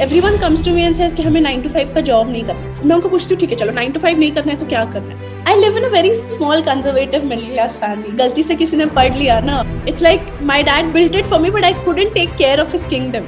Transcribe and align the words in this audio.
Everyone 0.00 0.36
comes 0.40 0.64
to 0.64 0.72
me 0.74 0.82
and 0.82 0.96
says 0.96 1.14
कि 1.14 1.22
हमें 1.22 1.40
nine 1.40 1.62
to 1.62 1.68
five 1.68 1.92
का 1.94 2.00
जॉब 2.00 2.30
नहीं 2.30 2.42
करना 2.44 2.82
मैं 2.84 2.94
उनको 2.94 3.08
पूछती 3.08 3.34
हूँ, 3.34 3.40
ठीक 3.40 3.50
है, 3.50 3.56
चलो 3.56 3.72
नाइन 3.72 3.92
टू 3.92 4.00
फाइव 4.00 4.18
नहीं 4.18 4.30
करना 4.32 4.52
है 4.52 4.58
तो 4.58 4.66
क्या 4.66 4.84
करना 4.92 5.14
है? 5.14 5.44
I 5.48 5.60
live 5.60 5.76
in 5.78 5.84
a 5.84 5.88
very 5.88 6.14
small 6.14 6.62
conservative 6.62 7.24
middle 7.24 7.52
class 7.52 7.76
family 7.76 8.16
गलती 8.16 8.42
से 8.42 8.54
किसी 8.56 8.76
ने 8.76 8.86
पढ़ 8.96 9.14
लिया 9.16 9.38
ना। 9.40 9.62
It's 9.88 10.02
like 10.02 10.32
my 10.42 10.62
dad 10.62 10.92
built 10.92 11.14
it 11.16 11.26
for 11.26 11.40
me 11.40 11.50
but 11.50 11.64
I 11.64 11.74
couldn't 11.84 12.14
take 12.14 12.34
care 12.38 12.60
of 12.60 12.72
his 12.72 12.84
kingdom 12.86 13.24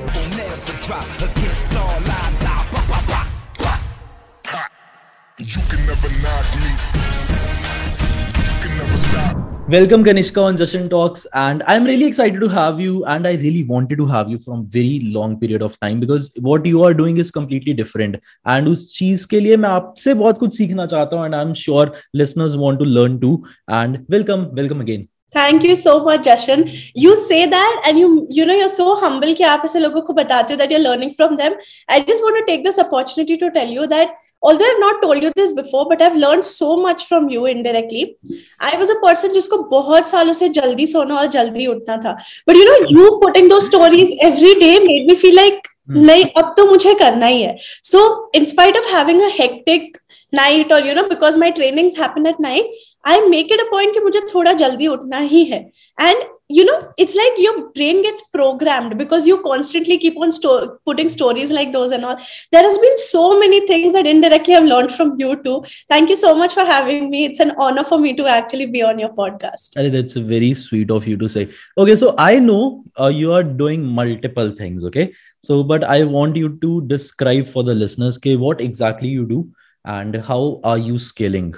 Welcome 9.72 10.04
Kanishka 10.04 10.42
on 10.42 10.56
Justin 10.56 10.88
Talks, 10.90 11.26
and 11.34 11.62
I'm 11.68 11.84
really 11.84 12.06
excited 12.06 12.40
to 12.40 12.48
have 12.48 12.80
you. 12.80 13.04
And 13.06 13.28
I 13.28 13.34
really 13.34 13.64
wanted 13.64 13.98
to 13.98 14.06
have 14.06 14.30
you 14.30 14.38
from 14.38 14.66
very 14.68 15.00
long 15.16 15.38
period 15.40 15.62
of 15.62 15.78
time 15.82 16.00
because 16.00 16.32
what 16.40 16.66
you 16.66 16.84
are 16.84 16.94
doing 16.94 17.18
is 17.18 17.32
completely 17.32 17.74
different. 17.74 18.16
And 18.46 18.68
उस 18.68 18.86
चीज 18.98 19.26
के 19.26 19.40
लिए 19.40 19.58
मैं 19.58 19.70
आपसे 19.70 20.14
बहुत 20.14 20.40
कुछ 20.40 20.58
सीखना 20.58 20.86
चाहता 20.86 21.18
हूँ, 21.18 21.26
and 21.26 21.36
I'm 21.36 21.54
sure 21.54 21.92
listeners 22.14 22.56
want 22.56 22.80
to 22.80 22.86
learn 22.86 23.20
too. 23.20 23.36
And 23.68 24.06
welcome, 24.08 24.48
welcome 24.62 24.82
again. 24.88 25.08
Thank 25.34 25.64
you 25.64 25.76
so 25.76 26.04
much, 26.04 26.22
Jashan. 26.22 26.64
You 26.96 27.16
say 27.16 27.46
that, 27.46 27.82
and 27.88 28.00
you 28.00 28.28
you 28.30 28.46
know 28.46 28.56
you're 28.60 28.76
so 28.76 28.96
humble 29.02 29.34
कि 29.36 29.44
आप 29.44 29.66
ऐसे 29.66 29.80
लोगों 29.80 30.02
को 30.02 30.14
बताते 30.14 30.54
हो 30.54 30.60
that 30.60 30.72
you're 30.72 30.84
learning 30.84 31.14
from 31.20 31.36
them. 31.42 31.60
I 31.90 32.00
just 32.02 32.24
want 32.24 32.38
to 32.38 32.46
take 32.46 32.64
this 32.64 32.80
opportunity 32.80 33.38
to 33.44 33.52
tell 33.52 33.68
you 33.68 33.88
that 33.88 34.16
although 34.43 34.69
I've 34.71 34.81
not 34.81 35.03
told 35.03 35.23
you 35.23 35.33
this 35.37 35.53
before, 35.53 35.87
but 35.89 36.03
I've 36.03 36.17
learned 36.17 36.45
so 36.45 36.77
much 36.77 37.07
from 37.09 37.29
you 37.31 37.47
indirectly. 37.47 38.17
I 38.61 38.77
was 38.77 38.91
a 38.91 39.01
person 39.07 39.33
जिसको 39.35 39.59
बहुत 39.71 40.09
सालों 40.09 40.33
से 40.33 40.49
जल्दी 40.49 40.87
सोना 40.87 41.17
और 41.17 41.27
जल्दी 41.27 41.67
उठना 41.67 41.97
था. 41.97 42.17
But 42.49 42.57
you 42.57 42.65
know, 42.71 42.79
you 42.89 43.19
putting 43.23 43.49
those 43.49 43.67
stories 43.67 44.17
every 44.21 44.55
day 44.55 44.79
made 44.89 45.07
me 45.07 45.17
feel 45.25 45.39
like 45.45 45.69
Hmm. 45.91 46.05
नहीं 46.07 46.25
अब 46.37 46.55
तो 46.57 46.65
मुझे 46.67 46.95
करना 46.95 47.27
ही 47.27 47.43
है. 47.43 47.57
So 47.83 48.01
in 48.35 48.45
spite 48.47 48.77
of 48.77 48.85
having 48.85 49.23
a 49.23 49.31
hectic 49.39 49.97
night 50.39 50.71
or 50.73 50.79
you 50.89 50.95
know 50.99 51.09
because 51.09 51.39
my 51.43 51.51
trainings 51.51 51.97
happen 51.97 52.29
at 52.31 52.39
night, 52.41 52.69
I 53.05 53.17
make 53.29 53.51
it 53.57 53.63
a 53.65 53.67
point 53.71 53.95
कि 53.95 54.01
मुझे 54.01 54.21
थोड़ा 54.35 54.53
जल्दी 54.53 54.87
उठना 54.87 55.19
ही 55.19 55.45
है. 55.45 55.73
And 56.01 56.23
you 56.55 56.65
know, 56.65 56.93
it's 56.99 57.15
like 57.15 57.33
your 57.39 57.71
brain 57.71 58.03
gets 58.03 58.23
programmed 58.29 58.99
because 58.99 59.27
you 59.27 59.41
constantly 59.43 59.99
keep 59.99 60.19
on 60.19 60.33
sto- 60.33 60.79
putting 60.85 61.09
stories 61.09 61.51
like 61.51 61.73
those 61.73 61.93
and 61.93 62.05
all. 62.05 62.17
There 62.53 62.63
has 62.63 62.77
been 62.79 62.99
so 62.99 63.39
many 63.39 63.67
things 63.67 63.95
that 63.95 64.07
indirectly 64.07 64.55
I've 64.55 64.65
learned 64.65 64.93
from 64.93 65.15
you 65.19 65.43
too. 65.43 65.65
Thank 65.89 66.11
you 66.11 66.17
so 66.17 66.35
much 66.35 66.53
for 66.53 66.65
having 66.65 67.09
me. 67.09 67.25
It's 67.25 67.41
an 67.41 67.55
honor 67.59 67.85
for 67.85 67.99
me 67.99 68.15
to 68.17 68.27
actually 68.27 68.67
be 68.67 68.83
on 68.83 68.99
your 68.99 69.09
podcast. 69.09 69.79
I 69.79 69.83
think 69.83 69.95
that's 69.95 70.15
very 70.15 70.53
sweet 70.53 70.91
of 70.91 71.07
you 71.07 71.17
to 71.17 71.29
say. 71.29 71.49
Okay, 71.79 71.97
so 71.97 72.15
I 72.19 72.39
know 72.39 72.85
uh, 73.01 73.09
you 73.09 73.33
are 73.33 73.43
doing 73.43 73.87
multiple 73.87 74.51
things. 74.51 74.85
Okay, 74.85 75.13
so 75.43 75.63
but 75.63 75.85
I 75.85 76.05
want 76.05 76.37
you 76.37 76.59
to 76.61 76.83
describe 76.83 77.47
for 77.47 77.65
the 77.65 77.75
listeners, 77.75 78.19
okay, 78.19 78.37
what 78.37 78.61
exactly 78.61 79.09
you 79.09 79.27
do 79.27 79.49
and 79.85 80.17
how 80.17 80.61
are 80.63 80.79
you 80.79 80.99
scaling? 80.99 81.55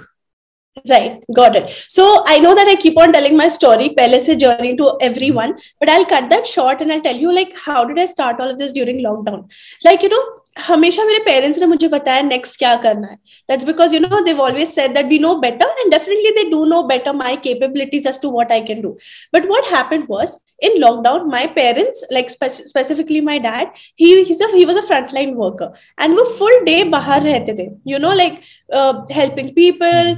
Right, 0.88 1.22
got 1.34 1.56
it. 1.56 1.68
So 1.88 2.22
I 2.26 2.38
know 2.38 2.54
that 2.54 2.68
I 2.68 2.76
keep 2.76 2.96
on 2.96 3.12
telling 3.12 3.36
my 3.36 3.48
story, 3.48 3.88
pehle 3.96 4.18
se 4.26 4.36
journey 4.36 4.76
to 4.76 4.96
everyone, 5.00 5.58
but 5.80 5.90
I'll 5.90 6.06
cut 6.06 6.30
that 6.30 6.46
short 6.46 6.80
and 6.80 6.92
I'll 6.92 7.02
tell 7.06 7.16
you 7.16 7.32
like 7.34 7.56
how 7.58 7.84
did 7.84 7.98
I 7.98 8.06
start 8.06 8.40
all 8.40 8.48
of 8.48 8.58
this 8.58 8.72
during 8.72 9.00
lockdown? 9.06 9.48
Like 9.84 10.02
you 10.02 10.10
know, 10.10 10.22
हमेशा 10.58 11.04
मेरे 11.04 11.18
parents 11.24 11.58
ने 11.58 11.66
मुझे 11.66 11.88
बताया 11.88 12.22
next 12.22 12.58
क्या 12.58 12.74
करना 12.82 13.08
है 13.08 13.16
that's 13.48 13.64
because 13.64 13.92
you 13.94 14.00
know 14.00 14.20
Dev 14.24 14.40
always 14.40 14.68
said 14.68 14.94
that 14.94 15.06
we 15.06 15.18
know 15.18 15.34
better 15.40 15.76
and 15.80 15.90
definitely 15.92 16.30
they 16.38 16.48
do 16.50 16.64
know 16.72 16.82
better 16.86 17.12
my 17.16 17.36
capabilities 17.44 18.06
as 18.06 18.20
to 18.22 18.30
what 18.30 18.52
I 18.52 18.60
can 18.70 18.80
do 18.80 18.88
but 19.34 19.46
what 19.50 19.72
happened 19.74 20.06
was 20.10 20.38
in 20.68 20.74
lockdown 20.80 21.22
my 21.32 21.42
parents 21.52 22.00
like 22.14 22.32
spe- 22.32 22.64
specifically 22.70 23.20
my 23.28 23.36
dad 23.44 23.78
he 24.02 24.08
he's 24.30 24.42
a 24.46 24.48
he 24.54 24.64
was 24.70 24.80
a 24.80 24.82
frontline 24.88 25.30
worker 25.42 25.68
and 26.04 26.18
वो 26.18 26.24
full 26.40 26.58
day 26.66 26.82
बाहर 26.90 27.22
रहते 27.22 27.54
थे 27.60 27.66
you 27.92 28.00
know 28.02 28.10
like 28.18 28.36
uh, 28.80 28.92
helping 29.18 29.48
people 29.60 30.10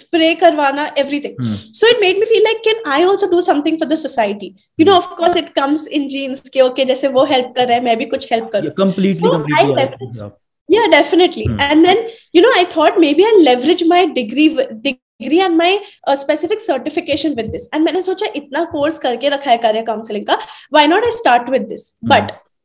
spray 0.00 0.30
karwana 0.42 0.84
everything 1.04 1.34
Hmm. 1.42 1.54
so 1.80 1.90
it 1.94 2.00
made 2.04 2.18
me 2.22 2.26
feel 2.32 2.44
like 2.48 2.62
can 2.68 2.80
i 2.96 3.02
also 3.10 3.28
do 3.34 3.42
something 3.50 3.78
for 3.82 3.88
the 3.92 3.98
society 4.04 4.48
you 4.82 4.86
know 4.88 4.96
of 5.02 5.08
course 5.20 5.38
it 5.42 5.52
comes 5.60 5.86
in 5.98 6.08
genes 6.14 6.42
कि 6.56 6.62
okay 6.68 6.86
जैसे 6.92 7.08
वो 7.18 7.26
help 7.34 7.54
कर 7.56 7.66
रहा 7.68 7.76
है 7.76 7.84
मैं 7.84 7.96
भी 8.02 8.04
कुछ 8.16 8.28
help 8.32 8.50
करूँ 8.56 8.70
Yeah, 8.70 8.76
completely, 8.82 9.28
So, 9.28 9.32
completely. 9.36 9.72
I 9.72 9.78
definitely- 9.84 10.32
yeah. 10.76 10.90
definitely 10.98 11.46
Hmm. 11.48 11.56
and 11.70 11.88
then 11.90 12.04
you 12.38 12.42
know 12.46 12.52
i 12.60 12.64
thought 12.76 13.00
maybe 13.06 13.24
i'll 13.30 13.42
leverage 13.48 13.82
my 13.94 14.02
degree 14.20 14.48
degree 14.86 15.40
and 15.46 15.56
my 15.62 15.72
uh, 16.08 16.14
specific 16.22 16.62
certification 16.68 17.34
with 17.40 17.50
this 17.56 17.68
and 17.72 17.84
मैंने 17.88 18.02
सोचा 18.02 18.26
इतना 18.36 18.64
कोर्स 18.72 18.98
करके 19.04 19.28
रखा 19.36 19.50
है 19.50 19.60
career 19.66 19.84
counseling 19.90 20.24
का 20.30 20.38
why 20.76 20.86
not 20.94 21.06
i 21.10 21.12
start 21.20 21.52
with 21.56 21.68
this 21.74 21.84
Hmm. 22.00 22.14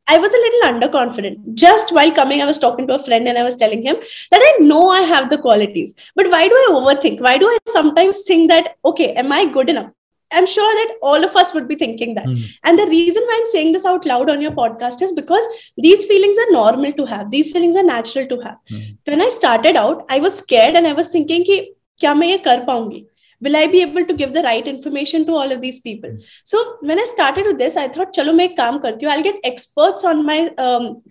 but 0.09 0.15
I 0.15 0.19
was 0.19 0.33
a 0.33 0.37
little 0.37 0.89
underconfident. 0.91 1.55
Just 1.55 1.93
while 1.93 2.13
coming, 2.13 2.43
I 2.43 2.47
was 2.47 2.59
talking 2.59 2.87
to 2.87 2.95
a 2.95 3.05
friend 3.05 3.29
and 3.29 3.39
I 3.39 3.43
was 3.43 3.57
telling 3.57 3.83
him 3.83 3.97
that 4.31 4.41
I 4.43 4.59
know 4.61 4.89
I 4.89 5.01
have 5.01 5.31
the 5.31 5.39
qualities, 5.39 5.95
but 6.15 6.31
why 6.31 6.49
do 6.49 6.55
I 6.55 6.69
overthink? 6.73 7.21
Why 7.21 7.39
do 7.39 7.49
I 7.49 7.59
sometimes 7.69 8.23
think 8.23 8.51
that, 8.51 8.77
okay, 8.85 9.13
am 9.15 9.33
I 9.33 9.47
good 9.47 9.71
enough? 9.71 9.91
I'm 10.33 10.47
sure 10.47 10.73
that 10.73 10.97
all 11.03 11.25
of 11.25 11.37
us 11.37 11.55
would 11.55 11.69
be 11.69 11.77
thinking 11.77 12.15
that. 12.15 12.25
Hmm. 12.25 12.37
And 12.65 12.79
the 12.79 12.87
reason 12.87 13.23
why 13.23 13.39
I'm 13.41 13.47
saying 13.47 13.73
this 13.73 13.85
out 13.85 14.07
loud 14.07 14.31
on 14.31 14.41
your 14.41 14.53
podcast 14.53 15.03
is 15.03 15.13
because 15.13 15.45
these 15.77 16.05
feelings 16.05 16.37
are 16.39 16.53
normal 16.53 16.93
to 16.93 17.07
have. 17.07 17.31
These 17.31 17.53
feelings 17.53 17.77
are 17.77 17.83
natural 17.83 18.27
to 18.27 18.41
have. 18.41 18.57
Hmm. 18.69 18.81
When 19.05 19.23
I 19.23 19.29
started 19.29 19.77
out, 19.77 20.07
I 20.09 20.19
was 20.19 20.39
scared 20.39 20.75
and 20.75 20.87
I 20.87 20.93
was 20.93 21.09
thinking 21.09 21.45
कि 21.45 21.75
क्या 22.01 22.15
मैं 22.15 22.27
ये 22.27 22.39
कर 22.39 22.65
पाऊंगी? 22.67 23.07
will 23.42 23.56
i 23.62 23.66
be 23.68 23.82
able 23.82 24.06
to 24.06 24.18
give 24.22 24.34
the 24.34 24.44
right 24.44 24.68
information 24.68 25.26
to 25.26 25.36
all 25.42 25.52
of 25.52 25.62
these 25.62 25.80
people 25.80 26.18
so 26.44 26.64
when 26.82 27.00
i 27.00 27.08
started 27.14 27.46
with 27.46 27.58
this 27.58 27.78
i 27.78 27.88
thought 27.88 28.14
chalo 28.20 28.36
main 28.42 28.56
kaam 28.60 28.82
karti 28.86 29.10
i'll 29.14 29.26
get 29.30 29.48
experts 29.54 30.04
on 30.04 30.26
my 30.26 30.42
um, 30.68 31.02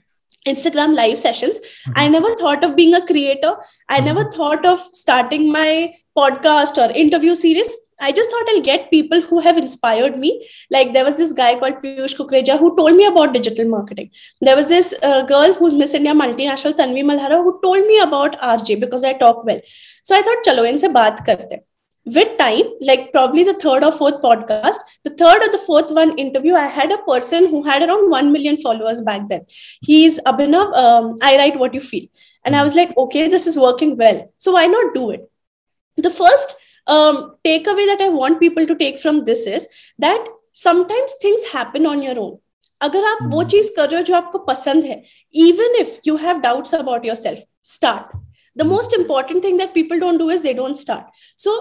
Instagram 0.47 0.94
live 0.94 1.19
sessions. 1.19 1.59
Mm-hmm. 1.59 1.93
I 1.97 2.09
never 2.09 2.34
thought 2.37 2.65
of 2.65 2.77
being 2.77 2.94
a 2.94 3.05
creator. 3.06 3.56
I 3.88 4.00
never 4.00 4.25
mm-hmm. 4.25 4.37
thought 4.37 4.65
of 4.65 4.81
starting 4.93 5.53
my 5.53 5.94
podcast 6.17 6.78
or 6.83 6.91
interview 6.97 7.34
series. 7.34 7.71
I 8.00 8.12
just 8.12 8.31
thought 8.31 8.49
I'll 8.50 8.62
get 8.62 8.91
people 8.91 9.21
who 9.21 9.41
have 9.41 9.59
inspired 9.59 10.19
me. 10.19 10.49
Like 10.71 10.93
there 10.93 11.05
was 11.05 11.17
this 11.17 11.33
guy 11.33 11.59
called 11.59 11.83
Piyush 11.83 12.17
Kukreja 12.17 12.59
who 12.59 12.77
told 12.77 12.94
me 12.94 13.06
about 13.06 13.34
digital 13.34 13.69
marketing. 13.69 14.11
There 14.41 14.55
was 14.55 14.69
this 14.69 14.94
uh, 15.03 15.22
girl 15.22 15.55
who's 15.55 15.72
Miss 15.72 15.94
India 15.94 16.12
multinational 16.12 16.75
Tanvi 16.75 17.03
Malhara 17.03 17.43
who 17.43 17.59
told 17.61 17.87
me 17.87 17.99
about 17.99 18.41
RJ 18.41 18.78
because 18.81 19.03
I 19.03 19.15
talk 19.15 19.44
well. 19.44 19.61
So 20.05 20.15
I 20.15 20.22
thought, 20.22 20.44
chalo 20.47 20.69
inse 20.72 20.84
baat 20.99 21.25
karte 21.27 21.59
With 22.08 22.38
time, 22.38 22.64
like 22.81 23.12
probably 23.14 23.44
the 23.46 23.54
third 23.54 23.84
or 23.84 23.92
fourth 23.94 24.22
podcast, 24.22 24.76
the 25.06 25.12
third 25.12 25.42
or 25.42 25.52
the 25.52 25.62
fourth 25.66 25.90
one 25.90 26.18
interview, 26.18 26.54
I 26.54 26.68
had 26.68 26.92
a 26.92 26.98
person 26.98 27.48
who 27.48 27.64
had 27.64 27.81
around 27.81 28.09
1 28.09 28.31
million 28.31 28.58
followers 28.59 29.02
back 29.02 29.30
then. 29.30 29.46
He's 29.81 30.20
Abhinav. 30.22 30.74
Um, 30.76 31.16
I 31.22 31.38
write 31.38 31.58
what 31.58 31.74
you 31.74 31.80
feel. 31.80 32.08
And 32.44 32.58
I 32.58 32.64
was 32.64 32.76
like, 32.76 32.96
okay, 32.98 33.30
this 33.30 33.48
is 33.48 33.56
working 33.58 33.96
well. 33.96 34.30
So 34.38 34.52
why 34.52 34.66
not 34.66 34.94
do 34.94 35.12
it? 35.12 35.31
The 35.96 36.09
first 36.09 36.58
um, 36.88 37.36
takeaway 37.46 37.86
that 37.86 38.02
I 38.02 38.09
want 38.09 38.42
people 38.42 38.68
to 38.68 38.76
take 38.76 39.00
from 39.00 39.24
this 39.24 39.48
is 39.48 39.70
that 40.00 40.26
sometimes 40.52 41.14
things 41.22 41.44
happen 41.54 41.86
on 41.86 42.02
your 42.04 42.20
own. 42.20 42.40
अगर 42.81 43.04
आप 43.06 43.20
वो 43.31 43.42
Hmm. 43.42 43.50
चीज 43.50 43.70
कर 43.76 43.90
रहे 43.90 43.98
हो 44.00 44.04
जो 44.06 44.16
आपको 44.16 44.40
पसंद 44.48 44.84
है 44.86 44.96
even 45.44 45.76
if 45.81 45.92
you 46.08 46.16
have 46.24 46.42
doubts 46.46 46.74
about 46.78 47.06
yourself 47.09 47.38
start 47.62 48.09
the 48.62 48.66
Hmm. 48.66 48.72
most 48.74 48.96
important 48.98 49.42
thing 49.46 49.56
that 49.62 49.74
people 49.78 50.02
don't 50.04 50.22
do 50.24 50.28
is 50.36 50.42
they 50.48 50.54
don't 50.58 50.80
start 50.81 51.06
so 51.46 51.54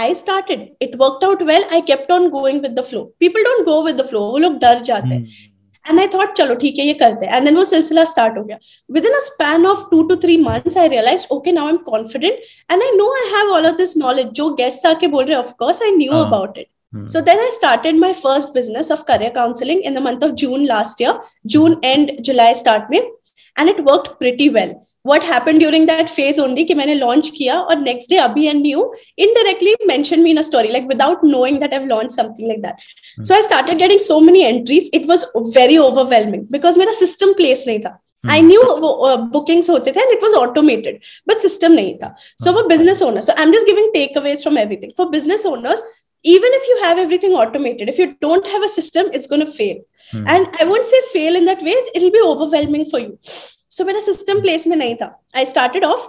i 0.00 0.08
started 0.18 0.60
it 0.86 0.92
worked 0.98 1.24
out 1.28 1.40
well 1.46 1.64
i 1.76 1.80
kept 1.86 2.10
on 2.16 2.26
going 2.34 2.58
with 2.66 2.74
the 2.80 2.84
flow 2.90 3.04
people 3.24 3.48
don't 3.48 3.64
go 3.70 3.78
with 3.86 3.96
the 4.02 4.08
flow 4.10 4.26
वो 4.32 4.38
लोग 4.48 4.58
डर 4.66 4.80
जाते 4.90 5.14
हैं 5.14 5.22
Hmm. 5.22 5.48
And 5.84 6.00
I 6.00 6.06
thought 6.14 6.32
चलो 6.36 6.54
ठीक 6.54 6.78
है 6.78 6.84
ये 6.86 6.94
करते 6.94 7.26
हैं 7.26 7.36
एंड 7.36 7.44
देन 7.44 7.56
वो 7.56 7.64
सिलसिला 7.64 8.04
स्टार्ट 8.04 8.36
हो 8.38 8.42
गया 8.44 8.58
within 9.06 9.12
a 9.14 9.18
span 9.26 9.66
of 9.66 9.86
two 9.90 10.02
two 10.08 10.16
three 10.24 10.36
months 10.42 10.76
I 10.78 10.88
realise 10.88 11.26
okay 11.32 11.52
now 11.52 11.66
I 11.66 11.72
am 11.72 11.76
confident 11.86 12.32
and 12.72 12.82
I 12.82 12.90
know 12.96 13.06
I 13.14 13.30
have 13.30 13.52
all 13.54 13.66
of 13.66 13.76
this 13.76 13.96
knowledge 13.96 14.26
जो 14.40 14.48
गेस्ट 14.54 14.86
आके 14.86 15.06
बोल 15.14 15.24
रहे 15.24 15.36
हैं 15.36 15.44
ऑफ 15.44 15.52
कोर्स 15.58 15.82
आई 15.82 15.96
न्यू 15.96 16.12
हाँ. 16.12 16.26
About 16.26 16.58
it 16.58 16.66
Hmm. 16.92 17.02
So 17.10 17.20
then 17.26 17.40
I 17.40 17.48
started 17.54 17.98
my 18.02 18.08
first 18.20 18.48
business 18.54 18.88
of 18.94 19.02
career 19.08 19.32
counseling 19.34 19.82
in 19.88 19.98
the 19.98 20.00
month 20.06 20.24
of 20.28 20.32
June 20.42 20.62
last 20.70 21.02
year, 21.02 21.12
June 21.54 21.76
end, 21.90 22.08
July 22.28 22.46
start 22.60 22.88
में, 22.90 23.00
and 23.56 23.72
it 23.72 23.82
worked 23.90 24.08
pretty 24.22 24.48
well. 24.56 24.72
What 25.04 25.22
happened 25.22 25.60
during 25.60 25.86
that 25.86 26.10
phase 26.10 26.38
only 26.38 26.64
कि 26.66 26.74
मैंने 26.74 26.98
launch 26.98 27.30
किया 27.36 27.58
और 27.60 27.84
next 27.84 28.10
day 28.10 28.18
Abhi 28.18 28.50
and 28.50 28.66
you 28.66 28.82
indirectly 29.16 29.74
mentioned 29.86 30.22
me 30.22 30.32
in 30.32 30.38
a 30.38 30.44
story 30.44 30.70
like 30.70 30.86
without 30.88 31.24
knowing 31.24 31.58
that 31.60 31.72
I've 31.72 31.86
launched 31.86 32.12
something 32.12 32.48
like 32.48 32.60
that. 32.62 32.76
So 33.22 33.34
I 33.34 33.40
started 33.40 33.78
getting 33.78 33.98
so 33.98 34.20
many 34.20 34.44
entries. 34.44 34.90
It 34.92 35.06
was 35.06 35.24
very 35.54 35.78
overwhelming 35.78 36.46
because 36.50 36.76
मेरा 36.76 36.94
system 36.94 37.34
place 37.34 37.66
नहीं 37.66 37.82
था. 37.84 37.98
I 38.28 38.42
knew 38.42 38.60
uh, 38.62 39.16
bookings 39.32 39.70
होते 39.70 39.94
थे 39.94 40.00
and 40.02 40.12
it 40.16 40.20
was 40.20 40.34
automated, 40.34 41.00
but 41.26 41.40
system 41.40 41.72
नहीं 41.72 41.98
था. 42.00 42.14
So 42.42 42.52
for 42.52 42.68
business 42.68 43.00
owners, 43.00 43.24
so 43.26 43.32
I'm 43.36 43.52
just 43.52 43.66
giving 43.66 43.90
takeaways 43.94 44.42
from 44.42 44.58
everything. 44.58 44.92
For 44.94 45.10
business 45.10 45.46
owners, 45.46 45.80
even 46.22 46.50
if 46.52 46.68
you 46.68 46.82
have 46.82 46.98
everything 46.98 47.32
automated, 47.32 47.88
if 47.88 47.98
you 47.98 48.14
don't 48.20 48.46
have 48.46 48.62
a 48.62 48.68
system, 48.68 49.08
it's 49.14 49.26
going 49.26 49.44
to 49.44 49.50
fail. 49.50 49.78
Hmm. 50.10 50.24
And 50.26 50.46
I 50.60 50.64
won't 50.64 50.84
say 50.84 51.00
fail 51.12 51.36
in 51.36 51.46
that 51.46 51.62
way, 51.62 51.74
it'll 51.94 52.10
be 52.10 52.20
overwhelming 52.22 52.84
for 52.84 52.98
you. 52.98 53.18
So 53.74 53.84
when 53.84 53.96
a 53.96 54.00
system 54.00 54.40
place 54.40 54.66
में 54.66 54.76
नहीं 54.76 54.96
था, 54.96 55.14
I 55.34 55.44
started 55.44 55.84
off, 55.84 56.08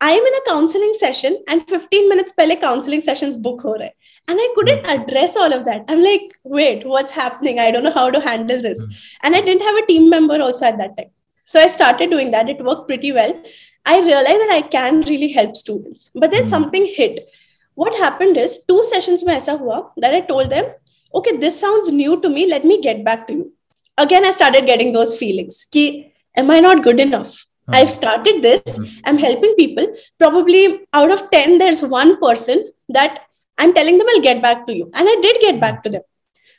I 0.00 0.12
am 0.12 0.26
in 0.26 0.34
a 0.34 0.42
counseling 0.48 0.92
session 0.94 1.36
and 1.48 1.62
15 1.70 2.08
minutes 2.08 2.32
पहले 2.32 2.60
counseling 2.60 3.00
sessions 3.00 3.36
book 3.36 3.62
हो 3.64 3.74
रहे 3.74 3.86
हैं. 3.86 3.94
And 4.30 4.38
I 4.40 4.48
couldn't 4.54 4.86
address 4.86 5.36
all 5.36 5.52
of 5.52 5.64
that. 5.64 5.84
I'm 5.88 6.02
like, 6.02 6.34
wait, 6.44 6.86
what's 6.86 7.10
happening? 7.10 7.58
I 7.58 7.70
don't 7.70 7.82
know 7.82 7.94
how 7.94 8.10
to 8.10 8.20
handle 8.20 8.60
this. 8.62 8.82
And 9.22 9.34
I 9.34 9.40
didn't 9.40 9.62
have 9.62 9.76
a 9.76 9.86
team 9.86 10.10
member 10.10 10.40
also 10.42 10.66
at 10.66 10.78
that 10.78 10.96
time. 10.96 11.10
So 11.44 11.60
I 11.60 11.66
started 11.66 12.10
doing 12.10 12.30
that. 12.32 12.48
It 12.50 12.62
worked 12.64 12.86
pretty 12.88 13.12
well. 13.12 13.42
I 13.86 14.00
realized 14.00 14.40
that 14.40 14.50
I 14.52 14.62
can 14.62 15.00
really 15.02 15.32
help 15.32 15.56
students. 15.56 16.10
But 16.14 16.30
then 16.30 16.42
Hmm. 16.42 16.48
something 16.48 16.86
hit. 16.96 17.26
What 17.74 17.94
happened 17.94 18.36
is 18.36 18.58
two 18.68 18.84
sessions 18.84 19.24
mein 19.24 19.40
aisa 19.40 19.58
hua 19.58 19.78
that 19.96 20.14
I 20.14 20.20
told 20.20 20.50
them, 20.50 20.66
okay, 21.14 21.36
this 21.38 21.58
sounds 21.58 21.90
new 21.90 22.20
to 22.20 22.28
me. 22.28 22.46
Let 22.46 22.64
me 22.64 22.80
get 22.82 23.02
back 23.04 23.26
to 23.28 23.32
you. 23.32 23.52
Again, 23.96 24.24
I 24.24 24.32
started 24.32 24.66
getting 24.66 24.92
those 24.92 25.16
feelings. 25.16 25.64
Ki, 25.72 26.11
am 26.36 26.50
I 26.50 26.60
not 26.60 26.82
good 26.82 27.00
enough? 27.00 27.46
Huh. 27.68 27.78
I've 27.78 27.90
started 27.90 28.42
this. 28.42 28.76
Hmm. 28.76 28.84
I'm 29.04 29.18
helping 29.18 29.54
people. 29.56 29.86
Probably 30.18 30.86
out 30.92 31.10
of 31.10 31.30
10, 31.30 31.58
there's 31.58 31.82
one 31.82 32.20
person 32.20 32.72
that 32.88 33.24
I'm 33.58 33.74
telling 33.74 33.98
them 33.98 34.06
I'll 34.08 34.20
get 34.20 34.42
back 34.42 34.66
to 34.66 34.74
you. 34.74 34.90
And 34.94 35.08
I 35.08 35.16
did 35.20 35.40
get 35.40 35.60
back 35.60 35.82
to 35.84 35.90
them. 35.90 36.02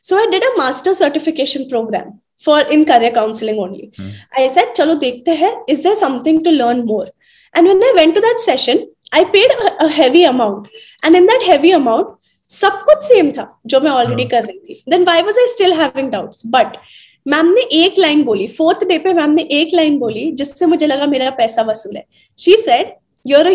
So 0.01 0.17
I 0.17 0.27
did 0.31 0.43
a 0.43 0.57
master 0.57 0.93
certification 0.93 1.69
program 1.69 2.21
for 2.37 2.59
in 2.61 2.85
career 2.85 3.11
counseling 3.11 3.57
only. 3.59 3.91
Hmm. 3.95 4.09
I 4.35 4.47
said, 4.47 4.73
Chalo 4.75 4.99
dekhte 4.99 5.37
hai, 5.37 5.55
is 5.67 5.83
there 5.83 5.95
something 5.95 6.43
to 6.43 6.51
learn 6.51 6.85
more? 6.85 7.07
And 7.53 7.65
when 7.65 7.83
I 7.83 7.93
went 7.95 8.15
to 8.15 8.21
that 8.21 8.39
session, 8.39 8.87
I 9.11 9.25
paid 9.25 9.51
a, 9.51 9.85
a 9.85 9.87
heavy 9.89 10.23
amount. 10.23 10.67
And 11.03 11.15
in 11.15 11.25
that 11.25 11.43
heavy 11.45 11.71
amount, 11.71 12.15
सब 12.51 12.83
कुछ 12.85 13.03
same 13.03 13.31
था 13.31 13.45
जो 13.71 13.79
मैं 13.79 13.91
already 13.91 14.23
हाँ. 14.23 14.29
कर 14.29 14.47
रही 14.47 14.59
थी 14.59 14.83
then 14.89 15.03
why 15.05 15.21
was 15.21 15.39
I 15.39 15.47
still 15.47 15.73
having 15.79 16.09
doubts 16.11 16.41
but 16.55 16.77
ma'am 17.26 17.46
ने 17.46 17.60
एक 17.60 17.94
लाइन 17.98 18.22
बोली 18.22 18.46
फोर्थ 18.46 18.84
डे 18.84 18.98
पे 18.98 19.12
मैम 19.12 19.30
ने 19.30 19.42
एक 19.42 19.74
लाइन 19.74 19.98
बोली 19.98 20.32
जिससे 20.32 20.66
मुझे 20.66 20.86
लगा 20.86 21.06
मेरा 21.06 21.30
पैसा 21.30 21.62
वसूल 21.62 21.96
है। 21.96 22.04
She 22.38 22.56
said 22.56 22.86
you 23.26 23.38
are 23.38 23.48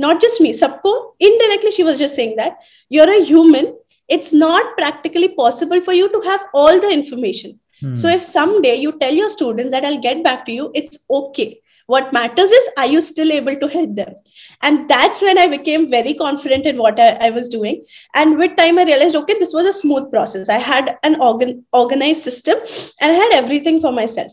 not 0.00 0.20
just 0.20 0.42
me 0.42 0.52
सबको 0.52 1.16
indirectly 1.20 1.70
she 1.70 1.82
was 1.82 1.96
just 1.96 2.16
that 2.16 2.52
you're 2.92 3.10
are 3.10 3.74
it's 4.10 4.34
not 4.34 4.64
practically 4.64 5.28
possible 5.28 5.80
for 5.80 5.94
you 5.94 6.06
to 6.06 6.18
have 6.18 6.38
all 6.54 6.80
the 6.80 6.84
information 6.84 7.94
so 7.94 8.08
if 8.08 8.22
some 8.22 8.60
day 8.60 8.74
you 8.74 8.90
tell 8.90 9.18
your 9.18 9.30
student 9.30 9.74
I 9.74 9.96
get 9.96 10.16
back 10.16 10.44
to 10.46 10.52
you 10.52 10.72
it's 10.76 11.06
okay 11.10 11.56
what 11.90 12.14
matters 12.14 12.52
is 12.52 12.68
I 12.78 12.88
you 12.88 13.00
still 13.00 13.32
able 13.32 13.54
to 13.54 13.66
help 13.66 13.88
them 13.88 14.12
and 14.62 14.88
that's 14.88 15.22
when 15.22 15.38
i 15.38 15.46
became 15.46 15.90
very 15.90 16.14
confident 16.14 16.66
in 16.66 16.78
what 16.78 16.98
I, 17.00 17.10
I 17.26 17.30
was 17.30 17.48
doing. 17.48 17.84
And 18.14 18.38
with 18.38 18.56
time 18.56 18.78
i 18.78 18.84
realized 18.84 19.16
okay 19.16 19.38
this 19.38 19.52
was 19.52 19.66
a 19.66 19.72
smooth 19.72 20.10
process. 20.10 20.48
I 20.48 20.58
had 20.58 20.98
an 21.02 21.20
organ, 21.20 21.64
organized 21.72 22.22
system 22.22 22.58
and 23.00 23.12
i 23.12 23.14
had 23.14 23.32
everything 23.32 23.80
for 23.80 23.92
myself. 23.92 24.32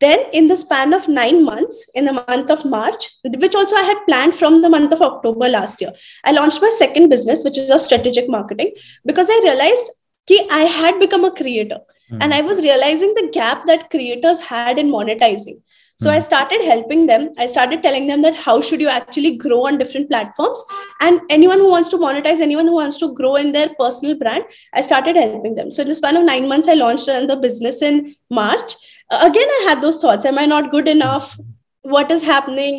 Then 0.00 0.20
in 0.32 0.46
the 0.46 0.54
span 0.54 0.92
of 0.92 1.08
nine 1.08 1.44
months 1.44 1.84
in 1.94 2.04
the 2.04 2.12
month 2.12 2.50
of 2.50 2.64
march 2.64 3.08
which 3.24 3.54
also 3.54 3.76
i 3.76 3.82
had 3.82 4.04
planned 4.06 4.34
from 4.34 4.62
the 4.62 4.68
month 4.68 4.92
of 4.92 5.02
october 5.02 5.48
last 5.48 5.80
year 5.80 5.92
i 6.24 6.30
launched 6.30 6.62
my 6.62 6.70
second 6.78 7.08
business 7.08 7.42
which 7.44 7.58
is 7.58 7.70
of 7.70 7.80
strategic 7.80 8.28
marketing 8.28 8.70
because 9.04 9.28
i 9.28 9.40
realized 9.42 9.90
कि 10.30 10.38
i 10.50 10.64
had 10.80 11.00
become 11.00 11.24
a 11.24 11.34
creator. 11.40 11.80
Hmm. 12.10 12.22
and 12.22 12.34
i 12.34 12.40
was 12.40 12.60
realizing 12.64 13.12
the 13.14 13.28
gap 13.32 13.66
that 13.66 13.90
creators 13.90 14.38
had 14.50 14.78
in 14.78 14.90
monetizing 14.90 15.58
so 16.02 16.10
i 16.10 16.18
Hmm. 16.18 16.24
started 16.24 16.62
helping 16.70 17.06
them. 17.06 17.22
I 17.44 17.46
started 17.52 17.82
telling 17.84 18.06
them 18.08 18.22
that 18.22 18.36
how 18.46 18.60
should 18.66 18.80
you 18.84 18.88
actually 18.96 19.30
grow 19.44 19.60
on 19.68 19.78
different 19.78 20.08
platforms? 20.10 20.60
And 21.06 21.20
anyone 21.36 21.58
who 21.64 21.68
wants 21.70 21.88
to 21.94 21.98
monetize 22.02 22.40
anyone 22.46 22.66
who 22.72 22.74
wants 22.80 22.98
to 22.98 23.08
grow 23.20 23.34
in 23.36 23.52
their 23.56 23.70
personal 23.80 24.14
brand 24.22 24.44
i 24.74 24.80
started 24.88 25.16
helping 25.22 25.54
them. 25.56 25.70
So 25.70 25.82
in 25.82 25.88
the 25.88 25.96
span 26.00 26.16
of 26.20 26.24
9 26.28 26.48
months 26.52 26.68
i 26.68 26.74
launched 26.82 27.08
another 27.08 27.38
business 27.46 27.82
in 27.90 28.00
march. 28.40 28.76
Uh, 29.10 29.20
again 29.30 29.54
i 29.58 29.64
had 29.68 29.82
those 29.86 30.00
thoughts. 30.04 30.24
Am 30.32 30.38
i 30.38 30.46
not 30.54 30.70
good 30.76 30.88
enough? 30.96 31.36
What 31.82 32.10
is 32.18 32.22
happening? 32.34 32.78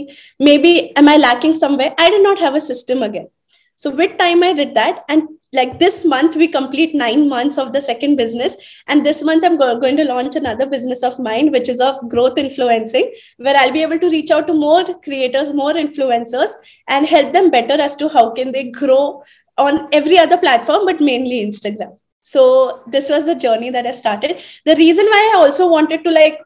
Maybe 0.51 0.73
am 1.03 1.09
i 1.09 1.17
lacking 1.17 1.55
somewhere? 1.65 1.93
I 1.97 2.09
did 2.15 2.23
not 2.29 2.39
have 2.47 2.55
a 2.55 2.61
system 2.69 3.03
again. 3.09 3.27
So 3.75 3.91
with 4.01 4.17
time 4.23 4.43
i 4.43 4.53
did 4.53 4.75
that. 4.75 5.03
And 5.09 5.27
like 5.51 5.79
this 5.79 6.05
month 6.05 6.35
we 6.35 6.47
complete 6.47 6.93
nine 6.93 7.27
months 7.27 7.57
of 7.57 7.73
the 7.73 7.81
second 7.81 8.15
business. 8.15 8.55
And 8.87 9.05
this 9.05 9.23
month 9.23 9.43
i'm 9.43 9.57
go- 9.57 9.79
going 9.79 9.97
to 9.97 10.03
launch 10.03 10.35
another 10.35 10.65
business 10.65 11.03
of 11.03 11.19
mine 11.19 11.51
which 11.51 11.69
is 11.69 11.79
of 11.79 12.07
growth 12.09 12.37
influencing 12.37 13.11
where 13.37 13.55
i'll 13.55 13.71
be 13.71 13.81
able 13.81 13.99
to 13.99 14.09
reach 14.09 14.31
out 14.31 14.47
to 14.47 14.53
more 14.53 14.83
creators 15.03 15.53
more 15.53 15.73
influencers 15.73 16.51
and 16.87 17.05
help 17.05 17.33
them 17.33 17.49
better 17.49 17.79
as 17.81 17.95
to 17.95 18.09
how 18.09 18.29
can 18.31 18.51
they 18.51 18.69
grow 18.71 19.23
on 19.57 19.87
every 19.91 20.17
other 20.17 20.37
platform 20.37 20.85
but 20.85 20.99
mainly 20.99 21.45
instagram. 21.45 21.97
So 22.21 22.81
this 22.87 23.09
was 23.09 23.25
the 23.25 23.35
journey 23.35 23.69
that 23.71 23.87
i 23.87 23.91
started. 23.91 24.41
The 24.65 24.75
reason 24.75 25.05
why 25.05 25.31
i 25.33 25.37
also 25.37 25.69
wanted 25.69 26.03
to 26.03 26.11
like 26.11 26.39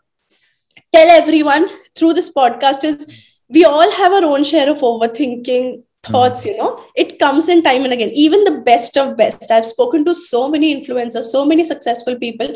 tell 0.94 1.10
everyone 1.10 1.70
through 1.96 2.14
this 2.14 2.34
podcast 2.34 2.84
is 2.84 3.08
we 3.50 3.66
all 3.66 3.92
have 3.92 4.14
our 4.14 4.24
own 4.26 4.44
share 4.44 4.70
of 4.70 4.80
overthinking 4.80 5.84
thoughts 6.09 6.45
you 6.49 6.57
know 6.57 6.71
it 7.05 7.19
comes 7.23 7.49
in 7.55 7.63
time 7.69 7.85
and 7.87 7.93
again 7.97 8.11
even 8.25 8.45
the 8.49 8.57
best 8.71 8.97
of 9.03 9.17
best 9.17 9.51
i've 9.57 9.67
spoken 9.75 10.05
to 10.09 10.15
so 10.15 10.41
many 10.55 10.69
influencers 10.75 11.25
so 11.37 11.45
many 11.53 11.65
successful 11.71 12.17
people 12.25 12.49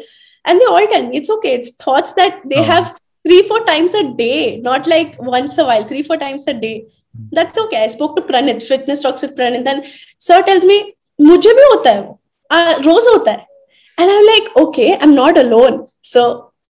and 0.45 0.61
they 0.61 0.69
all 0.75 0.87
tell 0.93 1.07
me 1.09 1.17
it's 1.21 1.31
okay 1.37 1.55
it's 1.61 1.73
thoughts 1.87 2.13
that 2.21 2.41
they 2.53 2.61
Uh-huh. 2.63 2.73
have 2.73 2.87
three 3.27 3.43
four 3.49 3.59
times 3.71 3.95
a 3.95 4.05
day 4.21 4.39
not 4.69 4.87
like 4.93 5.11
once 5.35 5.59
a 5.59 5.67
while 5.71 5.85
three 5.93 6.03
four 6.11 6.17
times 6.25 6.47
a 6.53 6.55
day 6.65 6.75
that's 7.39 7.59
okay 7.65 7.81
i 7.85 7.89
spoke 7.97 8.15
to 8.19 8.23
pranit 8.31 8.63
fitness 8.71 9.03
talks 9.07 9.23
with 9.27 9.35
pranit 9.41 9.65
then 9.71 9.83
sir 10.29 10.41
tells 10.51 10.65
me 10.73 10.79
मुझे 11.29 11.53
भी 11.59 11.65
होता 11.73 11.91
है 11.91 12.01
वो 12.03 12.19
आ, 12.53 12.73
रोज 12.87 13.09
होता 13.15 13.33
है 13.33 13.47
and 14.03 14.11
i'm 14.15 14.27
like 14.33 14.47
okay 14.65 14.89
i'm 15.01 15.15
not 15.19 15.39
alone 15.43 15.75
so 16.13 16.23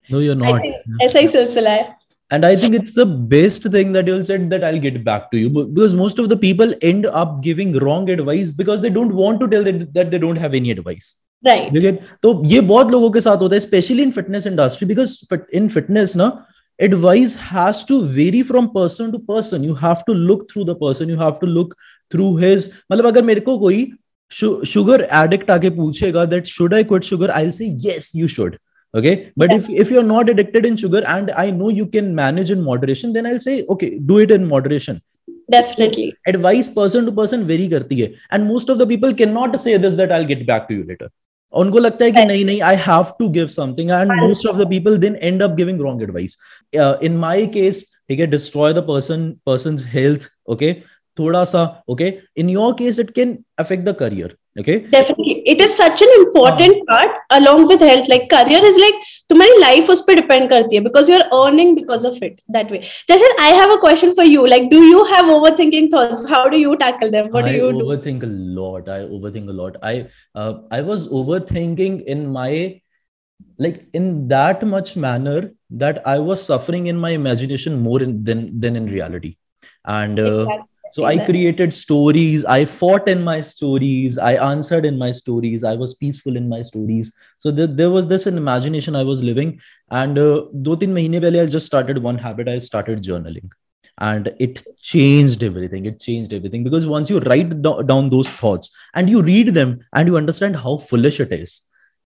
no 0.09 0.19
you're 0.25 0.35
I 0.41 0.51
not 0.51 0.61
think 0.65 1.01
ऐसा 1.07 1.19
ही 1.19 1.27
सिलसिला 1.37 1.71
है 1.79 1.85
and 2.31 2.45
i 2.45 2.55
think 2.55 2.75
it's 2.75 2.93
the 2.93 3.05
best 3.05 3.63
thing 3.75 3.93
that 3.93 4.07
you'll 4.07 4.25
said 4.29 4.49
that 4.49 4.63
i'll 4.63 4.79
get 4.79 5.03
back 5.03 5.29
to 5.31 5.37
you 5.37 5.49
b- 5.49 5.67
because 5.67 5.95
most 5.95 6.19
of 6.19 6.27
the 6.29 6.37
people 6.37 6.73
end 6.81 7.05
up 7.05 7.37
giving 7.41 7.71
wrong 7.85 8.09
advice 8.09 8.51
because 8.51 8.81
they 8.81 8.89
don't 8.89 9.13
want 9.13 9.39
to 9.39 9.47
tell 9.47 9.63
that, 9.63 9.93
that 9.93 10.11
they 10.11 10.17
don't 10.17 10.35
have 10.35 10.53
any 10.53 10.71
advice 10.71 11.07
right 11.49 11.73
you 11.73 11.81
get 11.81 12.01
तो 12.23 12.33
ये 12.53 12.61
बहुत 12.73 12.91
लोगों 12.91 13.09
के 13.11 13.21
साथ 13.21 13.37
होता 13.41 13.55
है 13.55 13.59
specially 13.59 14.03
in 14.03 14.11
fitness 14.11 14.47
industry 14.47 14.87
because 14.87 15.17
in 15.53 15.67
fitness 15.77 16.15
ना 16.15 16.29
advice 16.85 17.35
has 17.35 17.83
to 17.83 17.95
vary 18.15 18.43
from 18.43 18.65
person 18.73 19.11
to 19.11 19.19
person 19.29 19.63
you 19.63 19.75
have 19.75 20.03
to 20.05 20.13
look 20.13 20.43
through 20.51 20.65
the 20.65 20.75
person 20.75 21.09
you 21.09 21.17
have 21.21 21.39
to 21.39 21.47
look 21.53 21.71
through 22.13 22.27
his 22.43 22.67
मतलब 22.91 23.07
अगर 23.07 23.23
मेरे 23.29 23.41
को 23.47 23.57
कोई 23.59 23.79
शुगर 24.73 25.07
एडिक्ट 25.23 25.51
आके 25.51 25.69
पूछेगा 25.69 26.25
that 26.33 26.51
should 26.55 26.75
I 26.79 26.83
quit 26.91 27.07
sugar 27.09 27.29
I'll 27.39 27.53
say 27.59 27.69
yes 27.87 28.09
you 28.19 28.27
should 28.35 28.59
okay 28.93 29.13
but 29.41 29.51
Yeah. 29.51 29.57
if 29.61 29.69
if 29.85 29.89
you're 29.93 30.09
not 30.09 30.29
addicted 30.33 30.65
in 30.71 30.77
sugar 30.81 31.01
and 31.15 31.31
I 31.43 31.51
know 31.59 31.69
you 31.79 31.85
can 31.95 32.15
manage 32.19 32.51
in 32.55 32.61
moderation 32.67 33.13
then 33.17 33.25
I'll 33.31 33.43
say 33.45 33.55
okay 33.75 33.89
do 34.11 34.19
it 34.25 34.31
in 34.35 34.47
moderation 34.53 35.01
definitely 35.55 36.07
advice 36.31 36.69
person 36.77 37.05
to 37.09 37.11
person 37.19 37.45
vary 37.51 37.67
करती 37.73 37.99
है 38.01 38.07
and 38.37 38.47
most 38.53 38.69
of 38.73 38.79
the 38.83 38.87
people 38.93 39.13
cannot 39.21 39.57
say 39.65 39.75
this 39.85 39.97
that 40.01 40.11
I'll 40.17 40.29
get 40.33 40.45
back 40.51 40.67
to 40.69 40.77
you 40.79 40.85
later 40.93 41.09
उनको 41.53 41.79
लगता 41.79 42.05
है 42.05 42.11
कि 42.11 42.17
Right. 42.17 42.27
नहीं 42.27 42.45
नहीं 42.45 42.61
I 42.69 42.73
have 42.87 43.11
to 43.19 43.29
give 43.37 43.51
something 43.57 43.91
and 43.97 44.11
Yes. 44.15 44.23
most 44.23 44.47
of 44.51 44.57
the 44.61 44.65
people 44.73 44.97
then 45.05 45.15
end 45.31 45.45
up 45.47 45.55
giving 45.59 45.77
wrong 45.83 46.01
advice 46.07 46.35
uh, 46.85 46.95
in 47.09 47.17
my 47.25 47.37
case 47.57 47.83
ठीक 48.09 48.19
है 48.19 48.27
destroy 48.31 48.71
the 48.79 48.83
person 48.89 49.23
person's 49.51 49.85
health 49.93 50.27
okay 50.55 50.73
थोड़ा 51.19 51.43
सा 51.53 51.61
okay 51.93 52.09
in 52.43 52.49
your 52.55 52.67
case 52.81 52.99
it 53.05 53.13
can 53.19 53.31
affect 53.63 53.87
the 53.89 53.93
career 54.01 54.29
okay 54.61 54.75
definitely 54.93 55.33
it 55.53 55.61
is 55.61 55.75
such 55.79 56.01
an 56.01 56.11
important 56.17 56.87
part 56.87 57.17
along 57.37 57.67
with 57.71 57.81
health 57.81 58.07
like 58.13 58.27
career 58.35 58.61
is 58.69 58.79
like 58.83 59.05
तुम्हारी 59.31 59.59
life 59.61 59.89
उस 59.95 60.01
पे 60.07 60.15
depend 60.19 60.49
करती 60.49 60.75
है 60.75 60.81
because 60.83 61.09
you're 61.11 61.27
earning 61.39 61.75
because 61.79 62.05
of 62.09 62.17
it 62.27 62.39
that 62.57 62.71
way 62.75 62.79
Jashan 63.11 63.41
I 63.45 63.49
have 63.61 63.73
a 63.75 63.77
question 63.85 64.13
for 64.19 64.23
you 64.23 64.47
like 64.53 64.69
do 64.73 64.81
you 64.83 65.03
have 65.13 65.31
overthinking 65.37 65.89
thoughts 65.95 66.27
how 66.33 66.43
do 66.55 66.61
you 66.65 66.77
tackle 66.83 67.11
them 67.17 67.29
what 67.37 67.49
I 67.51 67.51
do 67.51 67.57
you 67.57 67.71
do 67.73 67.87
overthink 67.87 68.23
a 68.23 68.31
lot. 68.59 68.89
I 68.89 68.99
overthink 68.99 69.49
a 69.49 69.57
lot. 69.61 69.77
I 69.83 70.07
uh, 70.35 70.53
I 70.71 70.81
was 70.81 71.07
overthinking 71.07 72.03
in 72.05 72.27
my 72.27 72.81
like 73.57 73.87
in 73.93 74.27
that 74.29 74.65
much 74.65 74.95
manner 74.95 75.51
that 75.69 76.01
I 76.07 76.19
was 76.19 76.43
suffering 76.43 76.87
in 76.87 76.97
my 76.97 77.11
imagination 77.11 77.81
more 77.81 78.01
in, 78.01 78.23
than 78.23 78.59
than 78.59 78.75
in 78.75 78.87
reality. 78.87 79.37
And 79.85 80.19
uh, 80.19 80.23
Exactly. 80.23 80.67
so 80.92 81.04
i 81.04 81.16
created 81.18 81.72
stories. 81.72 82.44
I 82.44 82.64
fought 82.66 83.08
in 83.08 83.22
my 83.24 83.40
stories. 83.40 84.18
I 84.18 84.32
answered 84.34 84.84
in 84.84 84.98
my 84.98 85.10
stories. 85.10 85.64
I 85.64 85.74
was 85.74 85.94
peaceful 85.94 86.36
in 86.36 86.48
my 86.48 86.62
stories. 86.62 87.12
So 87.38 87.50
there, 87.50 87.66
there 87.66 87.90
was 87.90 88.06
this 88.06 88.26
an 88.26 88.36
imagination 88.36 88.96
i 88.96 89.02
was 89.02 89.22
living. 89.22 89.60
And 89.90 90.16
two 90.16 90.76
three 90.76 90.88
months 90.88 91.26
i 91.26 91.46
just 91.46 91.66
started 91.66 92.02
one 92.02 92.18
habit. 92.18 92.48
I 92.48 92.58
started 92.58 93.02
journaling. 93.02 93.50
And 93.98 94.34
it 94.38 94.64
changed 94.80 95.42
everything. 95.42 95.86
It 95.86 96.00
changed 96.00 96.32
everything. 96.32 96.64
Because 96.64 96.86
once 96.86 97.10
you 97.10 97.20
write 97.20 97.62
do- 97.62 97.82
down 97.82 98.10
those 98.10 98.28
thoughts 98.28 98.70
and 98.94 99.08
you 99.08 99.22
read 99.22 99.54
them 99.54 99.80
and 99.94 100.08
you 100.08 100.16
understand 100.16 100.56
how 100.56 100.78
foolish 100.78 101.20
it 101.20 101.32
is 101.32 101.62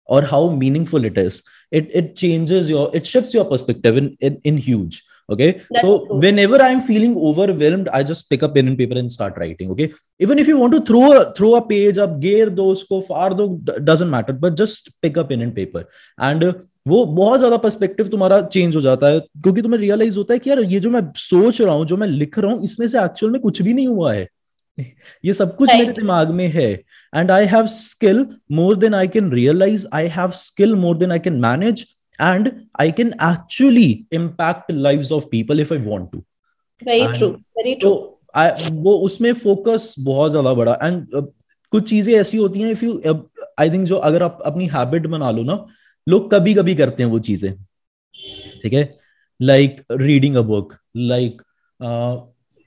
or 0.06 0.24
how 0.24 0.50
meaningful 0.50 1.06
it 1.06 1.18
is 1.18 1.44
it 1.72 1.90
it 2.00 2.16
changes 2.16 2.70
your 2.70 2.90
it 2.94 3.06
shifts 3.06 3.34
your 3.34 3.46
perspective 3.46 3.98
in 3.98 4.18
in, 4.20 4.40
in 4.44 4.58
huge. 4.58 5.04
Okay 5.30 5.52
That's 5.54 5.82
so 5.82 6.06
true. 6.06 6.18
whenever 6.18 6.62
i'm 6.62 6.82
feeling 6.82 7.16
overwhelmed 7.18 7.88
i 7.90 8.04
just 8.04 8.30
pick 8.30 8.44
up 8.44 8.56
pen 8.56 8.68
and 8.68 8.78
paper 8.78 8.98
and 8.98 9.12
start 9.12 9.38
writing 9.38 9.72
okay 9.72 9.94
even 10.20 10.40
if 10.40 10.48
you 10.48 10.58
want 10.58 10.74
to 10.74 10.82
throw 10.82 11.06
a 11.14 11.34
throw 11.34 11.56
a 11.56 11.66
page 11.66 11.98
up 11.98 12.20
gear 12.20 12.50
those 12.52 12.84
ko 12.84 13.02
far 13.02 13.30
do 13.32 13.48
doesn't 13.84 14.10
matter 14.10 14.34
but 14.34 14.56
just 14.56 14.92
pick 15.02 15.18
up 15.18 15.30
pen 15.30 15.42
and 15.42 15.56
paper 15.56 15.86
and 16.20 16.44
uh, 16.44 16.54
वो 16.88 17.06
बहुत 17.06 17.40
ज़्यादा 17.40 17.58
perspective 17.58 18.08
तुम्हारा 18.10 18.42
change 18.54 18.76
हो 18.76 18.82
जाता 18.82 19.08
है 19.08 19.20
क्योंकि 19.20 19.62
तुम्हें 19.62 19.80
realise 19.80 20.18
होता 20.18 20.34
है 20.34 20.40
कि 20.40 20.50
यार 20.50 20.60
ये 20.60 20.80
जो 20.80 20.90
मैं 20.90 21.02
सोच 21.18 21.62
रहा 21.62 21.74
हूँ 21.74 21.86
जो 21.88 21.98
मैं 21.98 22.08
लिख 22.08 22.38
रहा 22.40 22.52
हूँ 22.52 22.64
इसमें 22.64 22.88
से 22.88 23.04
एक्चुअल 23.04 23.32
में 23.32 23.40
कुछ 23.42 23.62
भी 23.62 23.74
नहीं 23.74 23.88
हुआ 23.88 24.14
है 24.14 24.28
ये 25.26 25.34
सब 25.34 25.56
कुछ 25.56 25.70
मेरे 25.70 25.94
दिमाग 25.94 26.30
में 26.32 26.48
है 26.52 26.72
and 27.16 27.32
I 27.32 27.46
have 27.46 27.68
skill 27.68 28.26
more 28.52 28.78
than 28.78 28.94
I 28.96 29.08
can 29.08 29.32
realise 29.32 29.88
I 29.94 30.08
have 30.16 30.32
skill 30.36 30.76
more 30.76 30.98
than 30.98 31.12
I 31.12 31.20
can 31.20 31.40
manage 31.40 31.86
and 32.20 32.50
i 32.80 32.92
can 32.92 33.14
actually 33.20 34.06
impact 34.12 34.68
the 34.68 34.76
lives 34.78 35.12
of 35.12 35.30
people 35.30 35.60
if 35.60 35.72
i 35.72 35.78
want 35.78 36.12
to. 36.12 36.24
Very 36.82 37.02
And 37.02 37.18
true 37.18 37.32
very 37.58 37.76
तो 37.82 38.20
I- 38.36 38.72
वो 38.72 38.94
उसमें 39.06 39.32
focus 39.34 39.94
बहुत 40.00 40.32
ज़्यादा 40.32 40.54
बड़ा 40.54 40.78
and 40.84 41.08
कुछ 41.74 41.90
चीज़ें 41.90 42.14
ऐसी 42.14 42.38
होती 42.38 42.62
हैं 42.62 42.72
इफ़ 42.72 42.84
यू 42.86 43.02
आई 43.60 43.70
थिंक 43.70 43.86
जो 43.88 43.96
अगर 44.10 44.24
आप 44.24 44.42
अपनी 44.46 44.68
हैबिट 44.68 45.08
बना 45.08 45.32
लो 45.32 45.44
ना 45.44 45.66
लोग 46.08 46.32
कभी 46.32 46.54
कभी 46.54 46.76
करते 46.76 47.04
हैं 47.04 47.10
वो 47.10 47.20
चीज़ें। 47.20 47.54
ठीक 48.62 48.74
है? 48.74 48.84
Like 49.42 49.82
reading 49.92 50.36
a 50.36 50.42
book 50.42 50.74
like 50.98 51.42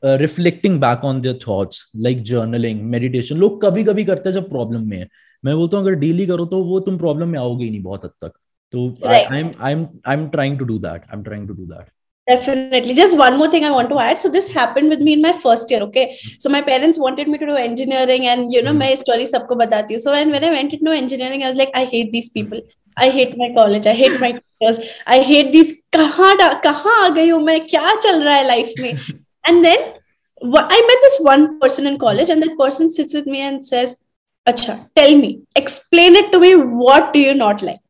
reflecting 0.04 0.80
back 0.80 1.04
on 1.04 1.20
their 1.20 1.38
thoughts 1.48 1.84
like 1.96 2.22
journaling 2.22 2.80
meditation 2.90 3.36
लोग 3.36 3.60
कभी 3.62 3.84
कभी 3.84 4.04
करते 4.04 4.28
हैं 4.28 4.34
जब 4.34 4.48
प्रॉब्लम 4.48 4.88
में 4.88 4.98
है। 4.98 5.08
मैं 5.44 5.56
बोलता 5.56 5.76
हूँ 5.76 5.86
अगर 5.86 5.94
डेली 5.98 6.26
करो 6.26 6.46
तो 6.46 6.62
वो 6.64 6.80
तुम 6.80 6.98
प्रॉब्लम 6.98 7.28
में 7.28 7.38
आओगे 7.38 7.64
ही 7.64 7.70
नहीं 7.70 7.82
बहुत 7.82 8.04
हद 8.04 8.10
तक। 8.24 8.32
तो 8.71 8.85
Right. 9.05 9.31
I 9.31 9.39
am 9.39 9.51
I 9.61 9.71
am 9.71 9.87
I 10.07 10.15
am 10.15 10.27
trying 10.29 10.59
to 10.59 10.65
do 10.65 10.77
that 10.77 11.01
I 11.01 11.17
am 11.17 11.23
trying 11.23 11.47
to 11.47 11.53
do 11.53 11.65
that 11.73 11.89
Definitely. 12.27 12.93
Just 12.97 13.13
one 13.19 13.37
more 13.39 13.47
thing 13.53 13.63
I 13.67 13.69
want 13.75 13.89
to 13.91 13.97
add. 14.01 14.19
So 14.23 14.29
this 14.33 14.45
happened 14.57 14.91
with 14.91 14.99
me 15.05 15.13
in 15.13 15.21
my 15.23 15.31
first 15.45 15.71
year. 15.71 15.79
Okay. 15.85 16.03
So 16.43 16.51
my 16.55 16.59
parents 16.67 16.99
wanted 17.03 17.29
me 17.31 17.39
to 17.41 17.47
do 17.47 17.55
engineering, 17.61 18.27
and 18.33 18.53
you 18.55 18.61
know 18.65 18.73
Hmm. 18.73 18.81
my 18.83 18.89
story 19.01 19.25
सबको 19.31 19.55
बताती 19.55 19.93
हूँ. 19.93 20.01
So 20.01 20.13
when 20.15 20.31
when 20.35 20.45
I 20.49 20.51
went 20.55 20.75
into 20.77 20.93
engineering, 20.99 21.43
I 21.43 21.49
was 21.51 21.59
like, 21.61 21.73
I 21.79 21.83
hate 21.95 22.11
these 22.13 22.29
people. 22.37 22.61
I 23.05 23.09
hate 23.17 23.33
my 23.41 23.49
college. 23.57 23.89
I 23.93 23.95
hate 24.03 24.15
my 24.25 24.31
teachers. 24.37 24.79
I 25.15 25.19
hate 25.31 25.51
these. 25.57 25.73
कहाँ 25.97 26.37
डा- 26.37 26.63
कहाँ 26.63 27.05
आ 27.05 27.09
गई 27.09 27.29
हूँ 27.29 27.41
मैं? 27.43 27.59
क्या 27.65 27.95
चल 27.95 28.23
रहा 28.23 28.35
है 28.35 28.47
life 28.49 28.73
में? 28.79 28.93
And 29.49 29.67
then 29.67 29.85
wha- 30.55 30.65
I 30.77 30.81
met 30.91 31.05
this 31.07 31.19
one 31.29 31.47
person 31.65 31.91
in 31.91 31.99
college, 32.05 32.33
and 32.35 32.45
that 32.45 32.55
person 32.63 32.91
sits 32.99 33.17
with 33.19 33.29
me 33.35 33.43
and 33.49 33.61
says, 33.73 33.95
"Acha, 34.49 34.77
tell 35.01 35.15
me, 35.23 35.31
explain 35.63 36.19
it 36.21 36.31
to 36.35 36.41
me. 36.45 36.53
What 36.85 37.11
do 37.15 37.25
you 37.27 37.35
not 37.45 37.65
like?" 37.69 37.81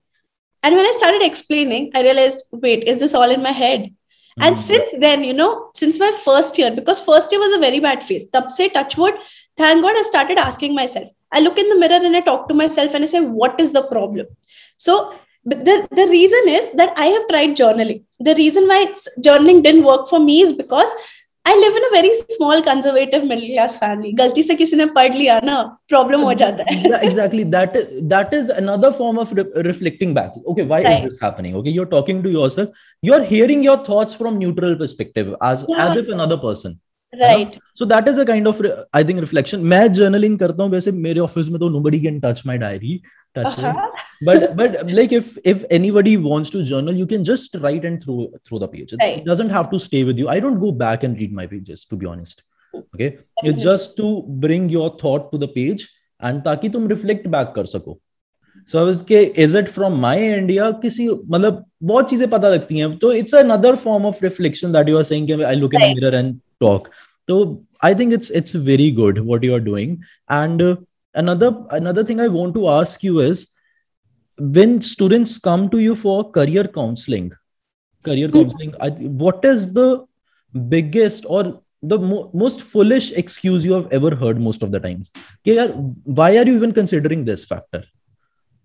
And 0.66 0.74
when 0.74 0.84
I 0.84 0.92
started 0.98 1.22
explaining, 1.22 1.92
I 1.94 2.02
realized, 2.02 2.42
wait, 2.50 2.88
is 2.92 2.98
this 2.98 3.14
all 3.14 3.30
in 3.30 3.40
my 3.40 3.52
head? 3.52 3.94
And 4.40 4.56
mm-hmm. 4.56 4.64
since 4.70 4.90
then, 4.98 5.22
you 5.22 5.32
know, 5.32 5.70
since 5.74 5.96
my 6.00 6.10
first 6.24 6.58
year, 6.58 6.72
because 6.72 6.98
first 6.98 7.30
year 7.30 7.40
was 7.40 7.52
a 7.52 7.60
very 7.60 7.78
bad 7.78 8.02
phase, 8.02 8.26
tab 8.30 8.50
se 8.50 8.70
touch 8.70 8.96
wood, 8.96 9.14
thank 9.56 9.80
God 9.80 9.96
I 9.96 10.02
started 10.02 10.38
asking 10.38 10.74
myself. 10.74 11.08
I 11.30 11.38
look 11.38 11.56
in 11.56 11.68
the 11.68 11.76
mirror 11.76 12.04
and 12.04 12.16
I 12.16 12.20
talk 12.20 12.48
to 12.48 12.54
myself 12.54 12.94
and 12.94 13.04
I 13.04 13.06
say, 13.06 13.20
what 13.20 13.60
is 13.60 13.72
the 13.72 13.82
problem? 13.82 14.26
So 14.76 15.14
but 15.44 15.64
the, 15.64 15.86
the 15.92 16.08
reason 16.08 16.48
is 16.48 16.72
that 16.72 16.92
I 16.98 17.06
have 17.06 17.28
tried 17.28 17.56
journaling. 17.56 18.02
The 18.18 18.34
reason 18.34 18.66
why 18.66 18.92
journaling 19.20 19.62
didn't 19.62 19.84
work 19.84 20.08
for 20.08 20.18
me 20.18 20.40
is 20.40 20.52
because 20.52 20.90
I 21.46 21.52
live 21.58 21.76
in 21.76 21.84
a 21.84 21.90
very 21.94 22.12
small 22.36 22.60
conservative 22.62 23.24
middle 23.24 23.48
class 23.54 23.76
family. 23.82 24.12
गलती 24.20 24.42
से 24.42 24.54
किसी 24.54 24.76
ने 24.76 24.86
पढ़ 24.96 25.12
लिया 25.14 25.38
ना 25.44 25.56
problem 25.88 26.20
हो 26.20 26.32
जाता 26.42 26.64
है 26.70 26.82
yeah, 26.84 27.04
exactly 27.08 27.44
that 27.54 27.76
is 27.80 27.86
that 28.14 28.34
is 28.38 28.50
another 28.62 28.90
form 28.98 29.18
of 29.24 29.32
re- 29.40 29.46
reflecting 29.68 30.14
back 30.14 30.32
okay 30.52 30.64
why 30.72 30.80
Right. 30.86 30.96
is 30.96 31.04
this 31.10 31.20
happening 31.26 31.54
okay 31.60 31.70
you're 31.70 31.90
talking 31.94 32.22
to 32.24 32.32
yourself 32.38 32.68
you're 33.10 33.22
hearing 33.34 33.62
your 33.68 33.76
thoughts 33.90 34.18
from 34.22 34.38
neutral 34.44 34.76
perspective 34.84 35.34
as 35.52 35.64
Yeah. 35.68 35.84
as 35.86 36.10
so 37.74 37.84
that 37.92 38.08
is 38.12 38.18
a 38.18 38.24
kind 38.30 38.46
of 38.52 38.60
re- 38.66 38.72
i 39.00 39.02
think 39.10 39.20
reflection 39.26 39.62
मैं 39.74 39.84
journaling 39.98 40.38
करता 40.40 40.62
हूँ 40.62 40.70
वैसे 40.72 40.92
मेरे 41.06 41.20
office 41.20 41.48
में 41.50 41.58
तो 41.60 41.68
nobody 41.78 42.00
can 42.06 42.20
touch 42.26 42.42
my 42.50 42.56
diary 42.64 42.94
touch 43.38 43.58
me 43.58 43.64
uh-huh. 43.70 43.86
but 44.28 44.44
but 44.60 44.76
like 44.98 45.12
if 45.20 45.32
if 45.54 45.64
anybody 45.78 46.16
wants 46.28 46.52
to 46.56 46.62
journal 46.72 47.00
you 47.02 47.06
can 47.14 47.26
just 47.30 47.56
write 47.64 47.84
and 47.90 48.02
throw 48.04 48.18
throw 48.48 48.60
the 48.64 48.68
page 48.76 48.94
it 48.96 49.02
Right. 49.04 49.24
doesn't 49.30 49.54
have 49.58 49.70
to 49.74 49.80
stay 49.88 50.02
with 50.10 50.22
you 50.24 50.28
i 50.36 50.38
don't 50.46 50.60
go 50.66 50.72
back 50.86 51.04
and 51.08 51.22
read 51.24 51.36
my 51.42 51.46
pages 51.54 51.84
to 51.92 52.00
be 52.04 52.10
honest 52.14 52.42
okay 52.74 53.10
it's 53.10 53.22
Definitely. 53.42 53.64
just 53.68 53.96
to 54.00 54.08
bring 54.46 54.68
your 54.78 54.88
thought 55.04 55.30
to 55.34 55.38
the 55.44 55.48
page 55.60 55.86
and 56.30 56.44
ताकि 56.44 56.68
तुम 56.76 56.88
reflect 56.94 57.30
back 57.36 57.54
कर 57.54 57.66
सको 57.76 57.98
so 58.72 58.78
I 58.80 58.84
was 58.88 59.00
के 59.08 59.18
is 59.44 59.54
it 59.60 59.68
from 59.72 59.96
my 60.02 60.16
end 60.18 60.50
या 60.50 60.70
किसी 60.82 61.08
मतलब 61.34 61.64
बहुत 61.90 62.08
चीज़ें 62.10 62.28
पता 62.30 62.48
लगती 62.48 62.78
हैं 62.78 62.96
तो 62.98 63.12
it's 63.16 63.34
another 63.40 63.72
form 63.82 64.06
of 64.10 64.22
reflection 64.26 64.72
that 64.76 64.88
you 64.92 64.96
are 65.00 65.04
saying 65.10 65.26
कि 65.30 65.34
I 65.50 65.54
look 65.62 65.74
in 65.74 65.84
the 65.86 65.94
mirror 65.98 66.14
and 66.20 66.40
talk. 66.60 66.92
So 67.28 67.62
i 67.82 67.92
think 67.92 68.12
it's 68.12 68.30
it's 68.30 68.52
very 68.52 68.90
good 68.90 69.20
what 69.20 69.42
you 69.42 69.54
are 69.54 69.60
doing. 69.60 70.02
And 70.28 70.62
uh, 70.62 70.76
another 71.14 71.50
another 71.70 72.04
thing 72.04 72.20
i 72.20 72.28
want 72.28 72.54
to 72.54 72.68
ask 72.68 73.02
you 73.02 73.20
is 73.20 73.48
when 74.38 74.80
students 74.82 75.38
come 75.38 75.68
to 75.70 75.78
you 75.78 75.96
for 75.96 76.30
career 76.30 76.64
counseling 76.68 77.30
career 78.04 78.28
hmm. 78.28 78.40
counseling 78.40 78.74
I, 78.80 78.90
what 79.24 79.44
is 79.44 79.72
the 79.72 80.06
biggest 80.68 81.24
or 81.28 81.62
the 81.82 81.98
mo- 81.98 82.30
most 82.32 82.60
foolish 82.60 83.12
excuse 83.12 83.64
you 83.64 83.72
have 83.72 83.92
ever 83.92 84.14
heard 84.14 84.40
most 84.40 84.62
of 84.62 84.72
the 84.72 84.80
times? 84.80 85.10
Okay, 85.46 85.68
why 86.04 86.36
are 86.36 86.46
you 86.46 86.56
even 86.56 86.72
considering 86.72 87.24
this 87.24 87.44
factor 87.44 87.84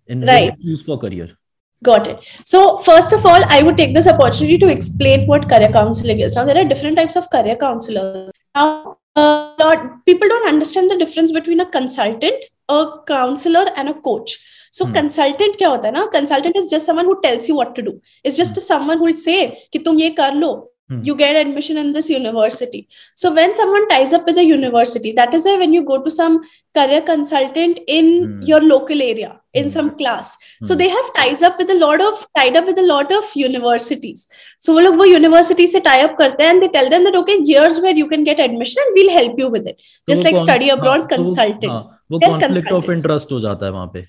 in 0.08 0.22
right. 0.22 0.54
use 0.60 0.82
for 0.82 0.98
career? 0.98 1.38
Got 1.85 2.07
it. 2.07 2.17
So, 2.45 2.79
first 2.79 3.13
of 3.13 3.27
all, 3.27 3.43
I 3.49 3.63
would 3.63 3.77
take 3.77 3.95
this 3.95 4.09
opportunity 4.09 4.59
to 4.59 4.69
explain 4.69 5.27
what 5.27 5.49
career 5.49 5.69
counseling 5.69 6.21
is. 6.21 6.35
Now, 6.35 6.45
there 6.45 6.57
are 6.57 6.69
different 6.69 6.97
types 6.97 7.17
of 7.17 7.29
career 7.31 7.57
counselors. 7.57 8.31
Now, 8.57 8.97
a 9.19 9.47
lot 9.61 9.85
people 10.07 10.29
don't 10.29 10.49
understand 10.49 10.91
the 10.91 10.97
difference 10.97 11.33
between 11.33 11.61
a 11.61 11.65
consultant, 11.65 12.35
a 12.71 12.85
counselor, 13.09 13.67
and 13.77 13.89
a 13.89 13.93
coach. 13.93 14.37
So, 14.73 14.85
Hmm. 14.85 14.97
consultant 14.97 15.57
क्या 15.59 15.69
होता 15.69 15.89
है 15.89 15.95
ना? 15.95 16.11
Consultant 16.15 16.57
is 16.57 16.69
just 16.75 16.87
someone 16.91 17.07
who 17.07 17.15
tells 17.27 17.49
you 17.51 17.59
what 17.59 17.75
to 17.75 17.83
do. 17.83 17.93
It's 18.27 18.41
just 18.43 18.61
someone 18.73 18.97
who 18.97 19.07
will 19.07 19.21
say 19.29 19.47
कि 19.73 19.79
तुम 19.79 19.99
ये 19.99 20.11
कर 20.11 20.35
लो. 20.35 20.70
Hmm. 20.91 20.99
You 21.07 21.15
get 21.21 21.37
admission 21.39 21.79
in 21.81 21.89
this 21.95 22.09
university. 22.11 22.81
So 23.21 23.31
when 23.37 23.55
someone 23.61 23.87
ties 23.93 24.13
up 24.19 24.27
with 24.31 24.37
a 24.39 24.45
university, 24.49 25.11
that 25.15 25.33
is 25.39 25.45
why 25.49 25.55
when 25.63 25.73
you 25.77 25.81
go 25.89 25.97
to 26.05 26.11
some 26.17 26.37
career 26.79 27.01
consultant 27.09 27.81
in 27.95 28.11
Hmm. 28.27 28.43
your 28.51 28.61
local 28.67 29.03
area, 29.07 29.31
in 29.53 29.65
Hmm. 29.65 29.73
some 29.77 29.89
class, 30.03 30.31
so 30.63 30.75
Hmm. 30.75 30.79
they 30.83 30.89
have 30.93 31.09
ties 31.17 31.43
up 31.49 31.59
with 31.63 31.73
a 31.75 31.79
lot 31.81 32.05
of 32.07 32.23
tied 32.39 32.59
up 32.61 32.71
with 32.73 32.79
a 32.85 32.87
lot 32.93 33.11
of 33.19 33.33
universities 33.43 34.23
so 34.67 34.75
वो 34.77 34.81
लोग 34.87 34.97
वो 35.03 35.05
university 35.15 35.67
से 35.75 35.81
tie 35.89 35.99
up 36.07 36.17
करते 36.19 36.45
हैं 36.45 36.51
and 36.55 36.63
they 36.67 36.71
tell 36.79 36.91
them 36.95 37.09
that 37.09 37.19
okay 37.23 37.37
here's 37.51 37.81
where 37.87 37.97
you 38.03 38.09
can 38.15 38.25
get 38.31 38.45
admission 38.49 38.85
and 38.85 38.99
we'll 39.01 39.13
help 39.19 39.43
you 39.45 39.49
with 39.57 39.67
it 39.73 39.77
तो 39.81 40.13
just 40.13 40.23
वो 40.23 40.29
like 40.29 40.39
कौन- 40.39 40.47
study 40.51 40.71
abroad 40.77 41.01
हाँ, 41.01 41.09
तो 41.09 41.17
वो- 41.17 41.25
consultant 41.25 41.71
हाँ, 41.73 41.81
वो 42.13 42.21
They're 42.25 42.33
conflict 42.45 42.71
of 42.71 42.71
consultants. 42.71 42.97
interest 42.99 43.33
हो 43.33 43.41
जाता 43.49 43.67
है 43.67 43.73
वहां 43.79 43.89
पे 43.97 44.07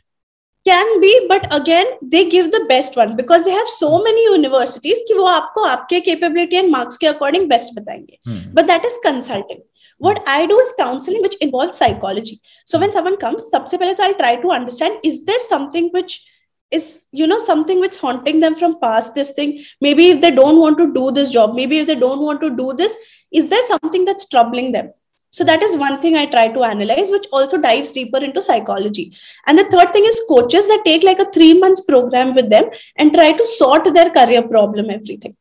Can 0.69 1.01
be 1.01 1.11
but 1.29 1.47
again 1.55 1.87
they 2.15 2.23
give 2.31 2.51
the 2.53 2.65
best 2.69 2.97
one 2.97 3.15
because 3.17 3.45
they 3.45 3.51
have 3.51 3.69
so 3.69 3.91
many 4.07 4.25
universities 4.33 5.01
कि 5.09 5.15
वो 5.19 5.25
आपको 5.27 5.65
आपके 5.69 6.01
capability 6.09 6.59
and 6.63 6.73
marks 6.75 6.97
के 7.05 7.09
according 7.13 7.49
best 7.53 7.75
बताएँगे 7.79 8.19
Hmm. 8.29 8.41
but 8.59 8.69
that 8.73 8.85
is 8.91 8.99
consulting 9.07 9.63
what 10.09 10.21
i 10.35 10.47
do 10.53 10.59
is 10.67 10.71
counseling 10.79 11.23
which 11.27 11.35
involves 11.47 11.79
psychology 11.83 12.37
so 12.73 12.79
when 12.85 12.93
someone 12.99 13.17
comes 13.25 13.49
sabse 13.55 13.75
pehle 13.83 13.97
to 13.99 14.07
i'll 14.07 14.17
try 14.23 14.31
to 14.45 14.55
understand 14.59 15.11
is 15.11 15.19
there 15.31 15.43
something 15.49 15.91
which 15.99 16.17
is 16.79 16.87
you 17.21 17.27
know 17.33 17.39
something 17.51 17.81
which 17.87 17.99
haunting 18.07 18.41
them 18.47 18.55
from 18.63 18.75
past 18.87 19.15
this 19.21 19.31
thing 19.39 19.51
maybe 19.87 20.09
if 20.15 20.21
they 20.25 20.31
don't 20.41 20.61
want 20.65 20.79
to 20.83 20.87
do 20.99 21.11
this 21.21 21.31
job 21.39 21.55
maybe 21.61 21.79
if 21.85 21.87
they 21.93 21.99
don't 22.07 22.23
want 22.29 22.41
to 22.47 22.51
do 22.63 22.73
this 22.83 22.97
is 23.41 23.49
there 23.55 23.67
something 23.73 24.05
that's 24.11 24.29
troubling 24.35 24.71
them 24.77 24.89
so 25.38 25.44
that 25.48 25.62
is 25.66 25.74
one 25.80 25.96
thing 26.04 26.16
i 26.20 26.26
try 26.34 26.46
to 26.56 26.64
analyze 26.68 27.10
which 27.14 27.26
also 27.38 27.58
dives 27.66 27.92
deeper 27.98 28.20
into 28.28 28.42
psychology 28.48 29.06
and 29.46 29.60
the 29.60 29.66
third 29.74 29.92
thing 29.94 30.06
is 30.12 30.22
coaches 30.30 30.68
that 30.72 30.84
take 30.86 31.04
like 31.04 31.20
a 31.20 31.30
3 31.32 31.50
months 31.64 31.82
program 31.90 32.34
with 32.38 32.50
them 32.54 32.70
and 32.96 33.14
try 33.18 33.28
to 33.42 33.46
sort 33.46 33.90
their 33.98 34.10
career 34.18 34.42
problem 34.54 34.90
everything 34.98 35.36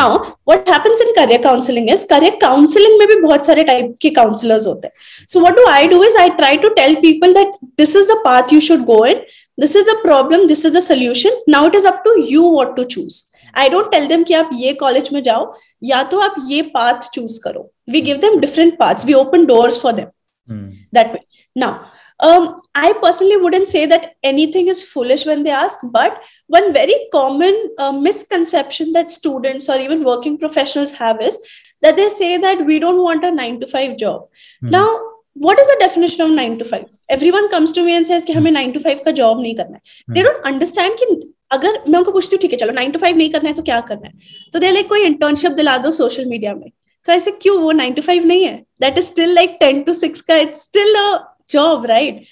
now 0.00 0.08
what 0.50 0.72
happens 0.74 1.04
in 1.06 1.14
career 1.20 1.40
counseling 1.48 1.88
is 1.96 2.06
career 2.14 2.34
counseling 2.46 2.98
में 3.02 3.06
भी 3.12 3.20
बहुत 3.26 3.46
सारे 3.50 3.64
type 3.70 3.94
के 4.06 4.10
counselors 4.20 4.66
होते 4.72 4.88
हैं 4.88 5.26
so 5.34 5.44
what 5.46 5.60
do 5.60 5.68
I 5.76 5.86
do 5.94 6.02
is 6.08 6.18
I 6.24 6.28
try 6.42 6.54
to 6.66 6.72
tell 6.80 7.00
people 7.06 7.38
that 7.40 7.56
this 7.82 7.94
is 8.02 8.10
the 8.12 8.20
path 8.26 8.56
you 8.56 8.60
should 8.70 8.84
go 8.92 8.98
in 9.12 9.22
this 9.64 9.78
is 9.80 9.86
the 9.92 9.98
problem 10.02 10.48
this 10.54 10.64
is 10.64 10.76
the 10.80 10.84
solution 10.90 11.40
now 11.56 11.64
it 11.70 11.80
is 11.82 11.88
up 11.92 12.02
to 12.08 12.18
you 12.32 12.44
what 12.58 12.76
to 12.80 12.90
choose 12.96 13.22
I 13.62 13.68
don't 13.72 13.90
tell 13.92 14.08
them 14.08 14.24
कि 14.28 14.34
आप 14.34 14.50
ये 14.64 14.76
college 14.82 15.12
में 15.12 15.22
जाओ 15.30 15.46
या 15.84 16.02
तो 16.10 16.18
आप 16.20 16.34
ये 16.48 16.62
path 16.76 17.08
choose 17.14 17.38
करो 17.44 17.70
we 17.94 18.00
give 18.08 18.20
them 18.24 18.40
different 18.44 18.78
paths 18.80 19.04
we 19.10 19.14
open 19.24 19.46
doors 19.52 19.76
for 19.84 19.92
them 19.98 20.10
Hmm. 20.48 20.66
that 20.96 21.08
way. 21.14 21.20
Now, 21.56 21.70
um, 22.20 22.44
I 22.80 22.92
personally 23.04 23.36
wouldn't 23.44 23.68
say 23.70 23.80
that 23.92 24.04
anything 24.22 24.68
is 24.74 24.82
foolish 24.90 25.24
when 25.30 25.42
they 25.46 25.54
ask, 25.60 25.80
but 25.96 26.20
one 26.56 26.72
very 26.76 26.94
common 27.14 27.56
uh, 27.78 27.90
misconception 28.06 28.92
that 28.92 29.10
students 29.10 29.68
or 29.68 29.78
even 29.86 30.04
working 30.10 30.38
professionals 30.44 30.92
have 31.00 31.20
is 31.30 31.38
that 31.82 31.96
they 31.96 32.08
say 32.20 32.30
that 32.38 32.64
we 32.70 32.78
don't 32.78 33.02
want 33.08 33.24
a 33.24 33.32
nine 33.40 33.58
to 33.60 33.66
five 33.74 33.96
job. 34.04 34.22
Hmm. 34.60 34.70
Now, 34.76 34.86
what 35.34 35.58
is 35.64 35.66
the 35.72 35.78
definition 35.80 36.22
of 36.26 36.30
nine 36.30 36.58
to 36.60 36.64
five? 36.64 36.86
Everyone 37.18 37.50
comes 37.56 37.72
to 37.72 37.84
me 37.88 37.96
and 37.96 38.06
says 38.12 38.24
कि 38.24 38.32
हमें 38.40 38.52
nine 38.52 38.72
to 38.78 38.84
five 38.88 39.04
का 39.04 39.16
job 39.22 39.42
नहीं 39.42 39.54
करना 39.56 39.76
है. 39.76 39.82
They 40.14 40.22
don't 40.30 40.46
understand 40.54 40.98
कि 41.02 41.12
अगर 41.52 41.82
मैं 41.88 41.98
उनको 41.98 42.12
पूछती 42.12 42.36
हूँ 42.36 42.40
ठीक 42.42 42.52
है 42.52 42.56
चलो 42.58 42.72
नाइन 42.72 42.90
टू 42.92 42.98
फाइव 42.98 43.16
नहीं 43.16 43.30
करना 43.30 43.48
है 43.48 43.54
तो 43.54 43.62
क्या 43.62 43.80
करना 43.90 44.06
है 44.06 44.50
तो 44.52 44.58
दे 44.58 44.70
लाइक 44.70 44.88
कोई 44.88 45.04
इंटर्नशिप 45.06 45.52
दिला 45.62 45.76
दो 45.78 45.90
सोशल 45.98 46.24
मीडिया 46.30 46.54
में 46.54 46.70
तो 47.07 47.11
ऐसे 47.11 47.31
क्यों? 47.31 47.57
वो 47.61 47.71
नाइन 47.71 47.93
टू 47.93 48.01
फाइव 48.01 48.25
नहीं 48.25 48.43
है. 48.43 48.55
That 48.81 48.97
is 48.97 49.05
still 49.05 49.33
like 49.35 49.57
ten 49.59 49.81
to 49.83 49.93
six 49.93 50.21
का 50.21 50.35
it's 50.37 50.61
still 50.63 50.95
a 50.95 51.07
job 51.51 51.85
right 51.85 52.23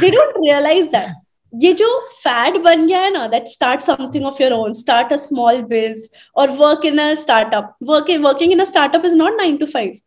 they 0.00 0.10
don't 0.10 0.34
realise 0.36 0.86
that 0.90 1.12
ये 1.52 1.72
जो 1.72 1.88
फैड 2.22 2.56
बन 2.62 2.86
गया 2.86 3.00
है 3.00 3.12
ना 3.12 3.26
that 3.28 3.48
start 3.48 3.82
something 3.82 4.26
of 4.26 4.42
your 4.42 4.52
own 4.52 4.72
start 4.72 5.12
a 5.12 5.16
small 5.24 5.60
biz 5.72 6.08
और 6.36 6.50
work 6.62 6.84
in 6.86 6.98
a 6.98 7.12
startup 7.22 7.74
work 7.90 8.10
working 8.24 8.52
in 8.52 8.60
a 8.60 8.64
startup 8.64 9.04
is 9.04 9.14
not 9.16 9.36
nine 9.36 9.56
to 9.56 9.66
five 9.66 9.98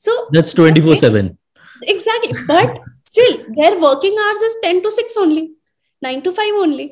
so 0.00 0.18
that's 0.36 0.54
24 0.58 0.96
7 0.96 1.30
exactly. 1.82 2.32
But 2.48 2.74
still 3.10 3.32
their 3.54 3.76
working 3.78 4.18
hours 4.24 4.42
is 4.48 4.52
10 4.64 4.80
to 4.82 4.90
6 4.90 5.16
only. 5.22 5.42
9 6.02 6.20
to 6.26 6.32
5 6.32 6.58
only. 6.64 6.86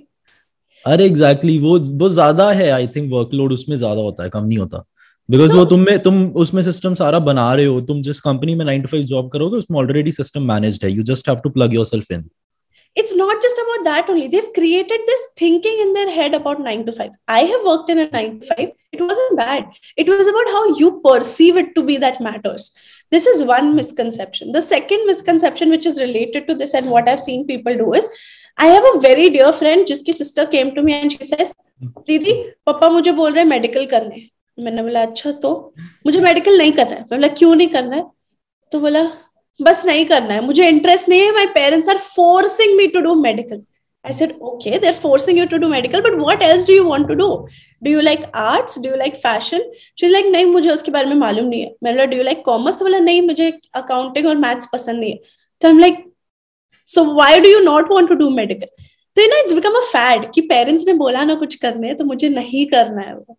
अरे 0.85 1.05
exactly 1.07 1.53
exactly, 1.53 1.63
वो 1.63 1.99
वो 1.99 2.09
ज़्यादा 2.09 2.51
है 2.51 2.69
I 2.71 2.87
think 2.97 3.13
workload 3.13 3.53
उसमें 3.53 3.77
ज़्यादा 3.77 4.01
होता 4.01 4.23
है 4.25 4.31
कम 4.31 4.45
नहीं 4.45 4.59
होता। 4.59 4.85
बिकॉज़ 5.31 5.51
So- 5.51 5.59
वो 5.59 5.65
तुम 5.71 5.81
में 5.87 5.99
तुम 6.03 6.23
उसमें 6.43 6.63
सिस्टम 6.63 6.95
सारा 7.01 7.19
बना 7.31 7.53
रहे 7.55 7.65
हो 7.67 7.81
तुम 7.89 8.01
जिस 8.03 8.21
कंपनी 8.21 8.55
में 8.55 8.65
नाइन 8.65 8.83
टू 8.83 8.89
फाइव 8.93 9.03
जॉब 9.11 9.31
करोगे 9.33 9.57
उसमें 9.59 9.79
ऑलरेडी 9.79 10.13
सिस्टम 10.13 10.43
मैनेज्ड 10.53 10.85
है 10.85 10.91
you 10.93 11.03
just 11.11 11.29
have 11.29 11.39
to 11.45 11.51
plug 11.59 11.75
yourself 11.75 12.13
in 12.13 12.29
it's 12.97 13.13
not 13.19 13.43
just 13.43 13.59
about 13.63 13.83
that 13.87 14.09
only 14.13 14.25
they've 14.31 14.47
created 14.55 15.03
this 15.09 15.21
thinking 15.41 15.83
in 15.83 15.91
their 15.97 16.07
head 16.15 16.33
about 16.39 16.63
9 16.63 16.81
to 16.87 16.95
5 16.97 17.13
i 17.35 17.43
have 17.51 17.67
worked 17.69 17.93
in 17.95 18.01
a 18.05 18.07
9 18.15 18.33
to 18.39 18.49
5 18.55 18.73
it 18.97 19.03
wasn't 19.05 19.37
bad 19.41 19.77
it 20.05 20.11
was 20.15 20.31
about 20.33 20.51
how 20.55 20.63
you 20.81 20.89
perceive 21.05 21.61
it 21.63 21.71
to 21.77 21.85
be 21.91 21.99
that 22.07 22.19
matters 22.29 22.67
this 23.17 23.29
is 23.35 23.45
one 23.53 23.71
misconception 23.77 24.51
the 24.59 24.65
second 24.65 25.07
misconception 25.13 25.77
which 25.77 25.87
is 25.93 26.03
related 26.05 26.49
to 26.51 26.59
this 26.65 26.75
and 26.81 26.93
what 26.97 27.13
i've 27.15 27.23
seen 27.29 27.47
people 27.53 27.79
do 27.85 27.89
is 28.01 28.11
i 28.59 28.73
have 28.75 28.91
a 28.93 28.95
very 29.07 29.31
dear 29.39 29.53
friend 29.63 29.87
jiski 29.93 30.17
sister 30.25 30.49
came 30.59 30.75
to 30.81 30.87
me 30.91 30.99
and 30.99 31.17
she 31.19 31.31
says 31.33 31.55
पापा 32.67 32.91
मुझे 32.99 33.13
बोल 33.23 33.33
रहे 33.33 33.45
हैं 33.45 33.51
medical 33.51 33.87
करने 33.97 34.27
मैंने 34.61 34.83
बोला 34.83 35.03
अच्छा 35.03 35.33
तो? 35.33 35.75
मुझे 36.07 36.21
मेडिकल 36.21 36.59
नहीं 36.59 36.73
करना 36.73 36.95
है। 36.95 37.01
मैं 37.01 37.19
बोला 37.19 37.29
क्यों 37.29 37.55
नहीं 37.55 37.69
करना 37.69 37.97
है? 37.97 38.05
तो 38.73 38.81
बोला 38.81 39.03
बस 39.61 39.85
नहीं 39.87 40.05
करना 40.07 40.35
है। 40.35 40.45
मुझे 40.45 40.69
इंटरेस्ट 40.69 41.09
नहीं 41.09 41.21
है। 41.21 41.33
My 41.35 41.47
parents 41.55 41.89
are 41.89 41.99
forcing 41.99 42.77
me 42.77 42.87
to 42.87 43.01
do 43.01 43.15
medical 43.23 43.63
I 44.05 44.13
said, 44.19 44.31
okay, 44.51 44.79
they're 44.83 44.99
forcing 45.01 45.39
you 45.39 45.45
to 45.49 45.59
do 45.63 45.69
medical, 45.71 46.03
but 46.05 46.15
what 46.19 46.43
else 46.45 46.63
do 46.69 46.73
you 46.73 46.85
want 46.85 47.07
to 47.09 47.15
do? 47.17 47.27
Do 47.83 47.91
you 47.95 48.05
like 48.05 48.23
arts? 48.43 48.77
Do 48.85 48.89
you 48.89 48.99
like 49.01 49.17
fashion? 49.25 49.65
She's 50.01 50.13
like, 50.13 50.29
नहीं 50.33 50.45
मुझे 50.53 50.71
उसके 50.71 50.91
बारे 50.91 51.09
में 51.09 51.17
मालूम 51.17 51.47
नहीं 51.47 51.61
है। 51.63 51.75
मैंने 51.83 51.97
बोला 51.97 52.05
डू 52.11 52.17
यू 52.17 52.23
लाइक 52.23 52.43
कॉमर्स 52.45 52.81
बोला 52.83 52.99
नहीं 52.99 53.21
मुझे 53.23 53.51
अकाउंटिंग 53.75 54.27
और 54.27 54.37
मैथ्स 54.37 54.69
पसंद 54.73 55.01
नहीं 55.01 55.11
है। 55.11 55.19
तो 55.63 55.69
हम 55.69 55.79
like 55.79 55.99
so 56.91 57.05
why 57.15 57.41
do 57.41 57.49
you 57.49 57.59
not 57.65 57.93
want 57.93 58.09
to 58.09 58.15
do 58.15 58.31
medical 58.37 58.67
तो 59.17 59.27
ना 59.31 59.41
इट्स 59.41 59.53
बिकम 59.53 59.77
अ 59.79 59.85
फैड 59.93 60.31
कि 60.35 60.41
पेरेंट्स 60.55 60.87
ने 60.87 60.95
बोला 61.05 61.25
ना 61.25 61.35
कुछ 61.35 61.55
करने 61.65 61.95
तो 61.95 62.05
मुझे 62.05 62.29
नहीं 62.29 62.67
करना 62.67 63.03
है 63.03 63.15
वो। 63.15 63.37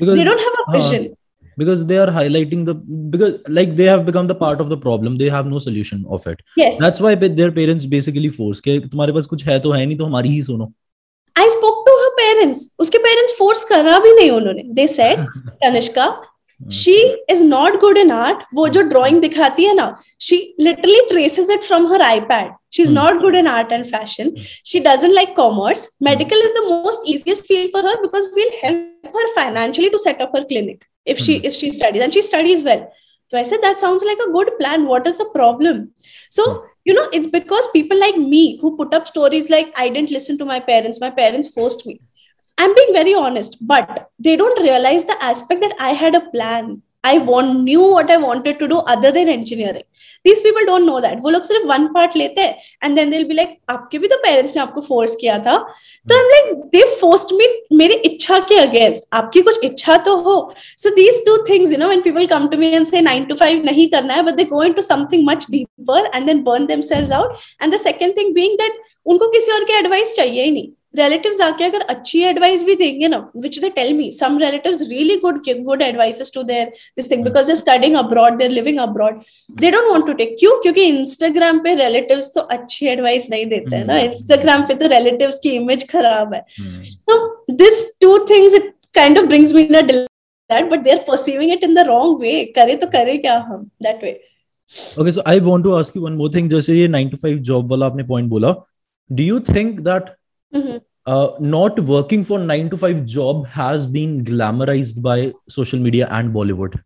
Because 0.00 0.16
they 0.18 0.24
don't 0.24 0.44
have 0.48 0.58
a 0.62 0.64
हाँ, 0.70 0.82
vision 0.82 1.14
because 1.56 1.86
they 1.86 1.98
are 1.98 2.10
highlighting 2.18 2.64
the 2.66 2.74
because 3.10 3.34
like 3.48 3.76
they 3.76 3.84
have 3.84 4.04
become 4.06 4.26
the 4.26 4.34
part 4.34 4.60
of 4.60 4.70
the 4.70 4.76
problem 4.86 5.18
they 5.18 5.28
have 5.28 5.46
no 5.46 5.58
solution 5.58 6.04
of 6.08 6.26
it 6.26 6.40
yes 6.56 6.78
that's 6.78 7.00
why 7.00 7.14
their 7.14 7.52
parents 7.58 7.86
basically 7.86 8.30
force 8.38 8.60
के 8.60 8.78
तुम्हारे 8.88 9.12
पास 9.12 9.26
कुछ 9.34 9.44
है 9.46 9.58
तो 9.66 9.72
है 9.72 9.84
नहीं 9.86 9.98
तो 9.98 10.04
हमारी 10.04 10.28
ही 10.28 10.42
सुनो 10.42 10.72
I 11.36 11.48
spoke 11.52 11.78
to 11.86 11.92
her 12.00 12.10
parents. 12.18 12.60
उसके 12.78 12.98
parents 13.04 13.32
force 13.38 13.64
करा 13.68 13.98
भी 13.98 14.14
नहीं 14.16 14.30
उन्होंने. 14.30 14.62
They 14.74 14.86
said, 14.86 15.26
Kanishka, 15.62 16.04
she 16.68 16.94
is 17.28 17.40
not 17.42 17.80
good 17.80 17.98
in 17.98 18.12
art. 18.12 18.44
वो 18.54 18.68
जो 18.68 18.82
drawing 18.90 19.20
दिखाती 19.20 19.64
है 19.64 19.74
ना, 19.74 19.86
she 20.26 20.36
literally 20.66 21.00
traces 21.10 21.48
it 21.54 21.64
from 21.68 21.86
her 21.92 21.98
iPad. 22.08 22.50
She's 22.76 22.88
Hmm. 22.90 22.98
not 23.00 23.20
good 23.22 23.34
in 23.40 23.48
art 23.54 23.72
and 23.76 23.88
fashion. 23.94 24.30
She 24.72 24.80
doesn't 24.88 25.14
like 25.20 25.34
commerce. 25.38 25.82
Medical 26.10 26.44
is 26.48 26.54
the 26.58 26.66
most 26.74 27.08
easiest 27.14 27.46
field 27.50 27.70
for 27.76 27.82
her 27.88 27.96
because 28.04 28.28
we'll 28.36 28.54
help 28.62 29.14
her 29.18 29.26
financially 29.38 29.90
to 29.96 29.98
set 30.06 30.20
up 30.26 30.36
her 30.38 30.44
clinic 30.52 30.86
if 31.14 31.18
she 31.26 31.38
Hmm. 31.38 31.48
if 31.50 31.58
she 31.62 31.70
studies 31.80 32.06
and 32.06 32.14
she 32.18 32.22
studies 32.30 32.62
well. 32.70 32.84
So 33.32 33.38
I 33.40 33.44
said 33.50 33.62
that 33.66 33.82
sounds 33.82 34.06
like 34.12 34.22
a 34.26 34.30
good 34.38 34.52
plan. 34.62 34.86
What 34.92 35.06
is 35.12 35.18
the 35.22 35.28
problem? 35.36 35.82
So 36.38 36.48
Hmm. 36.52 36.62
you 36.88 36.94
know 36.96 37.04
it's 37.18 37.28
because 37.34 37.68
people 37.74 38.00
like 38.06 38.16
me 38.32 38.40
who 38.62 38.70
put 38.78 38.96
up 38.96 39.06
stories 39.10 39.46
like 39.52 39.68
i 39.82 39.84
didn't 39.92 40.10
listen 40.16 40.36
to 40.40 40.46
my 40.48 40.56
parents 40.66 40.98
my 41.04 41.08
parents 41.20 41.48
forced 41.54 41.84
me 41.90 41.94
i'm 42.64 42.74
being 42.78 42.90
very 42.96 43.14
honest 43.20 43.54
but 43.70 43.94
they 44.26 44.34
don't 44.40 44.60
realize 44.66 45.06
the 45.10 45.16
aspect 45.28 45.62
that 45.66 45.72
i 45.86 45.88
had 46.02 46.18
a 46.18 46.22
plan 46.34 46.68
i 47.04 47.18
want 47.30 47.60
knew 47.62 47.86
what 47.94 48.10
i 48.10 48.16
wanted 48.28 48.58
to 48.58 48.68
do 48.68 48.78
other 48.94 49.10
than 49.16 49.28
engineering 49.28 49.84
these 50.24 50.40
people 50.40 50.64
don't 50.66 50.86
know 50.86 51.00
that 51.04 51.20
वो 51.22 51.30
लोग 51.30 51.42
सिर्फ़ 51.44 51.66
one 51.70 51.86
part 51.94 52.16
लेते 52.16 52.42
हैं 52.42 52.94
then 52.96 53.10
they'll 53.10 53.28
be 53.28 53.36
like 53.38 53.56
आपके 53.70 53.98
भी 53.98 54.08
तो 54.08 54.16
parents 54.26 54.54
ने 54.56 54.62
आपको 54.62 54.82
force 54.86 55.14
किया 55.20 55.38
था 55.46 55.56
तो 56.10 56.18
I'm 56.18 56.30
like 56.34 56.62
they 56.72 56.84
forced 57.00 57.34
me 57.40 57.48
मेरी 57.80 57.94
इच्छा 58.10 58.38
के 58.52 58.60
against 58.66 59.08
आपकी 59.20 59.40
कुछ 59.48 59.64
इच्छा 59.64 59.96
तो 60.06 60.16
हो 60.28 60.36
so 60.84 60.94
these 61.00 61.20
two 61.26 61.36
things 61.50 61.74
you 61.74 61.80
know 61.82 61.90
when 61.92 62.02
people 62.02 62.28
come 62.28 62.48
to 62.54 62.62
me 62.62 62.74
and 62.78 62.88
say 62.88 63.02
9 63.08 63.28
to 63.32 63.36
5 63.42 63.64
नहीं 63.64 63.88
करना 63.90 64.14
है 64.14 64.24
but 64.28 64.40
they 64.40 64.48
go 64.54 64.62
into 64.70 64.86
something 64.88 65.26
much 65.30 65.46
deeper 65.56 66.00
and 66.14 66.32
then 66.32 66.42
burn 66.48 66.66
themselves 66.72 67.14
out 67.20 67.36
and 67.60 67.78
the 67.78 67.82
second 67.88 68.18
thing 68.20 68.34
being 68.40 68.56
that 68.62 68.82
उनको 69.06 69.28
किसी 69.30 69.52
और 69.52 69.64
की 69.64 69.72
advice 69.78 70.14
चाहिए 70.16 70.44
ही 70.44 70.50
नहीं 70.50 70.68
relative 70.96 71.42
आके 71.42 71.64
अगर 71.64 71.80
अच्छी 71.90 72.20
एडवाइस 72.24 72.62
भी 72.64 72.74
देंगे 72.76 73.08
ना 73.08 73.18
which 73.36 73.58
they 73.58 73.68
tell 73.76 73.92
me 73.92 74.10
some 74.12 74.38
relative 74.38 74.78
really 74.82 75.16
good 75.18 75.42
good 75.64 75.82
advice 75.82 76.32
to 76.34 76.42
their 76.42 76.72
this 76.96 77.10
thing 77.10 77.24
because 77.24 77.46
they're 77.46 77.56
studying 77.56 77.96
abroad 77.96 78.36
they're 78.38 78.50
living 78.50 78.78
abroad 78.80 79.20
they 79.60 79.70
don't 79.70 79.90
want 79.90 80.06
to 80.06 80.12
take 80.12 80.36
Q? 80.40 80.50
क्योंकि 80.62 80.82
इंस्टाग्राम 80.84 81.58
पे 81.64 81.74
रिलेटिव 81.74 82.20
तो 82.34 82.40
अच्छी 82.56 82.86
एडवाइस 82.88 83.30
नहीं 83.30 83.46
देते 83.46 83.76
हैं 83.76 83.84
ना। 83.86 83.98
इंस्टाग्राम 84.00 84.62
पे 84.68 84.74
तो 84.74 84.88
रिलेटिव 84.88 85.30
की 85.42 85.50
इमेज 85.56 85.88
खराब 85.90 86.34
है। 86.34 86.40
तो 87.08 87.54
this 87.54 87.86
two 88.00 88.18
things 88.30 88.54
it 88.54 88.72
kind 88.94 89.18
of 89.18 89.26
brings 89.26 89.54
mean 89.54 89.72
that 89.72 90.70
but 90.70 90.80
they 90.80 90.90
are 90.90 91.04
perceiving 91.08 91.52
it 91.52 91.64
in 91.64 91.74
the 91.74 91.86
wrong 91.86 92.20
way 92.20 92.32
करे 92.56 92.74
तो 92.76 92.86
करे 92.88 93.16
क्या 93.18 93.38
हम? 93.48 93.70
That 93.82 94.04
way 94.04 94.20
okay 95.00 95.12
so 95.12 95.22
I 95.28 95.40
want 95.40 95.64
to 95.64 95.72
ask 95.74 95.96
you 95.96 96.02
one 96.02 96.12
more 96.16 96.34
thing 96.34 96.50
जैसे 96.50 96.74
ये 96.74 96.88
9 96.88 97.10
टू 97.10 97.16
5 97.24 97.38
जॉब 97.48 97.70
वाला 97.70 97.86
आपने 97.86 98.02
point 98.04 98.28
बोला 98.30 98.54
do 99.10 99.22
you 99.22 99.40
think 99.48 99.80
that 99.80 100.04
mm-hmm. 100.54 100.78
uh, 101.06 101.28
not 101.40 101.78
working 101.80 102.24
for 102.24 102.38
9 102.38 102.70
to 102.70 102.76
5 102.76 103.04
job 103.04 103.46
has 103.46 103.86
been 103.86 104.24
glamorized 104.24 105.02
by 105.02 105.32
social 105.48 105.78
media 105.78 106.08
and 106.10 106.34
bollywood. 106.34 106.80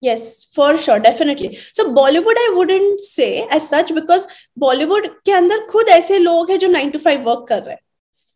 Yes 0.00 0.44
for 0.54 0.76
sure 0.76 0.98
definitely. 1.00 1.58
So 1.72 1.92
bollywood 1.94 2.40
i 2.46 2.52
wouldn't 2.56 3.02
say 3.02 3.46
as 3.58 3.68
such 3.68 3.94
because 3.94 4.26
bollywood 4.64 5.08
के 5.26 5.32
अंदर 5.32 5.66
खुद 5.70 5.88
ऐसे 5.98 6.18
लोग 6.18 6.50
हैं 6.50 6.58
जो 6.64 6.68
9 6.72 6.92
to 6.96 7.04
5 7.06 7.30
work 7.30 7.46
kar 7.52 7.60
rahe 7.60 7.78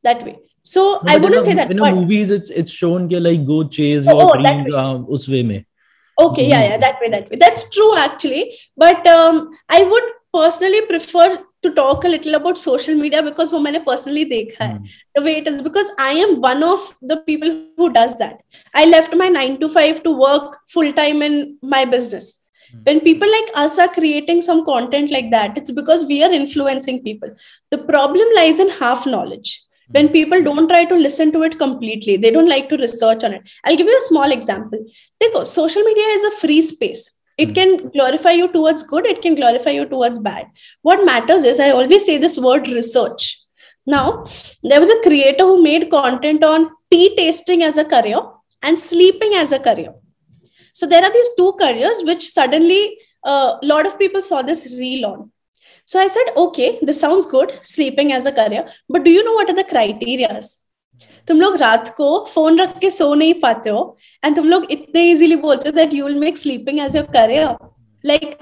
that 0.08 0.24
way. 0.28 0.36
So 0.62 0.82
no, 0.84 1.12
i 1.12 1.16
wouldn't 1.16 1.42
a, 1.42 1.44
say 1.44 1.54
that 1.54 1.70
in 1.70 1.78
but... 1.78 1.94
movies 1.94 2.30
it's 2.38 2.50
it's 2.62 2.78
shown 2.82 3.10
ke 3.12 3.20
like 3.26 3.44
go 3.50 3.64
chase 3.78 4.08
oh, 4.08 4.16
your 4.20 4.30
oh, 4.30 4.40
dreams 4.40 4.74
uh, 4.74 6.24
okay 6.24 6.48
yeah 6.48 6.64
yeah 6.70 6.80
that 6.86 7.00
way 7.00 7.10
that 7.10 7.30
way. 7.30 7.38
That's 7.44 7.68
true 7.76 7.92
actually. 8.06 8.42
But 8.76 9.06
um, 9.06 9.46
i 9.68 9.82
would 9.92 10.10
personally 10.32 10.82
prefer 10.90 11.28
to 11.62 11.72
talk 11.74 12.04
a 12.04 12.08
little 12.08 12.34
about 12.34 12.58
social 12.58 12.94
media 12.94 13.22
because 13.22 13.52
wo 13.52 13.60
maine 13.66 13.80
personally 13.88 14.24
dekha 14.32 14.60
hai 14.64 14.72
hmm. 14.72 14.90
the 15.16 15.22
way 15.26 15.34
it 15.40 15.48
is 15.52 15.62
because 15.68 15.90
i 16.08 16.12
am 16.24 16.36
one 16.44 16.62
of 16.72 16.86
the 17.12 17.18
people 17.28 17.50
who 17.76 17.92
does 17.92 18.18
that. 18.18 18.42
I 18.74 18.84
left 18.86 19.14
my 19.16 19.28
9 19.28 19.58
to 19.60 19.68
5 19.68 20.02
to 20.04 20.10
work 20.26 20.58
full 20.74 20.92
time 20.92 21.22
in 21.30 21.58
my 21.74 21.84
business. 21.96 22.36
Mm. 22.72 22.82
when 22.86 23.00
people 23.04 23.30
like 23.34 23.48
us 23.60 23.76
are 23.84 23.88
creating 23.94 24.40
some 24.48 24.58
content 24.66 25.12
like 25.14 25.30
that 25.30 25.56
it's 25.60 25.72
because 25.78 26.04
we 26.10 26.18
are 26.26 26.30
influencing 26.40 27.02
people. 27.06 27.30
The 27.74 27.78
problem 27.78 28.28
lies 28.36 28.60
in 28.64 28.70
half 28.82 29.06
knowledge. 29.14 29.50
Hmm. 29.86 29.92
When 29.96 30.10
people 30.16 30.44
don't 30.48 30.68
try 30.72 30.84
to 30.90 30.98
listen 31.06 31.32
to 31.36 31.42
it 31.48 31.56
completely 31.62 32.16
they 32.24 32.30
don't 32.36 32.52
like 32.54 32.68
to 32.68 32.82
research 32.84 33.24
on 33.28 33.34
it. 33.38 33.48
I'll 33.64 33.80
give 33.80 33.92
you 33.94 33.98
a 34.02 34.08
small 34.10 34.36
example. 34.38 34.84
Dekho, 35.22 35.46
social 35.46 35.82
media 35.82 36.12
is 36.18 36.28
a 36.30 36.36
free 36.42 36.60
space. 36.62 37.19
It 37.42 37.54
can 37.54 37.88
glorify 37.88 38.32
you 38.32 38.48
towards 38.52 38.82
good, 38.82 39.06
it 39.06 39.22
can 39.22 39.34
glorify 39.34 39.70
you 39.70 39.86
towards 39.86 40.18
bad. 40.18 40.46
What 40.82 41.04
matters 41.04 41.44
is, 41.44 41.58
I 41.58 41.70
always 41.70 42.04
say 42.04 42.18
this 42.18 42.38
word 42.38 42.68
research. 42.68 43.38
Now, 43.86 44.24
there 44.62 44.78
was 44.78 44.90
a 44.90 45.02
creator 45.02 45.44
who 45.44 45.62
made 45.62 45.90
content 45.90 46.44
on 46.44 46.70
tea 46.90 47.16
tasting 47.16 47.62
as 47.62 47.78
a 47.78 47.84
career 47.84 48.20
and 48.62 48.78
sleeping 48.78 49.34
as 49.34 49.52
a 49.52 49.58
career. 49.58 49.94
So 50.74 50.86
there 50.86 51.02
are 51.02 51.12
these 51.12 51.30
two 51.36 51.52
careers 51.58 52.02
which 52.02 52.30
suddenly 52.30 52.98
a 53.24 53.58
lot 53.62 53.86
of 53.86 53.98
people 53.98 54.22
saw 54.22 54.42
this 54.42 54.66
reel 54.78 55.06
on. 55.06 55.32
So 55.86 55.98
I 55.98 56.08
said, 56.08 56.26
okay, 56.36 56.78
this 56.82 57.00
sounds 57.00 57.26
good, 57.26 57.58
sleeping 57.62 58.12
as 58.12 58.26
a 58.26 58.32
career, 58.32 58.68
but 58.88 59.02
do 59.02 59.10
you 59.10 59.24
know 59.24 59.32
what 59.32 59.50
are 59.50 59.56
the 59.56 59.64
criterias? 59.64 60.56
तुम 61.27 61.41
लोग 61.41 61.55
रात 61.57 61.93
को 61.97 62.09
phone 62.33 62.59
रख 62.59 62.77
के 62.79 62.89
सो 62.89 63.13
नहीं 63.13 63.33
पाते 63.41 63.69
हो 63.69 63.85
and 64.25 64.35
तुम 64.35 64.49
लोग 64.49 64.71
इतने 64.71 65.09
इजीली 65.11 65.35
बोलते 65.45 65.69
हो 65.69 65.75
that 65.75 65.93
you 65.93 66.05
will 66.05 66.19
make 66.19 66.37
sleeping 66.37 66.79
as 66.79 66.95
your 66.95 67.05
career 67.13 67.55
like 68.05 68.37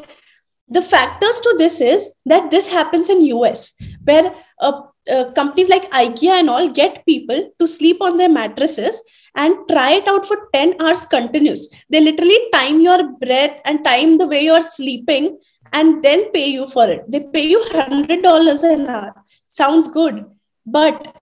the 0.75 0.81
factors 0.81 1.39
to 1.45 1.51
this 1.57 1.79
is 1.81 2.09
that 2.25 2.49
this 2.51 2.67
happens 2.67 3.09
in 3.09 3.19
us 3.21 3.73
where 4.05 4.33
uh, 4.59 4.81
uh, 5.13 5.25
companies 5.39 5.69
like 5.69 5.89
ikea 5.91 6.39
and 6.39 6.49
all 6.49 6.69
get 6.69 7.05
people 7.05 7.41
to 7.59 7.67
sleep 7.67 8.01
on 8.01 8.17
their 8.17 8.29
mattresses 8.29 9.01
and 9.35 9.55
try 9.69 9.91
it 9.99 10.07
out 10.07 10.25
for 10.25 10.37
10 10.53 10.75
hours 10.81 11.05
continuous 11.05 11.67
they 11.89 11.99
literally 11.99 12.39
time 12.53 12.79
your 12.81 13.01
breath 13.23 13.59
and 13.65 13.83
time 13.83 14.17
the 14.17 14.29
way 14.33 14.43
you're 14.45 14.61
sleeping 14.61 15.37
and 15.73 16.03
then 16.03 16.31
pay 16.31 16.47
you 16.47 16.67
for 16.75 16.89
it 16.95 17.03
they 17.09 17.21
pay 17.35 17.45
you 17.53 17.61
$100 17.73 18.63
an 18.73 18.87
hour 18.87 19.13
sounds 19.47 19.87
good 19.99 20.25
but 20.65 21.15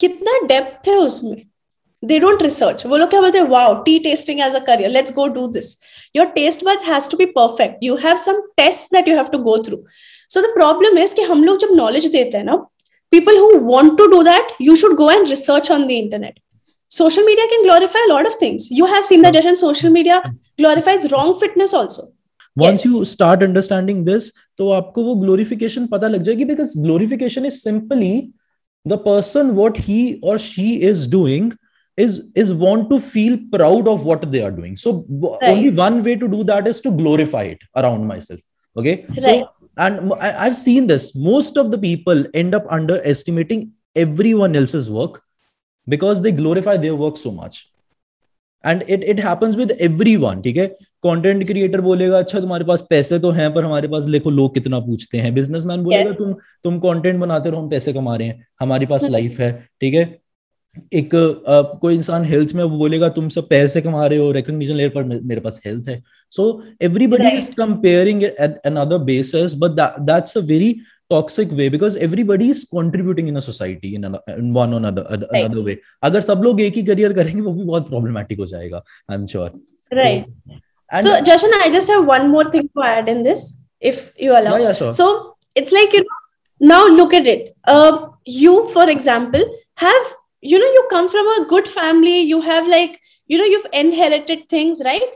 कितना 0.00 0.38
depth 0.46 0.88
है 0.88 0.96
उसमें 1.06 1.36
they 2.02 2.18
don't 2.24 2.42
research 2.44 2.84
वो 2.86 2.96
लोग 2.96 3.08
क्या 3.10 3.20
बोलते 3.20 3.38
हैं 3.38 3.46
wow 3.54 3.70
tea 3.86 3.96
tasting 4.04 4.38
as 4.44 4.54
a 4.58 4.60
career 4.68 4.90
let's 4.92 5.14
go 5.16 5.28
do 5.38 5.46
this 5.56 5.72
your 6.18 6.26
taste 6.36 6.62
buds 6.68 6.86
has 6.90 7.08
to 7.14 7.18
be 7.22 7.26
perfect 7.38 7.82
you 7.88 7.96
have 8.04 8.20
some 8.26 8.38
tests 8.60 8.94
that 8.96 9.10
you 9.10 9.16
have 9.18 9.30
to 9.34 9.40
go 9.48 9.56
through 9.66 9.80
so 10.34 10.44
the 10.46 10.52
problem 10.54 11.00
is 11.02 11.14
कि 11.18 11.22
हम 11.32 11.44
लोग 11.44 11.58
जब 11.64 11.74
knowledge 11.80 12.10
देते 12.12 12.36
हैं 12.38 12.44
ना 12.44 12.56
people 13.16 13.40
who 13.42 13.50
want 13.72 13.98
to 14.00 14.08
do 14.14 14.22
that 14.30 14.54
you 14.68 14.76
should 14.82 14.96
go 15.02 15.10
and 15.16 15.34
research 15.34 15.70
on 15.76 15.86
the 15.90 15.98
internet 16.04 16.40
social 17.00 17.28
media 17.30 17.46
can 17.52 17.62
glorify 17.68 18.06
a 18.06 18.10
lot 18.12 18.30
of 18.32 18.38
things 18.44 18.70
you 18.80 18.86
have 18.94 19.06
seen 19.12 19.22
that 19.28 19.34
Jashan 19.40 19.60
social 19.66 19.94
media 19.98 20.22
glorifies 20.62 21.06
wrong 21.12 21.34
fitness 21.44 21.74
also 21.82 22.06
once 22.56 22.84
Yes. 22.84 22.92
you 22.92 23.04
start 23.14 23.42
understanding 23.50 24.04
this 24.10 24.30
तो 24.58 24.70
आपको 24.80 25.02
वो 25.04 25.14
glorification 25.24 25.88
पता 25.90 26.08
लग 26.14 26.22
जाएगी 26.28 26.44
because 26.48 26.74
glorification 26.86 27.44
is 27.50 27.62
simply 27.66 28.14
the 28.84 28.98
person 28.98 29.54
what 29.54 29.76
he 29.76 30.18
or 30.22 30.38
she 30.38 30.82
is 30.82 31.06
doing 31.06 31.56
is 31.96 32.22
is 32.34 32.54
want 32.54 32.88
to 32.90 32.98
feel 32.98 33.38
proud 33.52 33.86
of 33.86 34.04
what 34.04 34.30
they 34.32 34.42
are 34.42 34.50
doing. 34.50 34.76
So 34.76 35.04
Right. 35.08 35.50
only 35.50 35.70
one 35.70 36.02
way 36.02 36.16
to 36.16 36.28
do 36.28 36.44
that 36.44 36.66
is 36.66 36.80
to 36.82 36.90
glorify 36.90 37.42
it 37.42 37.58
around 37.76 38.06
myself. 38.06 38.40
Okay? 38.76 39.04
Right. 39.08 39.22
so 39.22 39.50
and 39.76 40.12
I've 40.14 40.56
seen 40.56 40.86
this. 40.86 41.14
Most 41.14 41.56
of 41.56 41.70
the 41.70 41.78
people 41.78 42.24
end 42.34 42.54
up 42.54 42.64
underestimating 42.70 43.72
everyone 43.94 44.56
else's 44.56 44.90
work 44.90 45.22
because 45.88 46.22
they 46.22 46.32
glorify 46.32 46.76
their 46.76 46.94
work 46.94 47.16
so 47.16 47.30
much 47.30 47.69
and 48.64 48.82
it 48.90 49.04
it 49.04 49.20
happens 49.20 49.56
with 49.56 49.70
everyone 49.80 50.40
ठीक 50.42 50.56
है? 50.56 50.66
Content 51.04 51.46
creator 51.46 51.80
बोलेगा 51.80 52.18
अच्छा 52.18 52.40
तुम्हारे 52.40 52.64
पास 52.64 52.86
पैसे 52.90 53.18
तो 53.18 53.30
हैं 53.30 53.52
पर 53.54 53.64
हमारे 53.64 53.88
पास 53.88 54.04
देखो 54.04 54.30
लोग 54.30 54.54
कितना 54.54 54.78
पूछते 54.80 55.18
हैं। 55.18 55.34
बिजनेसमैन 55.34 55.82
बोलेगा 55.82 56.12
तुम 56.12 56.32
तुम 56.64 56.78
कंटेंट 56.78 57.20
बनाते 57.20 57.50
रहो 57.50 57.60
हम 57.60 57.68
पैसे 57.70 57.92
कमा 57.92 58.16
रहे 58.16 58.28
हैं। 58.28 58.46
हमारे 58.60 58.86
पास 58.86 59.08
लाइफ 59.10 59.40
है। 59.40 59.52
ठीक 59.80 59.94
है? 59.94 60.18
एक 60.92 61.14
अ, 61.14 61.62
कोई 61.80 61.94
इंसान 61.94 62.24
हेल्थ 62.24 62.52
में 62.54 62.62
वो 62.64 62.76
बोलेगा 62.78 63.08
तुम 63.08 63.28
सब 63.28 63.48
पैसे 63.48 63.80
कमा 63.80 64.06
रहे 64.06 64.18
हो 64.18 64.30
रिकॉग्निशन 64.32 64.74
ले 64.74 64.88
पर 64.88 65.04
मेरे 65.04 65.40
पास 65.40 65.60
हेल्थ 65.66 65.88
है। 65.88 66.02
So 66.32 66.62
everybody 66.82 67.28
is 67.28 67.50
comparing 67.54 68.22
at 68.22 68.60
another 68.66 68.98
basis 69.04 69.54
but 69.54 69.80
that's 70.00 70.38
a 70.38 70.40
very 70.40 70.76
toxic 71.13 71.51
way 71.57 71.67
because 71.69 71.95
everybody 72.05 72.49
is 72.51 72.61
contributing 72.71 73.27
in 73.31 73.37
a 73.37 73.41
society 73.47 73.93
in, 73.95 74.05
an, 74.05 74.15
in 74.27 74.53
one 74.53 74.73
or 74.73 74.77
another 74.77 75.03
another 75.39 75.63
way 75.67 75.75
अगर 76.09 76.21
सब 76.27 76.41
लोग 76.43 76.61
एक 76.61 76.73
ही 76.75 76.83
करियर 76.83 77.13
करेंगे 77.13 77.41
वो 77.41 77.53
भी 77.53 77.63
बहुत 77.63 77.89
प्रॉब्लमेटिक 77.89 78.39
हो 78.39 78.45
जाएगा 78.53 78.83
I 79.11 79.15
am 79.15 79.25
sure 79.33 79.51
Right. 79.97 80.25
and 80.97 81.07
So, 81.07 81.11
Jashan, 81.27 81.51
I 81.63 81.69
just 81.73 81.87
have 81.93 82.05
one 82.07 82.27
more 82.29 82.43
thing 82.53 82.69
to 82.77 82.83
add 82.91 83.09
in 83.13 83.21
this, 83.27 83.43
if 83.91 83.99
you 84.25 84.31
allow. 84.39 84.55
yeah, 84.55 84.63
yeah, 84.67 84.73
sure. 84.79 84.91
So 84.99 85.05
it's 85.61 85.71
like 85.77 85.93
you 85.97 86.01
know, 86.05 86.17
now 86.71 86.79
look 86.99 87.13
at 87.19 87.27
it. 87.33 87.43
Uh, 87.73 87.91
you, 88.37 88.53
for 88.77 88.85
example, 88.93 89.45
have 89.83 90.09
you 90.53 90.59
know 90.63 90.71
you 90.77 90.83
come 90.95 91.09
from 91.15 91.29
a 91.35 91.37
good 91.53 91.67
family. 91.75 92.15
You 92.31 92.41
have 92.47 92.67
like 92.73 92.97
you 93.33 93.37
know 93.43 93.49
you've 93.53 93.67
inherited 93.83 94.43
things, 94.55 94.81
right? 94.89 95.13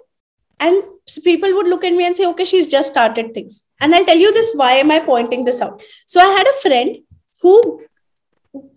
And 0.59 0.83
people 1.29 1.53
would 1.59 1.67
look 1.73 1.83
at 1.91 1.93
me 2.01 2.05
and 2.11 2.21
say, 2.21 2.27
"Okay, 2.33 2.45
she's 2.53 2.67
just 2.77 2.93
started 2.95 3.33
things." 3.39 3.59
And 3.81 3.95
I'll 3.95 4.05
tell 4.05 4.17
you 4.17 4.33
this. 4.33 4.51
Why 4.55 4.71
am 4.85 4.91
I 4.91 4.99
pointing 4.99 5.45
this 5.45 5.61
out? 5.61 5.81
So 6.05 6.21
I 6.21 6.27
had 6.37 6.47
a 6.47 6.57
friend 6.61 6.97
who 7.41 7.55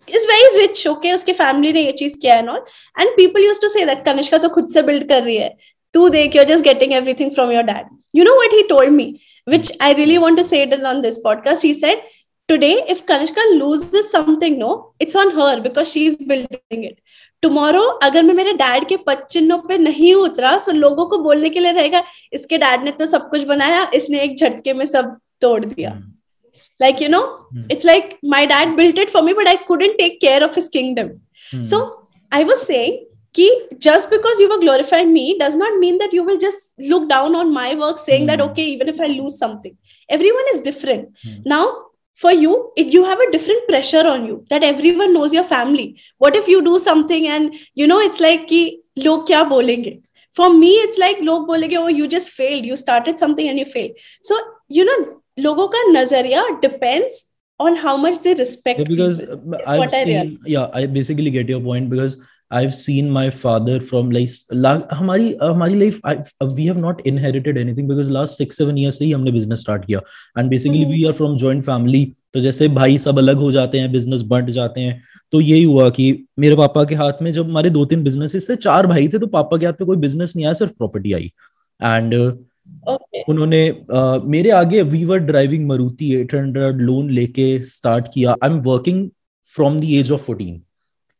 is 0.07 0.25
very 0.31 0.49
rich. 0.61 0.85
Okay, 0.93 1.13
उसके 1.13 1.37
family 1.37 1.73
ने 1.73 1.85
ये 1.85 1.91
चीज 2.01 2.17
किया 2.21 2.35
है 2.35 2.39
and 2.39 2.49
all. 2.49 2.65
And 2.97 3.15
people 3.19 3.41
used 3.41 3.61
to 3.61 3.69
say 3.75 3.85
that 3.91 4.03
Kanishka 4.09 4.39
तो 4.39 4.49
खुद 4.55 4.69
से 4.73 4.83
build 4.89 5.07
कर 5.09 5.23
रही 5.23 5.37
है. 5.37 5.51
तू 5.93 6.09
देख 6.09 6.35
you're 6.35 6.49
just 6.51 6.63
getting 6.63 6.93
everything 6.93 7.31
from 7.37 7.51
your 7.51 7.63
dad. 7.63 7.85
You 8.13 8.23
know 8.23 8.35
what 8.35 8.51
he 8.51 8.67
told 8.67 8.93
me, 8.93 9.21
which 9.45 9.71
I 9.79 9.93
really 9.93 10.17
want 10.17 10.37
to 10.37 10.43
say 10.43 10.61
it 10.63 10.83
on 10.91 11.01
this 11.01 11.21
podcast. 11.23 11.61
He 11.61 11.73
said, 11.73 12.03
today 12.47 12.73
if 12.87 13.05
Kanishka 13.05 13.43
loses 13.59 14.09
something, 14.11 14.57
no, 14.59 14.93
it's 14.99 15.15
on 15.15 15.31
her 15.31 15.61
because 15.61 15.91
she's 15.91 16.17
building 16.17 16.83
it. 16.89 16.99
Tomorrow 17.42 17.82
अगर 17.82 18.22
मैं 18.22 18.34
मेरे 18.34 18.52
dad 18.52 18.88
के 18.88 18.96
पद 18.96 19.26
चिन्हों 19.30 19.58
पर 19.58 19.78
नहीं 19.78 20.14
उतरा 20.14 20.58
सो 20.58 20.72
लोगों 20.72 21.06
को 21.06 21.18
बोलने 21.18 21.48
के 21.48 21.60
लिए 21.60 21.72
रहेगा 21.72 22.02
इसके 22.32 22.58
डैड 22.58 22.84
ने 22.84 22.90
तो 22.90 23.06
सब 23.06 23.28
कुछ 23.30 23.44
बनाया 23.44 23.90
इसने 23.94 24.20
एक 24.20 24.36
झटके 24.36 24.72
में 24.72 24.86
सब 24.86 25.16
तोड़ 25.40 25.64
दिया। 25.64 25.90
Like 26.80 27.02
you 27.02 27.08
know 27.08 27.48
it's 27.72 27.84
like 27.84 28.18
my 28.24 28.46
dad 28.46 28.68
built it 28.68 29.08
for 29.08 29.22
me 29.22 29.32
but 29.32 29.46
I 29.46 29.56
couldn't 29.56 29.96
take 29.98 30.20
care 30.20 30.44
of 30.44 30.54
his 30.54 30.68
kingdom 30.68 31.62
so 31.62 32.08
I 32.32 32.44
was 32.44 32.58
say 32.58 32.86
कि 33.34 33.68
just 33.82 34.10
because 34.10 34.42
you 34.42 34.48
were 34.48 34.56
glorifying 34.56 35.12
me 35.12 35.38
does 35.42 35.56
not 35.56 35.72
mean 35.72 35.98
that 35.98 36.14
you 36.14 36.22
will 36.22 36.36
just 36.36 36.88
look 36.88 37.02
down 37.02 37.36
on 37.36 37.46
my 37.46 37.74
work 37.74 37.98
saying 37.98 38.30
if 38.88 39.02
I 39.02 39.08
lose 39.08 39.32
something 39.32 39.74
every 40.12 40.30
one 40.30 40.50
is 40.54 40.64
different 40.64 41.08
now 41.46 41.87
for 42.20 42.32
you 42.32 42.72
it, 42.76 42.92
you 42.92 43.04
have 43.04 43.20
a 43.20 43.30
different 43.30 43.66
pressure 43.68 44.06
on 44.06 44.26
you 44.26 44.44
that 44.50 44.64
everyone 44.64 45.14
knows 45.14 45.32
your 45.32 45.44
family. 45.44 46.00
What 46.18 46.36
if 46.36 46.48
you 46.48 46.62
do 46.62 46.78
something 46.78 47.26
and 47.26 47.54
you 47.74 47.86
know 47.86 48.00
it's 48.00 48.20
like 48.20 48.48
ki, 48.48 48.80
log 48.96 49.26
kya 49.28 49.48
bolenge? 49.48 50.02
For 50.32 50.52
me 50.52 50.72
it's 50.86 50.98
like 50.98 51.18
log 51.20 51.48
bolenge 51.48 51.76
oh 51.76 51.88
you 51.88 52.08
just 52.08 52.30
failed. 52.30 52.64
You 52.64 52.76
started 52.76 53.18
something 53.18 53.48
and 53.48 53.58
you 53.58 53.66
failed. 53.66 53.92
So 54.22 54.38
you 54.68 54.84
know 54.84 55.22
logo 55.36 55.68
ka 55.68 55.84
nazariya 55.96 56.44
depends 56.60 57.24
on 57.60 57.76
how 57.76 57.96
much 57.96 58.20
they 58.22 58.34
respect 58.34 58.80
yeah, 58.80 58.88
because 58.88 59.22
i've 59.66 59.90
seen 59.90 60.38
yeah 60.46 60.68
i 60.80 60.86
basically 60.86 61.30
get 61.36 61.48
your 61.48 61.60
point 61.60 61.90
because 61.90 62.16
I've 62.54 62.74
seen 62.74 63.08
my 63.10 63.30
father 63.30 63.80
from 63.80 64.10
like 64.10 64.28
la- 64.54 64.94
हमारी 64.94 65.36
हमारी 65.42 65.74
life 65.74 65.96
I, 66.06 66.14
we 66.52 66.66
have 66.66 66.78
not 66.84 67.02
inherited 67.06 67.58
anything 67.58 67.88
because 67.88 68.12
last 68.12 68.36
six 68.42 68.56
seven 68.58 68.76
years 68.76 68.98
से 68.98 69.04
ही 69.04 69.12
हमने 69.12 69.32
business 69.32 69.60
start 69.60 69.84
किया. 69.84 70.00
And 70.38 70.50
basically 70.50 70.84
we 70.84 71.04
are 71.04 71.12
from 71.12 71.38
from 71.38 71.60
family 71.60 72.12
तो 72.34 72.40
जैसे 72.40 72.68
भाई 72.68 72.98
सब 72.98 73.18
अलग 73.18 73.36
हो 73.36 73.52
जाते 73.52 73.78
हैं 73.78 73.92
बिज़नेस 73.92 74.22
बंट 74.22 74.50
जाते 74.50 74.80
हैं 74.80 75.02
तो 75.32 75.40
यही 75.40 75.62
हुआ 75.62 75.90
कि 75.90 76.24
मेरे 76.38 76.56
पापा 76.56 76.84
के 76.84 76.94
हाथ 76.94 77.12
में 77.22 77.32
जब 77.32 77.48
हमारे 77.48 77.70
दो 77.70 77.84
तीन 77.84 78.02
बिज़नेस 78.04 78.46
थे 78.50 78.56
चार 78.56 78.86
भाई 78.86 79.08
थे 79.08 79.18
तो 79.18 79.26
पापा 79.26 79.56
के 79.56 79.66
हाथ 79.66 79.72
में 79.72 79.86
कोई 79.86 79.96
बिज़नेस 79.96 80.32
नहीं 80.36 80.46
आया 80.46 80.54
सिर्फ़ 80.54 80.72
प्रॉपर्टी 80.72 81.12
आई. 81.12 81.32
And 81.82 82.14
okay. 82.90 83.20
उन्होंने 83.28 83.68
अ, 83.68 84.20
मेरे 84.24 84.50
आगे 84.50 84.82
we 84.82 85.04
were 85.04 85.18
driving 85.18 85.66
Maruti 85.66 86.24
800 86.24 86.72
loan 86.74 87.10
लेके 87.10 87.62
स्टार्ट 87.62 88.06
किया. 88.14 88.36
I 88.44 88.50
am 88.50 88.56
working 88.56 89.10
from 89.56 89.80
the 89.80 89.84
age 89.84 90.10
of 90.10 90.30
14 90.30 90.67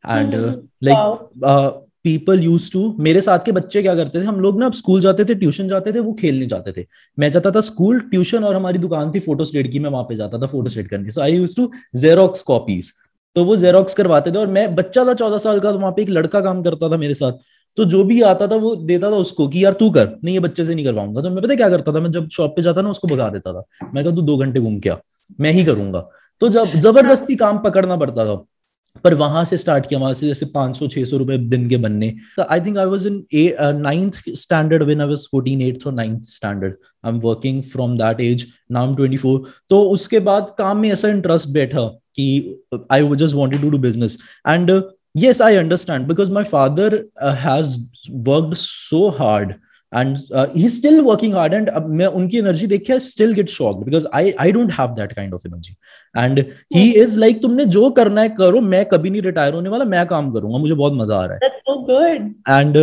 and 0.05 0.35
like 0.83 1.85
people 2.03 2.39
use 2.39 2.71
to 2.71 2.81
मेरे 2.99 3.21
साथ 3.21 3.39
के 3.45 3.51
बच्चे 3.51 3.81
क्या 3.81 3.95
करते 3.95 4.19
थे? 4.19 4.25
हम 4.25 4.39
लोग 4.39 4.59
ना 4.59 4.65
अब 4.65 4.73
स्कूल 4.73 5.01
जाते 5.01 5.25
थे 5.25 5.35
ट्यूशन 5.35 5.67
जाते 5.67 5.93
थे 5.93 5.99
वो 5.99 6.13
खेलने 6.19 6.45
जाते 6.47 6.71
थे। 6.71 6.85
मैं 7.17 7.31
जाता 7.31 7.51
था 7.51 7.61
स्कूल 7.61 7.99
ट्यूशन 8.09 8.43
और 8.43 8.55
हमारी 8.55 8.79
दुकान 8.79 9.11
थी 9.11 9.19
फ़ोटो 9.19 9.45
स्टेट 9.45 9.71
की 9.71 9.79
मैं 9.79 9.89
वहाँ 9.89 10.03
पे 10.03 10.15
जाता 10.15 10.41
था 10.41 10.45
फ़ोटो 10.47 10.69
स्टेट 10.69 10.87
करने। 10.89 11.11
So 11.11 11.21
I 11.21 11.35
use 11.35 11.55
to 11.55 11.69
xerox 11.97 12.41
copies 12.43 12.91
तो 13.35 13.43
वो 13.45 13.55
जेरोक्स 13.57 13.93
करवाते 13.93 14.31
थे 14.31 14.37
और 14.37 14.47
मैं 14.49 14.73
बच्चा 14.75 15.03
था 15.05 15.13
चौदह 15.13 15.37
साल 15.37 15.59
का 15.59 15.71
तो 15.71 15.79
वहाँ 15.79 15.91
पे 15.91 16.01
एक 16.01 16.09
लड़का 16.09 16.41
काम 16.41 16.61
करता 16.63 16.89
था 16.91 16.97
मेरे 16.97 17.13
साथ। 17.13 17.31
तो 17.77 17.85
जो 17.85 18.03
भी 18.03 18.21
आता 18.23 18.47
था 18.47 18.55
वो 18.57 18.75
देता 18.75 19.09
था 19.11 19.15
उसको 19.17 19.47
कि 19.47 19.63
यार 19.63 19.73
तू 19.73 19.89
कर 19.89 20.07
नहीं 20.23 20.33
ये 20.33 20.39
बच्चे 20.39 20.65
से 20.65 20.75
नहीं 20.75 20.85
करवाऊँगा। 20.85 21.21
तो 21.21 21.29
मैं 21.29 21.43
पता 21.43 21.55
क्या 21.55 21.69
करता 21.69 21.93
था? 21.93 21.99
मैं 21.99 22.11
जब 22.11 22.29
शॉप 22.29 22.55
पे 22.55 22.61
जाता 22.61 22.81
ना 22.81 22.89
उसको 22.89 23.07
भगा 23.07 23.29
देता 23.29 23.53
था। 23.53 23.63
मैं 23.93 24.03
कहा 24.03 24.15
तू 24.15 24.21
दो 24.21 24.37
घंटे 24.37 24.59
घूम 24.59 24.79
के 24.79 24.89
आ 24.89 24.95
मैं 25.39 25.51
ही 25.51 25.65
करूँगा। 25.65 25.99
तो 26.41 26.49
जब 26.49 26.79
ज़बरदस्ती 26.79 27.35
काम 27.35 27.57
पकड़ना 27.59 27.95
पड़ता 27.97 28.25
था। 28.25 28.43
पर 29.03 29.13
वहाँ 29.13 29.43
से 29.45 29.57
स्टार्ट 29.57 29.85
किया 29.85 29.99
वहाँ 29.99 30.13
से 30.13 30.27
जैसे 30.27 30.45
500 30.45 30.87
600 30.89 31.13
रुपए 31.13 31.37
दिन 31.37 31.69
के 31.69 31.77
बनने। 31.77 32.15
I 32.49 32.61
think 32.61 32.77
I 32.77 32.85
was 32.85 33.07
in 33.07 33.25
ninth 33.81 34.21
standard 34.29 34.83
when 34.83 35.01
I 35.01 35.07
was 35.07 35.25
14 35.35 35.61
eighth 35.61 35.87
और 35.87 35.93
ninth 35.93 36.23
standard 36.23 36.73
I 37.05 37.11
am 37.11 37.19
working 37.19 37.63
from 37.63 37.97
that 37.97 38.21
age 38.21 38.47
now 38.71 38.87
am 38.87 38.95
24 38.95 39.39
तो 39.69 39.81
उसके 39.83 40.19
बाद 40.19 40.55
काम 40.57 40.77
में 40.77 40.91
ऐसा 40.91 41.07
इंटरेस्ट 41.07 41.47
बैठा 41.47 41.81
कि 42.15 42.55
I 42.91 43.09
just 43.15 43.35
wanted 43.35 43.61
to 43.61 43.69
do 43.69 43.77
business 43.77 44.17
and 44.47 44.81
yes 45.17 45.41
understand 45.41 46.07
because 46.07 46.29
my 46.29 46.43
father 46.43 47.05
uh, 47.21 47.35
has 47.35 47.89
worked 48.09 48.57
so 48.57 49.09
hard 49.11 49.55
and 49.91 50.17
uh, 50.31 50.47
he's 50.53 50.77
still 50.77 51.03
working 51.03 51.31
hard 51.31 51.53
and 51.53 51.69
uh, 51.69 51.79
मैं 51.99 52.05
उनकी 52.05 52.37
एनर्जी 52.37 52.67
देख 52.67 52.83
के 52.87 52.99
still 52.99 53.33
get 53.33 53.49
shocked 53.49 53.85
because 53.85 54.05
I 54.19 54.23
I 54.43 54.51
don't 54.51 54.73
have 54.79 54.95
that 54.97 55.15
kind 55.15 55.33
of 55.33 55.45
energy. 55.49 55.73
And 56.15 56.41
he 56.75 56.83
is 57.03 57.17
like 57.23 57.41
तुमने 57.41 57.65
जो 57.75 57.89
करना 57.99 58.21
है 58.21 58.29
करो 58.39 58.61
मैं 58.61 58.85
कभी 58.85 59.09
नहीं 59.09 59.21
रिटायर 59.21 59.53
होने 59.53 59.69
वाला 59.69 59.85
मैं 59.85 60.05
काम 60.07 60.31
करूँगा 60.33 60.57
मुझे 60.57 60.73
बहुत 60.73 60.93
मज़ा 60.93 61.15
आ 61.15 61.25
रहा 61.25 61.33
है. 61.33 61.39
That's 61.39 61.61
so 61.69 61.77
good. 61.87 62.29
एंड 62.49 62.77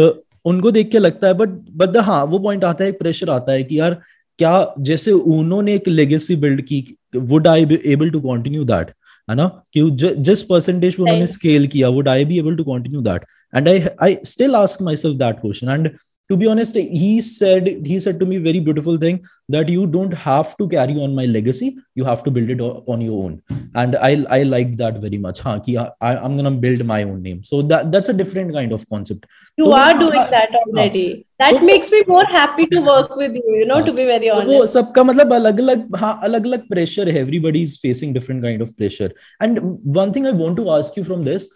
उनको 0.45 0.71
देख 0.71 0.91
के 0.91 0.99
लगता 0.99 1.27
है 1.27 1.35
बट 1.35 1.49
बट 1.83 1.97
हाँ 2.07 2.25
वो 2.25 2.39
पॉइंट 2.39 2.65
आता 2.65 2.85
है 2.85 2.91
एक 2.91 2.99
प्रेशर 2.99 3.31
आता 3.31 3.53
है 3.53 3.65
कि 3.65 3.79
यार 3.81 3.95
क्या 4.39 4.75
जैसे 4.89 5.13
उन्होंने 5.13 5.75
एक 5.75 5.89
लेगेसी 5.89 6.37
बिल्ड 6.37 6.63
की 6.67 6.81
would 7.15 7.49
I 7.49 7.65
be 7.67 7.81
able 7.93 8.11
to 8.11 8.21
continue 8.21 8.65
that 8.65 8.91
है 9.31 9.37
ना? 9.37 9.47
कि 9.75 9.89
जिस 10.19 10.43
परसेंटेज 10.51 10.95
पे 10.95 11.03
उन्होंने. 11.03 11.27
स्केल 11.27 11.67
किया 11.69 11.89
would 11.89 12.09
I 12.09 12.25
be 12.25 12.39
able 12.39 12.57
to 12.57 12.65
continue 12.65 13.01
that 13.03 13.25
and 13.57 13.69
I 13.69 13.83
I 14.03 14.17
still 14.25 14.55
ask 14.57 14.83
my 14.83 14.97
self 14.97 15.17
that 15.19 15.41
question 15.41 15.69
and 15.69 15.91
to 16.30 16.36
be 16.42 16.48
honest 16.50 16.78
he 17.00 17.08
said 17.28 17.66
he 17.88 17.96
said 18.04 18.20
to 18.20 18.26
me 18.28 18.36
very 18.44 18.60
beautiful 18.68 18.98
thing 19.00 19.16
that 19.56 19.72
you 19.72 19.82
don't 19.96 20.14
have 20.26 20.52
to 20.60 20.68
carry 20.74 20.94
on 21.06 21.16
my 21.18 21.26
legacy 21.32 21.68
you 22.02 22.06
have 22.10 22.22
to 22.28 22.32
build 22.38 22.54
it 22.54 22.62
o- 22.68 22.84
on 22.94 23.02
your 23.08 23.18
own 23.24 23.34
and 23.82 23.98
i 24.10 24.12
i 24.38 24.40
like 24.52 24.72
that 24.82 25.00
very 25.06 25.20
much 25.26 25.42
huh, 25.48 25.56
ki 25.66 25.76
I, 25.80 26.12
i'm 26.12 26.38
gonna 26.40 26.54
build 26.66 26.86
my 26.94 27.00
own 27.10 27.18
name 27.28 27.42
so 27.52 27.60
that 27.74 27.92
that's 27.96 28.14
a 28.16 28.16
different 28.22 28.56
kind 28.60 28.78
of 28.78 28.88
concept 28.96 29.28
you 29.58 29.66
तो 29.68 29.76
are 29.82 29.92
वो- 29.92 30.00
doing 30.06 30.32
that 30.38 30.56
already 30.62 31.04
that 31.46 31.58
तो- 31.60 31.70
makes 31.72 31.94
me 31.98 32.02
more 32.14 32.26
happy 32.38 32.70
to 32.78 32.82
work 32.88 33.14
with 33.26 33.38
you 33.42 33.58
you 33.60 33.68
know 33.74 33.82
to 33.92 33.98
be 34.02 34.08
very 34.14 34.32
तो 34.32 34.40
वो 34.54 34.56
honest 34.56 34.74
सबका 34.78 35.04
मतलब 35.12 35.34
अलग 35.42 35.60
अलग 35.68 35.86
हाँ 36.06 36.14
अलग 36.32 36.46
अलग 36.54 36.68
प्रेशर 36.74 37.10
है 37.10 37.20
everybody 37.28 37.64
is 37.70 37.78
facing 37.82 38.14
different 38.22 38.42
kind 38.44 38.62
of 38.70 38.74
pressure 38.82 39.14
and 39.44 39.60
one 40.02 40.12
thing 40.16 40.28
I 40.34 40.42
want 40.48 40.58
to 40.58 40.68
ask 40.80 40.98
you 40.98 41.04
from 41.14 41.26
this 41.32 41.50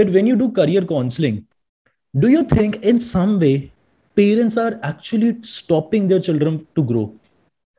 that 0.00 0.10
when 0.10 0.26
you 0.28 0.36
do 0.46 0.48
career 0.62 0.84
counselling 0.96 1.38
do 2.14 2.28
you 2.38 2.42
think 2.58 2.84
in 2.92 2.98
some 3.12 3.38
way 3.44 3.54
parents 4.16 4.56
are 4.56 4.78
actually 4.82 5.36
stopping 5.42 6.08
their 6.08 6.20
children 6.20 6.66
to 6.76 6.82
grow 6.92 7.04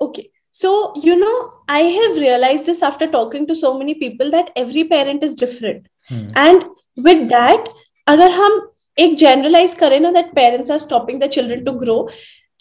okay 0.02 0.30
so 0.52 0.70
you 1.04 1.16
know 1.16 1.36
i 1.70 1.82
have 1.98 2.18
realized 2.18 2.66
this 2.66 2.82
after 2.84 3.08
talking 3.08 3.46
to 3.48 3.56
so 3.56 3.78
many 3.78 3.94
people 3.96 4.32
that 4.32 4.50
every 4.56 4.84
parent 4.94 5.24
is 5.24 5.36
different 5.36 5.90
Hmm. 6.10 6.24
and 6.36 6.64
with 6.98 7.30
that 7.30 7.68
अगर 8.08 8.32
हम 8.32 8.56
एक 8.98 9.18
generalize 9.20 9.74
करें 9.80 10.00
ना 10.00 10.12
that 10.14 10.34
parents 10.36 10.70
are 10.70 10.80
stopping 10.86 11.20
their 11.20 11.30
children 11.36 11.64
to 11.66 11.74
grow 11.84 11.96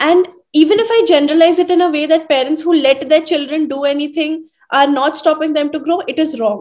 and 0.00 0.28
even 0.60 0.82
if 0.84 0.92
I 0.96 1.04
generalize 1.08 1.58
it 1.58 1.70
in 1.70 1.80
a 1.80 1.88
way 1.90 2.04
that 2.12 2.28
parents 2.28 2.62
who 2.62 2.74
let 2.74 3.08
their 3.08 3.24
children 3.30 3.66
do 3.72 3.82
anything 3.90 4.36
are 4.70 4.86
not 4.86 5.16
stopping 5.22 5.52
them 5.56 5.72
to 5.72 5.80
grow 5.88 5.98
it 6.12 6.22
is 6.24 6.38
wrong 6.40 6.60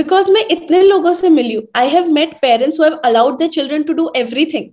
because 0.00 0.28
मैं 0.36 0.44
इतने 0.56 0.82
लोगों 0.82 1.12
से 1.22 1.28
मिली 1.38 1.54
हूँ 1.54 1.62
I 1.74 1.86
have 1.96 2.12
met 2.18 2.36
parents 2.42 2.76
who 2.76 2.84
have 2.88 2.98
allowed 3.10 3.38
their 3.38 3.54
children 3.58 3.86
to 3.90 3.96
do 4.02 4.10
everything 4.24 4.68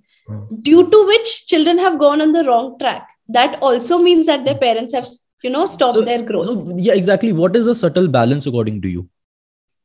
due 0.63 0.89
to 0.91 1.07
which 1.07 1.47
children 1.47 1.79
have 1.79 1.99
gone 1.99 2.21
on 2.21 2.33
the 2.33 2.45
wrong 2.45 2.79
track 2.79 3.09
that 3.29 3.59
also 3.63 3.99
means 3.99 4.27
that 4.27 4.45
their 4.45 4.59
parents 4.67 4.93
have 4.93 5.09
you 5.43 5.51
know 5.51 5.67
stopped 5.67 5.95
So- 5.99 6.05
their 6.11 6.23
growth 6.23 6.47
So, 6.47 6.75
yeah, 6.77 6.95
exactly. 6.95 7.33
What 7.33 7.57
is 7.57 7.67
the 7.67 7.75
subtle 7.75 8.09
balance 8.09 8.47
according 8.47 8.83
to 8.83 8.89
you? 8.89 9.09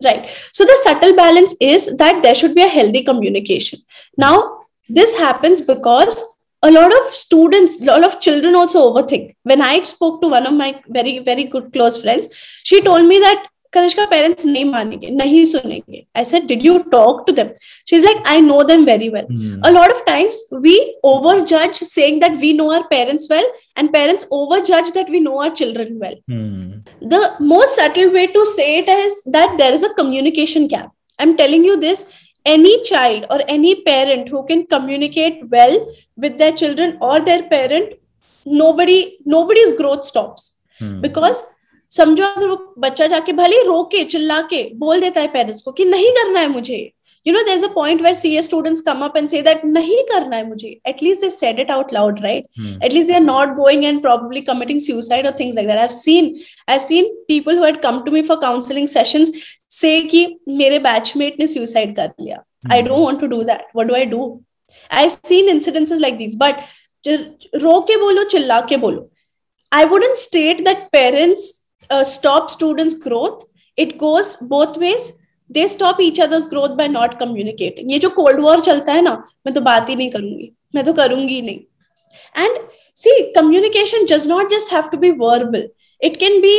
Right. 0.04 0.30
So 0.52 0.66
the 0.66 0.78
subtle 0.84 1.16
balance 1.16 1.56
is 1.62 1.96
that 1.98 2.22
there 2.22 2.36
should 2.36 2.54
be 2.54 2.62
a 2.62 2.68
healthy 2.68 3.04
communication. 3.04 3.80
Now, 4.18 4.60
this 4.90 5.16
happens 5.18 5.62
because 5.62 6.22
a 6.64 6.72
lot 6.72 6.92
of 6.98 7.14
students, 7.14 7.80
a 7.82 7.86
lot 7.86 8.06
of 8.06 8.20
children 8.20 8.56
also 8.56 8.82
overthink. 8.92 9.36
When 9.44 9.62
I 9.62 9.84
spoke 9.84 10.22
to 10.22 10.28
one 10.28 10.46
of 10.46 10.54
my 10.54 10.82
very, 10.88 11.20
very 11.20 11.46
good 11.46 11.72
close 11.72 12.02
friends, 12.02 12.28
she 12.64 12.82
told 12.82 13.08
me 13.08 13.20
that 13.20 13.48
Kanishka 13.76 14.06
parents 14.06 14.46
नहीं 14.46 14.64
मानेंगे 14.66 15.10
नहीं 15.10 15.44
सुनेंगे। 15.46 16.04
I 16.18 16.26
said 16.26 16.46
did 16.48 16.66
you 16.66 16.78
talk 16.92 17.24
to 17.28 17.34
them 17.34 17.50
she 17.90 17.96
is 17.96 18.06
like 18.06 18.24
I 18.28 18.42
know 18.42 18.62
them 18.64 18.86
very 18.86 19.10
well 19.10 19.62
a 19.66 19.70
lot 19.70 19.92
of 19.92 20.04
times 20.06 20.42
we 20.54 20.78
over 21.06 21.40
जज 21.52 21.84
saying 21.84 22.22
that 22.22 22.36
we 22.42 22.54
know 22.54 22.70
our 22.72 22.82
parents 22.90 23.28
well 23.32 23.46
and 23.78 23.90
parents 23.94 24.28
over 24.32 24.64
जज 24.72 24.92
that 24.94 25.10
we 25.10 25.20
know 25.20 25.38
our 25.38 25.50
children 25.62 26.00
well 26.04 27.08
the 27.10 27.38
most 27.42 27.82
subtle 27.82 28.10
way 28.10 28.26
to 28.36 28.44
say 28.54 28.76
it 28.78 28.90
is 28.90 29.22
that 29.38 29.58
there 29.58 29.74
is 29.74 29.86
a 29.86 29.94
communication 29.98 30.68
gap 30.68 30.90
I 31.20 31.28
am 31.28 31.34
telling 31.44 31.66
you 31.66 31.76
this 31.88 32.06
any 32.46 32.72
child 32.88 33.24
or 33.34 33.38
any 33.52 33.70
parent 33.86 34.28
who 34.32 34.40
can 34.50 34.60
communicate 34.72 35.38
well 35.54 35.78
with 36.24 36.36
their 36.42 36.54
children 36.60 36.92
or 37.08 37.14
their 37.30 37.38
parent 37.54 37.96
nobody 38.46 38.98
nobody's 39.36 39.72
growth 39.80 40.06
stops. 40.06 40.52
Hmm. 40.80 41.00
because 41.02 41.38
समझो 41.96 42.24
अगर 42.26 42.48
वो 42.48 42.56
बच्चा 42.80 43.08
जाके 43.08 43.34
भले 43.34 43.62
रोके 43.64 44.04
चिल्ला 44.06 44.42
के 44.50 44.64
बोल 44.78 45.02
देता 45.02 45.22
है 45.22 45.28
पेरेंट्स 45.34 45.62
को 45.62 45.72
कि 45.72 45.86
नहीं 45.86 46.12
करना 46.14 46.40
है 46.40 46.48
मुझे। 46.50 46.92
You 47.26 47.34
know 47.34 47.42
there 47.44 47.64
a 47.64 47.68
point 47.74 48.02
where 48.02 48.14
C 48.14 48.36
A 48.38 48.42
students 48.42 48.82
come 48.82 49.00
up 49.06 49.18
and 49.18 49.28
say 49.30 49.42
that 49.42 49.64
नहीं 49.66 50.02
करना 50.10 50.36
है 50.36 50.48
मुझे। 50.48 50.68
At least 50.88 51.22
they 51.22 51.30
said 51.30 51.60
it 51.60 51.72
out 51.72 51.94
loud 51.94 52.20
right 52.24 52.46
at least 52.84 53.08
they 53.08 53.14
are 53.14 53.22
not 53.22 53.56
going 53.56 53.86
and 53.86 54.02
probably 54.02 54.42
committing 54.50 54.82
suicide 54.82 55.28
और 55.28 55.36
things 55.40 55.56
like 55.56 55.68
that 55.68 55.78
I 55.80 55.88
seen 55.94 56.34
seen 56.88 57.14
people 57.28 57.58
who 57.60 57.82
come 57.82 58.00
to 58.06 58.12
me 58.12 58.22
for 58.24 58.38
counselling 58.42 58.88
session 58.88 59.26
से 59.72 60.00
कि 60.04 60.28
मेरे 60.58 60.80
batchmate 60.80 61.40
ने 61.40 61.48
suicide 61.48 61.96
कर 61.96 62.12
लिया। 62.22 62.44
I 62.72 62.82
don't 62.82 63.00
want 63.00 63.20
to 63.22 63.28
do 63.28 63.42
that 63.44 63.68
what 63.76 63.88
do 63.88 63.94
I 63.96 64.06
do 64.06 64.30
I 64.92 65.10
seen 65.10 65.50
incidences 65.50 66.00
like 66.00 66.18
this 66.18 66.36
but 66.38 66.56
रो 67.56 67.80
के 67.88 67.98
बोलो 67.98 68.24
चिल्ला 68.26 68.60
के 68.70 68.78
बोलो। 68.78 69.10
I 69.72 69.86
wouldn't 69.86 70.16
state 70.18 70.64
that 70.66 70.88
parents 70.92 71.54
uh, 71.90 72.04
stop 72.04 72.50
students 72.50 72.96
growth 73.06 73.44
it 73.78 73.98
goes 73.98 74.36
both 74.38 74.78
ways 74.78 75.14
they 75.50 75.68
stop 75.68 76.00
each 76.00 76.20
other's 76.20 76.48
growth 76.48 76.78
by 76.78 76.88
not 76.88 77.20
communicating 77.20 77.90
ये 77.92 78.00
जो 78.00 78.10
cold 78.20 78.40
war 78.46 78.60
चलता 78.62 78.94
है 78.94 79.02
ना 79.02 79.12
मैं 79.46 79.54
तो 79.54 79.62
बात 79.62 79.90
ही 79.90 79.96
नहीं 79.96 80.10
करूँगी 80.12 80.52
मैं 80.76 80.84
तो 80.86 80.94
करूँगी 80.94 81.42
नहीं 81.42 81.60
and 82.44 82.60
see 83.04 83.16
communication 83.36 84.06
does 84.06 84.26
not 84.26 84.50
just 84.50 84.70
have 84.70 84.90
to 84.92 84.98
be 84.98 85.12
verbal 85.12 85.68
it 86.02 86.20
can 86.20 86.42
be 86.42 86.56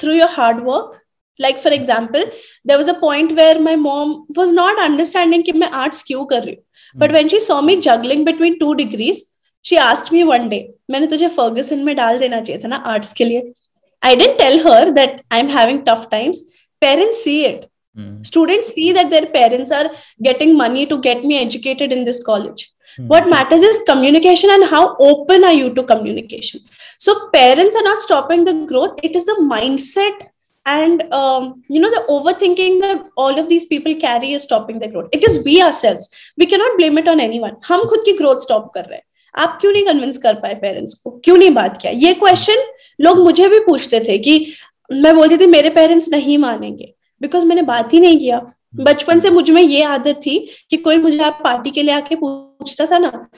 through 0.00 0.14
your 0.14 0.28
hard 0.38 0.64
work 0.64 0.98
like 1.38 1.60
for 1.64 1.72
example 1.76 2.24
there 2.64 2.78
was 2.78 2.88
a 2.88 2.94
point 2.94 3.36
where 3.36 3.60
my 3.60 3.76
mom 3.76 4.14
was 4.36 4.52
not 4.52 4.80
understanding 4.86 5.42
कि 5.42 5.52
मैं 5.52 5.70
arts 5.84 6.02
क्यों 6.06 6.24
कर 6.32 6.42
रही 6.44 6.54
हूँ 6.54 7.00
but 7.02 7.12
when 7.12 7.28
she 7.28 7.40
saw 7.40 7.60
me 7.62 7.80
juggling 7.88 8.24
between 8.24 8.58
two 8.58 8.74
degrees 8.74 9.24
she 9.64 9.78
asked 9.78 10.12
me 10.12 10.24
one 10.24 10.48
day 10.50 10.62
मैंने 10.90 11.06
तुझे 11.06 11.28
Fergusson 11.38 11.78
में 11.84 11.94
डाल 11.96 12.18
देना 12.18 12.40
चाहिए 12.40 12.62
था 12.64 12.68
ना 12.68 12.76
आर्ट्स 12.92 13.12
के 13.12 13.24
लिए 13.24 13.52
I 14.01 14.15
didn't 14.15 14.37
tell 14.37 14.59
her 14.63 14.91
that 14.91 15.23
I'm 15.31 15.49
having 15.49 15.85
tough 15.85 16.09
times. 16.09 16.41
Parents 16.81 17.23
see 17.23 17.45
it. 17.45 17.71
Hmm. 17.95 18.23
Students 18.23 18.73
see 18.73 18.91
that 18.91 19.09
their 19.09 19.25
parents 19.25 19.71
are 19.71 19.89
getting 20.21 20.55
money 20.57 20.85
to 20.85 20.99
get 20.99 21.23
me 21.23 21.39
educated 21.39 21.91
in 21.91 22.05
this 22.05 22.23
college. 22.23 22.69
Hmm. 22.97 23.07
What 23.07 23.29
matters 23.29 23.63
is 23.63 23.83
communication 23.87 24.49
and 24.49 24.65
how 24.65 24.95
open 24.97 25.43
are 25.43 25.53
you 25.53 25.73
to 25.73 25.83
communication. 25.83 26.61
So 26.99 27.29
parents 27.29 27.75
are 27.75 27.83
not 27.83 28.01
stopping 28.01 28.43
the 28.43 28.65
growth. 28.65 28.99
It 29.01 29.15
is 29.15 29.25
the 29.25 29.37
mindset 29.41 30.27
and 30.65 31.03
um, 31.13 31.63
you 31.69 31.79
know 31.79 31.89
the 31.89 32.05
overthinking 32.09 32.81
that 32.81 33.05
all 33.15 33.39
of 33.39 33.49
these 33.49 33.65
people 33.65 33.95
carry 33.95 34.33
is 34.33 34.43
stopping 34.43 34.79
the 34.79 34.87
growth. 34.87 35.09
It 35.11 35.23
is 35.23 35.43
we 35.43 35.61
ourselves. 35.61 36.09
We 36.37 36.45
cannot 36.45 36.77
blame 36.77 36.97
it 36.97 37.07
on 37.07 37.19
anyone. 37.19 37.55
हम 37.67 37.85
खुद 37.89 37.99
की 38.05 38.17
growth 38.17 38.41
stop 38.41 38.73
कर 38.73 38.85
रहे 38.85 38.95
हैं. 38.95 39.03
आप 39.36 39.58
क्यों 39.60 39.72
नहीं 39.72 39.84
convince 39.86 40.18
कर 40.18 40.34
पाए 40.34 40.54
पेरेंट्स 40.54 40.94
को? 40.94 41.10
क्यों 41.10 41.36
नहीं 41.36 41.50
बात 41.50 41.78
किया? 41.82 41.92
ये 41.92 42.14
क्वेश्चन 42.14 42.62
लोग 43.00 43.18
मुझे 43.18 43.48
भी 43.48 43.58
पूछते 43.60 44.00
थे 44.00 44.18
कि 44.18 44.52
मैं 44.92 45.16
बोलती 45.16 45.38
थी 45.38 45.46
मेरे 45.46 45.70
पेरेंट्स 45.70 46.08
नहीं 46.08 46.38
मानेंगे. 46.38 46.94
बिकॉज़ 47.20 47.46
मैंने 47.46 47.62
बात 47.62 47.92
ही 47.94 48.00
नहीं 48.00 48.18
किया। 48.18 48.52
बचपन 48.76 49.20
से 49.20 49.30
मुझमें 49.30 49.62
ये 49.62 49.82
आदत 49.82 50.20
थी 50.26 50.38
कि 50.70 50.76
कोई 50.76 50.98
मुझे 50.98 51.18
आप 51.18 51.40
पार्टी 51.44 51.70
के 51.70 51.82
लिए 51.82 51.94
आके 51.94 52.14
पूछता 52.14 52.86
था 52.86 52.98
ना 52.98 53.28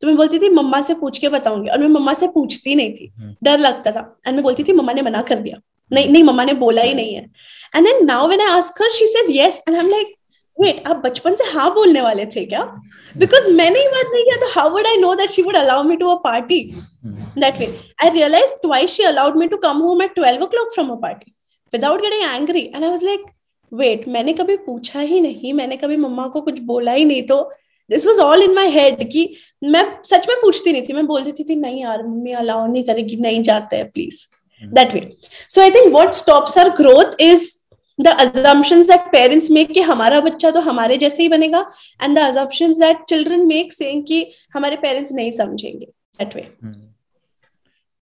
तो 0.00 0.06
मैं 0.06 0.16
बोलती 0.16 0.38
थी 0.38 0.48
मम्मा 0.48 0.80
से 0.82 0.94
पूछ 0.94 1.18
के 1.18 1.28
बताऊँगी। 1.28 1.68
और 1.70 1.78
मैं 1.78 1.88
मम्मा 1.88 2.12
से 2.14 2.26
पूछती 2.26 2.74
नहीं 2.74 2.92
थी। 2.92 3.12
हम्म। 3.16 3.36
डर 3.42 3.58
लगता 3.58 3.90
था। 3.92 4.20
एंड 4.26 4.36
मैं 4.36 4.42
बोलती 4.42 4.64
थी 4.64 4.72
मम्मा 4.72 4.92
ने 4.92 5.02
मना 5.02 5.22
कर 5.22 5.38
दिया। 5.38 5.60
नहीं 5.92 6.08
नहीं 6.08 6.24
मम्मा 6.24 6.44
ने 6.44 6.52
बोला 6.52 6.82
ही 6.82 6.94
नहीं 6.94 7.14
है। 7.14 7.30
And 7.76 7.86
then 7.86 8.06
now 8.06 8.28
when 8.28 8.40
I 8.40 8.46
ask 8.46 8.82
her 8.82 8.90
she 8.90 9.06
says 9.06 9.36
yes 9.36 9.64
and 9.68 9.76
I 9.76 9.84
am 9.84 9.90
like 9.90 10.17
wait 10.58 10.86
आप 10.88 11.02
बचपन 11.04 11.34
से 11.34 11.44
हाँ 11.50 11.72
बोलने 11.74 12.00
वाले 12.00 12.26
थे 12.36 12.44
क्या 12.46 12.62
बिकॉज़ 13.14 13.50
मैंने 13.50 13.80
ही 13.80 13.88
बात 13.88 14.12
नहीं 14.12 14.24
किया 14.24 14.36
तो 14.40 14.52
how 14.54 14.70
would 14.70 14.86
I 14.86 14.96
know 15.00 15.14
that 15.14 15.30
she 15.30 15.42
would 15.42 15.56
allow 15.56 15.82
me 15.84 15.96
to 15.96 16.08
a 16.08 16.20
party 16.24 16.60
Hmm. 17.00 17.12
that 17.36 17.58
way. 17.58 17.68
I 18.00 18.10
realized 18.10 18.54
twice 18.62 18.90
she 18.90 19.04
allowed 19.04 19.36
me 19.36 19.48
to 19.48 19.58
come 19.58 19.80
home 19.80 20.00
at 20.00 20.16
12 20.16 20.42
o'clock 20.42 20.72
from 20.74 20.90
a 20.90 20.96
party 20.96 21.34
without 21.72 22.00
getting 22.02 22.24
angry. 22.24 22.72
And 22.72 22.84
I 22.84 22.88
was 22.88 23.02
like, 23.02 23.20
wait, 23.72 24.08
मैंने 24.08 24.32
कभी 24.32 24.56
पूछा 24.64 25.00
ही 25.00 25.20
नहीं 25.20 25.52
मैंने 25.54 25.76
कभी 25.76 25.96
मम्मा 25.96 26.26
को 26.28 26.40
कुछ 26.40 26.58
बोला 26.70 26.92
ही 26.92 27.04
नहीं 27.04 27.22
तो 27.26 27.42
this 27.90 28.06
was 28.06 28.20
all 28.20 28.42
in 28.42 28.54
my 28.54 28.70
head 28.70 29.08
कि 29.12 29.28
मैं 29.64 29.84
सच 30.04 30.28
में 30.28 30.36
पूछती 30.40 30.72
नहीं 30.72 30.82
थी 30.88 30.92
मैं 30.92 31.06
बोल 31.06 31.22
देती 31.24 31.44
थी 31.44 31.56
नहीं 31.56 31.80
यार 31.82 32.02
मम्मी 32.06 32.32
अलाउ 32.42 32.66
नहीं 32.66 32.82
करेगी 32.84 33.16
नहीं 33.16 33.42
जाते 33.42 33.76
हैं 33.76 33.90
please 33.90 34.20
that 34.62 34.94
way 34.94 35.10
so 35.50 35.60
I 35.60 35.70
think 35.70 35.92
what 35.94 36.12
stops 36.14 36.58
our 36.58 36.70
growth 36.76 37.20
is 37.20 37.50
कि 39.64 39.80
हमारा 39.80 40.20
बच्चा 40.20 40.50
तो 40.50 40.60
हमारे 40.60 40.96
जैसे 40.96 41.22
ही 41.22 41.28
बनेगा 41.28 41.70
एंड 42.02 42.18
द 42.18 42.48
मेक 43.46 43.72
सेइंग 43.72 44.24
हमारे 44.54 44.76
पेरेंट्स 44.76 45.12
नहीं 45.12 45.30
समझेंगे 45.30 45.86
हम्म। 46.64 46.72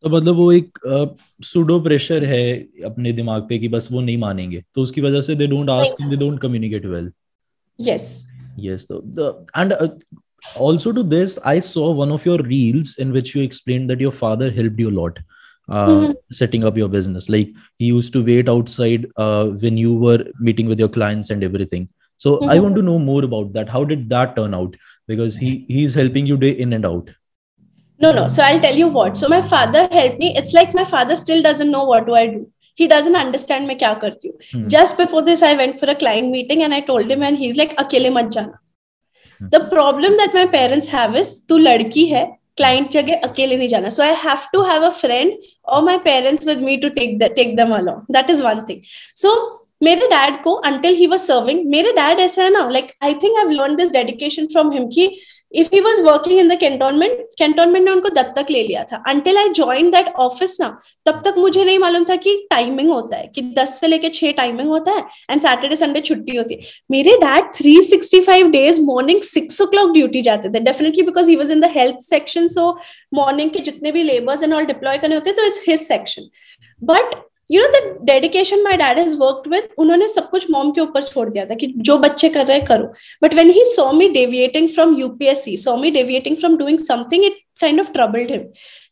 तो 0.04 0.08
मतलब 0.08 0.36
वो 0.36 0.52
एक 0.52 0.78
सुडो 1.44 1.78
uh, 1.78 1.84
प्रेशर 1.84 2.24
है 2.24 2.56
अपने 2.84 3.12
दिमाग 3.12 3.42
पे 3.42 3.58
कि 3.58 3.68
बस 3.68 3.88
वो 3.92 4.00
नहीं 4.00 4.18
मानेंगे। 4.18 4.64
तो 4.74 4.82
उसकी 4.82 5.00
वजह 5.00 5.20
से 5.20 5.34
they 5.34 5.46
don't 5.46 5.70
ask 5.70 6.02
they 6.02 6.16
don't 6.16 6.40
communicate 6.40 6.86
well 6.86 7.12
yes 7.80 8.26
yes 8.58 8.86
तो 8.90 9.46
and 9.58 9.74
also 10.60 10.90
to 10.90 11.02
this 11.02 11.38
I 11.38 11.60
saw 11.60 11.94
one 11.94 12.10
of 12.10 12.28
your 12.28 12.46
reels 12.46 13.00
in 13.00 13.12
which 13.12 13.36
you 13.36 13.42
explain 13.42 13.86
that 13.86 14.00
your 14.00 14.12
father 14.12 14.50
help 14.50 14.80
you 14.80 14.90
lot 14.90 15.18
uh, 15.69 15.87
Mhm. 15.87 16.13
setting 16.41 16.63
up 16.69 16.77
your 16.81 16.89
business 16.97 17.29
like 17.37 17.49
he 17.83 17.85
used 17.95 18.13
to 18.13 18.21
wait 18.29 18.49
outside 18.53 19.05
uh, 19.25 19.45
when 19.65 19.77
you 19.85 19.93
were 20.05 20.19
meeting 20.49 20.67
with 20.73 20.79
your 20.85 20.89
clients 20.99 21.29
and 21.35 21.43
everything 21.49 21.87
so 22.25 22.33
i 22.43 22.55
Mhm. 22.57 22.63
want 22.63 22.75
to 22.79 22.85
know 22.87 22.97
more 23.09 23.23
about 23.29 23.53
that 23.57 23.69
how 23.75 23.83
did 23.91 24.01
that 24.15 24.35
turn 24.39 24.53
out 24.61 24.75
because 25.13 25.37
he 25.43 25.51
he's 25.75 25.93
helping 26.03 26.31
you 26.31 26.37
day 26.45 26.53
in 26.67 26.79
and 26.79 26.85
out 26.93 27.11
No, 28.03 28.11
no. 28.17 28.21
So 28.33 28.41
I'll 28.43 28.59
tell 28.61 28.77
you 28.81 28.85
what. 28.93 29.17
So 29.17 29.27
my 29.31 29.39
father 29.49 29.81
helped 29.91 30.21
me. 30.21 30.29
It's 30.39 30.53
like 30.57 30.71
my 30.77 30.85
father 30.91 31.15
still 31.17 31.41
doesn't 31.47 31.69
know 31.75 31.81
what 31.89 32.07
do 32.07 32.15
I 32.19 32.23
do. 32.29 32.39
He 32.81 32.87
doesn't 32.93 33.17
understand 33.19 33.67
मैं 33.67 33.77
क्या 33.83 33.91
करती 34.03 34.27
हूँ. 34.27 34.37
Hmm. 34.53 34.63
Just 34.75 34.97
before 35.01 35.21
this, 35.27 35.43
I 35.49 35.51
went 35.59 35.77
for 35.81 35.89
a 35.93 35.95
client 36.03 36.31
meeting 36.35 36.63
and 36.67 36.73
I 36.73 36.79
told 36.87 37.13
him, 37.15 37.25
and 37.27 37.37
he's 37.43 37.59
like, 37.61 37.75
अकेले 37.83 38.09
मत 38.15 38.31
जाना. 38.37 38.57
Hmm. 39.41 39.51
The 39.55 39.59
problem 39.75 40.17
that 40.21 40.33
my 40.39 40.45
parents 40.55 40.87
have 40.95 41.19
is 41.21 41.33
तू 41.49 41.57
लड़की 41.57 42.05
है, 42.13 42.23
क्लाइंट 42.56 42.90
जगह 42.92 43.20
अकेले 43.24 43.56
नहीं 43.56 43.68
जाना। 43.68 43.88
So 43.90 44.02
I 44.02 44.14
have 44.24 44.48
to 44.52 44.62
have 44.64 44.86
a 44.86 44.90
friend 45.00 45.32
और 45.66 45.82
my 45.84 45.98
parents 46.04 46.46
with 46.46 46.62
me 46.62 46.76
to 46.76 46.88
take 46.98 47.18
take 47.36 47.56
them 47.56 47.74
along 47.76 48.14
that 48.14 48.30
is 48.30 48.42
one 48.42 48.66
thing 48.68 48.80
so 49.16 49.34
मेरे 49.82 50.06
डैड 50.08 50.42
को 50.42 50.52
अंटिल 50.66 50.94
ही 50.96 51.06
वॉज़ 51.06 51.22
सर्विंग 51.22 51.64
मेरे 51.70 51.92
डैड 51.92 52.20
ऐसा 52.20 52.42
है 52.42 52.50
ना 52.52 52.68
like 52.70 52.92
I 53.04 53.14
think 53.22 53.38
I've 53.38 53.50
learn 53.52 53.76
this 53.76 53.90
dedication 53.92 54.46
from 54.52 54.72
him 54.72 54.86
की 54.88 55.08
if 55.52 55.70
he 55.70 55.80
was 55.80 56.00
working 56.00 56.38
in 56.38 56.48
the 56.48 56.56
cantonment 56.56 57.20
cantonment 57.40 57.84
ने 57.84 57.90
उनको 57.90 58.08
दत्तक 58.08 58.50
ले 58.50 58.62
लिया 58.62 58.82
था। 58.84 59.02
Until 59.08 59.38
I 59.38 59.44
joined 59.52 59.94
that 59.94 60.08
office 60.20 60.56
ना, 60.60 60.68
तब 61.06 61.22
तक 61.24 61.34
मुझे 61.38 61.64
नहीं 61.64 61.78
मालूम 61.78 62.04
था 62.04 62.16
कि 62.16 62.34
टाइमिंग 62.50 62.90
होता 62.90 63.16
है, 63.16 63.26
कि 63.34 63.42
10 63.58 63.78
से 63.80 63.86
लेके 63.86 64.08
छह 64.08 64.32
टाइमिंग 64.32 64.68
होता 64.68 64.92
है 64.92 65.04
एंड 65.30 65.42
सैटरडे 65.42 65.76
संडे 65.76 66.00
छुट्टी 66.00 66.36
होती 66.36 66.54
है। 66.54 66.60
मेरे 66.90 67.16
dad 67.16 67.52
365 67.54 68.50
days 68.52 68.80
morning 68.80 69.22
six 69.22 69.60
o'clock 69.66 69.92
duty 69.92 70.22
जाते 70.22 70.48
थे 70.48 70.60
definitely 70.60 71.02
because 71.02 71.30
he 71.30 71.36
was 71.36 71.50
in 71.50 71.60
the 71.60 71.70
health 71.76 72.00
section 72.00 72.48
so 72.48 72.70
morning 73.14 73.50
के 73.50 73.58
जितने 73.60 73.92
भी 73.92 74.02
लेबर्स 74.02 74.42
एंड 74.42 74.54
ऑल 74.54 74.64
डिप्लॉय 74.64 74.98
करने 74.98 75.14
होते 75.14 75.30
हैं 75.30 75.36
तो 75.36 75.46
it's 75.46 75.64
his 75.68 75.80
section 75.88 76.28
but 76.84 77.14
you 77.50 77.62
know 77.62 77.68
the 77.72 77.96
dedication 78.06 78.62
my 78.62 78.76
dad 78.76 78.98
is 78.98 79.16
work 79.16 79.42
with 79.48 79.68
उन्होंने 79.78 80.08
सब 80.08 80.28
कुछ 80.30 80.46
मॉम 80.50 80.70
के 80.72 80.80
ऊपर 80.80 81.02
छोड़ 81.02 81.28
दिया 81.28 81.44
था 81.46 81.54
कि 81.54 81.66
जो 81.76 81.96
बच्चे 81.98 82.28
कर 82.28 82.46
रहे 82.46 82.60
करो। 82.60 82.92
But 83.22 83.34
when 83.34 83.50
he 83.50 83.64
saw 83.64 83.90
me 83.92 84.08
deviating 84.08 84.68
from 84.68 84.96
UPSC 85.00 85.56
so 85.56 85.76
me 85.76 85.90
deviating 85.90 86.36
from 86.36 86.56
doing 86.56 86.78
something 86.78 87.24
it 87.24 87.38
kind 87.60 87.80
of 87.80 87.92
troubled 87.92 88.30
him 88.30 88.40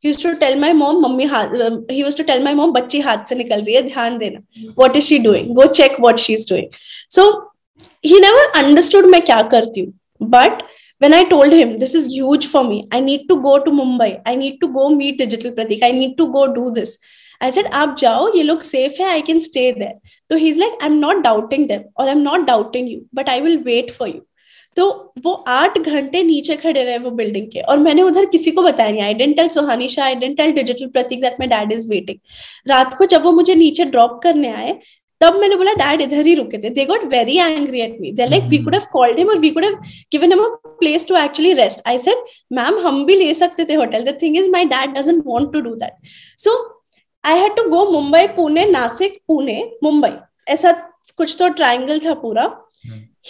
he 0.05 0.13
to 0.23 0.33
tell 0.35 0.59
my 0.59 2.55
mom 2.55 2.73
बच्ची 2.73 3.01
हाथ 3.01 3.25
से 3.29 3.35
निकल 3.35 3.63
रही 3.63 3.75
है, 3.75 3.83
ध्यान 3.83 4.19
देना। 4.19 4.41
What 4.79 4.97
is 4.97 5.05
she 5.05 5.19
doing 5.19 5.55
go 5.55 5.65
check 5.73 5.97
what 6.01 6.19
she 6.21 6.33
is 6.35 6.49
doing 6.51 6.69
so 7.11 7.31
he 8.07 8.21
never 8.21 8.51
understood 8.63 9.07
मैं 9.07 9.21
क्या 9.23 9.43
करती 9.55 9.81
हूँ। 9.81 9.93
But 10.23 10.63
when 11.03 11.15
i 11.15 11.23
told 11.31 11.53
him, 11.53 11.71
this 11.79 11.93
is 11.99 12.05
huge 12.11 12.45
for 12.51 12.61
me. 12.67 12.77
I 12.97 12.99
need 13.07 13.23
to 13.31 13.37
go 13.47 13.53
to 13.65 13.73
mumbai. 13.79 14.07
I 14.31 14.35
need 14.43 14.55
to 14.61 14.69
go 14.77 14.85
meet 14.91 15.19
digital 15.19 15.53
pratik. 15.57 15.83
I 15.83 15.91
need 15.97 16.13
to 16.21 16.27
go 16.37 16.45
do 16.55 16.71
this. 16.77 16.93
I 17.41 17.51
said, 17.51 17.67
आप 17.73 17.97
जाओ, 17.99 18.29
ये 18.37 18.43
लोग 18.43 18.63
safe 18.63 19.03
है 19.03 19.09
I 19.09 19.23
can 19.23 19.39
stay 19.39 19.73
there. 19.73 19.95
तो 20.31 20.37
he's 20.37 20.59
like, 20.59 20.79
I'm 20.83 21.01
not 21.01 21.25
doubting 21.25 21.67
them 21.69 21.83
or 21.97 22.09
I'm 22.09 22.23
not 22.23 22.47
doubting 22.47 22.89
you, 22.89 23.03
but 23.15 23.29
I 23.29 23.41
will 23.41 23.61
wait 23.65 23.91
for 23.99 24.09
you. 24.09 24.21
तो 24.77 24.85
वो 25.25 25.33
आठ 25.49 25.79
घंटे 25.79 26.23
नीचे 26.23 26.55
खड़े 26.57 26.83
रहे 26.83 26.97
वो 26.99 27.11
बिल्डिंग 27.19 27.47
के 27.51 27.61
और 27.61 27.79
मैंने 27.79 28.03
उधर 28.03 28.25
किसी 28.31 28.51
को 28.51 28.63
बताया 28.63 28.91
नहीं। 28.91 29.03
I 29.03 29.15
didn't 29.15 29.37
tell 29.37 29.49
Sohani 29.49 29.89
Shah 29.89 30.07
I 30.07 30.15
didn't 30.15 30.37
tell 30.37 30.53
digital 30.53 30.87
Prateek 30.97 31.21
that 31.21 31.37
my 31.41 31.49
dad 31.49 31.73
is 31.73 31.89
waiting 31.91 32.19
रात 32.71 32.95
को 32.99 33.07
जब 33.13 33.23
वो 33.25 33.33
मुझे 33.33 33.55
नीचे 33.55 33.85
ड्रॉप 33.85 34.19
करने 34.23 34.53
आए, 34.53 34.75
तब 35.21 35.37
मैंने 35.41 35.57
बोला 35.57 35.73
डैड 35.75 36.01
इधर 36.03 36.27
ही 36.27 36.35
रुके 36.35 36.59
थे। 36.63 36.71
They 36.71 36.85
got 36.87 37.05
very 37.13 37.37
angry 37.39 37.81
at 37.81 37.97
me 38.01 38.13
they 38.13 38.27
like 38.29 38.45
we 38.49 38.59
could 38.65 38.75
have 38.75 38.87
called 38.93 39.19
him 39.19 39.29
और 39.29 39.39
we 39.39 39.51
could 39.51 39.65
have 39.65 39.75
given 40.13 40.33
him 40.33 40.43
a 40.45 40.49
place 40.81 41.09
to 41.09 41.17
actually 41.17 41.53
rest 41.63 41.89
I 41.89 41.99
said 41.99 42.25
ma'am 42.59 42.87
हम 42.87 43.05
भी 43.07 43.15
ले 43.19 43.33
सकते 43.35 43.65
थे 43.65 43.75
hotel 43.75 44.05
the 44.05 44.19
thing 44.23 44.37
is 44.39 44.51
my 44.51 44.65
dad 44.75 44.99
doesn't 44.99 45.23
want 45.27 45.53
to 45.53 45.61
do 45.61 45.75
that 45.75 46.09
so 46.45 46.63
I 47.25 47.39
had 47.39 47.55
to 47.57 47.69
go 47.71 47.85
Mumbai 47.91 48.27
Pune 48.37 48.65
Nashik 48.71 49.19
Pune 49.29 49.63
Mumbai 49.83 50.11
ऐसा 50.53 50.73
कुछ 51.17 51.37
तो 51.39 51.49
triangle 51.49 51.99
था 51.99 52.15
पूरा। 52.15 52.51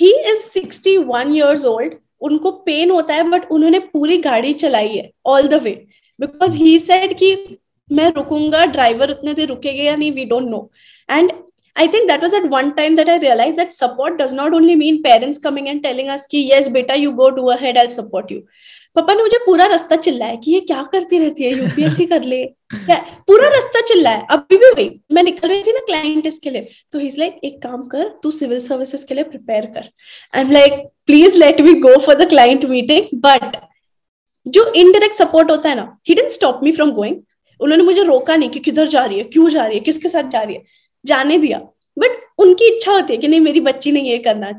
He 0.01 0.11
is 0.31 0.39
sixty 0.43 0.97
one 0.97 1.35
year 1.37 1.67
old 1.67 1.95
उनको 2.21 2.51
पेन 2.67 2.91
होता 2.91 3.15
है 3.15 3.29
बट 3.31 3.51
उन्होंने 3.53 3.79
पूरी 3.93 4.17
गाड़ी 4.23 4.53
चलाई 4.55 4.89
है 4.89 5.11
all 5.27 5.49
the 5.49 5.63
way 5.63 5.73
because 6.21 6.57
he 6.57 6.79
said 6.79 7.17
कि 7.19 7.37
मैं 7.91 8.11
रुकूँगा 8.13 8.65
ड्राइवर 8.67 9.11
उतने 9.11 9.35
देर 9.35 9.49
रुकेगा 9.49 9.83
या 9.83 9.97
नहीं 9.97 10.13
we 10.13 10.25
don't 10.25 10.49
know 10.51 10.69
and 11.09 11.33
I 11.77 11.89
think 11.89 12.07
that 12.09 12.23
was 12.23 12.35
at 12.37 12.45
one 12.51 12.71
time 12.71 12.97
that 12.97 13.09
I 13.11 13.19
realise 13.19 13.57
that 13.57 13.73
support 13.73 14.15
does 14.23 14.33
not 14.35 14.55
only 14.55 14.75
mean 14.77 14.97
parents 15.03 15.39
coming 15.39 15.69
and 15.69 15.83
telling 15.83 16.09
us 16.09 16.27
कि 16.31 16.49
yes 16.53 16.69
बेटा 16.73 16.95
you 16.95 17.11
go 17.13 17.29
do 17.31 17.47
it 17.49 17.79
I 17.79 17.89
support 17.91 18.33
you 18.33 18.41
पापा 18.97 19.15
ने 19.15 19.23
मुझे 19.23 19.39
पूरा 19.47 19.67
रास्ता 19.67 19.97
चिल्लाया 19.97 20.35
कि 20.35 20.53
ये 20.53 20.61
क्या 20.61 20.83
करती 20.83 21.19
रहती 21.19 21.45
है? 21.45 21.51
यूपीएससी 21.53 22.05
कर 22.07 22.23
ले। 22.23 22.45
पूरा 22.73 23.49
रास्ता 23.49 23.81
चिल्लाया? 23.81 24.27
अभी 24.31 24.57
भी 24.57 24.67
वही। 24.67 24.91
मैं 25.13 25.23
निकल 25.23 25.49
रही 25.49 25.63
थी 25.63 25.73
ना 25.73 25.81
क्लाइंट 25.81 26.27
इसके 26.27 26.51
लिए। 26.51 26.69
तो 26.93 26.99
ही 26.99 27.11
लाइक 27.19 27.41
एक 27.45 27.61
काम 27.63 27.83
कर, 27.87 28.09
तू 28.23 28.31
सिविल 28.31 28.61
सर्विसेज़ 28.61 29.07
के 29.07 29.15
लिए 29.15 29.25
प्रिपेयर 29.25 29.67
कर। 29.67 29.89
I 30.35 30.41
am 30.41 30.51
like 30.51 30.73
please 31.07 31.39
let 31.39 31.61
me 31.61 31.75
go 31.81 31.97
for 31.99 32.15
the 32.15 32.29
client 32.29 32.65
meeting 32.65 33.21
but 33.21 33.57
जो 34.47 34.65
इनडायरेक्ट 34.73 35.17
सपोर्ट 35.17 35.51
होता 35.51 35.69
है 35.69 35.75
ना 35.77 35.97
he 36.09 36.15
didn't 36.15 36.31
stop 36.31 36.61
me 36.63 36.73
from 36.73 36.91
going 36.93 37.17
उन्होंने 37.61 37.85
मुझे 37.85 38.03
रोका 38.03 38.37
नहीं 38.37 38.51
कि 38.51 38.59
किधर 38.61 38.87
जा 38.87 39.05
रही 39.05 39.19
है, 39.19 39.25
क्यों 39.25 39.49
जा 39.51 39.67
रही 39.67 39.79
है, 39.79 39.85
किसके 39.85 40.09
साथ 40.09 40.31
जा 40.31 40.43
रही 40.43 40.55
है। 40.55 40.63
जाने 41.05 41.39
दिया। 41.39 41.59
बट 41.97 42.25
उनकी 42.39 42.67
इच्छा 42.67 42.93
होती 42.93 43.13
है 43.13 43.19
कि 43.19 43.29
नहीं, 43.29 43.41
मेरी 43.41 43.61
बच्ची 43.61 43.93
ने 43.93 44.01
ये 44.01 44.19
करना। 44.19 44.51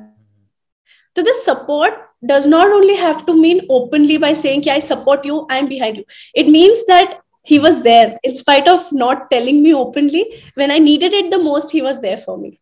तो 1.15 1.21
the 1.21 1.33
support 1.35 1.93
does 2.26 2.46
not 2.46 2.76
only 2.78 2.96
have 2.96 3.24
to 3.26 3.34
mean 3.40 3.60
openly 3.78 4.18
by 4.26 4.32
saying 4.44 4.62
i 4.68 4.78
support 4.90 5.24
you 5.30 5.46
i'm 5.50 5.68
behind 5.72 5.96
you 5.96 6.04
it 6.34 6.48
means 6.58 6.84
that 6.86 7.18
he 7.42 7.58
was 7.58 7.80
there 7.82 8.18
in 8.22 8.36
spite 8.36 8.68
of 8.68 8.92
not 8.92 9.30
telling 9.30 9.62
me 9.62 9.74
openly 9.74 10.24
when 10.54 10.70
i 10.70 10.78
needed 10.78 11.12
it 11.20 11.30
the 11.30 11.42
most 11.48 11.70
he 11.70 11.82
was 11.88 12.00
there 12.06 12.20
for 12.26 12.36
me 12.38 12.52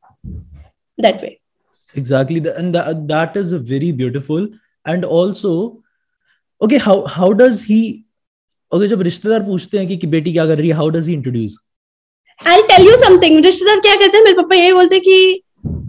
that 0.98 1.22
way 1.22 1.40
exactly 1.94 2.42
and 2.50 2.74
that, 2.74 3.06
that 3.08 3.36
is 3.36 3.52
a 3.52 3.58
very 3.58 3.92
beautiful 3.92 4.48
and 4.84 5.04
also 5.04 5.82
okay 6.60 6.78
how 6.78 7.04
how 7.06 7.32
does 7.32 7.62
he 7.62 7.80
okay 8.72 8.88
जब 8.88 9.02
रिश्तेदार 9.02 9.42
पूछते 9.42 9.78
हैं 9.78 9.86
कि, 9.88 9.96
कि 9.96 10.06
बेटी 10.06 10.32
क्या 10.32 10.46
कर 10.46 10.58
रही 10.58 10.68
है 10.68 10.74
how 10.76 10.88
does 10.96 11.08
he 11.08 11.14
introduce 11.14 11.58
I 12.40 12.62
tell 12.70 12.86
you 12.86 12.96
something 13.04 13.44
रिश्तेदार 13.44 13.80
क्या 13.86 13.94
कहते 13.94 14.16
हैं 14.16 14.24
मेरे 14.24 14.36
पापा 14.36 14.56
यही 14.56 14.72
बोलते 14.72 14.94
हैं 14.94 15.02
कि 15.04 15.42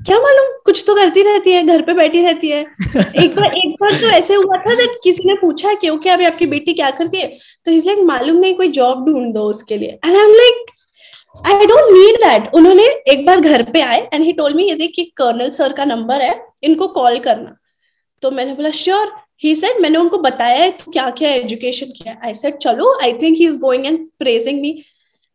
क्या 0.07 0.19
मालूम? 0.21 0.47
कुछ 0.65 0.83
तो 0.87 0.95
करती 0.95 1.23
रहती 1.23 1.53
है 1.53 1.63
घर 1.63 1.83
पे 1.83 1.93
बैठी 1.95 2.21
रहती 2.23 2.49
है। 2.49 2.61
एक 3.23 3.37
बार 3.37 3.55
एक 3.57 3.77
बार 3.81 4.01
तो 4.01 4.07
ऐसे 4.07 4.35
हुआ 4.35 4.57
था 4.57 4.75
दैट 4.75 4.99
किसी 5.05 5.23
ने 5.27 5.35
पूछा 5.35 5.73
कि 5.75 5.89
ओके 5.89 6.11
अभी 6.11 6.25
आपकी 6.25 6.47
बेटी 6.47 6.73
क्या 6.73 6.91
करती 6.91 7.19
है? 7.19 7.27
तो 7.65 7.71
इज़ 7.71 7.87
लाइक 7.87 7.99
मालूम 8.05 8.37
नहीं 8.37 8.55
कोई 8.55 8.69
जॉब 8.71 9.07
ढूंढ 9.07 9.33
दो 9.35 9.43
उसके 9.51 9.77
लिए. 9.77 9.99
And 10.05 10.17
I 10.17 10.23
am 10.23 10.33
like 10.33 10.67
I 11.47 11.67
don't 11.67 11.93
need 11.93 12.17
that 12.25 12.55
उन्होंने 12.55 12.85
एक 13.13 13.25
बार 13.27 13.41
घर 13.41 13.63
पे 13.73 13.81
आए 13.81 14.01
एंड 14.15 14.25
ही 14.25 14.33
टोल्ड 14.33 14.57
मी 14.57 14.69
ये 14.69 14.75
देखिए 14.75 15.05
कर्नल 15.17 15.51
सर 15.51 15.73
का 15.73 15.85
नंबर 15.85 16.23
है 16.23 16.35
इनको 16.63 16.89
कॉल 16.89 17.19
करना. 17.19 17.57
तो 18.23 18.31
मैंने 18.31 18.55
बोला 18.55 18.71
श्योर 18.71 19.13
ही 19.45 19.55
सेड 19.55 19.81
मैंने 19.81 19.99
उनको 19.99 20.19
बताया 20.19 20.59
है 20.59 20.71
तो 20.71 20.91
क्या 20.93 21.09
क्या 21.11 21.31
एजुकेशन 21.31 21.87
किया 21.97 22.17
आई 22.25 22.35
सेड 22.35 22.57
चलो 22.57 22.99
I 23.03 23.13
think 23.23 23.37
he 23.39 23.47
is 23.47 23.59
going 23.59 23.87
and 23.87 23.99
praising 24.19 24.61
me 24.61 24.81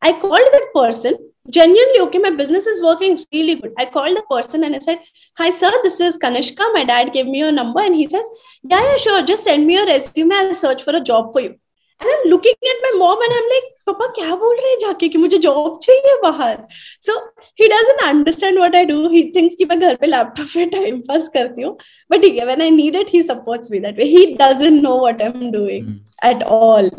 I 0.02 0.12
called 0.22 0.48
that 0.48 0.72
person 0.76 1.16
genuinely 1.50 2.00
okay 2.02 2.20
my 2.20 2.32
business 2.32 2.68
is 2.68 2.82
working 2.82 3.18
really 3.34 3.56
good. 3.56 3.74
I 3.78 3.86
called 3.86 4.18
the 4.18 4.24
person 4.30 4.64
and 4.64 4.76
i 4.76 4.80
said 4.80 5.00
hi 5.38 5.52
sir 5.52 5.72
this 5.84 6.00
is 6.00 6.18
kanishka. 6.18 6.74
My 6.74 6.84
dad 6.84 7.14
gave 7.14 7.26
me 7.28 7.40
your 7.40 7.52
number. 7.52 7.82
And 7.82 7.96
he 7.96 8.06
says 8.08 8.30
yeah 8.64 8.82
yeah 8.82 8.98
sure. 8.98 9.24
Just 9.24 9.44
send 9.44 9.68
me 9.68 9.76
your 9.76 9.88
resume. 9.88 10.34
I'll 10.34 10.56
search 10.56 10.84
for 10.84 10.96
a 10.96 11.02
job 11.02 11.34
for 11.34 11.42
you. 11.42 11.56
And 12.02 12.10
i'm 12.12 12.30
looking 12.32 12.54
at 12.72 12.84
my 12.84 12.92
mom 12.98 13.22
and 13.22 13.34
i'm 13.38 13.48
like 13.54 13.64
papa 13.90 14.06
kya 14.18 14.36
bol 14.42 14.54
rahe 14.60 14.76
jaake 14.84 15.06
ki 15.16 15.22
mujhe 15.24 15.42
job 15.46 15.80
chahiye 15.86 16.14
bahar? 16.22 16.66
So 17.02 17.16
he 17.56 17.68
doesn't 17.68 18.04
understand 18.10 18.58
what 18.58 18.76
i 18.76 18.86
do. 18.86 19.10
He 19.10 19.24
thinks 19.38 19.56
ki 19.56 19.66
main 19.72 19.86
ghar 19.86 19.98
pe 20.04 20.08
laptop 20.08 20.54
pe 20.54 20.66
time 20.76 21.02
pass 21.10 21.30
karti 21.38 21.66
hu. 21.68 21.78
But 22.10 22.22
ठीक 22.22 22.46
when 22.52 22.62
i 22.62 22.70
need 22.70 22.96
it 22.96 23.10
he 23.10 23.24
supports 23.24 23.70
me 23.70 23.80
that 23.80 23.98
way. 23.98 24.10
He 24.18 24.36
doesn't 24.44 24.82
know 24.82 24.96
what 24.96 25.22
i'm 25.22 25.52
doing 25.52 25.86
mm. 25.86 26.00
at 26.22 26.44
all. 26.44 26.90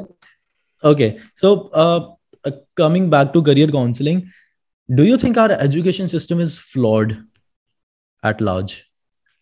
Okay. 0.83 1.19
So 1.35 1.71
uh, 1.73 2.01
uh, 2.45 2.53
coming 2.75 3.11
back 3.11 3.33
to 3.33 3.43
career 3.43 3.69
counseling 3.69 4.31
do 4.94 5.05
you 5.05 5.16
think 5.16 5.37
our 5.37 5.53
education 5.53 6.09
system 6.09 6.40
is 6.40 6.59
flawed 6.59 7.22
at 8.22 8.40
large? 8.40 8.85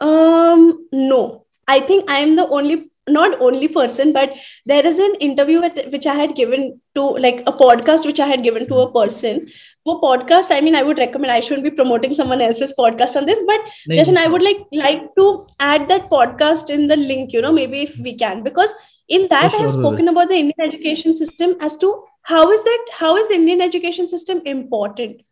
Um 0.01 0.87
no. 0.93 1.45
I 1.67 1.81
think 1.81 2.11
i 2.11 2.19
am 2.19 2.37
the 2.37 2.47
only 2.49 2.91
not 3.09 3.41
only 3.41 3.69
person 3.69 4.13
but 4.13 4.35
there 4.67 4.87
is 4.87 4.99
an 4.99 5.15
interview 5.27 5.63
at, 5.63 5.91
which 5.93 6.07
i 6.07 6.15
had 6.15 6.35
given 6.35 6.81
to 6.95 7.03
like 7.25 7.41
a 7.47 7.53
podcast 7.53 8.07
which 8.07 8.21
i 8.21 8.27
had 8.27 8.43
given 8.43 8.67
to 8.69 8.75
a 8.77 8.87
hmm. 8.87 8.99
person. 8.99 9.49
For 9.85 10.01
podcast 10.01 10.51
i 10.55 10.61
mean 10.61 10.75
i 10.75 10.83
would 10.83 10.99
recommend 10.99 11.33
i 11.33 11.41
shouldn't 11.41 11.65
be 11.65 11.71
promoting 11.71 12.15
someone 12.15 12.43
else's 12.43 12.75
podcast 12.79 13.17
on 13.17 13.25
this 13.25 13.43
but 13.47 13.61
Jashan, 13.91 14.19
i 14.19 14.27
would 14.27 14.43
like 14.43 14.67
like 14.73 15.15
to 15.17 15.47
add 15.61 15.89
that 15.89 16.11
podcast 16.11 16.69
in 16.69 16.89
the 16.89 16.97
link 16.97 17.33
you 17.33 17.41
know 17.41 17.53
maybe 17.53 17.81
if 17.83 17.97
we 17.99 18.15
can 18.15 18.43
because 18.43 18.75
in 19.09 19.29
that 19.29 19.51
sure. 19.51 19.61
i 19.61 19.63
have 19.63 19.73
spoken 19.73 20.09
about 20.09 20.29
the 20.29 20.35
indian 20.35 20.61
education 20.61 21.15
system 21.15 21.57
as 21.61 21.79
to 21.79 22.05
how 22.23 22.51
is 22.51 22.63
that 22.65 22.93
how 22.99 23.17
is 23.17 23.31
indian 23.31 23.63
education 23.63 24.11
system 24.11 24.43
important 24.45 25.23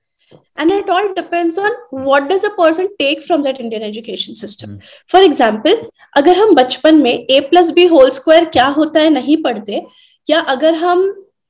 and 0.57 0.71
it 0.71 0.89
all 0.89 1.12
depends 1.15 1.59
on 1.59 1.71
what 1.91 2.29
does 2.29 2.45
a 2.45 2.51
person 2.51 2.89
take 2.99 3.23
from 3.23 3.43
that 3.43 3.61
indian 3.61 3.83
education 3.83 4.35
system 4.35 4.71
mm. 4.71 4.81
for 5.09 5.23
example 5.23 5.85
अगर 6.17 6.37
हम 6.37 6.55
बचपन 6.55 7.03
में 7.03 7.27
a 7.29 7.41
plus 7.49 7.71
b 7.71 7.87
whole 7.91 8.11
square 8.11 8.51
क्या 8.53 8.67
होता 8.77 9.01
है 9.01 9.11
नहीं 9.11 9.37
पढ़ते 9.43 9.83
या 10.27 10.41
अगर 10.49 10.75
हम 10.75 11.05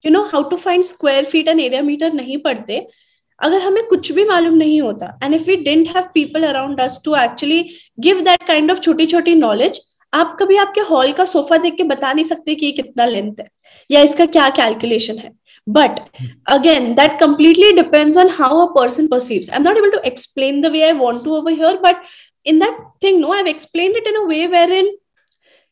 you 0.04 0.12
know 0.12 0.22
how 0.32 0.42
to 0.50 0.56
find 0.56 0.84
square 0.84 1.24
feet 1.24 1.48
and 1.48 1.60
area 1.60 1.82
meter 1.82 2.12
नहीं 2.12 2.38
पढ़ते 2.38 2.86
अगर 3.40 3.60
हमें 3.60 3.82
कुछ 3.86 4.12
भी 4.12 4.24
मालूम 4.24 4.54
नहीं 4.54 4.80
होता 4.80 5.18
and 5.24 5.34
if 5.34 5.42
we 5.42 5.56
didn't 5.64 5.88
have 5.96 6.08
people 6.14 6.42
around 6.46 6.80
us 6.80 7.00
to 7.04 7.14
actually 7.16 7.62
give 8.00 8.20
that 8.20 8.46
kind 8.46 8.70
of 8.70 8.80
छोटी 8.80 9.06
छोटी 9.06 9.34
नॉलेज 9.34 9.80
आप 10.12 10.36
कभी 10.40 10.56
आपके 10.56 10.80
हॉल 10.90 11.12
का 11.12 11.24
सोफा 11.24 11.56
देख 11.56 11.74
के 11.76 11.82
बता 11.84 12.12
नहीं 12.12 12.24
सकते 12.24 12.54
कि 12.54 12.66
ये 12.66 12.72
कितना 12.72 13.06
लेंथ 13.06 13.40
है 13.40 13.48
या 13.90 14.00
इसका 14.02 14.26
क्या 14.26 14.48
कैलकुलेशन 14.50 15.18
है 15.18 15.32
but 15.67 16.09
again 16.47 16.95
that 16.95 17.17
completely 17.19 17.71
depends 17.73 18.17
on 18.17 18.29
how 18.29 18.51
a 18.61 18.73
person 18.73 19.07
perceives 19.07 19.49
i'm 19.49 19.63
not 19.63 19.77
able 19.77 19.91
to 19.91 20.01
explain 20.03 20.61
the 20.61 20.71
way 20.71 20.83
i 20.83 20.93
want 20.93 21.23
to 21.23 21.35
over 21.35 21.51
here 21.51 21.77
but 21.81 22.01
in 22.45 22.59
that 22.59 22.79
thing 23.01 23.21
no 23.21 23.33
i've 23.33 23.47
explained 23.47 23.95
it 23.95 24.07
in 24.07 24.15
a 24.15 24.25
way 24.25 24.47
wherein 24.47 24.89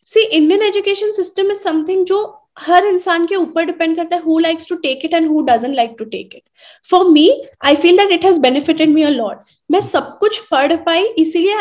see 0.07 0.27
indian 0.31 0.61
education 0.63 1.13
system 1.13 1.55
is 1.55 1.63
something 1.63 2.05
जो 2.05 2.19
हर 2.59 2.85
इंसान 2.85 3.25
के 3.25 3.35
ऊपर 3.35 3.65
depend 3.65 3.95
करता 3.95 4.15
है 4.15 4.21
who 4.21 4.37
likes 4.39 4.67
to 4.69 4.75
take 4.75 5.05
it 5.05 5.13
and 5.13 5.27
who 5.29 5.41
doesn't 5.45 5.75
like 5.75 5.95
to 5.99 6.05
take 6.05 6.35
it 6.35 6.43
for 6.89 7.05
me 7.09 7.29
I 7.65 7.75
feel 7.75 7.97
that 7.97 8.11
it 8.11 8.25
has 8.25 8.37
benefited 8.37 8.89
me 8.89 9.03
a 9.03 9.09
lot 9.09 9.43
मैं 9.71 9.81
सब 9.81 10.17
कुछ 10.19 10.39
पढ़ 10.47 10.75
पाई 10.85 11.05
इसीलिए 11.19 11.57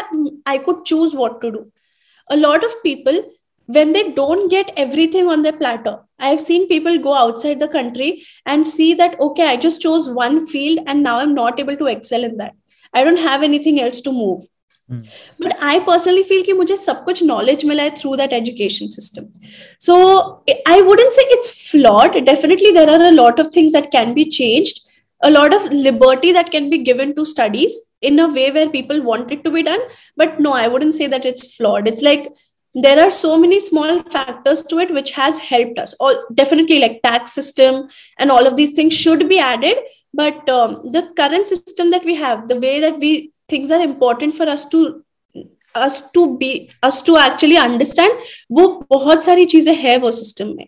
I 0.49 0.59
could 0.59 0.83
choose 0.87 1.15
what 1.15 1.41
to 1.43 1.51
do 1.51 1.65
a 2.31 2.35
lot 2.35 2.65
of 2.65 2.81
people 2.83 3.23
when 3.67 3.93
they 3.93 4.11
don't 4.13 4.51
get 4.51 4.73
everything 4.77 5.27
on 5.33 5.43
their 5.43 5.57
platter 5.63 5.97
i've 6.19 6.41
seen 6.41 6.69
people 6.69 6.99
go 7.07 7.15
outside 7.15 7.61
the 7.61 7.73
country 7.77 8.11
and 8.47 8.67
see 8.67 8.93
that 9.01 9.19
okay 9.21 9.49
i 9.49 9.57
just 9.57 9.83
chose 9.83 10.09
one 10.09 10.47
field 10.47 10.79
and 10.87 11.03
now 11.03 11.19
i'm 11.19 11.35
not 11.35 11.61
able 11.61 11.77
to 11.77 11.91
excel 11.95 12.25
in 12.25 12.37
that 12.39 12.55
i 12.95 13.05
don't 13.05 13.27
have 13.29 13.43
anything 13.43 13.81
else 13.81 14.01
to 14.01 14.13
move 14.21 14.43
mm. 14.91 15.05
but 15.39 15.55
i 15.73 15.79
personally 15.91 16.25
feel 16.31 16.45
कि 16.47 16.53
मुझे 16.63 16.77
सब 16.77 17.05
कुछ 17.05 17.23
knowledge 17.25 17.65
मिला 17.73 17.83
है 17.83 17.95
through 18.01 18.17
that 18.23 18.37
education 18.41 18.91
system 18.97 19.31
so 19.89 20.01
i 20.75 20.81
wouldn't 20.89 21.19
say 21.21 21.29
it's 21.37 21.55
flawed 21.71 22.21
definitely 22.33 22.73
there 22.81 22.91
are 22.97 23.05
a 23.11 23.17
lot 23.21 23.45
of 23.45 23.55
things 23.59 23.79
that 23.79 23.91
can 23.99 24.15
be 24.21 24.29
changed 24.41 24.85
a 25.27 25.31
lot 25.31 25.53
of 25.55 25.71
liberty 25.73 26.33
that 26.33 26.51
can 26.51 26.71
be 26.71 26.79
given 26.89 27.15
to 27.15 27.25
studies 27.27 27.79
in 28.01 28.19
a 28.25 28.29
way 28.29 28.51
where 28.51 28.69
people 28.75 29.01
want 29.03 29.33
it 29.33 29.41
to 29.45 29.51
be 29.51 29.63
done 29.63 29.81
but 30.17 30.39
no 30.41 30.53
i 30.53 30.69
wouldn't 30.69 30.95
say 30.95 31.09
that 31.15 31.27
it's 31.31 31.55
flawed 31.55 31.89
it's 31.89 32.03
like 32.03 32.29
there 32.75 33.01
are 33.01 33.11
so 33.11 33.39
many 33.39 33.59
small 33.59 34.03
factors 34.05 34.63
to 34.63 34.79
it 34.79 34.93
which 34.93 35.11
has 35.13 35.39
helped 35.39 35.79
us 35.79 35.95
all 35.95 36.27
definitely 36.35 36.79
like 36.79 37.01
tax 37.03 37.33
system 37.33 37.89
and 38.19 38.31
all 38.31 38.47
of 38.47 38.57
these 38.57 38.73
things 38.73 38.95
should 38.95 39.29
be 39.29 39.39
added 39.39 39.79
but 40.13 40.49
um, 40.49 40.81
the 40.93 41.11
current 41.17 41.47
system 41.47 41.91
that 41.91 42.05
we 42.05 42.15
have 42.15 42.49
the 42.49 42.59
way 42.59 42.81
that 42.81 42.99
we 42.99 43.33
things 43.49 43.71
are 43.71 43.81
important 43.81 44.35
for 44.35 44.49
us 44.49 44.69
to 44.69 45.03
us 45.75 46.11
to 46.13 46.37
be 46.39 46.71
us 46.83 47.03
to 47.03 47.17
actually 47.17 47.57
understand 47.57 48.13
वो 48.53 48.67
बहुत 48.91 49.25
सारी 49.25 49.47
चीजें 49.55 49.75
है 49.75 49.97
वो 49.99 50.13
system 50.13 50.55
में 50.57 50.67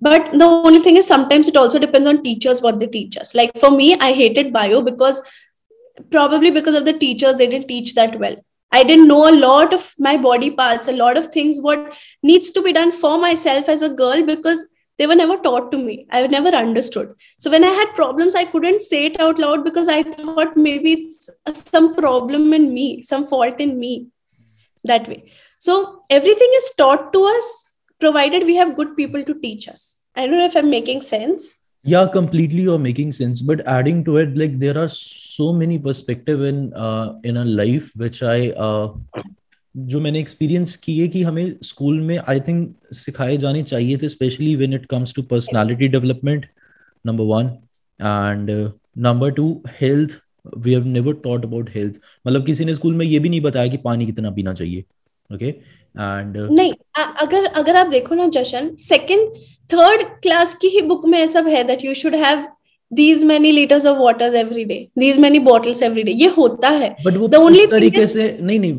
but 0.00 0.32
the 0.38 0.44
only 0.44 0.80
thing 0.80 0.96
is 0.96 1.06
sometimes 1.06 1.48
it 1.48 1.56
also 1.56 1.78
depends 1.78 2.08
on 2.08 2.22
teachers 2.22 2.60
what 2.60 2.78
they 2.78 2.86
teach 2.86 3.16
us 3.16 3.34
like 3.34 3.56
for 3.58 3.70
me 3.70 3.94
i 4.06 4.12
hated 4.12 4.52
bio 4.52 4.82
because 4.82 5.22
probably 6.10 6.50
because 6.50 6.74
of 6.74 6.84
the 6.84 6.92
teachers 7.04 7.36
they 7.36 7.46
didn't 7.46 7.68
teach 7.68 7.94
that 7.94 8.18
well 8.18 8.36
i 8.71 8.83
didn't 8.83 9.07
know 9.07 9.27
a 9.29 9.39
lot 9.43 9.73
of 9.73 9.93
my 9.97 10.15
body 10.17 10.49
parts 10.49 10.87
a 10.87 10.97
lot 11.03 11.17
of 11.17 11.27
things 11.27 11.59
what 11.59 11.93
needs 12.23 12.51
to 12.51 12.61
be 12.61 12.73
done 12.73 12.91
for 12.91 13.17
myself 13.17 13.69
as 13.69 13.81
a 13.81 13.95
girl 14.01 14.25
because 14.25 14.65
they 14.99 15.07
were 15.07 15.15
never 15.15 15.37
taught 15.37 15.71
to 15.71 15.77
me. 15.77 16.05
I 16.11 16.27
never 16.27 16.49
understood. 16.49 17.15
So 17.39 17.49
when 17.49 17.63
i 17.63 17.69
had 17.79 17.95
problems 17.95 18.35
i 18.35 18.43
couldn't 18.45 18.81
say 18.81 19.05
it 19.05 19.19
out 19.19 19.39
loud 19.39 19.63
because 19.63 19.87
i 19.87 20.03
thought 20.03 20.57
maybe 20.57 20.91
it's 20.91 21.29
some 21.71 21.95
problem 21.95 22.53
in 22.53 22.73
me 22.73 23.01
some 23.01 23.25
fault 23.25 23.61
in 23.61 23.79
me 23.79 24.09
that 24.83 25.07
way. 25.07 25.31
So 25.57 26.03
everything 26.09 26.51
is 26.57 26.71
taught 26.77 27.13
to 27.13 27.23
us 27.23 27.69
provided 27.99 28.45
we 28.45 28.55
have 28.55 28.75
good 28.75 28.95
people 28.95 29.23
to 29.23 29.33
teach 29.39 29.67
us. 29.67 29.97
I 30.15 30.27
don't 30.27 30.37
know 30.37 30.45
if 30.45 30.57
i'm 30.57 30.69
making 30.69 31.01
sense 31.01 31.53
yeah 31.85 32.07
completely 32.07 32.61
you're 32.61 32.79
making 32.79 33.11
sense. 33.11 33.41
But 33.41 33.65
adding 33.67 34.03
to 34.05 34.17
it 34.17 34.35
like 34.37 34.59
there 34.59 34.77
are 34.77 34.89
so 34.89 35.53
many 35.53 35.77
perspective 35.77 36.41
in 36.41 36.73
uh, 36.73 37.13
in 37.23 37.37
a 37.37 37.45
life 37.45 37.91
which 37.95 38.23
i 38.23 38.51
uh, 38.51 38.89
जो 39.75 39.99
मैंने 40.01 40.19
experience 40.19 40.75
किए 40.75 41.07
कि 41.07 41.21
हमें 41.23 41.55
school 41.63 41.99
में 42.01 42.17
I 42.17 42.39
think 42.39 42.93
सिखाए 42.93 43.35
जाने 43.37 43.61
चाहिए 43.63 43.97
थे 43.97 44.07
specially 44.09 44.55
when 44.55 44.73
it 44.73 44.85
comes 44.85 45.13
to 45.15 45.21
personality 45.23 45.87
development 45.87 46.45
number 47.05 47.23
one 47.23 47.45
and 47.99 48.49
number 49.07 49.31
two 49.31 49.45
health 49.81 50.17
we 50.57 50.73
have 50.73 50.85
never 50.85 51.13
taught 51.23 51.45
about 51.45 51.69
health 51.75 51.99
मतलब 52.27 52.45
किसी 52.45 52.65
ने 52.65 52.75
स्कूल 52.75 52.95
में 52.95 53.05
ये 53.05 53.19
भी 53.19 53.29
नहीं 53.29 53.41
बताया 53.41 53.67
कि 53.67 53.77
पानी 53.83 54.05
कितना 54.05 54.31
पीना 54.31 54.53
चाहिए 54.53 54.83
ओके 55.33 55.51
okay? 55.51 55.61
एंड 55.97 56.37
uh, 56.37 56.51
नहीं 56.51 56.73
अगर 57.21 57.45
अगर 57.45 57.75
आप 57.75 57.87
देखो 57.87 58.15
ना 58.15 58.27
जशन 58.27 58.75
सेकंड 58.75 59.35
थर्ड 59.73 60.01
क्लास 60.21 60.55
की 60.55 60.67
ही 60.67 60.81
बुक 60.81 61.05
में 61.05 61.19
ऐसा 61.19 61.39
है 61.39 61.63
that 61.63 61.85
you 61.85 61.93
should 61.93 62.15
have 62.15 62.47
these 62.93 63.23
many 63.23 63.51
litres 63.51 63.85
of 63.85 63.97
waters 63.97 64.33
everyday 64.33 64.85
these 64.99 65.17
many 65.19 65.39
bottles 65.39 65.81
everyday 65.83 66.11
ये 66.11 66.27
होता 66.37 66.69
है. 66.69 66.95
बट 67.05 67.17
वो 67.17 67.29
ओनली 67.39 67.65
तरीके 67.65 68.07
से 68.07 68.37
नहीं 68.41 68.59
नहीं 68.59 68.73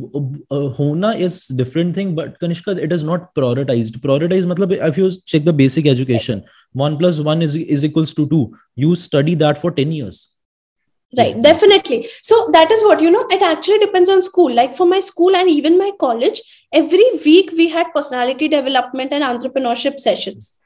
होना 0.78 1.12
is 1.12 1.56
different 1.56 1.96
thing 1.96 2.16
but 2.16 2.36
Kanishka 2.36 2.72
it 2.72 2.92
is 2.92 3.04
not 3.06 3.20
prioritised 3.34 3.98
prioritise 3.98 4.46
मतलब 4.46 4.72
if 4.72 5.00
you 5.00 5.10
check 5.10 5.44
the 5.44 5.54
basic 5.54 5.86
education 5.86 6.42
1 6.74 7.20
1 7.20 7.42
is 7.42 7.56
is 7.56 7.84
equals 7.84 8.14
to 8.14 8.26
2 8.28 8.56
you 8.76 8.94
study 8.94 9.34
that 9.34 9.58
for 9.58 9.70
10 9.70 9.92
years. 9.92 10.29
right 11.17 11.41
definitely 11.41 12.09
so 12.21 12.49
that 12.51 12.71
is 12.71 12.83
what 12.83 13.01
you 13.01 13.11
know 13.11 13.25
it 13.29 13.41
actually 13.41 13.79
depends 13.79 14.09
on 14.09 14.21
school 14.21 14.53
like 14.53 14.75
for 14.75 14.85
my 14.85 14.99
school 14.99 15.35
and 15.35 15.49
even 15.49 15.77
my 15.77 15.91
college 15.99 16.41
every 16.73 17.05
week 17.25 17.51
we 17.51 17.69
had 17.69 17.93
personality 17.93 18.47
development 18.47 19.13
and 19.13 19.23
entrepreneurship 19.23 19.99
sessions 19.99 20.57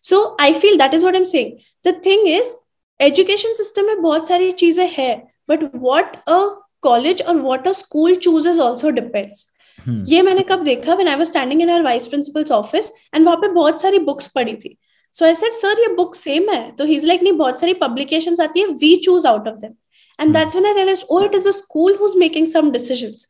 so 0.00 0.36
i 0.38 0.52
feel 0.52 0.76
that 0.76 0.92
is 0.92 1.02
what 1.02 1.16
i'm 1.16 1.24
saying 1.24 1.58
the 1.84 1.92
thing 2.08 2.26
is 2.26 2.54
education 3.00 3.54
system 3.54 3.86
में 3.86 4.02
बहुत 4.02 4.28
सारी 4.28 4.52
चीजें 4.52 4.86
है 4.92 5.10
but 5.50 5.62
what 5.74 6.16
a 6.26 6.40
college 6.82 7.22
or 7.28 7.36
what 7.42 7.66
a 7.66 7.74
school 7.74 8.16
chooses 8.26 8.58
also 8.58 8.90
depends 8.90 9.46
hmm. 9.86 10.04
ये 10.08 10.22
मैंने 10.22 10.42
कब 10.50 10.64
देखा 10.64 10.96
when 10.96 11.08
I 11.08 11.16
was 11.16 11.28
standing 11.28 11.60
in 11.60 11.70
our 11.70 11.82
vice 11.82 12.08
principal's 12.12 12.50
office 12.50 12.90
and 13.12 13.26
वहां 13.26 13.36
पे 13.42 13.48
बहुत 13.54 13.82
सारी 13.82 13.98
books 14.06 14.26
पड़ी 14.36 14.54
थी 14.64 14.76
so 15.18 15.26
I 15.26 15.34
said 15.40 15.58
sir 15.60 15.74
ये 15.80 15.94
book 15.96 16.16
same 16.16 16.48
है 16.54 16.76
तो 16.76 16.84
he's 16.84 17.04
like 17.10 17.22
नहीं 17.22 17.32
बहुत 17.32 17.60
सारी 17.60 17.74
publications 17.82 18.40
आती 18.40 18.60
है 18.60 18.66
we 18.84 18.92
choose 19.08 19.28
out 19.32 19.52
of 19.52 19.60
them 19.60 19.76
And 20.21 20.29
hmm. 20.29 20.37
that's 20.37 20.57
when 20.59 20.69
i 20.71 20.73
realized 20.79 21.05
oh 21.09 21.19
it 21.27 21.35
is 21.39 21.43
the 21.49 21.57
school 21.57 21.97
who's 21.97 22.15
making 22.23 22.47
some 22.55 22.71
decisions 22.77 23.27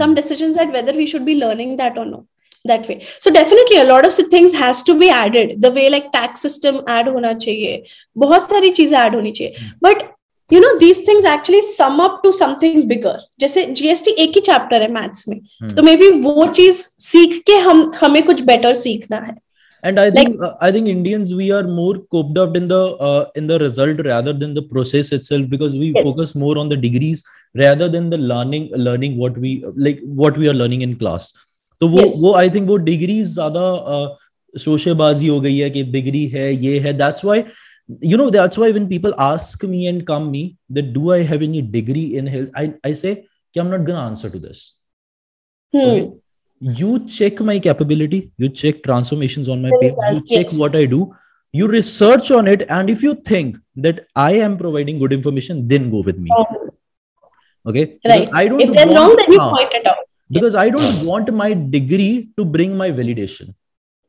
some 0.00 0.10
hmm. 0.10 0.20
decisions 0.20 0.60
that 0.60 0.76
whether 0.76 0.94
we 1.00 1.08
should 1.14 1.26
be 1.32 1.40
learning 1.42 1.76
that 1.82 1.98
or 2.04 2.06
no 2.12 2.22
that 2.70 2.88
way 2.88 2.96
so 3.20 3.30
definitely 3.36 3.78
a 3.82 3.90
lot 3.90 4.08
of 4.08 4.14
things 4.34 4.56
has 4.62 4.82
to 4.88 4.98
be 5.04 5.10
added 5.10 5.60
the 5.66 5.70
way 5.78 5.90
like 5.94 6.10
tax 6.16 6.48
system 6.48 6.82
add 6.96 7.12
hona 7.14 7.36
chahiye 7.44 7.76
bahut 8.24 8.50
sari 8.54 8.72
cheeze 8.80 8.98
add 9.04 9.20
honi 9.20 9.32
chahiye 9.38 9.70
but 9.86 10.04
you 10.50 10.60
know 10.62 10.72
these 10.78 11.00
things 11.08 11.26
actually 11.32 11.62
sum 11.66 12.00
up 12.06 12.18
to 12.24 12.32
something 12.38 12.82
bigger 12.92 13.18
जैसे 13.40 13.64
GST 13.78 14.10
एक 14.24 14.34
ही 14.36 14.40
chapter 14.48 14.82
है 14.82 14.90
maths 14.92 15.28
में 15.28 15.38
hmm. 15.38 15.76
तो 15.76 15.82
may 15.82 15.96
be 15.96 16.10
वो 16.26 16.46
चीज़ 16.58 16.82
सीख 17.06 17.42
के 17.46 17.56
हम 17.68 17.90
हमें 18.00 18.22
कुछ 18.26 18.42
बेटर 18.50 18.74
सीखना 18.74 19.16
है 19.16 19.34
and 19.83 19.99
i 19.99 20.09
think 20.09 20.39
like, 20.39 20.49
uh, 20.49 20.55
i 20.61 20.71
think 20.71 20.87
indians 20.87 21.33
we 21.33 21.51
are 21.51 21.63
more 21.63 21.95
coped 22.13 22.37
up 22.43 22.55
in 22.59 22.67
the 22.67 22.81
uh, 23.07 23.25
in 23.35 23.47
the 23.51 23.59
result 23.59 23.99
rather 24.11 24.33
than 24.33 24.53
the 24.53 24.65
process 24.73 25.11
itself 25.11 25.49
because 25.49 25.75
we 25.75 25.91
yes. 25.95 26.03
focus 26.03 26.35
more 26.35 26.57
on 26.57 26.69
the 26.69 26.79
degrees 26.85 27.23
rather 27.63 27.87
than 27.87 28.09
the 28.09 28.17
learning 28.17 28.69
learning 28.87 29.17
what 29.17 29.37
we 29.37 29.51
like 29.75 30.01
what 30.23 30.37
we 30.37 30.49
are 30.53 30.57
learning 30.63 30.81
in 30.89 30.95
class 31.03 31.33
तो 31.81 31.87
वो 31.87 31.99
yes. 31.99 32.13
वो 32.19 32.33
I 32.35 32.49
think 32.49 32.67
वो 32.67 32.75
degree 32.85 33.23
ज्यादा 33.23 33.65
शोशेबाजी 34.59 35.27
हो 35.27 35.39
गई 35.41 35.57
है 35.57 35.69
कि 35.69 35.83
degree 35.95 36.25
है 36.35 36.53
ये 36.65 36.79
है 36.85 36.93
that's 36.97 37.25
why 37.25 37.43
you 38.01 38.17
know 38.17 38.29
that's 38.29 38.57
why 38.57 38.69
when 38.71 38.87
people 38.87 39.13
ask 39.17 39.63
me 39.63 39.87
and 39.87 40.05
come 40.07 40.29
me 40.31 40.57
that 40.77 40.87
do 40.95 41.11
i 41.11 41.19
have 41.27 41.41
any 41.41 41.61
degree 41.61 42.17
in 42.21 42.27
health 42.27 42.49
i, 42.61 42.73
I 42.83 42.93
say 42.93 43.27
i'm 43.57 43.69
not 43.69 43.85
gonna 43.85 44.05
answer 44.05 44.29
to 44.29 44.39
this 44.39 44.73
hmm. 45.73 45.79
okay? 45.79 46.11
You 46.62 47.04
check 47.06 47.40
my 47.40 47.58
capability 47.58 48.30
you 48.38 48.48
check 48.48 48.82
transformations 48.84 49.48
on 49.48 49.62
my 49.62 49.70
page 49.80 49.94
you 50.12 50.22
check 50.32 50.52
what 50.52 50.76
i 50.76 50.84
do 50.84 51.12
you 51.52 51.68
research 51.68 52.30
on 52.30 52.46
it 52.46 52.62
and 52.68 52.88
if 52.88 53.02
you 53.02 53.14
think 53.30 53.56
that 53.76 54.06
i 54.14 54.32
am 54.32 54.56
providing 54.56 54.98
good 54.98 55.12
information 55.12 55.66
then 55.68 55.90
go 55.90 56.02
with 56.02 56.18
me. 56.18 56.30
Okay? 57.66 57.98
Right. 58.04 58.28
I 58.32 58.48
don't 58.48 58.60
if 58.60 58.72
there's 58.72 58.94
wrong 58.94 59.16
then 59.16 59.32
you 59.32 59.38
point 59.38 59.72
it 59.72 59.86
out. 59.86 59.96
Because 60.30 60.54
i 60.54 60.70
don't 60.70 61.04
want 61.04 61.32
my 61.34 61.52
degree 61.52 62.30
to 62.36 62.44
bring 62.44 62.76
my 62.76 62.90
validation. 62.90 63.54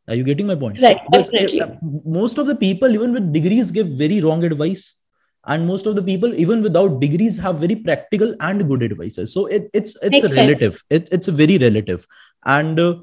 Are 0.08 0.16
you 0.16 0.24
getting 0.24 0.48
my 0.48 0.56
point? 0.56 0.82
Right 0.82 1.02
because 1.10 1.30
definitely. 1.30 1.62
Uh, 1.62 1.76
most 2.06 2.38
of 2.38 2.46
the 2.46 2.56
people 2.56 2.94
even 2.94 3.14
with 3.14 3.34
degrees 3.34 3.72
give 3.72 3.88
very 3.88 4.22
wrong 4.22 4.44
advice. 4.44 5.00
And 5.46 5.68
most 5.68 5.86
of 5.86 5.96
the 5.96 6.04
people 6.04 6.34
even 6.36 6.62
without 6.62 7.02
degrees 7.02 7.38
have 7.38 7.58
very 7.58 7.76
practical 7.76 8.34
and 8.40 8.66
good 8.66 8.82
advices. 8.82 9.34
So 9.34 9.48
it, 9.48 9.70
it's 9.74 9.98
it's 10.02 10.24
Makes 10.24 10.36
relative. 10.38 10.82
It, 10.90 11.10
it's 11.12 11.28
a 11.28 11.34
very 11.34 11.58
relative 11.58 12.08
and 12.46 12.80
uh, 12.80 12.94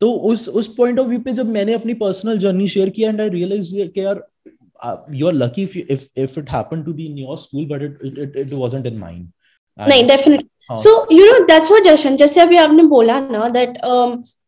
तो 0.00 0.10
उस 0.30 0.48
उस 0.50 0.66
point 0.76 0.98
of 0.98 1.06
view 1.06 1.18
पे 1.18 1.32
जब 1.32 1.48
मैंने 1.48 1.74
अपनी 1.74 1.94
personal 1.94 2.38
journey 2.38 2.68
share 2.68 2.90
किया 2.90 3.10
and 3.10 3.20
I 3.20 3.28
realise 3.28 3.74
कि 3.74 4.00
यार 4.00 4.22
you 5.12 5.26
are 5.26 5.32
lucky 5.34 5.62
if 5.62 5.78
if 6.18 6.38
it 6.40 6.50
happened 6.50 6.84
to 6.84 6.92
be 6.92 7.06
in 7.06 7.18
your 7.18 7.38
school 7.38 7.66
but 7.66 7.82
it 7.82 8.18
it 8.18 8.36
it 8.36 8.52
wasn't 8.54 8.86
in 8.86 8.98
mind 8.98 9.28
नहीं 9.78 10.06
definitely 10.06 10.76
so 10.82 10.90
you 11.12 11.24
know 11.24 11.38
that's 11.46 11.70
what 11.70 11.84
Jashan 11.84 12.16
जैसे 12.16 12.40
अभी 12.40 12.56
आपने 12.56 12.82
बोला 12.84 13.18
ना 13.20 13.48
that 13.48 13.78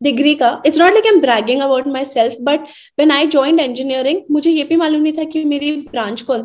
degree 0.02 0.32
um, 0.32 0.38
का 0.38 0.62
it's 0.66 0.78
not 0.78 0.92
like 0.92 1.06
I 1.06 1.14
am 1.14 1.20
bragging 1.20 1.62
about 1.62 1.86
my 1.88 2.04
self 2.06 2.36
but 2.42 2.60
when 2.60 3.10
I 3.12 3.26
joined 3.28 3.60
engineering 3.60 4.20
मुझे 4.30 4.50
ये 4.50 4.64
भी 4.64 4.76
मालूम 4.76 5.02
नहीं 5.02 5.12
था 5.12 5.24
कि 5.24 5.44
मेरी 5.44 5.72
ब्रांच 5.90 6.22
कौन 6.22 6.42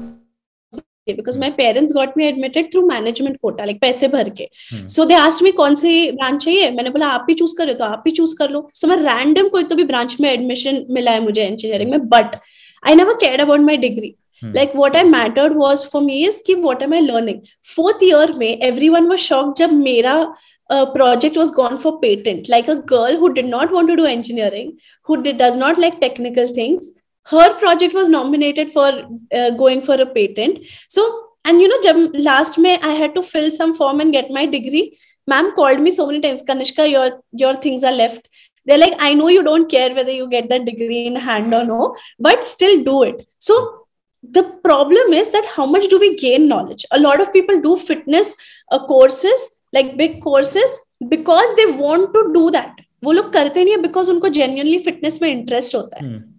because 1.07 1.39
my 1.39 1.49
parents 1.51 1.93
got 1.93 2.17
me 2.17 2.25
admitted 2.25 2.71
through 2.73 2.85
management 2.87 3.37
quota 3.41 3.63
like 3.63 3.79
पैसे 3.81 4.07
भर 4.07 4.29
के। 4.37 4.47
सो 4.87 5.05
दे 5.05 5.13
आस्ट 5.15 5.43
मी 5.43 5.51
कौन 5.53 5.75
सी 5.75 6.11
ब्रांच 6.11 6.43
चाहिए? 6.43 6.69
मैंने 6.71 6.89
बोला 6.89 7.07
आप 7.09 7.25
ही 7.29 7.35
चूज़ 7.35 7.55
करो 7.57 7.73
तो 7.73 7.85
आप 7.85 8.03
ही 8.07 8.11
चूज़ 8.13 8.35
कर 8.37 8.49
लो। 8.49 8.67
सो 8.75 8.87
मैं 8.87 8.97
रैंडम 8.97 9.47
कोई 9.49 9.63
तो 9.63 9.75
भी 9.75 9.83
ब्रांच 9.83 10.15
में 10.21 10.29
एडमिशन 10.31 10.85
मिला 10.89 11.11
है 11.11 11.23
मुझे 11.23 11.45
इंजीनियरिंग 11.45 11.91
में 11.91 12.07
but 12.09 12.35
I 12.83 12.95
never 12.95 13.13
care 13.21 13.41
about 13.41 13.59
my 13.61 13.77
degree 13.77 14.15
like 14.41 14.71
what 14.75 14.95
I 14.95 15.03
mattered 15.09 15.57
was 15.57 15.85
for 15.91 16.01
me 16.01 16.23
is 16.25 16.41
की 16.47 16.53
what 16.63 16.81
am 16.83 16.89
my 16.89 17.01
learning 17.01 17.39
fourth 17.75 18.03
year 18.03 18.33
में 18.37 18.47
एवरी 18.47 18.89
वन 18.89 19.07
वॉज़ 19.07 19.21
शॉक 19.21 19.55
जब 19.57 19.73
मेरा 19.73 20.15
project 20.69 21.37
was 21.37 21.51
gone 21.53 21.77
for 21.77 21.91
patent 22.01 22.49
like 22.49 22.69
a 22.69 22.73
girl 22.89 23.17
who 23.17 23.27
did 23.29 23.49
not 23.49 23.71
want 23.71 23.89
to 23.89 23.95
do 23.95 24.05
engineering 24.07 24.71
who 25.09 25.15
does 25.15 25.57
not 25.57 25.79
like 25.79 25.93
technical 26.01 26.47
things 26.57 26.93
her 27.30 27.54
project 27.58 27.94
was 27.94 28.08
nominated 28.08 28.70
for 28.70 28.88
uh, 29.32 29.50
going 29.62 29.82
for 29.82 29.94
a 29.94 30.06
patent 30.06 30.58
so 30.88 31.02
and 31.44 31.60
you 31.60 31.68
know 31.72 31.80
jab 31.86 32.16
last 32.28 32.58
may 32.66 32.74
i 32.90 32.94
had 33.00 33.14
to 33.14 33.22
fill 33.22 33.50
some 33.58 33.74
form 33.80 34.00
and 34.04 34.16
get 34.18 34.30
my 34.38 34.44
degree 34.56 34.84
ma'am 35.32 35.50
called 35.58 35.80
me 35.86 35.90
so 35.98 36.06
many 36.10 36.20
times 36.26 36.44
kanishka 36.50 36.86
your 36.94 37.08
your 37.42 37.54
things 37.66 37.84
are 37.90 37.96
left 38.02 38.30
they're 38.64 38.84
like 38.84 38.96
i 39.08 39.12
know 39.18 39.28
you 39.34 39.42
don't 39.50 39.70
care 39.74 39.90
whether 39.98 40.14
you 40.20 40.28
get 40.36 40.48
that 40.54 40.64
degree 40.70 41.02
in 41.10 41.20
hand 41.28 41.58
or 41.60 41.64
no 41.74 41.90
but 42.28 42.48
still 42.54 42.82
do 42.90 42.96
it 43.10 43.22
so 43.48 43.58
the 44.38 44.42
problem 44.66 45.14
is 45.20 45.30
that 45.36 45.52
how 45.56 45.66
much 45.74 45.86
do 45.92 45.98
we 46.04 46.10
gain 46.24 46.48
knowledge 46.48 46.84
a 46.98 47.00
lot 47.06 47.20
of 47.24 47.32
people 47.36 47.60
do 47.68 47.76
fitness 47.76 48.34
uh, 48.72 48.80
courses 48.86 49.46
like 49.72 49.96
big 49.96 50.20
courses 50.22 50.80
because 51.14 51.54
they 51.56 51.66
want 51.86 52.12
to 52.18 52.28
do 52.40 52.50
that 52.58 52.84
वो 53.04 53.12
लोग 53.12 53.32
करते 53.32 53.64
नहीं 53.64 53.74
है 53.74 53.80
because 53.82 54.08
उनको 54.10 54.28
genuinely 54.36 54.78
fitness 54.84 55.20
में 55.22 55.28
interest 55.28 55.74
होता 55.74 55.96
है 55.98 56.06
hmm. 56.06 56.31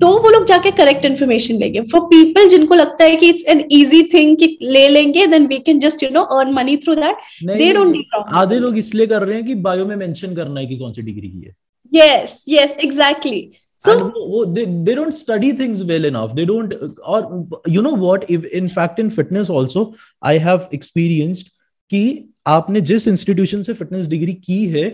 तो 0.00 0.08
वो 0.22 0.30
लोग 0.30 0.44
जाके 0.46 0.70
करेक्ट 0.70 1.04
इन्फॉर्मेशन 1.04 1.54
लेंगे। 1.54 1.80
फॉर 1.80 2.00
पीपल 2.00 2.48
जिनको 2.48 2.74
लगता 2.74 3.04
है 3.04 3.16
कि 3.16 3.28
इट्स 3.28 3.44
एन 3.48 3.64
इजी 3.72 4.02
थिंग 4.14 4.36
कि 4.36 4.58
ले 4.62 4.88
लेंगे 4.88 5.26
then 5.26 5.46
we 5.46 5.58
can 5.58 5.80
just 5.80 6.02
you 6.02 6.08
know 6.12 6.22
earn 6.38 6.52
money 6.54 6.76
through 6.76 6.94
that 6.94 7.16
they 7.58 7.72
don't 7.72 7.92
need 7.92 8.22
आधे 8.42 8.58
लोग 8.58 8.78
इसलिए 8.78 9.06
कर 9.06 9.22
रहे 9.22 9.36
हैं 9.36 9.46
कि 9.46 9.54
बायो 9.68 9.86
में 9.86 9.96
मेंशन 9.96 10.34
करना 10.34 10.60
है 10.60 10.66
कि 10.66 10.78
कौन 10.78 10.92
सी 10.92 11.02
डिग्री 11.02 11.28
की 11.28 11.40
है। 11.40 11.54
Yes 11.92 12.32
yes 12.52 12.72
exactly. 12.84 13.40
So 13.80 13.92
and 13.92 14.02
wo- 14.02 14.28
wo- 14.32 14.44
they, 14.54 14.64
they 14.86 14.94
don't 14.98 15.14
study 15.14 15.52
things 15.52 15.82
well 15.84 16.04
enough. 16.10 16.30
They 16.36 16.44
don't 16.50 16.74
or 17.14 17.18
you 17.74 17.82
know 17.86 17.92
what 18.04 18.24
if 18.36 18.46
in 18.60 18.70
fact 18.76 19.02
in 19.02 19.10
fitness 19.16 19.50
also 19.58 19.82
i 20.22 20.34
have 20.38 20.68
experienced 20.78 21.48
कि 21.90 22.02
आपने 22.46 22.80
जिस 22.80 23.08
इंस्टीट्यूशन 23.08 23.62
से 23.62 23.72
fitness 23.72 24.06
degree 24.06 24.32
की 24.32 24.64
है 24.66 24.84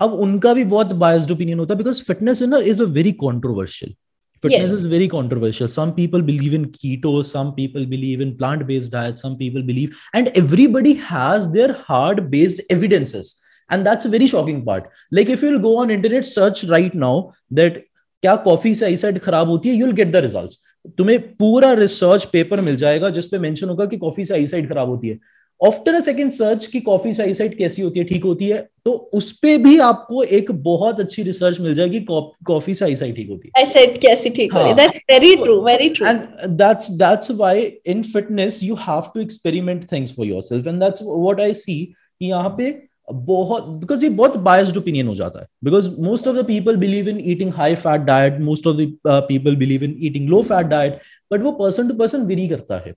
अब 0.00 0.12
उनका 0.12 0.52
भी 0.54 0.64
बहुत 0.64 0.92
बायस्ड 1.02 1.30
ओपिनियन 1.30 1.58
होता 1.58 1.74
है 1.74 1.78
because 1.78 2.02
fitness 2.02 2.42
is 2.42 2.82
a 2.82 2.86
very 2.86 3.12
controversial 3.12 3.94
fitness 4.42 4.70
Yes. 4.70 4.76
is 4.78 4.84
very 4.84 5.08
controversial 5.08 5.68
some 5.68 5.92
people 5.94 6.22
believe 6.30 6.54
in 6.58 6.64
keto 6.76 7.12
some 7.24 7.50
people 7.54 7.84
believe 7.94 8.20
in 8.20 8.36
plant 8.36 8.66
based 8.70 8.92
diet 8.92 9.18
some 9.18 9.36
people 9.42 9.62
believe 9.72 9.98
and 10.14 10.30
everybody 10.42 10.94
has 11.08 11.50
their 11.52 11.72
hard 11.88 12.22
based 12.30 12.60
evidences 12.76 13.34
and 13.70 13.86
that's 13.86 14.04
a 14.04 14.12
very 14.16 14.26
shocking 14.34 14.64
part 14.64 14.90
like 15.18 15.28
if 15.36 15.42
you'll 15.42 15.62
go 15.68 15.76
on 15.82 15.90
internet 15.90 16.26
search 16.32 16.64
right 16.76 16.94
now 17.06 17.14
that 17.60 17.82
क्या 18.22 18.34
coffee 18.44 18.74
से 18.74 18.84
आई 18.84 18.96
side 18.96 19.18
खराब 19.22 19.48
होती 19.48 19.68
है 19.68 19.74
you'll 19.74 19.92
get 19.92 20.12
the 20.12 20.16
results 20.24 20.58
तुम्हें 20.98 21.18
पूरा 21.36 21.72
research 21.80 22.24
paper 22.32 22.60
मिल 22.68 22.76
जाएगा 22.76 23.10
जिसपे 23.16 23.38
मेंशन 23.38 23.68
होगा 23.68 23.86
कि 23.86 23.96
कॉफ़ी 24.04 24.24
से 24.24 24.34
आई 24.34 24.46
साइड 24.52 24.68
खराब 24.68 24.88
होती 24.88 25.08
है 25.08 25.18
आफ्टर 25.60 25.94
अ 25.94 26.00
सेकंड 26.00 26.32
सर्च 26.32 26.66
की 26.66 26.80
कॉफ़ी 26.80 27.12
से 27.14 27.22
आई 27.22 27.34
साइड 27.34 27.56
कैसी 27.58 27.82
होती 27.82 27.98
है 28.00 28.04
ठीक 28.06 28.24
होती 28.24 28.48
है 28.48 28.58
तो 28.84 28.90
उस 29.14 29.30
पे 29.42 29.56
भी 29.58 29.78
आपको 29.80 30.22
एक 30.38 30.50
बहुत 30.64 31.00
अच्छी 31.00 31.22
रिसर्च 31.22 31.60
मिल 31.60 31.74
जाएगी 31.74 32.00
कॉफ़ी 32.10 32.74
से 32.74 32.84
आई 32.84 32.96
साइड 32.96 33.14
ठीक 33.16 33.28
होती 33.30 33.50
है। 33.56 33.64
I 33.64 33.68
said 33.72 33.98
कैसी 34.02 34.30
ठीक 34.30 34.52
हो। 34.52 34.58
रही 34.58 34.68
हाँ. 34.68 34.76
that's 34.78 34.98
very 35.12 35.30
true 35.36 35.60
very 35.68 35.88
true. 35.94 36.08
And 36.10 36.58
that's 36.60 36.90
that's 37.02 37.32
why 37.40 37.54
in 37.94 38.02
fitness 38.16 38.60
you 38.62 38.76
have 38.82 39.08
to 39.14 39.24
experiment 39.26 39.88
things 39.92 40.12
for 40.18 40.28
yourself. 40.32 40.68
And 40.72 40.86
that's 40.86 41.06
what 41.24 41.40
i 41.46 41.52
see 41.62 41.80
कि 42.20 42.26
यहाँ 42.26 42.54
पे 42.58 42.70
बहुत 43.12 43.66
बिकॉज़ 43.80 44.04
ये 44.04 44.08
बहुत 44.20 44.36
बायस्ड 44.46 44.76
ओपिनियन 44.76 45.06
हो 45.06 45.14
जाता 45.14 45.40
है। 45.40 45.46
Because 45.64 45.88
most 46.00 46.26
of 46.28 46.36
the 46.36 46.44
people 46.46 46.76
believe 46.76 47.08
in 47.08 47.20
eating 47.30 47.52
high 47.54 47.74
fat 47.74 48.00
diet 48.04 48.40
most 48.42 48.66
of 48.66 48.76
the 48.76 48.96
people 49.08 49.56
believe 49.56 49.84
in 49.84 49.96
eating 50.04 50.28
low 50.28 50.42
fat 50.42 50.66
diet 50.66 50.98
but 51.32 51.42
वो 51.42 51.52
पर्सन 51.60 51.88
टू 51.88 51.94
पर्सन 51.94 52.26
वेरी 52.26 52.48
करता 52.48 52.78
है। 52.86 52.94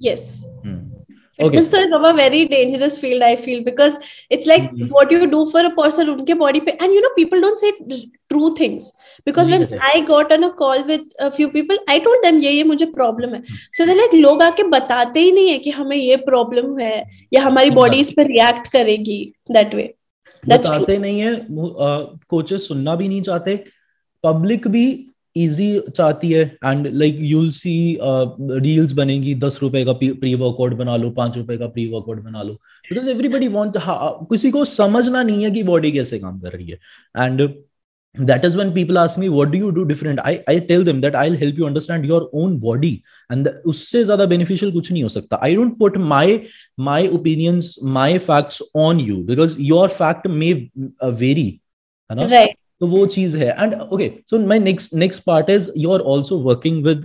Yes. 0.00 0.22
Hmm. 0.62 0.78
Very 2.12 2.44
dangerous 2.44 2.98
field 3.00 3.22
I 3.22 3.36
feel 3.36 3.60
because 3.64 3.96
it's 4.30 4.46
like 4.46 4.68
what 4.92 5.12
you 5.12 5.24
do 5.26 5.44
for 5.52 5.64
a 5.64 5.68
person 5.76 6.08
उनके 6.08 6.34
body 6.34 6.60
पे 6.60 6.70
and 6.72 6.94
you 6.94 7.00
know 7.00 7.08
people 7.16 7.40
don't 7.42 7.56
say 7.56 7.70
true 7.70 8.50
things 8.60 8.92
because 9.26 9.52
when 9.52 9.66
I 9.82 10.00
got 10.02 10.32
an 10.32 10.42
a 10.42 10.48
call 10.58 10.82
with 10.82 11.08
few 11.36 11.48
people 11.48 11.78
I 11.90 12.00
told 12.00 12.24
them 12.26 12.38
ये 12.38 12.50
ये 12.52 12.64
मुझे 12.64 12.86
problem 12.86 13.34
है. 13.34 13.42
So 13.72 13.86
they 13.86 13.94
like 13.94 14.14
लोग 14.14 14.42
आके 14.42 14.62
बताते 14.68 15.20
ही 15.20 15.32
नहीं 15.32 15.48
है 15.48 15.58
कि 15.58 15.70
हमें 15.70 15.96
ये 15.96 16.16
प्रॉब्लम 16.26 16.78
है 16.78 17.04
या 17.34 17.42
हमारी 17.42 17.70
बॉडी 17.80 18.00
इस 18.00 18.10
पर 18.16 18.26
रिएक्ट 18.26 18.68
करेगी 18.72 19.20
दैट 19.52 19.74
वे 19.74 19.92
बताते 20.44 20.98
नहीं 20.98 21.20
है 21.20 21.34
कोचेस 22.30 22.68
सुनना 22.68 22.94
भी 22.96 23.08
नहीं 23.08 23.22
चाहते 23.22 23.56
पब्लिक 24.24 24.68
भी 24.68 24.84
इजी 25.36 25.80
चाहती 25.96 26.32
है 26.32 26.44
and 26.64 26.86
like 26.86 27.18
you'll 27.20 27.50
see 27.50 27.98
reels 28.02 28.92
बनेगी 28.92 29.34
दस 29.34 29.58
रुपए 29.62 29.84
का 29.84 29.92
प्री 29.92 30.34
वर्कआउट 30.34 30.74
बना 30.74 30.96
लो 30.96 31.10
पाँच 31.10 31.36
रुपए 31.36 31.58
का 31.58 31.66
प्री 31.66 31.86
वर्कआउट 31.86 32.22
बना 32.24 32.42
लो 32.42 32.52
बिकॉज़ 32.90 33.10
एवरीबडी 33.10 33.48
वांट 33.48 33.72
किसी 34.30 34.50
को 34.50 34.64
समझना 34.64 35.22
नहीं 35.22 35.44
है 35.44 35.50
कि 35.50 35.62
बॉडी 35.62 35.92
कैसे 35.92 36.18
काम 36.18 36.40
कर 36.40 36.52
रही 36.52 36.70
है 36.70 36.78
and 37.24 37.48
that 38.14 38.44
is 38.44 38.56
when 38.56 38.74
people 38.74 38.98
ask 38.98 39.16
me 39.16 39.28
what 39.30 39.50
do 39.50 39.58
you 39.58 39.68
do 39.72 39.82
different 39.90 40.20
i 40.30 40.32
i 40.46 40.58
tell 40.58 40.82
them 40.84 40.98
that 41.00 41.14
i'll 41.16 41.36
help 41.42 41.60
you 41.60 41.64
understand 41.64 42.04
your 42.04 42.18
own 42.32 42.58
body 42.64 42.90
and 43.30 43.46
the- 43.46 43.54
उससे 43.72 44.02
ज़्यादा 44.04 44.24
beneficial 44.24 44.72
कुछ 44.72 44.90
नहीं 44.92 45.02
हो 45.02 45.08
सकता 45.08 45.38
i 45.42 45.50
don't 45.54 45.78
put 45.78 45.96
my 46.10 46.26
my 46.88 46.98
opinions 47.18 47.70
my 47.98 48.18
facts 48.26 48.60
on 48.74 49.00
you 49.00 49.16
because 49.30 49.56
your 49.70 49.88
fact 49.88 50.28
may 50.42 50.52
uh, 51.00 51.10
vary 51.22 51.46
है 52.10 52.28
Right. 52.28 52.61
तो 52.82 52.86
वो 52.88 53.04
चीज़ 53.06 53.36
है। 53.36 53.48
And 53.58 53.74
okay 53.74 54.10
so 54.26 54.38
my 54.46 54.58
next 54.58 54.94
next 54.94 55.22
part 55.24 55.50
is 55.50 55.70
you 55.78 55.90
are 55.92 56.00
also 56.12 56.38
working 56.38 56.84
with 56.84 57.04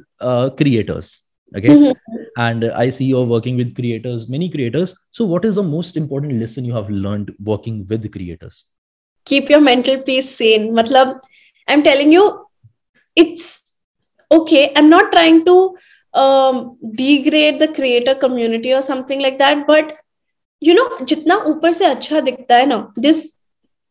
creators 0.60 1.12
okay 1.58 1.74
and 2.40 2.66
I 2.66 2.92
see 2.92 3.06
you 3.06 3.20
are 3.20 3.26
working 3.26 3.58
with 3.58 3.74
creators 3.76 4.26
many 4.30 4.50
creators 4.50 4.94
so 5.18 5.28
what 5.28 5.46
is 5.46 5.60
the 5.60 5.64
most 5.66 5.98
important 5.98 6.34
lesson 6.34 6.66
you 6.66 6.76
have 6.76 6.90
learned 6.90 7.32
working 7.42 7.86
with 7.90 8.10
creators 8.14 8.64
keep 9.28 9.52
your 9.52 9.62
mental 9.62 10.02
peace 10.08 10.34
Sen 10.38 10.72
मतलब 10.74 11.08
I 11.08 11.74
am 11.74 11.82
telling 11.82 12.14
you 12.14 12.28
it's 13.18 13.64
okay 14.32 14.66
I 14.66 14.84
am 14.84 14.90
not 14.90 15.12
trying 15.12 15.42
to 15.46 15.78
degrade 16.96 17.64
the 17.64 17.74
creator 17.76 18.14
community 18.14 18.74
और 18.74 18.82
something 18.82 19.22
like 19.22 19.38
that 19.38 19.66
but 19.70 19.94
you 20.62 20.74
know 20.74 21.06
जितना 21.06 21.44
ऊपर 21.48 21.72
से 21.72 21.86
अच्छा 21.86 22.20
दिखता 22.20 22.58
है 22.58 22.66
ना 22.66 22.86
this 23.00 23.37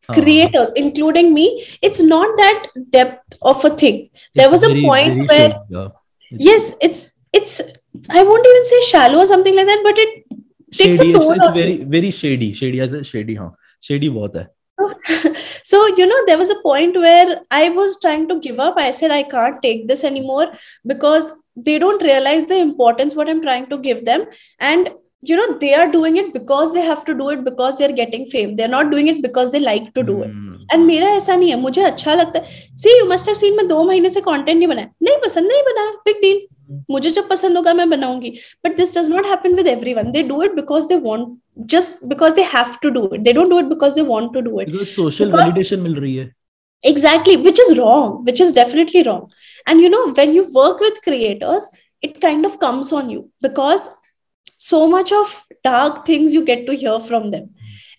Ah. 0.08 0.14
creators 0.14 0.70
including 0.76 1.34
me 1.34 1.66
it's 1.82 2.00
not 2.00 2.36
that 2.36 2.68
depth 2.90 3.36
of 3.42 3.64
a 3.64 3.70
thing. 3.70 4.10
There 4.34 4.50
was 4.50 4.62
a 4.62 4.68
very, 4.68 4.82
point 4.82 5.28
very 5.28 5.52
where 5.52 5.92
it's, 6.30 6.44
yes 6.48 6.74
it's 6.80 7.00
it's 7.32 7.60
i 8.10 8.22
won't 8.22 8.46
even 8.46 8.64
say 8.64 8.82
shallow 8.82 9.18
or 9.18 9.26
something 9.26 9.56
like 9.56 9.66
that 9.66 9.80
but 9.82 9.98
it 9.98 10.24
takes 10.72 10.98
shady, 10.98 11.10
a 11.10 11.14
toll 11.14 11.32
it's, 11.32 11.40
it's 11.40 11.54
very 11.54 11.76
very 11.84 12.10
shady. 12.10 12.52
Shady 12.52 12.80
as 12.80 12.92
a 12.92 13.02
shady 13.04 13.34
huh? 13.34 13.50
Shady 13.80 14.10
bahut 14.10 14.46
so 15.64 15.86
you 15.96 16.06
know 16.06 16.20
there 16.26 16.38
was 16.38 16.50
a 16.50 16.60
point 16.62 16.96
where 16.96 17.40
i 17.50 17.68
was 17.70 17.98
trying 18.00 18.28
to 18.28 18.38
give 18.40 18.60
up. 18.60 18.74
I 18.76 18.90
said 18.90 19.10
i 19.10 19.22
can't 19.22 19.60
take 19.62 19.88
this 19.88 20.04
anymore 20.04 20.46
because 20.86 21.32
they 21.56 21.78
don't 21.78 22.02
realize 22.02 22.46
the 22.46 22.58
importance 22.58 23.16
what 23.16 23.28
i'm 23.28 23.42
trying 23.42 23.66
to 23.70 23.78
give 23.78 24.04
them. 24.04 24.26
And 24.60 24.90
you 25.29 25.35
know 25.39 25.47
they 25.61 25.71
are 25.79 25.87
doing 25.95 26.15
it 26.19 26.29
because 26.35 26.71
they 26.75 26.83
have 26.85 27.01
to 27.07 27.13
do 27.17 27.25
it 27.33 27.41
because 27.47 27.75
they're 27.79 27.95
getting 27.97 28.23
fame 28.29 28.53
they're 28.59 28.71
not 28.75 28.87
doing 28.93 29.09
it 29.11 29.19
because 29.25 29.51
they 29.55 29.59
like 29.65 29.91
to 29.99 30.03
do 30.11 30.15
it 30.27 30.31
Hmm. 30.37 30.47
And 30.73 30.83
मेरा 30.85 31.07
ऐसा 31.15 31.35
नहीं 31.35 31.49
है 31.49 31.55
मुझे 31.59 31.81
अच्छा 31.83 32.13
लगता 32.15 32.39
है 32.39 32.59
see 32.81 32.97
you 32.97 33.05
must 33.05 33.27
have 33.27 33.35
seen 33.35 33.55
मैं 33.55 33.67
दो 33.67 33.81
महीने 33.83 34.09
से 34.09 34.21
कंटेंट 34.27 34.57
नहीं 34.57 34.67
बनाया 34.67 34.89
नहीं 35.03 35.15
पसंद 35.23 35.47
नहीं 35.51 35.61
बनाया 35.69 35.91
बिग 36.05 36.21
डील 36.21 36.39
मुझे 36.91 37.09
जब 37.11 37.27
पसंद 37.29 37.57
होगा 37.57 37.73
मैं 37.79 37.89
बनाऊंगी 37.89 38.29
but 38.65 38.77
this 38.77 38.97
does 38.97 39.09
not 39.11 39.25
happen 39.25 39.53
with 39.55 39.67
everyone 39.67 40.11
they 40.11 40.23
do 40.29 40.41
it 40.43 40.53
because 40.55 40.85
they 40.91 40.95
want 41.07 41.27
just 41.73 42.03
because 42.13 42.33
they 42.35 42.41
have 42.53 42.75
to 42.83 42.89
do 42.97 43.03
it 43.13 43.21
they 43.21 43.33
don't 43.39 43.49
do 43.49 43.59
it 43.59 43.65
because 43.73 43.93
they 43.93 44.01
want 44.11 44.33
to 44.33 44.41
do 44.49 44.59
it 44.61 44.69
because 44.73 44.93
social 44.99 45.31
Because- 45.31 45.45
validation 45.45 45.83
मिल 45.87 45.95
रही 45.95 46.15
है 46.15 46.29
exactly 46.83 47.35
which 47.47 47.59
is 47.65 47.71
wrong 47.79 48.13
which 48.29 48.43
is 48.45 48.53
definitely 48.59 49.01
wrong 49.07 49.25
and 49.71 49.85
you 49.85 49.89
know 49.95 50.03
when 50.19 50.37
you 50.37 50.45
work 50.59 50.85
with 50.87 51.01
creators 51.09 51.67
it 52.09 52.15
kind 52.27 52.49
of 52.51 52.55
comes 52.63 52.93
on 53.01 53.11
you 53.15 53.25
because 53.47 53.89
so 54.56 54.88
much 54.88 55.12
of 55.12 55.42
dark 55.64 56.04
things 56.06 56.34
you 56.34 56.44
get 56.44 56.66
to 56.66 56.74
hear 56.74 56.98
from 57.00 57.30
them 57.30 57.44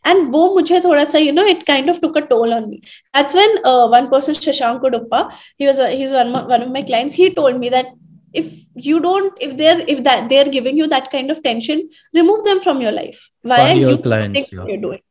and 0.05 0.31
wo 0.33 0.41
mujhe 0.57 0.77
thoda 0.85 1.05
sa 1.13 1.17
you 1.27 1.31
know 1.37 1.45
it 1.53 1.65
kind 1.65 1.89
of 1.89 2.01
took 2.03 2.15
a 2.15 2.21
toll 2.33 2.53
on 2.57 2.69
me 2.69 2.81
that's 3.13 3.33
when 3.39 3.51
uh, 3.71 3.87
one 3.87 4.09
person 4.09 4.35
shashank 4.35 4.81
Uduppa, 4.81 5.31
he 5.57 5.65
was 5.67 5.79
he's 6.01 6.11
one, 6.11 6.31
one 6.33 6.61
of 6.61 6.71
my 6.71 6.83
clients 6.91 7.13
he 7.13 7.33
told 7.39 7.59
me 7.59 7.69
that 7.69 7.87
if 8.33 8.47
you 8.75 8.99
don't 8.99 9.33
if 9.47 9.57
they're 9.57 9.83
if 9.87 10.03
that 10.03 10.29
they're 10.29 10.49
giving 10.55 10.77
you 10.77 10.87
that 10.87 11.11
kind 11.11 11.31
of 11.31 11.41
tension 11.43 11.83
remove 12.13 12.43
them 12.45 12.59
from 12.61 12.81
your 12.81 12.91
life 12.91 13.29
why 13.41 13.59
are 13.71 13.75
you 13.75 13.97
clients, 13.97 14.51
yeah. 14.51 14.65
you're 14.69 14.81
doing 14.87 15.03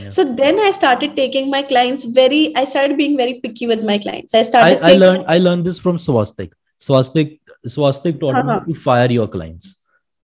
Yeah. 0.00 0.08
so 0.16 0.22
then 0.36 0.58
I 0.66 0.70
started 0.74 1.10
taking 1.16 1.50
my 1.54 1.58
clients 1.70 2.04
very, 2.18 2.56
I 2.60 2.64
started 2.64 2.96
being 2.96 3.16
very 3.18 3.34
picky 3.42 3.66
with 3.66 3.82
my 3.84 3.98
clients. 4.04 4.34
I 4.34 4.38
I, 4.38 4.42
started 4.50 4.78
I 4.78 4.84
saying, 4.84 5.00
learned 5.00 5.24
I 5.34 5.36
learned 5.46 5.66
this 5.66 5.78
from 5.78 5.96
Swastik. 6.04 6.52
Swastik 6.80 7.34
Swastik 7.74 8.18
taught 8.22 8.38
Uh-huh. 8.42 8.60
me 8.66 8.72
to 8.72 8.80
fire 8.80 9.10
your 9.10 9.28
clients 9.28 9.68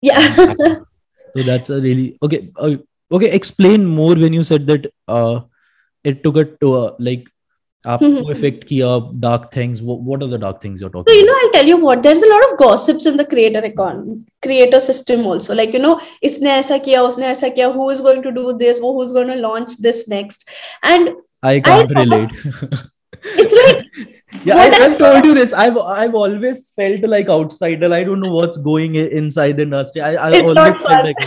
yeah. 0.01 0.36
So 1.36 1.43
that's 1.43 1.69
a 1.69 1.82
really 1.82 2.17
okay. 2.23 2.49
Uh, 2.55 2.76
okay, 3.11 3.30
explain 3.32 3.86
more 3.86 4.15
when 4.15 4.34
you 4.34 4.43
said 4.43 4.67
that 4.67 4.91
uh, 5.07 5.41
it 6.03 6.23
took 6.23 6.38
it 6.38 6.59
to 6.61 6.73
uh, 6.76 6.91
like 6.99 7.26
आपको 7.86 8.07
Mhm. 8.09 8.32
affect 8.34 8.63
किया 8.67 8.91
dark 9.23 9.51
things. 9.55 9.82
What, 9.82 9.99
what 10.01 10.23
are 10.23 10.28
the 10.30 10.38
dark 10.43 10.61
things 10.61 10.80
you're 10.82 10.89
so, 10.89 11.01
talking 11.03 11.17
you 11.17 11.26
know, 11.26 11.36
I'll 11.41 11.51
tell 11.51 11.67
you 11.71 11.78
what, 11.78 12.01
there's 12.01 12.23
a 12.23 12.30
lot 12.30 12.45
of 12.45 12.57
gossips 12.61 13.05
in 13.05 13.17
the 13.17 13.26
creator 13.34 13.63
economy, 13.63 14.15
creator 14.41 14.80
system 14.80 15.28
also. 15.34 15.53
Like, 15.53 15.73
you 15.73 15.82
know, 15.84 15.99
इसने 16.23 16.51
ऐसा 16.61 16.78
किया, 16.88 17.01
उसने 17.09 17.28
ऐसा 17.28 17.49
किया, 17.49 17.67
who 17.76 17.89
is 17.91 18.01
going 18.01 18.23
to 18.23 18.32
do 18.32 18.57
this, 18.63 18.80
who's 18.80 19.11
going 19.11 19.28
to 19.28 19.36
launch 19.36 19.78
this 19.78 20.07
next. 20.07 20.49
And 20.82 21.09
about? 21.09 21.21
I 21.43 21.59
can't 21.59 21.95
I- 21.95 22.01
relate. 22.01 22.32
it's 23.23 23.53
like, 23.53 23.86
yeah, 24.43 24.55
What 24.55 24.73
I, 24.73 24.78
I- 24.78 24.86
I've 24.86 24.97
told 24.97 25.26
you 25.26 25.34
this. 25.34 25.53
I've 25.53 25.78
I've 25.78 26.15
always 26.15 26.69
felt 26.76 27.01
like 27.13 27.30
outsider. 27.30 27.93
I 27.93 28.03
don't 28.03 28.19
know 28.19 28.34
what's 28.36 28.57
going 28.57 28.97
i- 28.97 29.09
inside 29.21 29.57
the 29.57 29.63
industry. 29.63 30.01
I, 30.01 30.13
I 30.15 30.32
it's 30.32 30.41
always 30.41 30.55
not 30.55 30.82
felt 30.82 30.89
fun. 30.89 31.05
like 31.05 31.19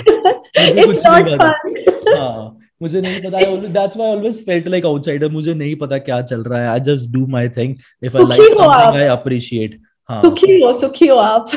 मुझे 0.59 0.85
it's 0.85 0.87
कुछ 0.87 1.05
नहीं 1.05 1.37
not 1.37 1.39
पता। 1.39 1.49
fun. 1.63 2.15
हाँ, 2.17 2.57
मुझे 2.83 3.01
नहीं 3.01 3.21
पता 3.23 3.39
I 3.39 3.45
always, 3.51 3.73
that's 3.73 3.97
why 3.97 4.07
I 4.07 4.17
always 4.19 4.41
felt 4.49 4.67
like 4.77 4.85
outsider 4.93 5.29
मुझे 5.39 5.55
नहीं 5.55 5.75
पता 5.85 5.99
क्या 6.09 6.21
चल 6.33 6.43
रहा 6.53 6.61
है 6.63 6.75
I 6.75 6.79
just 6.89 7.11
do 7.17 7.27
my 7.37 7.47
thing 7.59 7.77
if 8.11 8.15
I 8.17 8.25
like 8.31 8.41
सुखी 8.41 8.53
हो 8.61 8.69
आप। 8.69 8.83
something 8.83 9.03
I 9.07 9.13
appreciate 9.17 9.79
हाँ 10.11 10.21
सुखी 10.23 10.61
हो 10.61 10.73
सुखी 10.81 11.07
हो 11.07 11.17
आप 11.23 11.49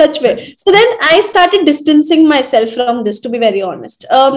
सच 0.00 0.22
में 0.22 0.34
so 0.64 0.72
then 0.78 0.92
I 1.12 1.20
started 1.30 1.64
distancing 1.70 2.26
myself 2.32 2.74
from 2.78 3.02
this 3.08 3.20
to 3.26 3.32
be 3.36 3.38
very 3.46 3.62
honest 3.70 4.06
um 4.20 4.36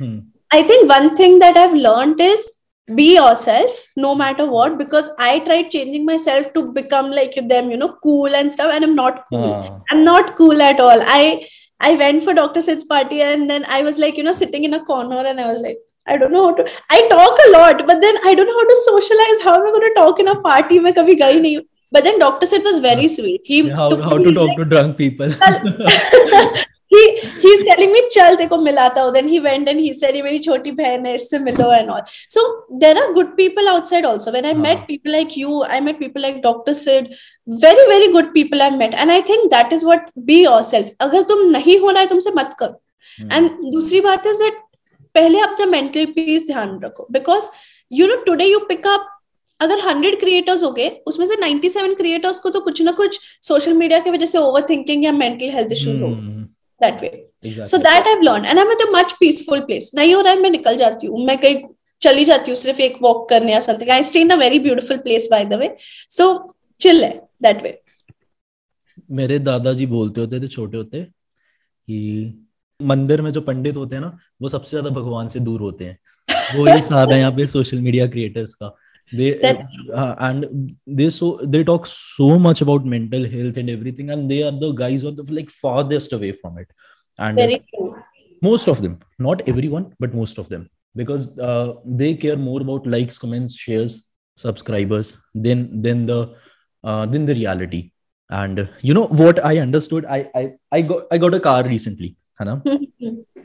hmm, 0.00 0.22
I 0.58 0.62
think 0.70 0.88
one 0.92 1.10
thing 1.22 1.38
that 1.44 1.56
I've 1.64 1.74
learned 1.88 2.20
is 2.28 2.46
be 2.95 3.15
yourself 3.15 3.79
no 3.95 4.15
matter 4.15 4.45
what 4.45 4.77
because 4.77 5.09
i 5.19 5.39
tried 5.39 5.69
changing 5.71 6.05
myself 6.05 6.51
to 6.53 6.71
become 6.71 7.11
like 7.11 7.35
them 7.47 7.69
you 7.71 7.77
know 7.77 7.95
cool 8.03 8.35
and 8.35 8.51
stuff 8.51 8.71
and 8.73 8.83
i'm 8.83 8.95
not 8.95 9.25
cool. 9.29 9.53
Ah. 9.53 9.79
i'm 9.91 10.03
not 10.03 10.35
cool 10.35 10.61
at 10.61 10.79
all. 10.79 11.01
I 11.01 11.47
i 11.79 11.95
went 11.95 12.23
for 12.23 12.33
dr 12.33 12.61
sid's 12.61 12.83
party 12.83 13.21
and 13.21 13.49
then 13.49 13.65
i 13.65 13.81
was 13.81 13.97
like 13.97 14.17
you 14.17 14.23
know 14.23 14.33
sitting 14.33 14.63
in 14.63 14.73
a 14.73 14.83
corner 14.83 15.19
and 15.25 15.39
i 15.39 15.47
was 15.51 15.59
like 15.59 15.77
i 16.07 16.17
don't 16.17 16.31
know 16.31 16.47
how 16.47 16.55
to 16.55 16.69
i 16.89 17.07
talk 17.09 17.39
a 17.47 17.51
lot 17.51 17.85
but 17.85 18.01
then 18.01 18.17
i 18.25 18.33
don't 18.35 18.47
know 18.47 18.59
how 18.59 18.67
to 18.67 18.79
socialize. 18.85 19.43
How 19.43 19.55
am 19.59 19.67
i 19.67 19.71
going 19.71 19.87
to 19.87 19.93
talk 19.95 20.19
in 20.19 20.27
a 20.27 20.41
party 20.41 20.79
mein 20.79 20.93
kabhi 20.93 21.17
gayi 21.19 21.39
nahi 21.45 21.65
but 21.91 22.03
then 22.03 22.19
dr 22.19 22.45
sid 22.45 22.63
was 22.63 22.79
very 22.79 23.07
sweet. 23.07 23.41
He 23.43 23.69
how, 23.69 23.89
took 23.89 24.01
how 24.01 24.17
to 24.17 24.23
he's 24.25 24.35
talk 24.35 24.49
like, 24.49 24.57
to 24.57 24.65
drunk 24.65 24.97
people 24.97 25.29
he 26.91 26.99
he's 27.41 27.63
telling 27.65 27.91
me 27.95 28.01
चल 28.13 28.35
देखो 28.35 28.57
मिलाता 28.61 29.01
हूँ 29.01 29.13
then 29.13 29.27
he 29.33 29.39
went 29.47 29.69
and 29.73 29.79
he 29.85 29.93
said 30.01 30.15
ये 30.15 30.21
मेरी 30.23 30.39
छोटी 30.47 30.71
बहन 30.79 31.05
है 31.05 31.13
इससे 31.15 31.39
मिलो 31.39 31.67
and 31.79 31.91
all 31.95 32.01
so 32.35 32.45
there 32.83 32.95
are 33.01 33.07
good 33.17 33.35
people 33.39 33.69
outside 33.73 34.05
also 34.11 34.33
when 34.37 34.45
I 34.45 34.53
हाँ. 34.53 34.63
met 34.63 34.85
people 34.87 35.15
like 35.17 35.35
you 35.41 35.59
I 35.75 35.79
met 35.87 35.99
people 35.99 36.25
like 36.27 36.41
Dr. 36.47 36.73
Sid 36.81 37.11
very 37.47 37.85
very 37.93 38.11
good 38.17 38.33
people 38.33 38.61
I 38.61 38.69
met 38.77 38.95
and 39.03 39.11
I 39.11 39.21
think 39.31 39.51
that 39.51 39.75
is 39.77 39.85
what 39.91 40.09
be 40.31 40.39
yourself 40.43 40.89
अगर 41.07 41.21
तुम 41.33 41.49
नहीं 41.51 41.79
होना 41.79 41.99
है 41.99 42.07
तुमसे 42.15 42.31
मत 42.41 42.55
करो 42.59 42.79
Hmm. 43.19 43.29
and 43.35 43.49
दूसरी 43.73 43.99
बात 44.01 44.25
is 44.27 44.39
that 44.39 44.57
पहले 45.15 45.39
अपना 45.41 45.65
mental 45.71 46.05
peace 46.17 46.45
ध्यान 46.47 46.79
रखो 46.83 47.07
because 47.17 47.47
you 47.91 48.07
know 48.09 48.17
today 48.27 48.47
you 48.49 48.59
pick 48.71 48.85
up 48.91 49.07
अगर 49.59 49.79
100 49.87 50.19
क्रिएटर्स 50.19 50.63
हो 50.63 50.71
गए 50.71 50.89
उसमें 51.07 51.25
से 51.27 51.35
97 51.43 51.95
क्रिएटर्स 51.97 52.39
को 52.39 52.49
तो 52.49 52.59
कुछ 52.67 52.81
ना 52.81 52.91
कुछ 52.99 53.19
सोशल 53.47 53.73
मीडिया 53.77 53.99
की 53.99 54.09
वजह 54.09 54.25
से 54.25 54.37
ओवर 54.37 54.65
थिंकिंग 54.69 55.03
या 55.05 55.11
मेंटल 55.11 55.49
हेल्थ 55.55 55.71
इश्यूज़ 55.71 56.03
हो 56.03 56.09
Hmm. 56.09 56.45
That 56.81 57.01
way 57.01 57.65
so 57.65 57.77
that 57.77 58.07
I 58.07 58.21
learn 58.23 58.45
and 58.45 58.59
I 58.59 58.65
am 58.65 58.95
much 58.95 59.13
peaceful 59.19 59.59
place 59.61 59.91
नहीं 59.95 60.13
हो 60.15 60.21
रहा 60.21 60.33
है 60.33 60.39
मैं 60.41 60.49
निकल 60.51 60.77
जाती 60.77 61.07
हूँ। 61.07 61.25
मैं 61.25 61.37
कहीं 61.37 61.63
चली 62.01 62.25
जाती 62.25 62.51
हूँ 62.51 62.57
सिर्फ़ 62.57 62.79
एक 62.81 62.97
वॉक 63.01 63.27
करने 63.29 63.51
या 63.51 63.59
something 63.59 63.89
I 63.89 64.03
stay 64.03 64.21
in 64.21 64.29
a 64.29 64.35
very 64.35 64.59
beautiful 64.59 64.97
place 64.97 65.27
by 65.31 65.45
the 65.45 65.53
way 65.53 65.75
so 66.11 66.27
chill 66.81 67.03
है 67.03 67.11
दैट 67.43 67.63
वे 67.63 67.79
मेरे 69.11 69.39
दादाजी 69.39 69.85
बोलते 69.87 70.21
होते 70.21 70.39
थे 70.39 70.47
छोटे 70.47 70.77
होते 70.77 71.01
कि 71.01 72.45
मंदिर 72.79 73.21
में 73.21 73.31
जो 73.31 73.41
पंडित 73.41 73.77
होते 73.77 73.95
हैं 73.95 74.01
ना 74.01 74.17
वो 74.41 74.49
सबसे 74.49 74.69
ज़्यादा 74.69 74.89
भगवान 74.95 75.27
से 75.27 75.39
दूर 75.39 75.61
होते 75.61 75.85
हैं। 75.85 75.97
वो 76.55 76.67
ये 76.67 76.81
साहब 76.81 77.11
है 77.11 77.19
यहाँ 77.19 77.31
पे 77.31 77.45
सोशल 77.47 77.79
मीडिया 77.81 78.07
क्रिएटर्स 78.07 78.53
का। 78.53 78.67
They 79.11 79.39
uh, 79.93 80.15
and 80.19 80.75
they 80.85 81.09
so 81.09 81.39
they 81.43 81.63
talk 81.63 81.85
so 81.85 82.37
much 82.37 82.61
about 82.61 82.85
mental 82.85 83.27
health 83.27 83.57
and 83.57 83.69
everything 83.69 84.11
and 84.11 84.29
they 84.29 84.43
are 84.43 84.51
the 84.51 84.71
guys 84.71 85.01
who 85.01 85.09
are 85.09 85.17
the 85.19 85.23
like 85.33 85.49
farthest 85.49 86.13
away 86.13 86.31
from 86.31 86.57
it. 86.57 86.67
And 87.17 87.61
most 88.41 88.67
of 88.67 88.81
them 88.81 88.99
not 89.17 89.47
everyone 89.47 89.93
but 89.99 90.13
most 90.13 90.37
of 90.37 90.49
them. 90.49 90.69
Because 90.95 91.37
uh, 91.39 91.75
they 91.85 92.13
care 92.15 92.37
more 92.37 92.61
about 92.61 92.85
likes 92.87 93.17
comments 93.17 93.55
shares 93.55 94.07
subscribers 94.35 95.17
than 95.33 95.81
than 95.81 96.05
the 96.05 96.35
uh, 96.83 97.05
than 97.05 97.25
the 97.25 97.33
reality. 97.33 97.91
And 98.29 98.59
uh, 98.59 98.65
you 98.81 98.93
know 98.93 99.07
what 99.07 99.43
i 99.43 99.57
understood? 99.57 100.05
I 100.05 100.29
i 100.35 100.53
i 100.71 100.81
got 100.81 101.07
i 101.11 101.17
got 101.17 101.33
a 101.33 101.39
car 101.39 101.63
recently 101.63 102.15
Hannah. 102.37 102.61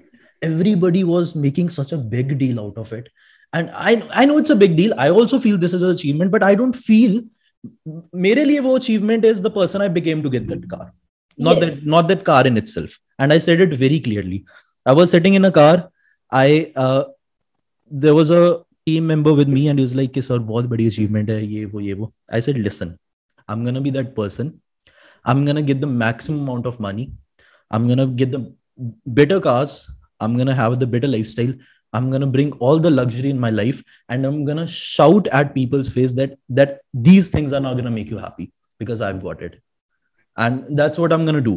everybody 0.45 1.05
was 1.05 1.35
making 1.35 1.71
such 1.71 1.93
a 1.93 1.99
big 2.15 2.39
deal 2.39 2.61
out 2.61 2.77
of 2.77 2.93
it 2.93 3.09
and 3.54 3.70
i 3.90 3.92
i 4.22 4.26
know 4.30 4.38
it's 4.42 4.54
a 4.56 4.60
big 4.64 4.76
deal 4.80 4.94
i 5.06 5.10
also 5.10 5.40
feel 5.46 5.58
this 5.66 5.74
is 5.78 5.84
an 5.88 5.94
achievement 5.98 6.32
but 6.36 6.44
i 6.50 6.54
don't 6.62 6.78
feel 6.90 7.14
mere 8.26 8.44
liye 8.50 8.62
wo 8.68 8.74
achievement 8.82 9.26
is 9.32 9.42
the 9.48 9.54
person 9.60 9.86
i 9.86 9.90
became 10.00 10.20
to 10.26 10.32
get 10.36 10.46
that 10.52 10.66
car 10.74 10.86
not 11.48 11.58
Yes. 11.58 11.64
that 11.76 11.86
not 11.96 12.08
that 12.12 12.24
car 12.30 12.42
in 12.50 12.58
itself 12.62 12.92
and 13.20 13.36
i 13.36 13.40
said 13.46 13.62
it 13.66 13.74
very 13.86 14.00
clearly 14.08 14.40
i 14.86 14.94
was 15.00 15.12
sitting 15.16 15.36
in 15.40 15.46
a 15.50 15.54
car 15.60 15.76
i 16.44 16.48
uh, 16.86 17.04
there 18.04 18.16
was 18.20 18.30
a 18.40 18.44
team 18.88 19.08
member 19.14 19.34
with 19.40 19.50
me 19.58 19.64
and 19.72 19.80
he 19.82 19.86
was 19.88 19.96
like 20.00 20.12
"कि 20.18 20.24
sir 20.30 20.40
बहुत 20.52 20.66
बड़ी 20.74 20.88
achievement 20.94 21.30
है 21.36 21.40
ये 21.54 21.66
वो 21.74 21.80
ये 21.88 21.94
वो 22.02 22.12
i 22.38 22.42
said 22.48 22.60
listen 22.68 22.92
i'm 23.52 23.64
gonna 23.68 23.84
be 23.88 23.94
that 23.98 24.10
person 24.20 24.52
i'm 25.32 25.42
gonna 25.50 25.66
get 25.72 25.80
the 25.86 25.92
maximum 26.04 26.42
amount 26.48 26.70
of 26.72 26.80
money 26.88 27.06
i'm 27.78 27.88
gonna 27.92 28.08
get 28.22 28.32
the 28.36 28.42
better 29.20 29.40
cars 29.48 29.74
i'm 30.26 30.38
gonna 30.42 30.56
have 30.62 30.78
the 30.84 30.90
better 30.96 31.10
lifestyle 31.16 31.54
i'm 31.94 32.12
gonna 32.12 32.28
bring 32.28 32.52
all 32.54 32.80
the 32.80 32.92
luxury 32.92 33.30
in 33.30 33.40
my 33.40 33.50
life 33.50 33.84
and 34.10 34.26
i'm 34.26 34.46
gonna 34.46 34.68
shout 34.68 35.28
at 35.28 35.54
people's 35.56 35.90
face 35.90 36.12
that 36.14 36.38
that 36.50 36.82
these 36.94 37.30
things 37.30 37.54
are 37.54 37.60
not 37.68 37.76
gonna 37.76 37.96
make 38.00 38.10
you 38.10 38.18
happy 38.18 38.52
because 38.78 39.02
i've 39.02 39.22
got 39.24 39.42
it 39.42 39.62
and 40.38 40.78
that's 40.78 40.98
what 40.98 41.12
i'm 41.14 41.26
gonna 41.26 41.42
do 41.42 41.56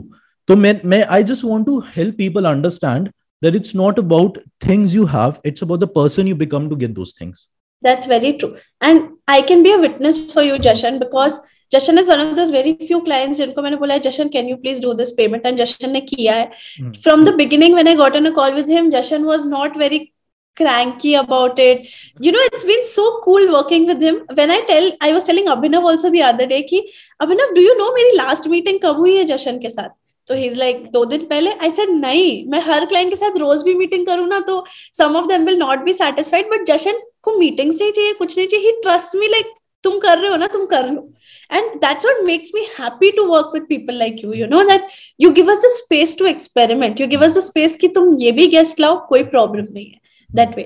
so 0.48 0.56
may, 0.56 0.80
may 0.82 1.04
i 1.04 1.22
just 1.22 1.44
want 1.44 1.66
to 1.66 1.80
help 1.80 2.16
people 2.16 2.46
understand 2.46 3.12
that 3.40 3.54
it's 3.54 3.74
not 3.74 3.98
about 3.98 4.38
things 4.60 4.94
you 4.94 5.06
have 5.06 5.40
it's 5.44 5.62
about 5.62 5.80
the 5.80 5.94
person 6.00 6.26
you 6.26 6.34
become 6.34 6.70
to 6.70 6.76
get 6.76 6.94
those 6.94 7.12
things 7.12 7.48
That's 7.82 8.06
very 8.06 8.38
true. 8.38 8.56
And 8.80 9.18
I 9.26 9.42
can 9.42 9.62
be 9.62 9.72
a 9.72 9.78
witness 9.78 10.32
for 10.32 10.42
you, 10.42 10.54
Jashan, 10.54 10.98
because 10.98 11.40
Jashan 11.74 11.98
is 11.98 12.08
one 12.08 12.20
of 12.20 12.36
those 12.36 12.50
very 12.50 12.76
few 12.86 13.02
clients 13.02 13.38
जिनको 13.40 13.62
मैंने 13.62 13.76
बोला 13.78 14.00
Jashan, 14.02 14.30
can 14.30 14.48
you 14.48 14.56
please 14.56 14.80
do 14.80 14.94
this 14.94 15.12
payment? 15.12 15.44
And 15.44 15.58
Jashan 15.58 15.92
ने 15.92 16.00
किया 16.06 16.34
है. 16.34 16.50
Hmm. 16.78 16.92
From 17.02 17.24
the 17.24 17.32
beginning, 17.32 17.74
when 17.74 17.88
I 17.88 17.94
got 17.94 18.16
on 18.16 18.26
a 18.26 18.32
call 18.32 18.54
with 18.54 18.68
him, 18.68 18.90
Jashan 18.90 19.24
was 19.24 19.46
not 19.46 19.76
very 19.76 20.12
cranky 20.57 21.13
about 21.15 21.59
it. 21.59 21.87
You 22.19 22.31
know, 22.31 22.43
it's 22.49 22.63
been 22.63 22.83
so 22.83 23.05
cool 23.23 23.53
working 23.53 23.85
with 23.85 24.01
him. 24.01 24.19
When 24.33 24.51
I 24.51 24.61
tell, 24.71 24.91
I 25.01 25.13
was 25.13 25.23
telling 25.23 25.47
Abhinav 25.47 25.83
also 25.83 26.09
the 26.09 26.23
other 26.23 26.47
day 26.47 26.63
कि 26.63 26.83
Abhinav, 27.21 27.55
do 27.55 27.61
you 27.61 27.77
know 27.77 27.93
मेरी 27.93 28.17
last 28.17 28.51
meeting 28.55 28.79
कब 28.83 28.97
हुई 28.97 29.15
है 29.17 29.25
Jashan 29.25 29.61
के 29.61 29.69
साथ? 29.69 29.89
तो 30.27 30.35
he 30.35 30.45
is 30.47 30.55
like 30.59 30.83
दो 30.91 31.03
दिन 31.05 31.25
पहले 31.25 31.51
आई 31.51 31.71
सेड 31.71 31.89
नहीं 31.89 32.49
मैं 32.51 32.59
हर 32.61 32.85
क्लाइंट 32.85 33.09
के 33.09 33.15
साथ 33.15 33.37
रोज 33.39 33.61
भी 33.63 33.73
मीटिंग 33.73 34.05
करूँ 34.07 34.27
ना 34.27 34.39
तो 34.47 34.63
some 34.97 35.15
of 35.15 35.27
them 35.27 35.45
will 35.45 35.57
not 35.57 35.83
be 35.83 35.93
satisfied 35.93 36.49
but 36.51 36.65
Jashan 36.67 36.99
को 37.23 37.37
मीटिंग्स 37.37 37.81
नहीं 37.81 37.91
चाहिए 37.91 38.13
कुछ 38.13 38.37
नहीं 38.37 38.47
चाहिए 38.47 38.71
ट्रस्ट 38.83 39.15
मी 39.15 39.27
लाइक 39.27 39.53
तुम 39.83 39.97
कर 39.99 40.17
रहे 40.17 40.29
हो 40.31 40.37
ना 40.37 40.47
तुम 40.55 40.65
कर 40.73 40.89
लो 40.91 41.09
and 41.49 41.75
that's 41.81 42.05
what 42.07 42.17
makes 42.25 42.49
me 42.53 42.61
happy 42.77 43.09
to 43.17 43.23
work 43.27 43.53
with 43.53 43.67
people 43.67 43.97
like 43.97 44.17
you 44.23 44.33
you 44.33 44.47
know 44.53 44.63
that 44.69 44.89
you 45.23 45.29
give 45.37 45.51
us 45.53 45.61
the 45.65 45.69
space 45.75 46.15
to 46.21 46.25
experiment 46.31 46.99
you 46.99 47.07
give 47.13 47.21
us 47.27 47.37
the 47.37 47.43
space 47.45 47.75
कि 47.81 47.87
तुम 47.97 48.13
ये 48.19 48.31
भी 48.39 48.47
गेस्ट 48.55 48.79
लाओ 48.79 48.97
कोई 49.09 49.23
प्रॉब्लम 49.35 49.65
नहीं 49.73 49.85
है 49.85 49.99
that 50.39 50.55
way 50.59 50.65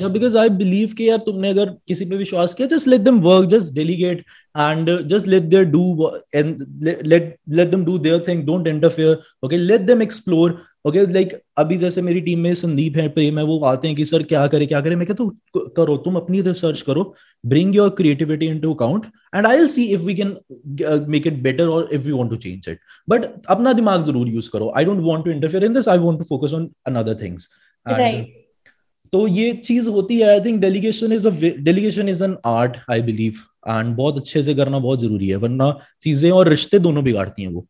yeah 0.00 0.08
because 0.12 0.36
i 0.42 0.48
believe 0.60 0.92
कि 0.98 1.08
यार 1.08 1.18
तुमने 1.26 1.48
अगर 1.50 1.70
किसी 1.88 2.04
पे 2.10 2.16
विश्वास 2.16 2.54
किया 2.54 2.68
just 2.68 2.88
let 2.92 3.04
them 3.08 3.18
work 3.26 3.48
just 3.54 3.74
delegate 3.78 4.22
and 4.66 4.90
uh, 4.90 5.00
just 5.12 5.26
let 5.34 5.50
their 5.50 5.64
do 5.74 5.82
wo- 6.00 6.14
and 6.40 6.62
let, 6.88 7.04
let 7.12 7.26
let 7.60 7.70
them 7.74 7.84
do 7.90 7.98
their 8.06 8.20
thing 8.28 8.46
don't 8.46 8.70
interfere 8.72 9.16
okay 9.46 9.58
let 9.72 9.86
them 9.90 10.04
explore 10.06 10.48
okay 10.88 11.04
like 11.18 11.34
अभी 11.58 11.76
जैसे 11.78 12.02
मेरी 12.02 12.20
टीम 12.20 12.40
में 12.46 12.54
संदीप 12.54 12.96
है 12.96 13.08
प्रेम 13.12 13.38
है 13.38 13.44
वो 13.44 13.58
आते 13.72 13.88
हैं 13.88 13.96
कि 13.96 14.04
सर 14.06 14.22
क्या 14.32 14.46
करे 14.54 14.66
क्या 14.66 14.80
करे 14.80 14.96
मैं 14.96 15.06
कहता 15.06 15.24
हूँ 15.24 15.70
करो 15.76 15.96
तुम 16.04 16.16
अपनी 16.16 16.40
रिसर्च 16.48 16.82
करो 16.90 17.04
bring 17.44 17.72
your 17.76 17.90
creativity 17.98 18.46
into 18.52 18.70
account 18.74 19.04
and 19.38 19.48
i'll 19.48 19.68
see 19.72 19.82
if 19.96 20.06
we 20.10 20.14
can 20.20 20.30
uh, 20.90 20.96
make 21.14 21.26
it 21.30 21.36
better 21.42 21.66
or 21.74 21.82
if 21.98 22.06
we 22.08 22.14
want 22.20 22.32
to 22.34 22.38
change 22.46 22.66
it 22.72 22.80
but 23.12 23.26
अपना 23.56 23.72
दिमाग 23.80 24.06
ज़रूर 24.06 24.28
यूज़ 24.28 24.50
करो 24.50 24.72
i 24.80 24.84
don't 24.88 25.04
want 25.10 25.28
to 25.28 25.34
interfere 25.36 25.64
in 25.68 25.78
this 25.78 25.90
i 25.94 25.96
want 26.06 26.22
to 26.24 26.28
focus 26.32 26.56
on 26.60 26.66
another 26.92 27.14
things 27.22 27.48
And, 27.86 27.98
Right. 27.98 28.45
तो 29.16 29.26
ये 29.28 29.52
चीज़ 29.64 29.88
होती 29.88 30.18
है 30.18 30.28
I 30.30 30.40
think 30.40 30.60
delegation 30.60 31.12
is 31.12 31.28
delegation 31.64 32.08
is 32.08 32.22
an 32.24 32.36
art 32.46 32.76
I 32.90 33.02
believe 33.02 33.38
and 33.68 33.94
बहुत 33.96 34.16
अच्छे 34.16 34.42
से 34.42 34.54
करना 34.54 34.78
बहुत 34.78 35.00
ज़रूरी 35.00 35.28
है 35.28 35.36
वरना 35.44 35.68
चीज़ें 36.02 36.30
और 36.30 36.48
रिश्ते 36.48 36.78
दोनों 36.78 37.04
बिगाड़ती 37.04 37.42
हैं 37.42 37.48
वो। 37.52 37.66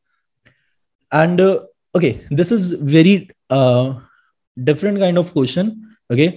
And 1.12 1.40
okay 1.40 2.10
this 2.32 2.52
is 2.52 2.74
very 2.94 3.14
different 4.56 4.98
kind 4.98 5.18
of 5.18 5.32
question 5.32 5.70
okay 6.12 6.28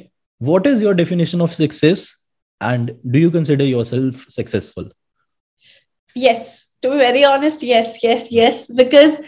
what 0.42 0.68
is 0.68 0.84
your 0.84 0.96
definition 0.96 1.42
of 1.42 1.54
success 1.54 2.08
and 2.62 2.96
do 3.06 3.20
you 3.20 3.32
consider 3.32 3.66
yourself 3.86 4.26
successful 4.30 4.92
yes 6.16 6.48
to 6.84 6.92
be 6.92 6.98
very 6.98 7.24
honest 7.26 7.64
yes 7.64 8.00
yes 8.06 8.30
yes 8.34 8.66
because 8.78 9.22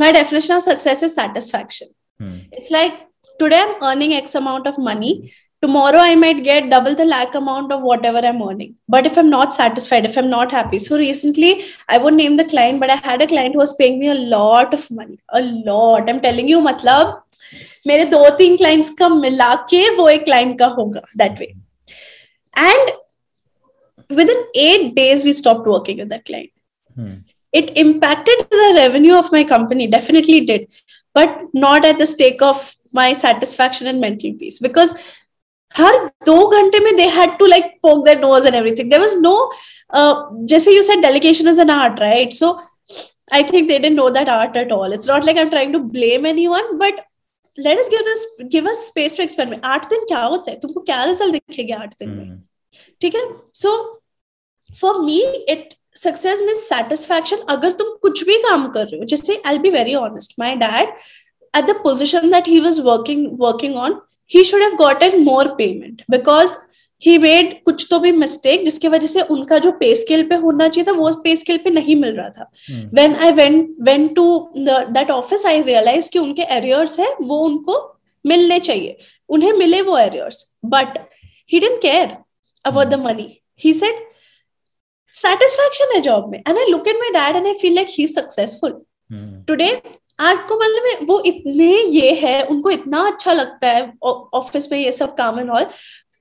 my 0.00 0.12
definition 0.12 0.54
of 0.54 0.64
success 0.64 1.02
is 1.02 1.14
satisfaction 1.14 2.40
it's 2.54 2.72
like 2.72 3.06
today 3.39 3.61
i'm 3.63 3.83
earning 3.89 4.13
x 4.19 4.35
amount 4.41 4.67
of 4.71 4.77
money 4.77 5.11
tomorrow 5.65 6.01
i 6.11 6.15
might 6.23 6.43
get 6.43 6.69
double 6.69 6.95
the 7.01 7.05
lakh 7.05 7.35
amount 7.41 7.71
of 7.75 7.81
whatever 7.89 8.21
i'm 8.29 8.41
earning 8.47 8.71
but 8.95 9.05
if 9.09 9.17
i'm 9.17 9.29
not 9.29 9.53
satisfied 9.59 10.05
if 10.09 10.17
i'm 10.21 10.29
not 10.29 10.55
happy 10.59 10.79
so 10.85 10.97
recently 10.97 11.51
i 11.89 11.97
won't 11.97 12.21
name 12.23 12.37
the 12.41 12.47
client 12.53 12.79
but 12.79 12.89
i 12.95 12.97
had 13.09 13.21
a 13.21 13.27
client 13.33 13.53
who 13.53 13.63
was 13.65 13.75
paying 13.81 13.99
me 13.99 14.09
a 14.15 14.19
lot 14.37 14.73
of 14.79 14.89
money 15.01 15.17
a 15.41 15.41
lot 15.71 16.09
i'm 16.09 16.23
telling 16.29 16.49
you 16.55 16.61
matlab 16.69 17.19
मेरे 17.87 18.03
दो 18.11 18.29
तीन 18.37 18.55
clients 18.57 18.89
का 18.99 19.07
मिला 19.09 19.53
के 19.69 19.79
वो 19.95 20.07
एक 20.09 20.23
client 20.25 20.57
का 20.59 20.65
होगा 20.77 21.01
that 21.17 21.39
way 21.39 21.45
and 22.57 22.91
within 24.29 24.43
eight 24.61 24.93
days 24.93 25.23
we 25.25 25.33
stop 25.33 25.67
working 25.67 25.99
with 25.99 26.07
that 26.09 26.23
client 26.25 26.49
Hmm. 26.97 27.13
it 27.59 27.69
impacted 27.81 28.41
the 28.55 28.67
revenue 28.75 29.13
of 29.19 29.31
my 29.35 29.39
company 29.51 29.85
definitely 29.93 30.39
did 30.49 30.67
but 31.19 31.39
not 31.63 31.85
at 31.89 31.97
the 32.01 32.07
stake 32.11 32.41
of 32.47 32.59
my 32.93 33.07
satisfaction 33.13 33.87
and 33.87 34.01
mental 34.01 34.33
peace 34.41 34.59
because 34.59 34.95
हर 35.75 35.95
दो 36.25 36.35
घंटे 36.47 36.79
में 36.79 36.91
they 36.97 37.07
had 37.09 37.39
to 37.39 37.47
like 37.47 37.71
poke 37.85 38.03
their 38.05 38.19
nose 38.19 38.45
and 38.45 38.55
everything 38.55 38.89
there 38.89 39.01
was 39.01 39.15
no 39.21 39.33
uh, 39.93 40.13
जैसे 40.51 40.73
you 40.73 40.83
said 40.83 41.01
delegation 41.01 41.47
is 41.47 41.63
an 41.63 41.69
art 41.69 41.99
right 41.99 42.33
so 42.33 42.51
I 43.31 43.41
think 43.43 43.67
they 43.67 43.79
didn't 43.79 43.95
know 43.95 44.09
that 44.11 44.29
art 44.29 44.55
at 44.57 44.71
all 44.71 44.91
it's 44.91 45.07
not 45.07 45.25
like 45.25 45.37
I'm 45.37 45.49
trying 45.49 45.73
to 45.73 45.81
blame 45.97 46.31
anyone 46.35 46.77
but 46.77 47.01
let 47.57 47.79
us 47.79 47.89
give 47.89 47.99
this 48.01 48.25
give 48.51 48.69
us 48.69 48.85
space 48.85 49.15
to 49.17 49.23
experiment 49.23 49.65
आठ 49.65 49.89
दिन 49.89 50.03
क्या 50.07 50.21
होता 50.23 50.51
है 50.51 50.59
तुमको 50.59 50.79
क्या 50.81 51.03
result 51.03 51.33
दिखेगा 51.33 51.77
आठ 51.81 51.93
दिन 51.99 52.09
में 52.09 52.23
हम्म, 52.23 52.39
ठीक 53.01 53.15
है 53.15 53.21
so 53.55 53.73
for 54.81 54.99
me 55.01 55.19
it 55.49 55.73
success 56.03 56.41
mean 56.45 56.55
satisfaction 56.59 57.43
अगर 57.55 57.71
तुम 57.81 57.95
कुछ 58.01 58.23
भी 58.27 58.37
काम 58.43 58.67
कर 58.71 58.87
रहे 58.87 58.99
हो 58.99 59.05
जैसे 59.13 59.41
I 59.47 59.57
be 59.65 59.69
very 59.71 59.93
honest 59.95 60.33
my 60.39 60.55
dad 60.63 60.93
at 61.58 61.66
the 61.72 61.74
position 61.82 62.30
that 62.36 62.54
he 62.54 62.60
was 62.68 62.80
working 62.92 63.26
working 63.44 63.76
on 63.84 64.00
he 64.30 64.44
should 64.48 64.64
have 64.68 64.78
gotten 64.78 65.24
more 65.28 65.44
payment 65.60 66.02
because 66.14 66.56
he 67.02 67.12
made 67.24 67.52
कुछ 67.64 67.86
तो 67.90 67.98
भी 68.00 68.10
मिस्टेक 68.12 68.64
जिसकी 68.64 68.88
वजह 68.88 69.06
से 69.06 69.22
उनका 69.34 69.58
जो 69.66 69.70
पे 69.80 69.94
स्केल 69.96 70.22
पे 70.28 70.34
होना 70.44 70.68
चाहिए 70.68 70.86
था 70.86 70.92
वो 70.92 71.10
पे 71.24 71.34
स्केल 71.36 71.58
पे 71.64 71.70
नहीं 71.70 71.96
मिल 71.96 72.16
रहा 72.16 72.28
था 72.30 72.50
हम्म, 72.70 72.88
when 72.98 73.14
I 73.26 73.30
went 73.36 73.68
went 73.88 74.14
to 74.16 74.24
the 74.68 74.78
that 74.96 75.12
office 75.16 75.44
I 75.52 75.54
realized 75.68 76.10
कि 76.12 76.18
उनके 76.18 76.46
arrears 76.56 76.98
है 77.00 77.14
वो 77.20 77.38
उनको 77.44 77.76
मिलने 78.24 78.58
चाहिए 78.60 78.96
उन्हें 79.36 79.52
मिले 79.58 79.80
वो 79.82 79.96
arrears 79.98 80.42
but 80.74 80.98
he 81.52 81.60
didn't 81.66 81.82
care 81.82 82.10
about 82.64 82.90
the 82.94 83.00
money 83.04 83.28
he 83.66 83.72
said 83.82 84.02
satisfaction 85.14 85.94
है 85.96 86.02
job 86.08 86.28
में 86.30 86.42
and 86.42 86.58
I 86.58 86.66
look 86.70 86.88
at 86.88 87.00
my 87.04 87.12
dad 87.14 87.36
and 87.36 87.52
I 87.52 87.54
feel 87.62 87.78
like 87.80 87.96
he's 87.98 88.14
successful 88.14 88.76
हम्म, 89.12 89.44
टुडे 89.48 89.70
आज 90.20 90.38
को 90.48 90.56
मतलब 90.56 91.06
वो 91.08 91.20
इतने 91.26 91.72
ये 91.82 92.12
है 92.22 92.42
उनको 92.46 92.70
इतना 92.70 93.06
अच्छा 93.06 93.32
लगता 93.32 93.68
है 93.68 93.92
ऑफ़िस 94.02 94.70
में 94.72 94.78
ये 94.78 94.92
सब 94.92 95.14
काम 95.16 95.38
एंड 95.40 95.50
ऑल 95.50 95.66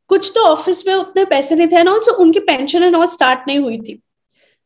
कुछ 0.09 0.31
तो 0.35 0.41
ऑफ़िस 0.45 0.85
में 0.87 0.93
उतने 0.93 1.23
पैसे 1.25 1.55
नहीं 1.55 1.67
थे 1.67 1.79
एंड 1.79 1.89
ऑल्सो 1.89 2.11
उनकी 2.23 2.39
पेंशन 2.49 2.83
एंड 2.83 2.95
ऑल 2.95 3.07
स्टार्ट 3.07 3.47
नहीं 3.47 3.59
हुई 3.59 3.77
थी। 3.77 4.01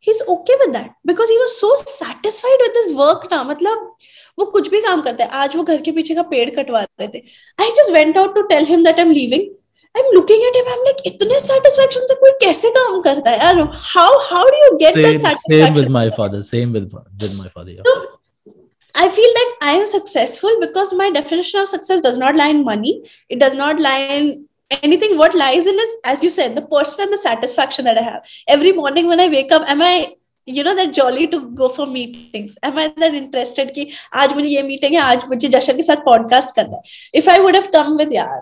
He 0.07 0.11
is 0.11 0.21
okay 0.31 0.55
with 0.55 0.69
that 0.75 0.91
because 1.07 1.31
he 1.31 1.37
was 1.37 1.49
so 1.49 1.75
satisfied 1.77 2.61
with 2.61 2.71
this 2.77 2.91
work 2.97 3.27
ना 3.31 3.43
मतलब 3.43 3.95
वो 4.39 4.45
कुछ 4.51 4.69
भी 4.69 4.81
काम 4.81 5.01
करता 5.01 5.23
है। 5.23 5.29
आज 5.43 5.55
वो 5.55 5.63
घर 5.63 5.81
के 5.81 5.91
पीछे 5.91 6.15
का 6.15 6.21
पेड़ 6.29 6.49
कटवा 6.49 6.81
रहे 6.81 7.07
थे। 7.07 7.21
I 7.61 7.71
just 7.79 7.91
went 7.93 8.17
out 8.17 8.35
to 8.35 8.41
tell 8.53 8.65
him 8.65 8.83
that 8.83 8.99
I 8.99 9.05
am 9.05 9.11
leaving 9.11 9.41
I 9.95 10.03
am 10.03 10.13
looking 10.13 10.43
at 10.47 10.55
him 10.55 10.67
I 10.67 10.77
am 10.77 10.83
like 10.83 11.01
इतने 11.05 11.39
सेटिस्फैक्शन 11.39 12.05
से 12.07 12.15
कोई 12.21 12.31
कैसे 12.45 12.69
काम 12.79 13.01
करता 13.01 13.31
है? 13.31 13.37
यार 13.39 13.67
how 13.95 14.17
how 14.31 14.49
do 14.49 14.63
you 14.65 14.77
get 14.77 14.95
that 14.95 15.05
same 15.05 15.19
same 15.19 15.77
with 15.79 15.91
satisfaction 15.91 15.93
my 15.99 16.07
father 16.19 16.41
same 16.55 16.79
with 16.79 16.97
with 17.23 17.37
my 17.43 17.49
father 17.57 17.77
yeah. 17.77 17.85
So 17.89 17.95
I 18.94 19.08
feel 19.08 19.32
that 19.34 19.56
I 19.60 19.72
am 19.72 19.86
successful 19.86 20.58
because 20.60 20.92
my 20.94 21.10
definition 21.10 21.60
of 21.60 21.68
success 21.68 22.00
does 22.00 22.18
not 22.18 22.34
lie 22.34 22.48
in 22.48 22.64
money. 22.64 22.92
It 23.28 23.38
does 23.38 23.54
not 23.54 23.78
lie 23.78 23.98
in 23.98 24.46
anything. 24.82 25.18
What 25.18 25.34
lies 25.34 25.66
in 25.66 25.74
is, 25.74 25.94
as 26.04 26.22
you 26.22 26.30
said, 26.30 26.54
the 26.54 26.62
person 26.62 27.04
and 27.04 27.12
the 27.12 27.18
satisfaction 27.18 27.84
that 27.84 27.98
I 27.98 28.02
have. 28.02 28.22
Every 28.48 28.72
morning 28.72 29.06
when 29.06 29.20
I 29.20 29.28
wake 29.28 29.52
up, 29.52 29.68
am 29.68 29.82
I, 29.82 30.14
you 30.46 30.64
know, 30.64 30.74
that 30.74 30.94
jolly 30.94 31.26
to 31.28 31.50
go 31.50 31.68
for 31.68 31.86
meetings? 31.86 32.56
Am 32.62 32.78
I 32.78 32.88
that 32.88 33.14
interested 33.14 33.72
कि 33.74 33.90
आज 34.14 34.34
मुझे 34.34 34.48
ये 34.48 34.62
meeting 34.62 34.94
है 34.94 35.00
आज 35.00 35.28
मुझे 35.28 35.48
जशन 35.48 35.76
के 35.76 35.82
साथ 35.82 36.04
podcast 36.04 36.54
करना 36.56 36.76
है 36.76 37.18
if 37.20 37.28
I 37.28 37.40
would 37.40 37.56
have 37.56 37.66
come 37.74 37.96
with 37.96 38.12
यार 38.12 38.40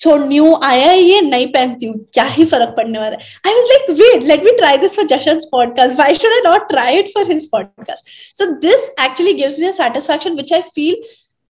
छोड़ 0.00 0.20
न्यू 0.20 0.54
आया 0.62 0.86
है 0.86 0.98
ये 1.00 1.20
नहीं 1.20 1.46
पहनती 1.46 1.86
हूँ। 1.86 1.96
क्या 2.14 2.24
ही 2.24 2.44
फ़र्क 2.44 2.74
पड़ने 2.76 2.98
वाला 2.98 3.16
है। 3.16 3.34
I 3.46 3.54
was 3.54 3.64
like 3.64 3.90
wait 3.90 4.28
let 4.28 4.44
we 4.44 4.50
try 4.50 4.76
this 4.76 4.96
for 4.96 5.04
Jashan 5.04 5.40
podcast 5.52 5.98
why 5.98 6.14
should 6.14 6.32
I 6.32 6.40
not 6.44 6.68
try 6.68 6.98
it 6.98 7.06
for 7.14 7.32
his 7.32 7.50
podcast 7.50 8.08
so 8.38 8.46
this 8.46 8.90
actually 9.00 9.32
gives 9.32 9.60
me 9.60 9.66
satisfaction 9.66 10.34
which 10.34 10.52
I 10.52 10.60
feel 10.60 11.02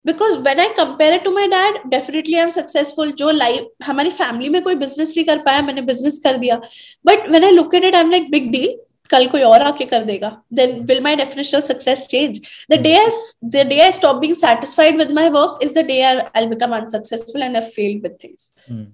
because 0.06 0.36
when 0.38 0.60
I 0.60 0.68
compare 0.68 1.16
to 1.16 1.30
my 1.30 1.46
dad 1.46 1.80
definitely 1.86 2.34
I 2.34 2.42
am 2.42 2.50
successful 2.50 3.12
जो 3.12 3.30
life 3.30 3.66
हमारी 3.84 4.10
family 4.10 4.48
में 4.48 4.62
कोई 4.62 4.74
business 4.74 5.14
नहीं 5.16 5.24
कर 5.24 5.38
पाया, 5.38 5.60
मैंने 5.62 5.82
business 5.82 6.20
कर 6.24 6.36
दिया। 6.36 6.60
But 7.06 7.30
when 7.30 7.44
I 7.44 7.50
look 7.50 7.74
I 7.74 7.80
am 7.80 8.10
like 8.10 8.30
big 8.30 8.50
deal 8.50 8.76
कल 9.09 9.25
कोई 9.27 9.41
और 9.43 9.61
आके 9.61 9.85
कर 9.85 10.03
देगा 10.05 10.29
then 10.59 10.73
will 10.89 11.01
my 11.07 11.13
definition 11.21 11.57
of 11.59 11.63
success 11.69 12.03
change 12.11 12.37
the 12.73 12.77
day 12.87 12.93
i 12.99 13.07
the 13.55 13.63
day 13.71 13.79
i 13.85 13.89
stop 13.97 14.21
being 14.25 14.35
satisfied 14.41 15.01
with 15.01 15.09
my 15.19 15.25
work 15.37 15.63
is 15.67 15.73
the 15.79 15.83
day 15.89 15.97
I, 16.11 16.13
i'll 16.35 16.49
become 16.53 16.75
unsuccessful 16.79 17.43
and 17.47 17.57
i've 17.61 17.73
failed 17.79 18.07
with 18.07 18.15
things 18.25 18.45
Hmm. 18.69 18.85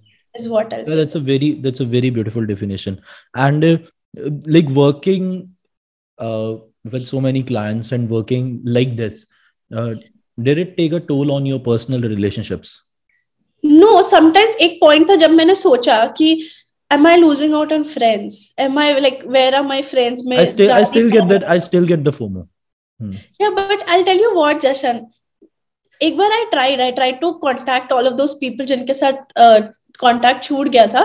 is 0.41 0.47
what 0.55 0.73
i'll 0.73 0.79
Yeah, 0.79 0.93
say 0.93 0.97
that's 1.01 1.19
a 1.21 1.23
very 1.29 1.51
that's 1.67 1.85
a 1.85 1.89
very 1.93 2.09
beautiful 2.17 2.49
definition 2.53 2.97
and 3.45 3.67
uh, 3.71 3.77
like 4.57 4.73
working 4.79 5.29
uh, 6.19 6.51
with 6.95 7.07
so 7.13 7.21
many 7.27 7.43
clients 7.53 7.91
and 7.97 8.09
working 8.17 8.51
like 8.79 8.95
this 9.03 9.25
uh, 9.71 9.89
did 10.49 10.57
it 10.65 10.75
take 10.81 10.93
a 10.93 10.99
toll 11.11 11.31
on 11.39 11.45
your 11.53 11.59
personal 11.71 12.09
relationships 12.17 12.75
no 13.63 14.01
sometimes 14.09 14.55
एक 14.61 14.77
point 14.81 15.09
था 15.09 15.15
जब 15.21 15.31
मैंने 15.37 15.53
सोचा 15.55 15.95
कि 16.17 16.27
am 16.91 17.05
I 17.05 17.15
losing 17.15 17.53
out 17.53 17.71
on 17.71 17.83
friends? 17.83 18.53
Am 18.57 18.77
I 18.77 18.99
like 18.99 19.23
where 19.23 19.53
are 19.55 19.63
my 19.63 19.81
friends? 19.81 20.21
i 20.43 20.45
still 20.45 20.71
i 20.71 20.83
still 20.83 21.09
get 21.15 21.27
that 21.33 21.43
i 21.55 21.59
still 21.69 21.85
get 21.95 22.03
the 22.03 22.11
fomo 22.19 22.47
Hmm. 23.01 23.11
Yeah, 23.39 23.51
but 23.55 23.81
I'll 23.93 24.03
tell 24.05 24.17
you 24.17 24.29
what, 24.35 24.59
Jashan. 24.61 25.01
एक 26.03 26.15
बार 26.17 26.31
I 26.31 26.45
tried, 26.53 26.79
I 26.85 26.91
tried 26.99 27.19
to 27.21 27.27
contact 27.43 27.91
all 27.91 28.07
of 28.11 28.15
those 28.21 28.33
people 28.39 28.65
जिनके 28.71 28.93
साथ 28.99 29.35
uh, 29.43 29.59
contact 30.03 30.43
छूट 30.43 30.67
गया 30.75 30.85
था, 30.93 31.03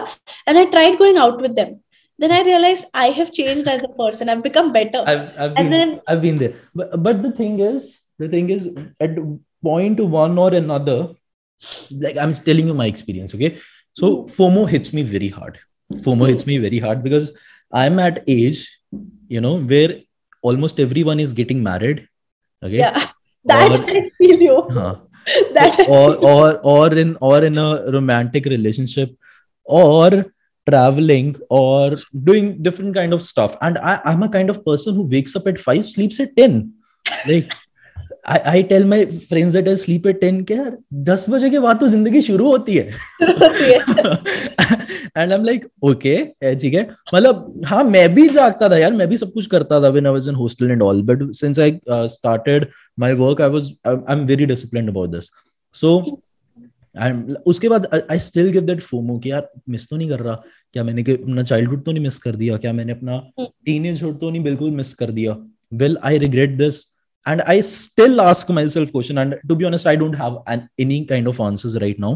and 0.49 0.59
I 0.61 0.65
tried 0.75 0.97
going 1.03 1.19
out 1.25 1.43
with 1.47 1.55
them. 1.59 1.75
Then 2.19 2.33
I 2.33 2.41
realized 2.49 2.87
I 2.95 3.07
have 3.19 3.33
changed 3.39 3.69
as 3.69 3.83
a 3.89 3.91
person. 3.99 4.29
I've 4.35 4.43
become 4.43 4.73
better. 4.73 5.03
I've, 5.07 5.27
I've 5.39 5.55
been 5.55 5.65
And 5.65 5.73
then- 5.77 5.93
I've 6.09 6.23
been 6.23 6.37
there. 6.37 6.55
But, 6.75 7.03
but 7.03 7.23
the 7.23 7.33
thing 7.33 7.61
is, 7.61 7.91
the 8.19 8.29
thing 8.37 8.49
is, 8.57 8.69
at 9.01 9.17
point 9.63 10.01
one 10.17 10.39
or 10.39 10.49
another, 10.55 10.99
like 11.91 12.17
I'm 12.17 12.33
telling 12.33 12.69
you 12.69 12.75
my 12.75 12.87
experience, 12.87 13.35
okay? 13.35 13.59
So 13.95 14.25
FOMO 14.39 14.69
hits 14.69 14.93
me 14.93 15.03
very 15.03 15.29
hard. 15.29 15.59
FOMO 15.94 16.28
hits 16.28 16.46
me 16.46 16.58
very 16.58 16.80
hard 16.80 17.04
because 17.04 17.38
I'm 17.72 18.00
at 18.00 18.24
age, 18.28 18.80
you 19.28 19.42
know, 19.42 19.58
where 19.60 20.00
almost 20.42 20.80
everyone 20.80 21.20
is 21.20 21.34
getting 21.34 21.64
married. 21.64 22.08
Okay. 22.64 22.78
Yeah, 22.78 23.10
that 23.46 23.72
Or- 23.72 23.90
I 23.98 24.10
feel 24.18 24.40
you. 24.42 24.68
Huh. 24.72 24.96
That 25.54 25.78
or 25.90 26.16
or 26.16 26.60
or 26.64 26.94
in 26.94 27.18
or 27.20 27.44
in 27.44 27.58
a 27.58 27.92
romantic 27.92 28.46
relationship 28.46 29.14
or 29.66 30.26
traveling 30.70 31.36
or 31.50 31.98
doing 32.24 32.62
different 32.64 32.94
kind 32.96 33.14
of 33.14 33.24
stuff 33.24 33.56
and 33.62 33.78
I, 33.78 34.02
i'm 34.06 34.24
a 34.24 34.30
kind 34.30 34.50
of 34.50 34.66
person 34.66 34.96
who 34.96 35.04
wakes 35.04 35.36
up 35.36 35.48
at 35.48 35.60
5 35.60 35.86
sleeps 35.86 36.20
at 36.20 36.36
10 36.36 36.74
like 37.28 37.52
I, 38.28 38.38
I 38.52 38.62
tell 38.70 38.86
my 38.92 38.98
friends 39.28 39.54
that 39.56 39.68
I 39.72 39.76
sleep 39.82 40.08
at 40.12 40.18
10 40.22 40.44
के 40.48 40.54
यार? 40.54 40.72
10 41.10 41.30
बजे 41.30 41.50
के 41.50 41.60
बाद 41.60 41.80
तो 41.80 41.88
ज़िंदगी 41.88 42.22
शुरू 42.22 42.50
होती 42.52 42.76
है। 42.76 42.86
And 45.18 45.32
I 45.32 45.38
am 45.38 45.44
like 45.46 45.68
okay 45.90 46.16
ठीक 46.56 46.74
है। 46.74 46.82
मतलब 47.14 47.62
हाँ 47.66 47.84
मैं 47.84 48.14
भी 48.16 48.28
जागता 48.30 48.70
था 48.70 48.78
यार 48.78 48.94
मैं 48.94 49.08
भी 49.10 49.18
सब 49.18 49.32
कुछ 49.34 49.46
करता 49.48 49.82
था 49.84 49.90
when 49.90 50.08
I 50.08 50.14
was 50.14 50.28
in 50.30 50.36
hostel 50.36 50.72
and 50.72 50.82
all 50.84 51.02
but 51.12 51.24
since 51.36 51.60
I 51.60 51.80
started 51.90 52.68
my 53.00 53.14
work 53.22 53.42
I 53.42 53.50
was 53.50 53.72
I 53.88 54.16
am 54.16 54.26
very 54.26 54.46
disciplined 54.46 54.90
about 54.90 55.10
this 55.10 55.30
so 55.76 55.96
उसके 57.48 57.70
बाद 57.70 57.88
I 58.12 58.20
still 58.20 58.50
give 58.52 58.62
that 58.66 58.82
FOMO 58.82 59.18
कि 59.20 59.32
यार 59.32 59.50
मिस 59.70 59.90
तो 59.90 59.98
नहीं 59.98 60.10
कर 60.10 60.20
रहा। 60.20 60.36
क्या 60.74 60.84
मैंने 60.84 61.04
कि 61.04 61.12
अपना 61.14 61.44
चाइल्डहुड 61.44 61.84
तो 61.86 61.92
नहीं 61.92 62.04
मिस 62.04 62.18
कर 62.20 62.36
दिया? 62.36 62.58
क्या 62.58 62.74
मैंने 62.74 62.92
अपना 62.92 63.18
टीन 63.40 63.48
टीनेजहुड 63.66 64.20
तो 64.20 64.30
नहीं 64.30 64.44
बिल्कुल 64.44 64.72
मिस 64.72 64.94
कर 64.94 65.12
दिया? 65.12 65.38
Well 65.74 65.98
I 66.04 66.18
regret 66.18 66.58
this 66.58 66.84
and 67.32 67.42
i 67.54 67.56
still 67.70 68.22
ask 68.22 68.50
myself 68.58 68.92
question 68.92 69.18
and 69.24 69.36
to 69.52 69.56
be 69.62 69.66
honest 69.70 69.88
i 69.92 69.96
don't 70.02 70.20
have 70.24 70.38
an, 70.48 70.70
any 70.86 71.00
kind 71.06 71.28
of 71.32 71.40
answers 71.48 71.78
right 71.84 72.00
now 72.00 72.14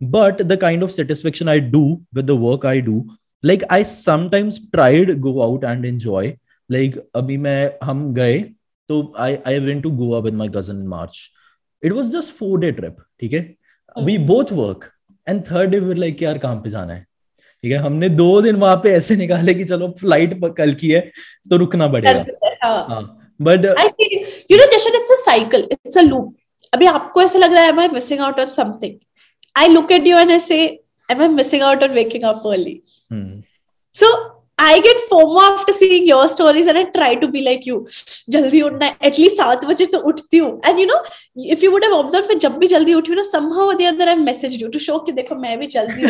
but 0.00 0.42
the 0.52 0.56
kind 0.56 0.82
of 0.82 0.92
satisfaction 0.92 1.48
i 1.48 1.58
do 1.58 1.82
with 2.12 2.26
the 2.26 2.36
work 2.44 2.64
i 2.64 2.78
do 2.88 2.96
like 3.42 3.62
i 3.76 3.82
sometimes 3.82 4.58
tried 4.76 5.14
go 5.20 5.34
out 5.46 5.64
and 5.72 5.84
enjoy 5.92 6.24
like 6.68 6.98
abhi 7.20 7.38
main 7.46 7.70
hum 7.90 8.02
gaye 8.18 8.42
so 8.88 8.98
i 9.28 9.30
i 9.52 9.58
went 9.68 9.82
to 9.88 9.92
goa 10.02 10.20
with 10.26 10.34
my 10.42 10.48
cousin 10.58 10.82
in 10.84 10.90
march 10.96 11.22
it 11.82 11.96
was 12.00 12.12
just 12.16 12.36
four 12.42 12.58
day 12.66 12.72
trip 12.80 13.00
ठीक 13.20 13.32
है 13.32 13.42
we 14.08 14.18
both 14.32 14.52
work 14.58 14.84
and 15.30 15.48
third 15.48 15.72
day 15.72 15.80
we 15.80 15.88
were 15.92 16.02
like 16.04 16.22
यार 16.22 16.38
कहाँ 16.44 16.56
पे 16.66 16.70
जाना 16.70 16.94
है 16.94 17.06
ठीक 17.64 17.72
है 17.72 17.78
हमने 17.78 18.08
दो 18.20 18.30
दिन 18.42 18.56
वहाँ 18.62 18.76
पे 18.84 18.92
ऐसे 18.92 19.16
निकाले 19.16 19.54
कि 19.54 19.64
चलो 19.72 19.88
फ़्लाइट 20.00 20.38
कल 20.56 20.74
की 20.82 20.90
है 20.90 21.00
तो 21.50 21.56
रुकना 21.64 21.88
पड़ेगा 21.88 22.12
हाँ. 22.88 23.21
But 23.42 23.64
you 24.50 24.58
know 24.58 24.66
Jashan 24.72 25.14
cycle 25.14 25.68
it's 25.72 25.98
a 25.98 26.02
loop 26.02 26.36
अभी 26.74 26.86
आपको 26.86 27.22
ऐसा 27.22 27.38
लग 27.38 27.52
रहा 27.52 27.62
है 27.62 27.80
I 27.80 27.88
missing 27.88 28.20
out 28.20 28.40
on 28.40 28.50
something 28.50 28.94
I 29.56 29.68
look 29.68 29.92
at 29.92 30.06
you 30.06 30.18
and 30.18 30.30
I 30.30 30.40
say 30.40 30.60
I 31.08 31.24
am 31.24 31.34
missing 31.34 31.62
out 31.62 31.82
on 31.82 31.90
waking 31.94 32.24
up 32.24 32.46
early 32.46 32.80
so 33.94 34.12
I 34.64 34.80
get 34.80 34.98
FOMO 35.10 35.40
after 35.42 35.72
seeing 35.72 36.06
your 36.06 36.28
stories 36.28 36.68
and 36.68 36.78
I 36.78 36.84
try 36.96 37.14
to 37.22 37.28
be 37.28 37.40
like 37.46 37.64
you. 37.68 37.78
जल्दी 38.30 38.60
उठना 38.62 38.86
है 38.86 38.96
at least 39.04 39.36
सात 39.36 39.64
बजे 39.64 39.86
तो 39.94 39.98
उठती 40.08 40.38
हूँ। 40.38 40.50
And 40.66 40.78
you 40.78 40.84
know 40.86 40.98
if 41.52 41.64
you 41.64 41.70
would 41.70 41.84
have 41.84 41.94
observe 41.94 42.26
मैं 42.28 42.38
जब 42.38 42.58
भी 42.58 42.66
जल्दी 42.72 42.94
उठी 42.94 43.12
हूँ 43.12 43.16
ना, 43.16 43.24
somehow 43.30 43.64
or 43.70 43.74
the 43.80 43.88
other 43.90 44.08
I 44.12 44.14
messaged 44.20 44.62
you 44.62 44.70
to 44.76 45.00
कि 45.06 45.12
देखो, 45.12 45.34
मैं 45.34 45.58
भी 45.58 45.66
जल्दी 45.74 46.06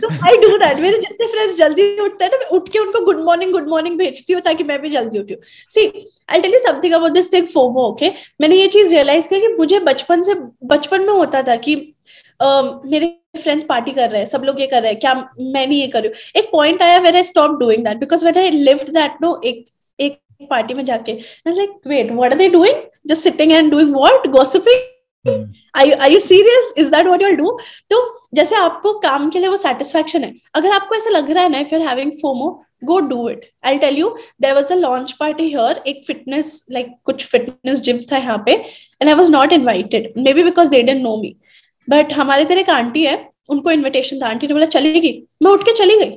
तो 0.00 0.08
आई 0.26 0.36
डू 0.46 0.56
दैट 0.58 0.80
मेरे 0.80 0.98
जितने 0.98 1.26
फ्रेंड्स 1.32 1.56
जल्दी 1.58 1.88
उठते 2.00 2.24
हैं 2.24 2.30
ना, 2.32 2.38
मैं 2.38 2.48
उठ 2.58 2.68
के 2.68 2.78
उनको 2.78 3.04
गुड 3.04 3.20
मॉर्निंग 3.24 3.52
गुड 3.52 3.68
मॉर्निंग 3.68 3.98
भेजती 3.98 4.32
हूँ 4.32 4.42
ताकि 4.42 4.64
मैं 4.64 4.80
भी 4.82 4.90
जल्दी 4.90 5.18
उठी 5.18 5.36
see 5.74 5.86
I 6.30 6.40
tell 6.40 6.52
you 6.54 6.58
something 6.68 6.94
about 6.94 7.12
this 7.12 7.32
thing 7.32 7.46
FOMO 7.54 7.88
okay 7.90 8.10
मैंने 8.40 8.56
ये 8.56 8.68
चीज़ 8.76 8.88
रियलाइज़ 8.94 9.28
किया 9.28 9.40
कि 9.40 9.54
मुझे 9.58 9.80
बचपन 9.90 10.22
से, 10.22 10.34
बचपन 10.64 11.02
में 11.02 11.12
होता 11.12 11.42
था 11.42 11.56
कि 11.66 11.74
uh, 12.40 12.90
मेरे 12.90 13.06
फ्रेंड्स 13.36 13.64
पार्टी 13.64 13.90
कर 13.90 14.10
रहे 14.10 14.20
हैं 14.20 14.26
सब 14.28 14.42
लोग 14.44 14.60
ये 14.60 14.66
कर 14.66 14.82
रहे 14.82 14.90
हैं 14.90 14.98
क्या 15.00 15.14
मैं 15.14 15.66
नहीं 15.66 15.80
ये 15.80 15.86
कर 15.86 16.02
रही 16.02 16.08
हूँ? 16.08 16.16
एक 16.36 16.48
पॉइंट 16.52 16.82
आया 16.82 16.98
where 16.98 17.16
I 17.16 17.22
stop 17.22 17.58
doing 17.60 17.84
that 17.84 17.96
because 17.98 18.24
when 18.26 18.38
I 18.38 18.50
lived 18.50 18.90
that 18.94 19.16
no 19.22 19.40
एक 19.44 19.64
एक 19.98 20.18
पार्टी 20.50 20.74
में 20.74 20.84
जाके 20.84 21.12
like 21.48 21.70
wait 21.86 22.12
what 22.12 22.32
are 22.32 22.38
they 22.38 22.48
doing 22.48 22.82
just 23.06 23.22
sitting 23.22 23.52
and 23.52 23.70
doing 23.70 23.94
what 23.96 24.26
gossiping. 24.30 24.92
I 25.76 26.12
you 26.12 26.18
serious 26.20 26.72
is 26.78 26.90
that 26.90 27.06
what 27.06 27.22
you 27.22 27.34
do 27.36 27.58
तो 27.90 28.02
जैसे 28.34 28.56
आपको 28.56 28.92
काम 28.98 29.28
के 29.30 29.38
लिए 29.38 29.48
वो 29.48 29.56
सेटिस्फेक्शन 29.56 30.24
है। 30.24 30.32
अगर 30.54 30.72
आपको 30.72 30.94
ऐसा 30.94 31.10
लग 31.10 31.30
रहा 31.30 31.44
है 31.44 31.50
ना 31.50 31.58
if 31.58 31.74
you 31.74 31.80
are 31.80 31.86
having 31.88 32.12
FOMO 32.22 32.50
go 32.84 32.98
do 33.00 33.28
it 33.28 33.48
I 33.66 33.78
tell 33.78 33.96
you 33.98 34.08
there 34.40 34.54
was 34.54 34.72
a 34.72 34.76
launch 34.76 35.12
party 35.12 35.44
here 35.44 35.82
एक 35.86 36.02
फिटनेस 36.06 36.66
लाइक 36.70 36.86
like, 36.86 36.98
कुछ 37.04 37.24
फिटनेस 37.26 37.80
जिम 37.80 37.98
था 38.12 38.16
यहाँ 38.16 38.42
पे 38.46 38.52
and 38.52 39.08
I 39.08 39.14
was 39.14 39.30
not 39.30 39.52
invited 39.52 40.12
maybe 40.32 40.42
because 40.42 40.68
they 40.68 40.82
didn't 40.82 41.02
know 41.02 41.16
me 41.16 41.36
but 41.88 42.12
हमारे 42.12 42.44
तरह 42.44 42.60
एक 42.60 42.70
aunty 42.70 43.04
है 43.04 43.16
उनको 43.48 43.70
इन्विटेशन 43.70 44.20
था। 44.20 44.26
आंटी 44.26 44.46
ने 44.46 44.54
बोला 44.54 44.66
चलेगी? 44.68 45.12
मैं 45.42 45.50
उठ 45.52 45.62
के 45.62 45.72
चली 45.74 45.96
गई। 45.98 46.12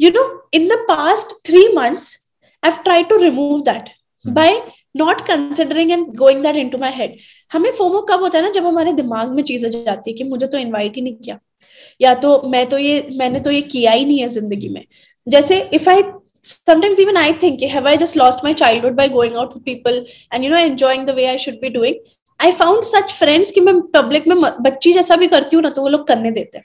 You 0.00 0.10
know 0.10 0.24
in 0.54 0.66
the 0.68 0.78
past 0.88 1.36
three 1.46 1.66
months 1.74 2.16
I 2.62 2.82
try 2.84 3.02
to 3.04 3.16
remove 3.18 3.60
that 3.64 3.88
by 4.24 4.60
not 4.96 5.20
considering 5.26 5.90
and 5.92 6.06
going 6.16 6.42
that 6.42 6.56
into 6.68 6.78
my 6.78 6.92
head 6.94 7.16
हमें 7.52 7.70
फोमो 7.78 8.00
कब 8.10 8.20
होता 8.20 8.38
है 8.38 8.44
ना 8.44 8.50
जब 8.50 8.66
हमारे 8.66 8.92
दिमाग 8.92 9.30
में 9.30 9.42
चीज़ 9.42 9.66
आ 9.66 9.68
जाती 9.70 10.10
है 10.10 10.16
कि 10.16 10.24
मुझे 10.24 10.46
तो 10.46 10.58
इन्वाइट 10.58 10.96
ही 10.96 11.02
नहीं 11.02 11.16
किया। 11.16 11.38
या 12.00 12.14
तो 12.16 12.40
मैं 12.48 12.66
तो 12.68 12.78
ये 12.78 13.08
मैंने 13.18 13.40
तो 13.40 13.50
ये 13.50 13.60
किया 13.64 13.92
ही 13.92 14.04
नहीं 14.04 14.18
है 14.18 14.28
ज़िंदगी 14.28 14.68
में। 14.68 14.84
जैसे 15.26 15.60
if 15.74 15.88
I 15.90 16.02
sometimes 16.44 17.00
even 17.00 17.16
I 17.16 17.32
think 17.42 17.62
have 17.70 17.88
I 17.88 17.96
just 17.96 18.16
lost 18.16 18.44
my 18.44 18.54
childhood 18.84 18.94
by 18.96 19.08
going 19.08 19.36
out 19.36 19.54
people 19.64 20.04
and 20.34 20.44
you 20.44 20.50
know 20.50 20.56
enjoying 20.56 21.06
the 21.06 21.10
way 21.14 21.24
I 21.26 21.38
should 21.38 21.54
be 21.60 21.68
doing 21.70 21.94
i 22.40 22.50
found 22.52 22.86
such 22.86 23.12
friends 23.18 23.50
कि 23.50 23.60
मैं 23.60 23.80
पब्लिक 23.92 24.26
में 24.28 24.36
बच्ची 24.40 24.92
जैसा 24.92 25.16
भी 25.16 25.26
करती 25.26 25.56
हूँ 25.56 25.62
ना 25.62 25.70
तो 25.70 25.82
वो 25.82 25.88
लोग 25.88 26.06
करने 26.06 26.30
देते 26.30 26.58
हैं। 26.58 26.64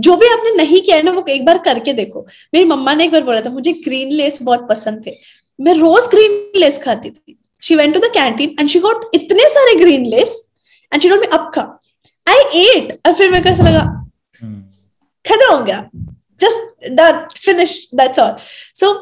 जो 0.00 0.16
भी 0.16 0.26
आपने 0.28 0.54
नहीं 0.56 0.80
किया 0.80 0.96
है 0.96 1.02
ना 1.02 1.12
वो 1.12 1.24
एक 1.28 1.44
बार 1.46 1.58
करके 1.64 1.92
देखो। 1.92 2.26
मेरी 2.54 2.64
मम्मा 2.64 2.94
ने 2.94 3.04
एक 3.04 3.12
बार 3.12 3.22
बोला 3.22 3.40
था 3.40 3.50
मुझे 3.50 3.72
ग्रीन 3.84 4.12
लेस 4.12 4.38
बहुत 4.42 4.66
पसंद 4.68 5.06
थे। 5.06 5.16
मैं 5.58 5.74
रोज 5.74 6.08
ग्रीन 6.10 6.60
लेस 6.60 6.82
खाती 6.82 7.10
थी। 7.10 7.36
She 7.62 7.76
went 7.76 7.94
to 7.94 8.00
the 8.00 8.10
canteen 8.14 8.56
and 8.60 8.68
she 8.68 8.78
got 8.80 9.10
इतने 9.14 9.48
सारे 9.50 9.74
greens 10.06 10.40
and 10.92 11.02
she 11.02 11.08
told 11.08 11.20
me 11.20 11.26
अब 11.32 11.50
खा 11.54 11.62
आई 12.26 12.60
एट 12.60 12.98
और 13.06 13.14
फिर 13.14 13.30
मेरे 13.30 13.42
को 13.42 13.48
ऐसा 13.48 13.68
लगा 13.68 13.88
Hmm. 14.42 14.60
खत्म 15.24 15.54
हो 15.54 15.62
गया। 15.64 15.78
Just 16.40 16.88
done 16.90 17.18
finish 17.36 17.74
that's 17.94 18.18
all 18.18 18.34
so 18.74 18.92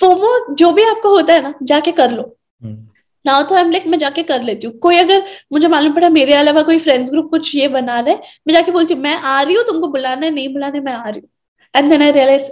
FOMO 0.00 0.54
जो 0.54 0.70
भी 0.72 0.82
आपको 0.82 1.08
होता 1.08 1.32
है 1.34 1.42
ना 1.42 1.52
जाके 1.62 1.92
कर 1.92 2.10
लो. 2.10 2.22
नाउ 3.26 3.42
तो 3.48 3.54
हम 3.56 3.70
लाइक 3.70 3.86
मैं 3.86 3.98
जाके 3.98 4.22
कर 4.30 4.42
लेती 4.42 4.66
हूँ 4.66 4.74
कोई 4.82 4.96
अगर 4.96 5.24
मुझे 5.52 5.68
मालूम 5.68 5.94
पड़ा 5.94 6.08
मेरे 6.08 6.34
अलावा 6.34 6.62
कोई 6.68 6.78
फ्रेंड्स 6.78 7.10
ग्रुप 7.10 7.30
कुछ 7.30 7.54
ये 7.54 7.68
बना 7.68 7.98
रहे 8.00 8.14
मैं 8.46 8.54
जाके 8.54 8.72
बोलती 8.72 8.94
हूँ 8.94 9.02
मैं 9.02 9.14
आ 9.16 9.40
रही 9.42 9.54
हूँ 9.54 9.64
तुमको 9.66 9.88
बुलाना 9.96 10.26
है 10.26 10.32
नहीं 10.32 10.52
बुलाना 10.52 10.78
है 10.78 10.84
मैं 10.84 10.92
आ 10.92 11.08
रही 11.08 11.20
हूँ 11.20 11.28
and 11.74 11.90
then 11.90 12.02
I 12.02 12.10
realize 12.12 12.50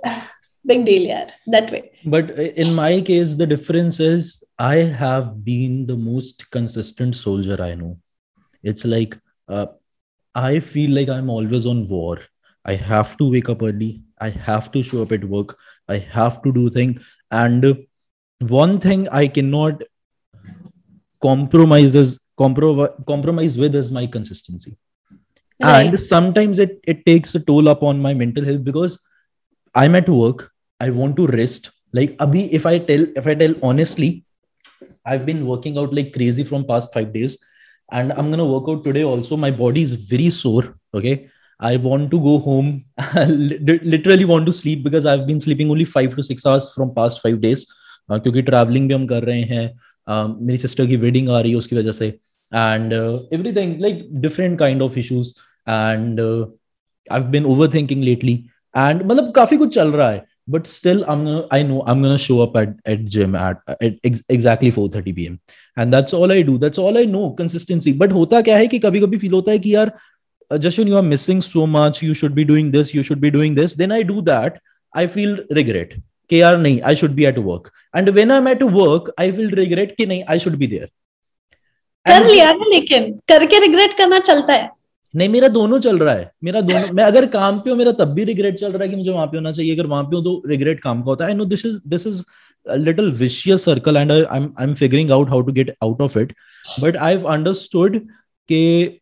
big 0.66 0.84
deal 0.84 1.06
यार 1.06 1.32
that 1.48 1.72
way 1.72 1.82
But 2.14 2.30
in 2.64 2.74
my 2.80 2.92
case, 3.10 3.34
the 3.42 3.48
difference 3.54 4.00
is 4.08 4.30
I 4.68 4.76
have 5.00 5.26
been 5.48 5.80
the 5.90 5.96
most 6.04 6.46
consistent 6.56 7.16
soldier 7.16 7.58
I 7.66 7.74
know. 7.82 7.96
It's 8.64 8.84
like 8.94 9.18
uh, 9.48 9.66
I 10.34 10.60
feel 10.60 10.96
like 10.98 11.08
I'm 11.08 11.30
always 11.30 11.66
on 11.66 11.84
war. 11.88 12.18
I 12.64 12.74
have 12.88 13.16
to 13.18 13.30
wake 13.34 13.48
up 13.48 13.62
early. 13.62 13.90
I 14.20 14.30
have 14.48 14.72
to 14.72 14.82
show 14.82 15.02
up 15.02 15.12
at 15.12 15.24
work. 15.24 15.54
I 15.88 15.98
have 16.16 16.42
to 16.42 16.52
do 16.52 16.64
thing. 16.70 16.98
And 17.32 17.68
one 18.40 18.74
thing 18.80 19.08
I 19.20 19.26
cannot 19.28 19.82
compromise 21.21 21.95
is 21.95 22.19
compro- 22.39 23.05
compromise 23.05 23.57
with 23.57 23.75
is 23.75 23.91
my 23.91 24.05
consistency 24.05 24.75
and 25.59 25.99
sometimes 25.99 26.59
it, 26.59 26.79
it 26.83 27.05
takes 27.05 27.35
a 27.35 27.39
toll 27.39 27.67
upon 27.67 28.01
my 28.01 28.13
mental 28.13 28.43
health 28.43 28.63
because 28.63 28.99
i'm 29.75 29.95
at 29.95 30.09
work 30.09 30.51
i 30.79 30.89
want 30.89 31.15
to 31.15 31.27
rest 31.27 31.71
like 31.93 32.17
abhi 32.17 32.49
if 32.51 32.65
i 32.65 32.77
tell 32.77 33.05
if 33.15 33.27
i 33.27 33.35
tell 33.35 33.53
honestly 33.63 34.25
i've 35.05 35.25
been 35.25 35.45
working 35.45 35.77
out 35.77 35.93
like 35.93 36.13
crazy 36.13 36.43
from 36.43 36.65
past 36.65 36.93
5 36.93 37.13
days 37.13 37.37
and 37.91 38.11
i'm 38.13 38.27
going 38.27 38.37
to 38.37 38.45
work 38.45 38.65
out 38.67 38.83
today 38.83 39.03
also 39.03 39.37
my 39.37 39.51
body 39.51 39.81
is 39.81 39.93
very 39.93 40.29
sore 40.29 40.75
okay 40.93 41.29
i 41.59 41.75
want 41.77 42.11
to 42.11 42.19
go 42.19 42.39
home 42.39 42.83
Lit- 43.27 43.85
literally 43.85 44.25
want 44.25 44.45
to 44.45 44.53
sleep 44.53 44.83
because 44.83 45.05
i've 45.05 45.27
been 45.27 45.39
sleeping 45.39 45.69
only 45.69 45.85
5 45.85 46.15
to 46.15 46.23
6 46.23 46.45
hours 46.45 46.73
from 46.73 46.93
past 46.95 47.21
5 47.21 47.41
days 47.41 47.65
uh, 48.11 48.19
क्योंकि 48.19 48.41
travelling 48.41 48.87
भी 48.87 48.93
हम 48.93 49.05
कर 49.07 49.23
रहे 49.23 49.41
हैं 49.41 49.69
uh, 49.69 49.86
मेरी 50.08 50.58
sister 50.58 50.86
की 50.86 50.96
wedding 50.96 51.28
आ 51.28 51.40
रही 51.40 51.50
है 51.50 51.58
उसकी 51.58 51.76
वजह 51.76 51.92
से। 51.92 52.06
And 52.06 52.92
everything 53.56 53.80
like 53.80 54.08
different 54.20 54.58
kind 54.58 54.82
of 54.82 54.98
issues 54.98 55.34
and 55.68 56.20
I 57.12 57.30
been 57.30 57.44
overthinking 57.74 58.02
lately 58.04 58.34
and 58.76 59.02
मतलब 59.02 59.30
काफ़ी 59.32 59.56
कुछ 59.56 59.74
चल 59.74 59.92
रहा 59.92 60.10
है। 60.10 60.26
But 60.50 60.66
still 60.66 61.02
I 61.04 61.64
know 61.64 61.80
I 61.88 61.92
am 61.92 62.16
show 62.16 62.38
up 62.38 62.56
at 62.56 62.76
at 62.88 63.00
gym 63.08 63.36
at 63.36 64.06
exactly 64.30 64.70
four 64.70 64.90
thirty 64.94 65.12
P 65.12 65.24
M 65.26 65.38
and 65.78 65.94
that's 65.94 66.14
all 66.14 66.32
I 66.32 66.42
do 66.42 66.56
that's 66.58 66.78
all 66.78 66.96
I 66.96 67.06
know 67.06 67.28
consistency 67.38 67.92
but 67.92 68.12
होता 68.12 68.40
क्या 68.40 68.56
है 68.56 68.66
कि 68.66 68.78
कभी 68.78 69.00
कभी 69.00 69.18
फील 69.18 69.32
होता 69.32 69.52
है 69.52 69.58
कि 69.58 69.74
यार 69.74 69.92
Jashan 70.58 70.88
you 70.88 70.96
are 70.96 71.02
missing 71.02 71.42
so 71.42 71.66
much 71.66 72.00
you 72.04 72.14
should 72.14 72.32
be 72.32 72.44
doing 72.44 72.72
this 72.72 72.94
you 72.94 73.02
should 73.02 73.18
be 73.18 73.30
doing 73.30 73.56
this 73.56 73.76
then 73.76 73.92
I 73.92 74.02
do 74.02 74.20
that 74.20 74.58
I 74.96 75.06
feel 75.06 75.36
regret 75.52 75.94
कि 76.30 76.40
यार 76.40 76.56
नहीं 76.58 76.80
i 76.90 76.94
should 77.00 77.14
be 77.18 77.26
at 77.26 77.38
work. 77.44 77.70
And 77.98 78.14
when 78.16 78.32
i'm 78.36 78.48
at 78.54 78.64
work 78.78 79.12
i 79.20 79.30
feel 79.36 79.54
regret 79.60 79.94
कि 79.96 80.06
नहीं 80.06 80.24
i 80.34 80.38
should 80.44 80.58
be 80.62 80.70
there. 80.72 80.88
कर 82.06 82.26
लिया 82.26 82.52
ना 82.52 82.64
लेकिन 82.70 83.12
करके 83.28 83.58
रिग्रेट 83.60 83.96
करना 83.98 84.18
चलता 84.30 84.52
है। 84.52 84.70
नहीं 85.14 85.28
मेरा 85.28 85.48
दोनों 85.48 85.78
चल 85.80 85.98
रहा 85.98 86.14
है। 86.14 86.30
मेरा 86.44 86.60
दोनों 86.60 86.92
मैं 86.94 87.04
अगर 87.04 87.26
काम 87.26 87.58
पे 87.60 87.70
हूँ 87.70 87.76
मेरा 87.78 87.92
तब 87.98 88.12
भी 88.14 88.24
रिग्रेट 88.24 88.58
चल 88.60 88.72
रहा 88.72 88.82
है 88.82 88.88
कि 88.88 88.96
मुझे 88.96 89.10
वहाँ 89.10 89.26
पे 89.26 89.36
होना 89.36 89.52
चाहिए। 89.52 89.74
अगर 89.74 89.86
वहाँ 89.86 90.04
पे 90.04 90.16
हूँ 90.16 90.24
तो 90.24 90.42
रिग्रेट 90.48 90.80
काम 90.82 91.02
का 91.02 91.10
होता 91.10 91.24
है। 91.24 91.30
I 91.30 91.36
know 91.36 91.44
this 91.44 91.64
is 91.66 91.80
this 91.88 92.06
is 92.06 92.22
little 92.66 93.10
vicious 93.18 93.64
circle 93.64 93.96
and 93.96 94.12
I 94.12 94.20
am 94.36 94.52
I 94.60 94.66
am 94.66 94.74
figuring 94.74 95.10
out 95.10 95.28
how 95.28 95.40
to 95.42 95.52
get 95.52 95.74
out 95.82 96.00
of 96.02 96.18
it 96.18 96.32
but 96.80 96.96
I 96.96 97.14
have 97.14 97.24
understood 97.32 97.98
कि 98.48 99.00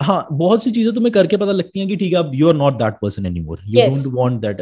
हाँ 0.00 0.26
बहुत 0.32 0.64
सी 0.64 0.70
चीज़ें 0.70 0.94
तुम्हें 0.94 1.12
करके 1.12 1.36
पता 1.36 1.52
लगती 1.52 1.80
हैं 1.80 1.88
कि 1.88 1.96
ठीक 1.96 2.12
है 2.12 2.18
अब 2.18 2.34
you 2.34 2.48
are 2.48 2.54
not 2.54 2.74
that 2.78 2.94
person 3.02 3.26
anymore 3.26 3.60
you 3.66 3.86
don't 3.86 4.06
want 4.14 4.40
that 4.40 4.60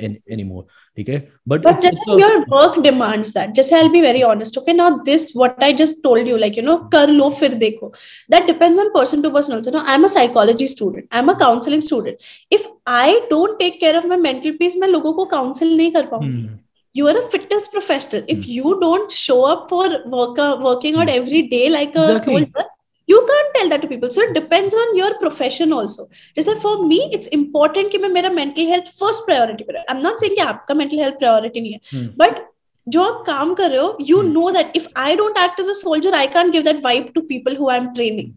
anymore 0.00 0.66
ठीक 0.98 1.08
है? 1.08 1.18
But 1.48 1.66
your 2.08 2.38
work 2.50 2.78
demands 2.82 3.32
that 3.34 3.50
just 3.56 3.74
I 3.74 3.88
be 3.88 4.00
very 4.00 4.22
honest 4.32 4.58
okay 4.58 4.72
now 4.72 4.98
this 5.06 5.30
what 5.36 5.62
I 5.64 5.72
just 5.80 6.02
told 6.02 6.28
you 6.28 6.36
like 6.36 6.58
you 6.58 6.64
know 6.64 6.76
कर 6.92 7.10
लो 7.10 7.30
फिर 7.40 7.54
देखो। 7.64 7.92
That 8.30 8.46
depends 8.46 8.80
on 8.80 8.90
person 8.94 9.22
to 9.22 9.30
person 9.30 9.54
also 9.54 9.70
no 9.70 9.84
I 9.86 9.94
am 9.94 10.04
a 10.04 10.08
psychology 10.18 10.68
student 10.68 11.04
I 11.12 11.20
am 11.20 11.30
a 11.30 11.38
counselling 11.40 11.82
student 11.82 12.16
if 12.52 12.68
I 13.00 13.20
don't 13.30 13.58
take 13.58 13.80
care 13.80 13.96
of 13.96 14.06
my 14.06 14.18
mental 14.30 14.56
peace 14.58 14.76
मैं 14.76 14.88
लोगों 14.88 15.12
को 15.12 15.24
council 15.36 15.76
नहीं 15.76 15.92
कर 15.92 16.06
पाऊँगी। 16.06 16.46
Hmm. 16.46 16.56
You 16.94 17.08
are 17.08 17.18
a 17.18 17.22
fitness 17.32 17.66
professional. 17.72 18.22
If 18.34 18.38
hmm. 18.44 18.52
you 18.52 18.70
don't 18.78 19.12
show 19.14 19.34
up 19.48 19.66
for 19.72 19.82
work, 20.12 20.38
uh, 20.44 20.56
working 20.62 20.96
out 21.00 21.10
hmm. 21.10 21.18
every 21.18 21.42
day 21.50 21.68
like 21.74 21.98
a 22.02 22.04
exactly. 22.04 22.24
soldier, 22.24 22.64
you 23.10 23.20
can 23.20 23.50
tell 23.50 23.68
that 23.68 23.88
people 23.88 24.08
so 24.08 24.32
depends 24.32 24.74
on 24.74 24.96
your 24.96 25.12
profession 25.12 25.72
also 25.72 26.08
जैसे 26.36 26.54
for 26.54 26.84
me 26.86 27.10
it's 27.14 27.28
important 27.28 27.90
कि 27.92 27.98
मैं 27.98 28.08
मेरा 28.08 28.30
mental 28.30 28.62
health 28.62 28.84
first 28.84 29.24
priority 29.26 29.64
पर 29.64 29.76
I 29.76 29.96
am 29.96 30.02
not 30.02 30.24
कि 30.24 30.36
आपका 30.36 30.74
mental 30.74 30.98
health 30.98 31.14
priority 31.14 31.60
नहीं 31.60 31.72
है। 31.72 31.78
hmm. 31.78 32.18
But 32.18 32.46
जो 32.88 33.02
आप 33.02 33.24
काम 33.26 33.54
कर 33.54 33.70
रहे 33.70 33.80
हो 33.80 33.96
you 34.00 34.22
know 34.22 34.50
that 34.50 34.72
if 34.76 34.86
I 34.96 35.16
don't 35.16 35.38
act 35.38 35.60
as 35.60 35.68
a 35.68 35.72
soldier 35.72 36.14
I 36.14 36.26
can 36.26 36.50
give 36.50 36.62
that 36.62 36.84
vibe 36.84 37.10
to 37.14 37.20
people 37.20 37.56
who 37.56 37.68
I 37.68 37.78
am 37.78 37.86
training 37.86 38.32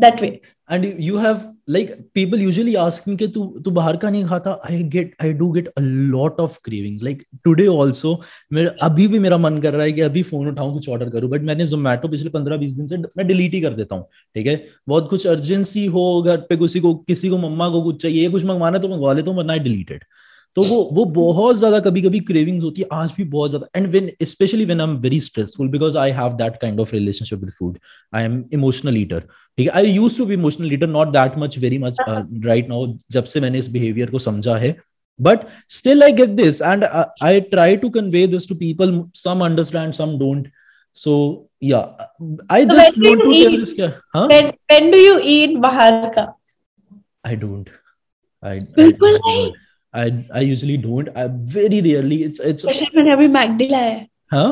that 0.00 0.20
way 0.20 0.40
and 0.68 0.84
you 1.00 1.16
have 1.18 1.40
like 1.70 1.90
people 2.14 2.40
usually 2.40 2.74
ask 2.74 3.08
me 3.08 3.16
कि 3.16 3.26
तू 3.28 3.44
तू 3.64 3.70
बाहर 3.70 3.96
का 3.96 4.10
नहीं 4.10 4.24
खाता? 4.24 4.50
I 4.70 4.82
get 4.94 5.14
I 5.22 5.32
do 5.32 5.50
get 5.52 5.68
a 5.68 5.80
lot 5.80 6.40
of 6.40 6.58
craving 6.64 7.00
like 7.02 7.22
today 7.44 7.66
also 7.66 8.14
अभी 8.82 9.06
भी 9.08 9.18
मेरा 9.18 9.38
मन 9.38 9.58
कर 9.62 9.72
रहा 9.72 9.82
है 9.82 9.92
कि 9.92 10.00
अभी 10.00 10.22
फ़ोन 10.22 10.48
उठाऊं, 10.48 10.72
कुछ 10.74 10.88
ऑर्डर 10.88 11.10
करूँ 11.10 11.30
बट 11.30 11.42
मैंने 11.42 11.66
जोमेटो 11.66 12.08
पिछले 12.08 12.30
पंद्रह 12.30 12.56
बीस 12.56 12.72
दिन 12.72 12.86
से, 12.88 12.96
मैं 12.96 13.26
डिलीट 13.26 13.54
ही 13.54 13.60
कर 13.60 13.74
देता 13.74 13.94
हूँ, 13.96 14.04
ठीक 14.34 14.46
है? 14.46 14.62
बहुत 14.88 15.08
कुछ 15.10 15.26
अर्जेंसी 15.26 15.86
हो, 15.86 16.22
घर 16.22 16.40
पे 16.48 16.56
किसी 16.56 16.80
को 16.80 16.94
किसी 16.96 17.28
को, 17.28 17.38
मम्मा 17.38 17.68
को 17.68 17.82
कुछ 17.82 18.02
चाहिए 18.02 18.28
कुछ 18.30 18.44
मंगवाना 18.44 18.78
तो 18.78 18.88
मंगवा 18.88 19.12
लेता 19.12 19.30
हूँ 19.30 19.38
वरना 19.38 19.56
डिलीटेड 19.58 20.04
तो 20.56 20.62
वो 20.64 20.76
वो 20.92 21.04
बहुत 21.06 21.56
ज़्यादा 21.56 21.78
कभी 21.80 22.02
कभी 22.02 22.20
क्रेविंग्स 22.20 22.64
होती 22.64 22.82
है 22.82 22.88
आज 22.92 23.10
भी 23.16 23.24
बहुत 23.32 23.50
ज़्यादा 23.50 23.66
and 23.76 23.86
when 23.86 24.10
specially 24.24 24.64
when 24.64 24.80
I 24.80 24.86
am 24.86 24.96
very 24.98 25.20
stressful 25.20 25.68
because 25.68 25.98
I 25.98 26.10
have 26.10 26.32
that 26.36 26.56
kind 26.60 26.80
of 26.80 26.92
relationship 26.92 27.38
with 27.38 27.50
food 27.50 27.78
I 28.12 28.24
am 28.24 28.42
emotional 28.52 28.96
eater 28.98 29.20
ठीक 29.20 29.66
है 29.66 29.72
I 29.72 29.90
use 29.90 30.16
to 30.18 30.26
be 30.26 30.34
emotional 30.34 30.68
leader 30.68 30.86
not 30.86 31.08
that 31.08 31.38
much 31.38 31.58
very 31.58 31.78
much 31.78 31.96
right 32.08 32.68
now 32.68 32.86
जब 33.12 33.24
से 33.24 33.40
मैंने 33.40 33.58
इस 33.58 33.68
behaviour 33.68 34.10
को 34.10 34.18
समझा 34.18 34.56
है 34.56 34.76
but 35.20 35.40
still 35.70 36.02
I 36.02 36.12
get 36.12 36.30
this 36.36 36.62
and 36.62 36.84
I 36.84 37.40
try 37.52 37.76
to 37.76 37.90
convey 37.90 38.26
this 38.26 38.48
to 38.48 38.54
people 38.54 39.02
some 39.14 39.44
understand 39.44 39.92
some 39.92 40.18
don't 40.18 40.48
so 40.96 41.14
yeah 41.64 41.78
I 42.52 42.64
So 42.64 42.70
do 42.70 42.76
want 42.76 42.94
to 42.94 43.32
you 43.32 43.44
tell 43.44 43.52
eat? 43.52 43.60
This 43.60 43.74
क्या 43.74 43.92
हाँ 44.14 44.26
When 44.28 44.50
when 44.72 44.90
do 44.90 45.04
you 45.04 45.20
eat 45.34 45.56
बाहर 45.60 46.10
का? 46.14 46.26
I 47.28 47.36
don't. 47.36 47.70
I 48.42 48.48
I, 48.48 48.58
बिल्कुल 48.76 49.18
नहीं। 49.26 49.44
don't. 49.44 49.65
I 49.93 50.25
I 50.33 50.41
usually 50.41 50.77
don't. 50.77 51.09
I 51.15 51.27
very 51.27 51.81
rarely. 51.87 52.23
It's 52.23 52.39
it's 52.39 52.65
जैसे 52.65 52.85
मैंने 52.95 53.11
अभी 53.11 53.27
मैगडी 53.27 53.67
लाया 53.71 53.89
है. 53.89 54.07
huh. 54.33 54.51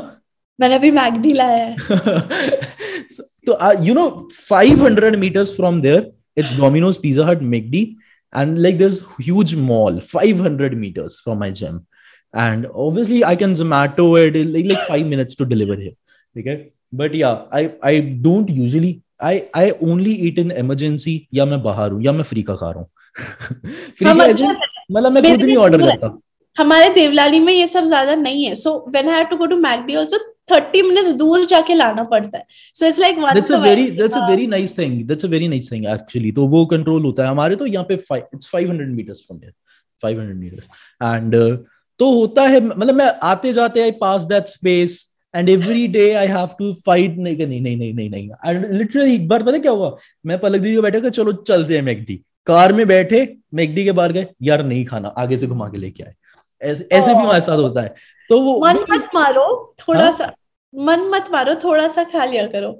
मैंने 0.60 0.76
अभी 0.76 0.92
मैगडी 0.92 1.34
लाया 1.34 1.66
है. 1.66 1.76
so, 3.10 3.24
so 3.46 3.54
uh, 3.54 3.76
you 3.82 3.94
know, 3.94 4.28
500 4.30 5.18
meters 5.18 5.56
from 5.56 5.82
there, 5.82 6.08
it's 6.36 6.54
Domino's, 6.54 6.98
Pizza 6.98 7.26
Hut, 7.26 7.40
McD, 7.40 7.96
and 8.34 8.62
like 8.62 8.78
this 8.78 9.04
huge 9.20 9.56
mall, 9.56 10.02
500 10.02 10.78
meters 10.78 11.20
from 11.20 11.40
my 11.40 11.52
gym, 11.52 11.86
and 12.34 12.68
obviously 12.88 13.24
I 13.24 13.36
can 13.36 13.54
Zomato 13.54 14.10
it 14.24 14.36
in 14.36 14.54
like, 14.54 14.66
like 14.66 14.88
five 14.88 15.06
minutes 15.06 15.36
to 15.36 15.46
deliver 15.46 15.76
here. 15.76 15.96
Okay, 16.38 16.74
but 16.92 17.16
yeah, 17.16 17.46
I 17.52 17.72
I 17.82 18.00
don't 18.30 18.50
usually. 18.50 19.02
I 19.22 19.40
I 19.56 19.72
only 19.84 20.12
eat 20.28 20.38
in 20.40 20.52
emergency 20.52 21.14
या 21.34 21.46
मैं 21.46 21.62
बाहर 21.64 21.92
हूँ 21.92 22.02
या 22.04 22.12
मैं 22.12 22.24
free 22.24 22.44
का 22.50 22.56
खा 22.56 22.70
रहा 22.72 22.80
हूँ 22.80 22.90
फ्री 23.98 24.08
हम 24.08 24.20
का 24.20 24.26
अच्छा 24.26 24.54
मतलब 24.93 25.13
मैं 25.13 25.23
खुद 25.23 25.43
नहीं 25.43 25.57
ऑर्डर 25.57 25.83
करता। 25.87 26.19
हमारे 26.57 26.89
देवलाली 26.95 27.39
में 27.41 27.53
ये 27.53 27.67
सब 27.67 27.85
ज़्यादा 27.85 28.15
नहीं 28.15 28.45
है। 28.45 28.55
So 28.57 28.73
when 28.89 29.09
I 29.09 29.15
have 29.15 29.27
to 29.27 29.37
go 29.37 29.47
to 29.47 29.57
McD 29.59 29.95
also 29.95 30.19
30 30.53 30.83
minutes 30.83 31.13
दूर 31.19 31.45
जाके 31.51 31.75
लाना 31.75 32.03
पड़ता 32.05 32.39
है। 32.39 32.45
So 32.75 32.87
it's 32.87 32.99
like 32.99 33.17
that's 33.35 33.51
a 33.51 33.61
very 33.61 33.87
that's 34.01 34.17
a 34.17 34.27
very 34.27 34.47
nice 34.47 34.75
thing 34.79 34.97
that's 35.07 35.25
a 35.25 35.31
very 35.35 35.49
nice 35.55 35.71
thing 35.73 35.87
actually. 35.95 36.33
तो 36.33 36.47
वो 36.49 36.65
कंट्रोल 36.73 37.05
होता 37.05 37.23
है। 37.23 37.29
हमारे 37.29 37.57
तो 37.57 37.67
यहाँ 37.67 37.85
पे 37.89 37.95
it's 37.95 38.51
500 38.55 38.93
meters 38.99 39.23
from 39.27 39.41
here 39.41 39.55
500 40.03 40.37
meters. 40.43 40.69
And 41.01 41.35
uh, 41.35 41.57
तो 42.01 42.11
होता 42.15 42.43
है 42.43 42.61
मतलब 42.61 42.95
मैं 42.95 43.11
आते 43.23 43.53
जाते 43.53 43.81
I 43.83 43.91
pass 44.01 44.23
that 44.31 44.47
space 44.49 44.99
and 45.35 45.49
every 45.49 45.87
day 45.89 46.13
I 46.13 46.27
have 46.27 46.49
to 46.59 46.73
fight 46.87 47.17
नहीं 47.19 47.37
नहीं 47.37 47.61
नहीं 47.61 47.77
नहीं 47.77 47.93
नहीं 47.95 48.11
नहीं। 48.11 48.29
एंड 48.47 48.73
लिटरली 48.75 49.15
एक 49.15 49.29
बार 49.29 49.43
पता 49.43 49.59
क्या 49.59 49.73
हुआ? 49.73 49.97
मैं 50.27 50.39
पलक 50.41 50.61
दीदी 50.61 50.77
को 50.77 50.83
बैठे 50.83 51.11
चलो 51.11 51.33
चलते 51.33 51.75
हैं 51.75 51.83
मैकडी 51.83 52.21
कार 52.47 52.73
में 52.73 52.87
बैठे 52.89 53.27
मैकडी 53.55 53.85
के 53.85 53.93
बाहर 53.93 54.13
गए 54.13 54.27
यार 54.43 54.65
नहीं 54.65 54.85
खाना 54.85 55.09
आगे 55.09 55.39
से 55.39 55.47
घुमा 55.47 55.69
के 55.69 55.79
लेके 55.79 56.03
आए। 56.03 56.15
ऐसे 56.63 56.89
ऐसे 56.93 57.15
भी 57.15 57.21
हमारे 57.21 57.41
साथ 57.41 57.59
होता 57.59 57.83
है। 57.83 57.95
तो 58.31 58.41
वो 58.41 58.59
मन 58.61 58.85
मत 58.91 59.09
मारो 59.15 59.75
थोड़ा 59.81 60.01
हाँ? 60.01 60.13
सा 60.13 60.33
मन 60.75 61.09
मत 61.15 61.29
मारो 61.33 61.55
थोड़ा 61.65 61.89
सा 61.89 62.05
खा 62.05 62.25
लिया 62.25 62.47
करो। 62.47 62.73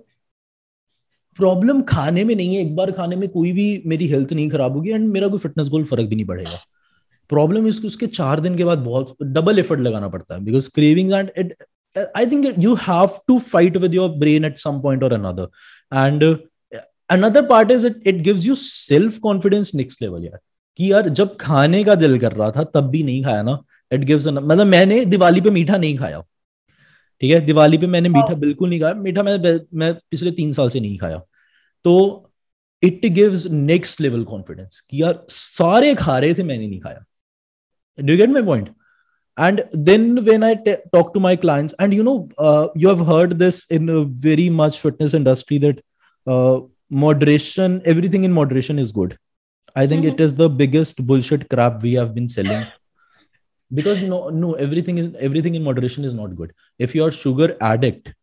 प्रॉब्लम 1.39 1.81
खाने 1.83 2.25
में 2.25 2.35
नहीं 2.35 2.55
है 2.55 2.63
एक 2.63 2.75
बार 2.77 2.91
खाने 2.93 3.17
में 3.17 3.29
कोई 3.29 3.53
भी 3.53 3.83
मेरी 3.87 4.07
हेल्थ 4.09 4.33
नहीं 4.33 4.49
खराब 4.51 4.77
होगी 4.77 4.91
एंड 4.91 5.09
मेरा 5.09 5.29
कोई 5.29 5.39
फिटनेस 5.39 5.69
गोल 5.69 5.85
फ़र्क 5.85 6.09
भी 6.09 6.17
नहीं 6.17 6.27
पड़ेगा। 6.27 6.59
प्रॉब्लम 7.31 7.67
इसको 7.69 7.87
उसके 7.87 8.07
चार 8.09 8.41
दिन 8.41 8.57
के 8.57 8.65
बाद 8.65 8.79
बहुत 8.79 9.17
डबल 9.23 9.59
एफर्ट 9.59 9.81
लगाना 9.81 10.09
पड़ता 10.09 10.35
है 10.35 10.45
because 10.45 10.69
craving 10.75 11.13
and 11.13 11.31
it 11.39 11.55
I 12.17 12.27
think 12.27 12.55
you 12.59 12.75
have 12.83 13.19
to 13.29 13.39
fight 13.53 13.77
with 13.77 13.95
your 13.95 14.11
brain 14.19 14.45
at 14.45 14.59
some 14.59 14.81
point 14.81 15.03
और 15.05 15.13
another 15.13 15.49
and 15.93 16.25
another 17.11 17.47
part 17.47 17.71
is 17.71 17.87
it 17.87 18.03
it 18.07 18.15
gives 18.15 18.47
you 18.47 18.55
self 18.55 19.19
confidence 19.19 19.75
next 19.75 20.03
level 20.03 20.25
यार 20.25 20.39
कि 20.77 20.93
यार 20.93 21.09
जब 21.09 21.37
खाने 21.37 21.85
का 21.85 21.95
दिल 21.95 22.19
कर 22.19 22.33
रहा 22.33 22.51
था 22.51 22.65
तब 22.65 22.89
भी 22.91 23.03
नहीं 23.03 23.25
खाया 23.25 23.43
ना। 23.43 23.59
इट 23.93 24.01
गिव्स 24.01 24.27
मतलब 24.27 24.67
मैंने 24.67 25.05
दिवाली 25.05 25.41
पे 25.41 25.51
मीठा 25.51 25.77
नहीं 25.77 25.97
खाया। 25.99 26.21
ठीक 27.21 27.31
है? 27.31 27.41
दिवाली 27.41 27.79
पे 27.79 27.87
मैंने 27.87 28.09
मीठा 28.09 28.35
बिल्कुल 28.35 28.69
नहीं 28.69 28.81
खाया। 28.81 28.95
मीठा 28.95 29.23
मैं 29.23 29.61
मैं 29.75 29.95
पिछले 29.95 30.31
तीन 30.31 30.53
साल 30.53 30.69
से 30.69 30.81
नहीं 30.81 30.99
खाया। 30.99 31.23
तो 31.85 31.95
it 32.83 33.07
gives 33.07 33.47
next 33.51 34.01
level 34.01 34.25
confidence 34.25 34.81
कि 34.81 35.03
यार 35.03 35.25
सारे 35.29 35.95
खा 35.95 36.19
रहे 36.19 36.35
थे 36.35 36.43
मैंने 36.43 36.67
नहीं 36.67 36.81
खाया। 36.81 37.05
Do 38.01 38.13
you 38.13 38.27
get 38.27 38.37
my 38.37 38.49
point? 38.49 38.69
And 39.41 39.61
then 39.89 40.03
when 40.27 40.43
i 40.43 40.55
t- 40.65 40.83
talk 40.95 41.09
to 41.15 41.21
my 41.23 41.31
clients 41.45 41.75
and 41.83 41.95
you 41.99 42.03
know 42.09 42.19
uh, 42.41 42.67
you 42.81 42.91
have 42.91 43.01
heard 43.07 43.33
this 43.39 43.57
in 43.79 43.89
a 43.89 44.03
very 44.27 44.49
much 44.59 44.77
fitness 44.83 45.15
industry 45.19 45.59
that 45.65 45.81
uh, 46.27 46.74
moderation 47.03 47.83
everything 47.85 48.25
in 48.25 48.33
moderation 48.33 48.79
is 48.79 48.93
good. 48.93 49.19
I 49.77 49.87
think 49.87 50.05
it 50.05 50.21
is 50.21 50.35
the 50.37 50.49
biggest 50.49 51.05
bullshit 51.07 51.49
crap 51.51 51.83
we 51.83 51.95
have 51.95 52.15
been 52.15 52.29
selling. 52.29 52.67
Because 53.73 54.03
no 54.03 54.29
no 54.29 54.53
everything 54.67 54.99
is 54.99 55.15
everything 55.29 55.57
in 55.57 55.65
moderation 55.65 56.05
is 56.05 56.15
not 56.15 56.37
good. 56.37 56.53
If 56.79 56.95
you 56.95 57.05
are 57.05 57.11
sugar 57.11 57.57
addict 57.61 58.15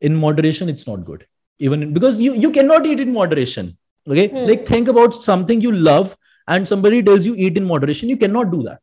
in 0.00 0.14
moderation 0.14 0.68
it's 0.68 0.86
not 0.86 1.04
good. 1.04 1.26
Even 1.58 1.92
because 1.94 2.20
you 2.20 2.34
you 2.34 2.50
cannot 2.58 2.86
eat 2.86 3.00
in 3.00 3.12
moderation 3.12 3.76
okay? 4.08 4.28
Hmm. 4.28 4.44
like 4.50 4.66
think 4.66 4.88
about 4.88 5.14
something 5.28 5.62
you 5.68 5.72
love 5.72 6.14
and 6.48 6.68
somebody 6.68 7.02
tells 7.02 7.24
you 7.24 7.34
eat 7.36 7.56
in 7.56 7.64
moderation. 7.64 8.10
You 8.10 8.18
cannot 8.26 8.52
do 8.52 8.62
that 8.64 8.80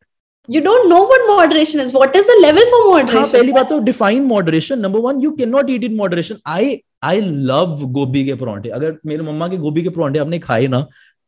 you 0.50 0.62
don't 0.62 0.90
know 0.90 1.04
what 1.04 1.22
moderation 1.28 1.80
is. 1.80 1.94
What 1.94 2.16
is 2.16 2.26
the 2.26 2.38
level 2.42 2.66
for 2.72 2.80
हाँ 2.80 2.92
moderation? 2.92 3.32
पहली 3.34 3.52
बात 3.54 3.70
तो 3.70 3.80
define 3.80 4.24
moderation 4.24 4.80
number 4.80 5.00
one 5.00 5.22
you 5.22 5.32
can 5.36 5.50
not 5.50 5.70
eat 5.70 5.84
in 5.84 5.96
moderation 5.96 6.38
I 6.48 6.80
I 7.04 7.22
love 7.22 7.80
गोभी 7.94 8.26
के 8.26 8.34
परांठे. 8.34 8.70
अगर 8.70 8.96
मेरे 9.06 9.24
मम्मा 9.24 9.48
के 9.48 9.58
गोभी 9.58 9.84
के 9.84 9.90
परांठे 9.90 10.20
आपने 10.20 10.40
खाए 10.40 10.68
ना 10.68 10.86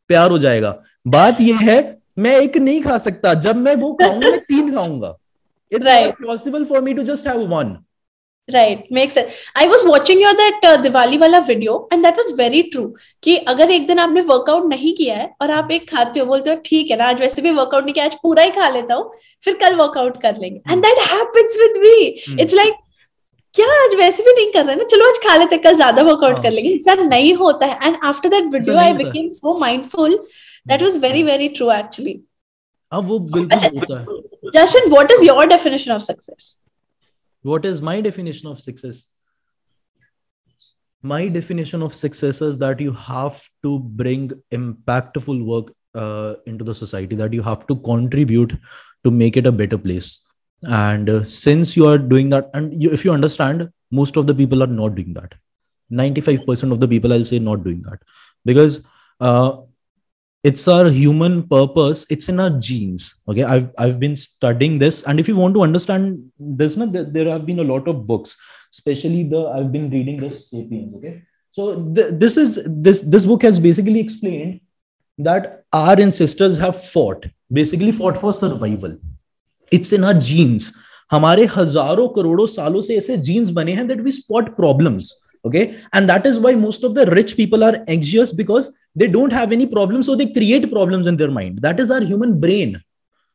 प्यार 0.08 0.32
हो 0.32 0.38
जाएगा। 0.40 0.78
बात 1.08 1.42
यह 1.42 1.60
है 1.60 1.78
मैं 2.20 2.36
एक 2.42 2.58
नहीं 2.58 2.82
खा 2.82 2.98
सकता। 2.98 3.34
जब 3.34 3.56
मैं 3.56 3.76
वो 3.76 3.94
खाऊँगा 3.94 4.30
मैं 4.30 4.40
तीन 4.40 4.74
खाऊँगा। 4.76 5.16
It's 5.72 5.88
possible 6.26 6.66
for 6.66 6.82
me 6.82 6.94
to 6.94 7.04
just 7.04 7.28
have 7.28 7.48
one 7.56 7.76
right 8.50 8.90
makes 8.92 9.16
sense. 9.16 9.34
I 9.56 9.66
was 9.68 9.84
watching 9.84 10.20
your 10.20 10.34
that 10.34 10.60
uh, 10.64 10.90
वाला 11.20 11.46
video 11.46 11.88
and 11.92 12.04
that 12.06 12.16
was 12.16 12.32
very 12.38 12.70
true 12.70 12.94
कि 13.24 13.36
अगर 13.54 13.72
एक 13.72 13.88
दिन 13.88 14.00
आपने 14.00 14.22
वर्कआउट 14.22 14.66
नहीं 14.70 14.94
किया 14.96 15.16
है 15.16 15.30
और 15.42 15.52
आप 15.52 15.72
एक 15.72 15.90
खाते 15.90 16.20
हो 16.20 16.26
बोलते 16.26 16.50
हो 16.50 16.56
ठीक 16.66 16.92
है 16.92 16.98
ना 16.98 17.06
आज 17.06 17.22
वैसे 17.22 17.42
भी 17.42 17.52
वर्कआउट 17.52 17.84
नहीं 17.84 17.94
किया 17.94 18.06
आज 18.06 18.16
पूरा 18.24 18.44
ही 18.44 18.52
खा 18.52 18.70
लेता 18.70 18.96
हूँ 18.96 19.12
फिर 19.44 19.54
कल 19.62 19.76
वर्कआउट 19.76 20.22
कर 20.22 20.38
लेंगे. 20.38 20.62
And 20.72 20.82
that 20.84 21.00
happens 21.12 21.58
with 21.62 21.82
me. 21.84 22.06
It's 22.42 22.54
like 22.54 22.74
क्या 23.54 23.68
आज 23.84 23.96
वैसे 23.98 24.24
भी 24.24 24.34
नहीं 24.34 24.52
कर 24.52 24.66
रहे 24.66 24.76
ना? 24.76 24.84
चलो 24.84 25.08
आज 25.10 25.18
खा 25.24 25.36
लेते 25.38 25.56
हैं, 25.56 25.64
कल 25.64 25.76
ज़्यादा 25.76 26.02
वर्कआउट 26.04 26.34
हाँ. 26.34 26.44
कर 26.44 26.52
लेंगे। 26.52 26.74
ऐसा 26.76 26.94
नहीं 26.96 27.34
होता 27.36 27.66
है। 27.66 27.88
And 27.88 27.98
after 28.04 28.30
that 28.30 28.52
video 28.54 28.78
I 28.80 28.94
became 28.94 29.30
so 29.38 29.58
mindful 29.60 30.18
that 30.68 30.84
was 30.84 30.98
very 31.02 31.24
very 31.24 31.48
true 31.58 31.72
actually 31.72 32.20
अब 32.92 33.08
वो 33.10 33.20
बिल्कुल 33.20 33.80
होता 33.80 34.00
है। 34.00 34.06
Jashan 34.56 34.90
what 34.90 35.12
is 35.12 35.24
your 35.26 35.48
definition 35.48 35.92
of 35.92 36.02
success 36.02 36.58
what 37.46 37.66
is 37.66 37.82
my 37.82 38.02
definition 38.02 38.50
of 38.50 38.60
success? 38.60 39.08
My 41.02 41.28
definition 41.28 41.84
of 41.84 41.94
success 41.94 42.42
is 42.42 42.58
that 42.58 42.80
you 42.80 42.92
have 42.92 43.48
to 43.64 43.80
bring 43.80 44.32
impactful 44.52 45.46
work 45.46 45.72
uh, 45.94 46.36
into 46.48 46.64
the 46.64 46.74
society 46.74 47.16
that 47.16 47.34
you 47.34 47.44
have 47.44 47.68
to 47.68 47.76
contribute 47.76 48.58
to 49.04 49.12
make 49.12 49.38
it 49.38 49.46
a 49.46 49.52
better 49.52 49.78
place. 49.78 50.28
And 50.64 51.10
uh, 51.10 51.24
since 51.24 51.78
you 51.78 51.86
are 51.88 52.00
doing 52.00 52.32
that 52.32 52.50
and 52.56 52.74
you, 52.74 52.92
if 52.92 53.06
you 53.06 53.12
understand 53.12 53.70
most 53.92 54.18
of 54.18 54.26
the 54.26 54.34
people 54.34 54.64
are 54.64 54.76
not 54.82 54.96
doing 54.96 55.14
that. 55.14 55.36
95% 55.92 56.72
of 56.72 56.80
the 56.80 56.88
people 56.88 57.14
i'll 57.14 57.24
say 57.24 57.38
not 57.38 57.64
doing 57.64 57.84
that. 57.84 58.00
Because 58.44 58.82
uh, 59.20 59.58
it's 60.45 60.67
our 60.69 60.89
human 60.89 61.43
purpose 61.49 62.07
it's 62.09 62.29
in 62.29 62.41
our 62.41 62.51
genes 62.51 63.15
okay 63.29 63.45
i've 63.45 63.69
i've 63.79 63.99
been 64.01 64.17
studying 64.17 64.79
this 64.79 65.03
and 65.05 65.21
if 65.21 65.29
you 65.29 65.37
want 65.37 65.55
to 65.55 65.63
understand 65.63 66.31
this 66.39 66.77
no, 66.77 66.87
there, 66.87 67.05
there 67.05 67.31
have 67.31 67.45
been 67.45 67.59
a 67.59 67.65
lot 67.65 67.87
of 67.87 68.07
books 68.07 68.39
especially 68.73 69.23
the 69.25 69.47
i've 69.49 69.71
been 69.71 69.91
reading 69.91 70.17
this 70.17 70.51
sapiens 70.51 70.95
okay 70.97 71.23
so 71.51 71.93
th- 71.95 72.13
this 72.13 72.37
is 72.37 72.59
this 72.67 73.01
this 73.03 73.27
book 73.27 73.43
has 73.43 73.59
basically 73.59 74.01
explained 74.01 74.61
that 75.19 75.65
our 75.73 76.01
ancestors 76.01 76.57
have 76.57 76.83
fought 76.83 77.27
basically 77.53 77.93
fought 77.93 78.17
for 78.17 78.33
survival 78.33 78.97
it's 79.71 79.93
in 79.93 80.05
our 80.05 80.15
genes 80.15 80.73
हमारे 81.13 81.45
हजारों 81.55 82.09
करोड़ों 82.09 82.47
सालों 82.47 82.81
से 82.81 82.97
ऐसे 82.99 83.17
genes 83.29 83.51
बने 83.51 83.73
हैं 83.73 83.87
that 83.89 84.03
we 84.05 84.13
spot 84.13 84.51
problems 84.59 85.09
okay? 85.46 85.80
And 85.94 86.10
that 86.10 86.26
is 86.26 86.40
why 86.40 86.56
most 86.56 86.84
of 86.84 86.96
the 86.96 87.06
rich 87.08 87.36
people 87.38 87.64
are 87.64 87.84
anxious 87.88 88.34
because 88.34 88.76
they 88.96 89.08
don't 89.08 89.32
have 89.32 89.52
any 89.52 89.68
problems 89.68 90.06
so 90.06 90.16
they 90.16 90.32
create 90.32 90.72
problems 90.72 91.08
in 91.08 91.18
their 91.18 91.32
mind. 91.32 91.62
That 91.62 91.80
is 91.80 91.92
our 91.92 92.02
human 92.02 92.40
brain. 92.40 92.82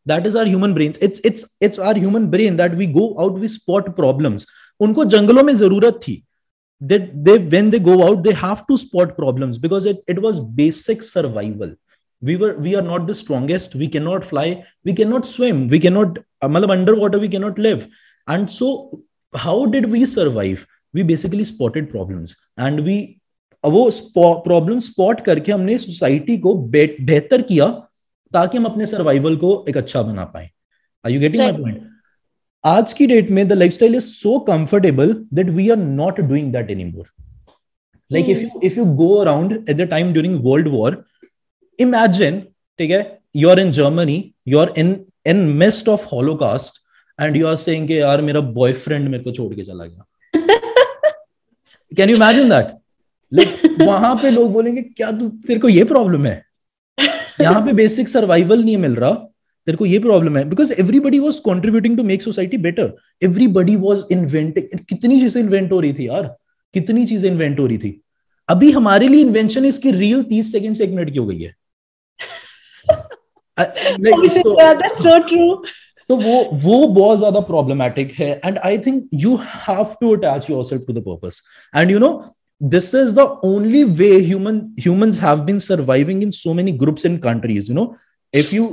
That 0.07 0.27
is 0.27 0.35
our 0.35 0.47
human 0.47 0.75
brains. 0.75 0.99
It's 0.99 1.21
it's 1.25 1.57
it's 1.61 1.79
our 1.79 1.95
human 1.95 2.31
brain 2.31 2.57
that 2.57 2.75
we 2.75 2.87
go 2.87 3.15
out 3.21 3.35
we 3.35 3.49
spot 3.49 3.95
problems. 3.97 4.47
unko 4.83 5.05
jungle 5.15 5.43
mein 5.49 5.59
zarurat 5.63 6.03
thi 6.05 6.15
That 6.91 7.03
they 7.25 7.37
when 7.55 7.71
they 7.73 7.79
go 7.79 7.97
out 8.07 8.23
they 8.27 8.33
have 8.33 8.67
to 8.69 8.79
spot 8.79 9.17
problems 9.17 9.59
because 9.59 9.87
it, 9.87 9.99
it 10.09 10.21
was 10.27 10.41
basic 10.41 11.03
survival. 11.03 11.75
We 12.23 12.37
were 12.37 12.57
we 12.59 12.75
are 12.77 12.87
not 12.87 13.07
the 13.07 13.15
strongest. 13.15 13.75
We 13.75 13.89
cannot 13.89 14.25
fly. 14.25 14.65
We 14.85 14.95
cannot 14.95 15.27
swim. 15.27 15.69
We 15.69 15.79
cannot 15.87 16.19
matlab 16.43 16.75
underwater 16.79 17.19
we 17.19 17.29
cannot 17.29 17.59
live. 17.59 17.87
And 18.27 18.51
so 18.51 19.03
how 19.35 19.67
did 19.67 19.91
we 19.91 20.07
survive? 20.07 20.67
We 20.95 21.03
basically 21.05 21.45
spotted 21.45 21.91
problems. 21.91 22.37
And 22.59 22.85
we 22.87 22.99
वो 23.65 23.91
problem 24.45 24.79
spot 24.81 25.21
करके 25.25 25.53
हमने 25.53 25.77
society 25.79 26.37
को 26.39 26.55
बेहतर 26.75 27.43
किया 27.43 27.67
ताकि 28.33 28.59
हम 28.59 28.65
अपने 28.65 28.87
survival 28.87 29.37
को 29.37 29.51
एक 29.69 29.77
अच्छा 29.77 30.03
बना 30.03 30.25
पाए। 30.25 30.49
Are 31.05 31.13
you 31.13 31.21
getting 31.21 31.43
Right. 31.43 31.61
Point 31.63 31.89
आज 32.65 32.93
की 32.93 33.07
डेट 33.07 33.31
में 33.31 33.47
the 33.49 33.53
lifestyle 33.73 33.95
is 33.95 34.05
so 34.05 34.39
comfortable 34.49 35.13
that 35.35 35.51
we 35.51 35.69
are 35.71 35.77
not 35.77 36.21
doing 36.21 36.53
that 36.53 36.71
anymore 36.85 37.07
like 38.11 38.29
if. 38.29 38.41
You 38.43 38.61
if 38.65 38.79
you 38.79 38.85
go 38.85 39.15
around 39.17 39.53
at 39.69 39.77
the 39.77 39.89
time 39.91 40.13
during 40.13 40.41
World 40.45 40.69
War 40.69 41.03
imagine 41.79 42.41
ठीक 42.79 42.91
है 42.91 43.03
you 43.37 43.49
are 43.49 43.61
in 43.61 43.71
Germany 43.73 44.23
you 44.49 44.59
are 44.59 44.73
in 44.79 44.95
in 45.27 45.37
mist 45.65 45.89
of 45.89 46.07
Holocaust 46.15 46.83
and 47.19 47.37
you 47.37 47.47
are 47.47 47.57
saying 47.57 47.91
यार 47.91 48.23
मेरा 48.23 48.41
boyfriend 48.61 49.09
मेरे 49.09 49.25
को 49.25 49.33
छोड़ 49.33 49.55
के 49.55 49.65
चला 49.65 49.85
गया। 49.85 50.05
कैन 51.97 52.11
यू 52.11 52.17
इमेजिन 52.17 52.49
दैट 52.49 52.81
वहाँ 53.83 54.17
पे 54.17 54.31
लोग 54.31 54.53
बोलेंगे 54.53 54.83
क्या 54.83 55.13
तू 55.13 55.29
तेरे 55.29 55.61
को 55.61 55.69
ये 55.69 55.85
प्रॉब्लम 55.85 56.27
है? 56.27 56.45
यहाँ 57.41 57.67
पे 57.67 57.73
बेसिक 57.73 58.09
सर्वाइवल 58.09 58.65
नहीं 58.65 58.77
मिल 58.77 58.95
रहा। 58.95 59.11
तेरे 59.67 59.77
को 59.77 59.87
ये 59.87 59.99
प्रॉब्लम 59.99 60.37
है। 60.37 60.45
Because 60.45 60.73
everybody 60.73 61.19
was 61.19 61.41
contributing 61.41 61.97
to 61.97 62.03
make 62.03 62.23
society 62.23 62.57
better 62.57 62.93
everybody 63.23 63.77
was 63.77 64.05
inventing 64.13 64.79
कितनी 64.79 65.21
चीज़ें 65.21 65.43
इन्वेंट 65.43 65.73
हो 65.73 65.81
रही 65.81 65.93
थी 65.93 66.09
यार। 66.09 66.37
कितनी 66.75 67.07
चीज़ें 67.07 67.31
इन्वेंट 67.31 67.61
हो 67.61 67.67
रही 67.67 67.79
थी। 67.79 68.01
अभी 68.49 68.71
हमारे 68.71 69.09
लिए 69.09 69.21
इन्वेंशन 69.21 69.65
इसकी 69.65 69.91
रियल 69.91 70.23
तीस 70.23 70.53
सेकंड 70.53 70.77
से 70.77 70.85
एक 70.85 70.91
मिनट 70.91 71.13
की 71.13 71.19
हो 71.19 71.27
गई 71.27 71.41
है। 71.41 71.55
Like, 73.61 74.33
so- 74.33 74.57
so 75.01 75.23
true. 75.29 75.57
तो 76.11 76.17
वो 76.17 76.43
वो 76.63 76.87
बहुत 76.87 77.19
ज़्यादा 77.19 77.41
प्रॉब्लमेटिक 77.49 78.13
है 78.13 78.29
and 78.45 78.59
I 78.59 78.79
think 78.87 79.09
you 79.15 79.37
have 79.69 79.95
to 80.01 80.15
attach 80.17 80.51
yourself 80.65 80.85
to 80.87 80.93
the 80.93 81.03
purpose 81.09 81.43
and 81.77 81.91
you 81.91 81.99
know 81.99 82.13
this 82.61 82.87
is 82.95 83.13
the 83.15 83.25
only 83.43 83.85
way 83.85 84.23
human, 84.23 84.57
humans 84.77 85.19
have 85.19 85.47
been 85.47 85.61
surviving 85.61 86.23
in 86.23 86.33
so 86.33 86.53
many 86.55 86.73
groups 86.73 87.05
and 87.05 87.23
countries, 87.23 87.69
you 87.69 87.75
know. 87.75 87.85
If 88.35 88.53
you 88.53 88.67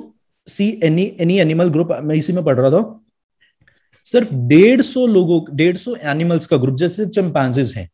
see 0.48 0.68
any 0.82 1.06
any 1.26 1.38
animal 1.40 1.70
group, 1.70 1.92
मैं 2.02 2.16
इसी 2.16 2.34
में 2.34 2.44
पढ़ 2.44 2.60
रहा 2.60 2.70
था, 2.70 2.82
सिर्फ़ 4.04 4.34
डेढ़ 4.50 4.82
सौ 4.82 5.06
लोगों, 5.08 5.40
डेढ़ 5.56 5.78
सौ 5.78 5.96
एनिमल्स 5.96 6.48
का 6.48 6.58
ग्रुप 6.58 6.76
जैसे 6.76 7.06
चिंपैंजीज 7.06 7.74
हैं 7.78 7.90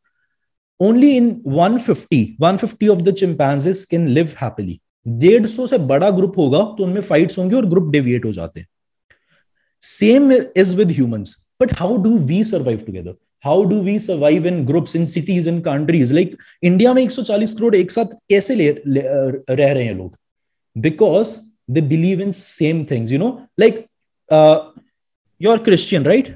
only 0.79 1.15
in 1.17 1.29
150 1.47 2.25
150 2.41 2.89
of 2.89 3.01
the 3.01 3.13
chimpanzees 3.13 3.85
can 3.85 4.07
live 4.07 4.35
happily 4.41 4.79
डेढ़ 5.07 5.45
सौ 5.45 5.67
से 5.67 5.77
बड़ा 5.77 6.09
ग्रुप 6.09 6.37
होगा 6.37 6.63
तो 6.77 6.83
उनमें 6.83 7.01
फाइट्स 7.01 7.39
होंगे 7.39 7.55
और 7.55 7.65
ग्रुप 7.65 7.91
डेविएट 7.91 8.25
हो 8.25 8.31
जाते 8.31 8.59
हैं। 8.59 8.67
same 9.82 10.32
is 10.32 10.74
with 10.74 10.92
humans 10.92 11.34
but 11.60 11.72
how 11.78 11.96
do 12.02 12.16
we 12.28 12.42
survive 12.44 12.78
together 12.86 13.14
how 13.44 13.64
do 13.64 13.80
we 13.82 13.98
survive 13.98 14.46
in 14.46 14.64
groups 14.66 14.96
in 14.96 15.06
cities 15.16 15.48
in 15.48 15.60
countries 15.60 16.12
like 16.12 16.36
India 16.70 16.92
में 16.94 17.02
140 17.06 17.52
करोड़ 17.58 17.74
एक 17.76 17.90
साथ 17.90 18.14
कैसे 18.30 18.54
ले, 18.54 18.72
ले 18.86 19.00
रह 19.00 19.72
रहे 19.72 19.84
हैं 19.84 19.94
लोग 19.94 20.16
because 20.76 21.36
they 21.70 21.80
believe 21.94 22.20
in 22.20 22.32
same 22.32 22.84
things 22.90 23.12
you 23.12 23.18
know 23.18 23.30
like 23.60 23.86
you're 25.40 25.58
christian 25.66 26.06
right 26.10 26.30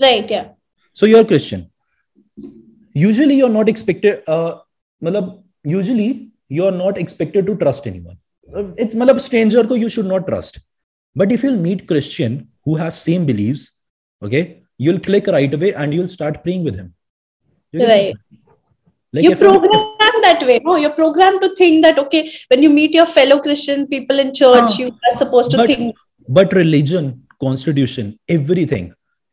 right 0.00 0.30
yeah 0.30 0.48
so 0.96 1.06
you're 1.06 1.24
christian 1.24 1.62
usually 2.94 3.34
you're 3.34 3.54
not 3.54 3.68
expected 3.72 4.28
uh 4.28 4.58
malab, 5.02 5.30
usually 5.64 6.10
you're 6.48 6.76
not 6.82 6.98
expected 6.98 7.46
to 7.46 7.56
trust 7.64 7.86
anyone 7.92 8.18
Uh, 8.60 8.62
it's 8.82 8.96
malab 9.00 9.18
stranger 9.24 9.62
ko 9.68 9.76
you 9.82 9.88
should 9.92 10.08
not 10.08 10.24
trust 10.26 10.56
but 11.16 11.30
if 11.34 11.44
you'll 11.44 11.60
meet 11.66 11.84
christian 11.90 12.32
who 12.66 12.74
has 12.82 13.00
same 13.10 13.24
beliefs 13.30 13.62
okay 14.26 14.42
you'll 14.84 15.02
click 15.08 15.26
right 15.36 15.52
away 15.58 15.70
and 15.82 15.94
you'll 15.94 16.12
start 16.18 16.42
praying 16.44 16.64
with 16.68 16.76
him 16.82 16.90
You 17.74 17.80
get 17.80 17.88
Right. 17.92 18.08
it? 18.14 18.16
like 19.16 19.24
you're 19.24 19.32
if 19.36 19.42
I- 19.42 19.54
if- 19.56 19.62
programmed 19.66 20.22
that 20.28 20.40
way 20.48 20.56
no 20.68 20.76
you're 20.82 20.96
programmed 21.02 21.40
to 21.44 21.48
think 21.60 21.82
that 21.86 21.98
okay 22.04 22.22
when 22.52 22.62
you 22.66 22.70
meet 22.78 22.92
your 23.00 23.06
fellow 23.18 23.38
christian 23.46 23.86
people 23.94 24.18
in 24.24 24.30
church 24.40 24.70
Ah. 24.72 24.78
you 24.82 24.88
are 25.10 25.16
supposed 25.22 25.50
to 25.54 25.58
But- 25.62 25.70
think 25.72 25.96
but 26.38 26.52
religion 26.62 27.08
constitution 27.46 28.10
everything 28.36 28.84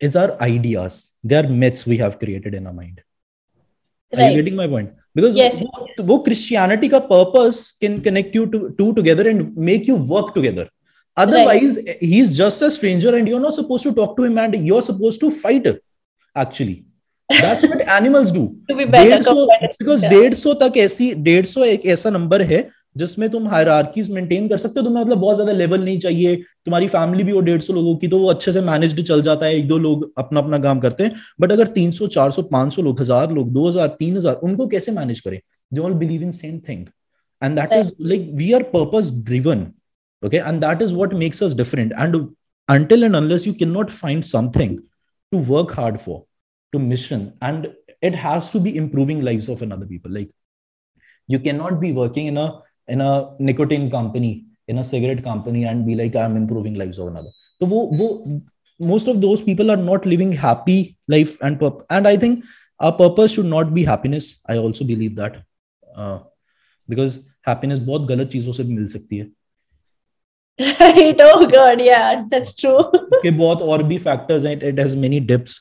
is 0.07 0.15
our 0.21 0.31
ideas 0.49 0.95
they 1.31 1.37
are 1.41 1.47
myths 1.63 1.85
we 1.93 1.97
have 2.03 2.15
created 2.23 2.53
in 2.59 2.67
our 2.71 2.77
mind 2.81 2.97
are 3.01 4.17
you 4.17 4.23
right 4.25 4.37
getting 4.39 4.57
my 4.61 4.67
point 4.73 4.89
because 5.17 5.35
Yes. 5.41 5.55
वो, 5.61 5.85
वो 6.09 6.17
christianity 6.27 6.89
का 6.95 6.99
purpose 7.13 7.59
can 7.83 7.95
connect 8.07 8.35
you 8.39 8.45
to 8.55 8.59
two 8.79 8.89
together 8.99 9.25
and 9.31 9.55
make 9.71 9.87
you 9.91 9.97
work 10.15 10.33
together 10.37 10.65
Otherwise 11.16 11.76
right. 11.78 11.98
he's 12.00 12.36
just 12.36 12.62
a 12.62 12.70
stranger 12.70 13.14
and 13.16 13.28
you're 13.28 13.40
not 13.40 13.54
supposed 13.54 13.84
to 13.84 13.92
talk 13.94 14.16
to 14.16 14.24
him 14.24 14.38
and 14.38 14.54
you're 14.66 14.82
supposed 14.82 15.20
to 15.20 15.30
fight 15.30 15.66
him 15.66 15.78
actually. 16.36 16.84
That's 17.28 17.62
what 17.64 17.82
animals 17.96 18.32
do. 18.32 18.46
डेढ़ 18.70 19.22
सौ 19.22 19.34
because. 19.44 20.06
डेढ़ 20.06 20.34
सौ 20.34 20.54
तक 20.62 20.76
ऐसी 20.78 21.12
डेढ़ 21.28 21.44
सौ 21.46 21.64
एक 21.64 21.86
ऐसा 21.94 22.10
नंबर 22.10 22.42
है 22.42 22.68
जिसमें 22.96 23.28
तुम 23.30 23.46
हायरार्कीज 23.48 24.10
मेंटेन 24.10 24.48
कर 24.48 24.58
सकते 24.58 24.80
हो। 24.80 24.86
तुम्हें 24.86 25.02
मतलब 25.04 25.18
बहुत 25.18 25.36
ज़्यादा 25.36 25.52
लेवल 25.52 25.84
नहीं 25.84 25.98
चाहिए। 26.00 26.34
तुम्हारी 26.36 26.88
फैमिली 26.88 27.24
भी 27.24 27.32
हो 27.32 27.40
डेढ़ 27.46 27.60
सौ 27.60 27.72
लोगों 27.74 27.94
की 27.96 28.08
तो 28.08 28.18
वो 28.18 28.28
अच्छे 28.30 28.52
से 28.52 28.60
मैनेज्ड 28.62 29.02
चल 29.06 29.22
जाता 29.22 29.46
है। 29.46 29.56
एक 29.56 29.66
दो 29.68 29.78
लोग 29.78 30.12
अपना 30.18 30.40
अपना 30.40 30.58
काम 30.58 30.80
करते 30.80 31.04
हैं। 31.04 31.14
बट 31.40 31.52
अगर 31.52 31.66
तीन 31.78 31.90
सौ 31.92 32.06
चार 32.16 32.30
सौ 32.32 32.42
पाँच 32.50 32.74
सौ 32.74 32.82
लोग 32.82 33.00
हज़ार 33.00 33.32
लोग 33.32 33.52
दो 33.52 33.68
हज़ार 33.68 33.88
तीन 33.98 34.16
हज़ार 34.16 34.34
उनको 34.42 34.66
कैसे 34.66 34.92
मैनेज 34.92 35.20
करें? 35.20 35.40
They 35.72 35.80
all 35.80 35.94
believe 36.02 36.22
in 36.22 36.30
same 36.32 36.58
thing 36.68 36.86
and 37.42 37.58
that 37.60 37.72
is 37.78 37.90
like 38.00 38.30
we 38.34 38.52
are 38.52 38.62
purpose 38.74 39.12
driven 39.24 39.66
okay 40.23 40.39
and 40.39 40.61
that 40.61 40.81
is 40.81 40.93
what 40.93 41.13
makes 41.13 41.41
us 41.41 41.53
different 41.53 41.93
and 41.95 42.35
until 42.67 43.03
and 43.03 43.15
unless 43.15 43.45
you 43.45 43.53
cannot 43.53 43.91
find 43.91 44.25
something 44.25 44.81
to 45.31 45.37
work 45.37 45.71
hard 45.71 45.99
for 45.99 46.25
to 46.73 46.79
mission 46.79 47.33
and 47.41 47.71
it 48.01 48.15
has 48.15 48.49
to 48.49 48.59
be 48.59 48.75
improving 48.75 49.21
lives 49.21 49.49
of 49.49 49.61
another 49.61 49.85
people 49.85 50.11
like 50.11 50.29
you 51.27 51.39
cannot 51.39 51.79
be 51.79 51.91
working 51.91 52.27
in 52.27 52.37
a 52.37 52.61
in 52.87 53.01
a 53.01 53.35
nicotine 53.39 53.89
company 53.89 54.45
in 54.67 54.77
a 54.77 54.83
cigarette 54.83 55.23
company 55.23 55.65
and 55.65 55.85
be 55.85 55.95
like 55.95 56.15
i'm 56.15 56.35
improving 56.35 56.75
lives 56.75 56.99
of 56.99 57.07
another 57.07 57.31
so 57.59 57.65
wo, 57.65 57.85
wo, 57.99 58.41
most 58.79 59.07
of 59.07 59.21
those 59.21 59.41
people 59.41 59.71
are 59.71 59.83
not 59.91 60.05
living 60.05 60.31
happy 60.31 60.97
life 61.07 61.37
and 61.41 61.59
purp- 61.59 61.85
and 61.89 62.07
i 62.07 62.15
think 62.17 62.43
our 62.79 62.91
purpose 62.91 63.33
should 63.33 63.45
not 63.45 63.73
be 63.73 63.83
happiness 63.83 64.43
i 64.47 64.57
also 64.57 64.85
believe 64.85 65.15
that 65.15 65.43
uh, 65.95 66.19
because 66.87 67.19
happiness 67.41 67.79
बहुत 67.79 68.07
गलत 68.07 68.29
चीजों 68.31 68.51
से 68.53 68.63
भी 68.63 68.75
मिल 68.75 68.87
सकती 68.87 69.17
है 69.17 69.27
right 70.59 71.19
oh 71.25 71.45
god 71.55 71.81
yeah 71.81 72.23
that's 72.31 72.53
true 72.61 72.77
उसके 72.93 73.31
बहुत 73.41 73.61
और 73.73 73.83
भी 73.91 73.97
factors 74.05 74.45
हैं 74.45 74.55
it 74.71 74.79
has 74.83 74.95
many 75.03 75.19
dips 75.31 75.59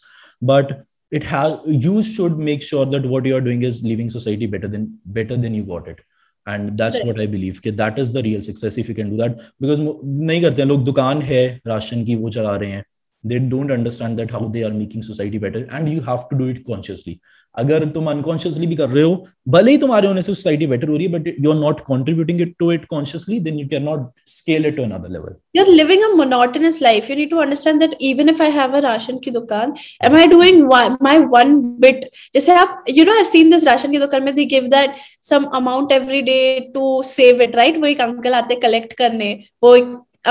but 0.51 0.72
it 1.12 1.26
has 1.32 1.53
you 1.86 2.03
should 2.09 2.38
make 2.49 2.64
sure 2.68 2.86
that 2.94 3.07
what 3.12 3.28
you 3.30 3.36
are 3.36 3.44
doing 3.49 3.62
is 3.68 3.78
leaving 3.90 4.11
society 4.14 4.49
better 4.55 4.70
than 4.74 4.86
better 5.18 5.36
than 5.44 5.55
you 5.59 5.64
got 5.70 5.88
it 5.92 6.01
and 6.46 6.76
that's 6.80 6.99
Right. 6.99 7.07
what 7.11 7.20
i 7.22 7.26
believe 7.36 7.61
कि 7.66 7.72
that 7.78 7.99
is 8.05 8.11
the 8.16 8.22
real 8.28 8.42
success 8.49 8.76
if 8.82 8.90
you 8.92 8.96
can 8.99 9.14
do 9.14 9.20
that 9.22 9.38
because 9.64 9.80
mo- 9.86 9.96
नहीं 10.05 10.42
करते 10.42 10.62
हैं 10.62 10.68
लोग 10.68 10.84
दुकान 10.84 11.22
है 11.30 11.40
ration 11.66 12.05
की 12.05 12.14
वो 12.24 12.30
चला 12.38 12.57
रहे 12.64 12.70
हैं 12.70 12.84
they 13.24 13.39
don't 13.39 13.71
understand 13.71 14.19
that 14.19 14.32
how 14.32 14.47
they 14.47 14.63
are 14.63 14.74
making 14.74 15.03
society 15.03 15.38
better 15.38 15.67
and 15.71 15.91
you 15.91 16.01
have 16.01 16.28
to 16.30 16.38
do 16.38 16.47
it 16.47 16.65
consciously 16.65 17.19
अगर 17.57 17.86
तुम 17.95 18.07
unconsciously 18.09 18.67
भी 18.67 18.76
कर 18.76 18.89
रहे 18.89 19.03
हो 19.03 19.26
भले 19.55 19.71
ही 19.71 19.78
तुम्हारे 19.78 20.07
होने 20.07 20.21
से 20.21 20.34
society 20.34 20.67
better 20.69 20.89
हो 20.89 20.95
रही 20.97 21.07
है 21.07 21.11
but 21.15 21.28
you're 21.45 21.59
not 21.59 21.84
contributing 21.89 22.39
it 22.45 22.53
to 22.61 22.69
it 22.76 22.88
consciously 22.93 23.39
then 23.47 23.59
you 23.61 23.67
cannot 23.74 24.07
scale 24.36 24.65
it 24.69 24.76
to 24.78 24.84
another 24.84 25.11
level 25.15 25.36
you're 25.57 25.76
living 25.82 26.05
a 26.07 26.09
monotonous 26.21 26.82
life 26.88 27.09
you 27.09 27.17
need 27.21 27.34
to 27.36 27.41
understand 27.45 27.86
that 27.86 27.95
even 28.11 28.34
if 28.34 28.41
i 28.41 28.49
have 28.59 28.78
a 28.80 28.82
ration 28.88 29.19
ki 29.26 29.36
dukan 29.39 29.76
am 30.09 30.15
i 30.21 30.26
doing 30.36 30.63
one, 30.67 30.97
my 31.09 31.17
one 31.36 31.53
bit 31.86 32.07
जैसे 32.34 32.53
आप 32.61 32.84
you 32.99 33.05
know 33.09 33.19
i've 33.19 33.34
seen 33.34 33.53
this 33.55 33.67
ration 33.71 33.91
की 33.91 33.99
दुकान 34.05 34.24
में 34.24 34.34
they 34.39 34.47
give 34.55 34.71
that 34.78 35.03
some 35.32 35.45
amount 35.61 35.93
every 35.99 36.24
day 36.32 36.71
to 36.78 36.88
save 37.15 37.45
it 37.47 37.59
right 37.61 37.80
वो 37.82 37.88
एक 37.88 38.01
uncle 38.01 38.34
आते 38.34 38.55
collect 38.65 38.93
करने 39.03 39.34
वो 39.63 39.76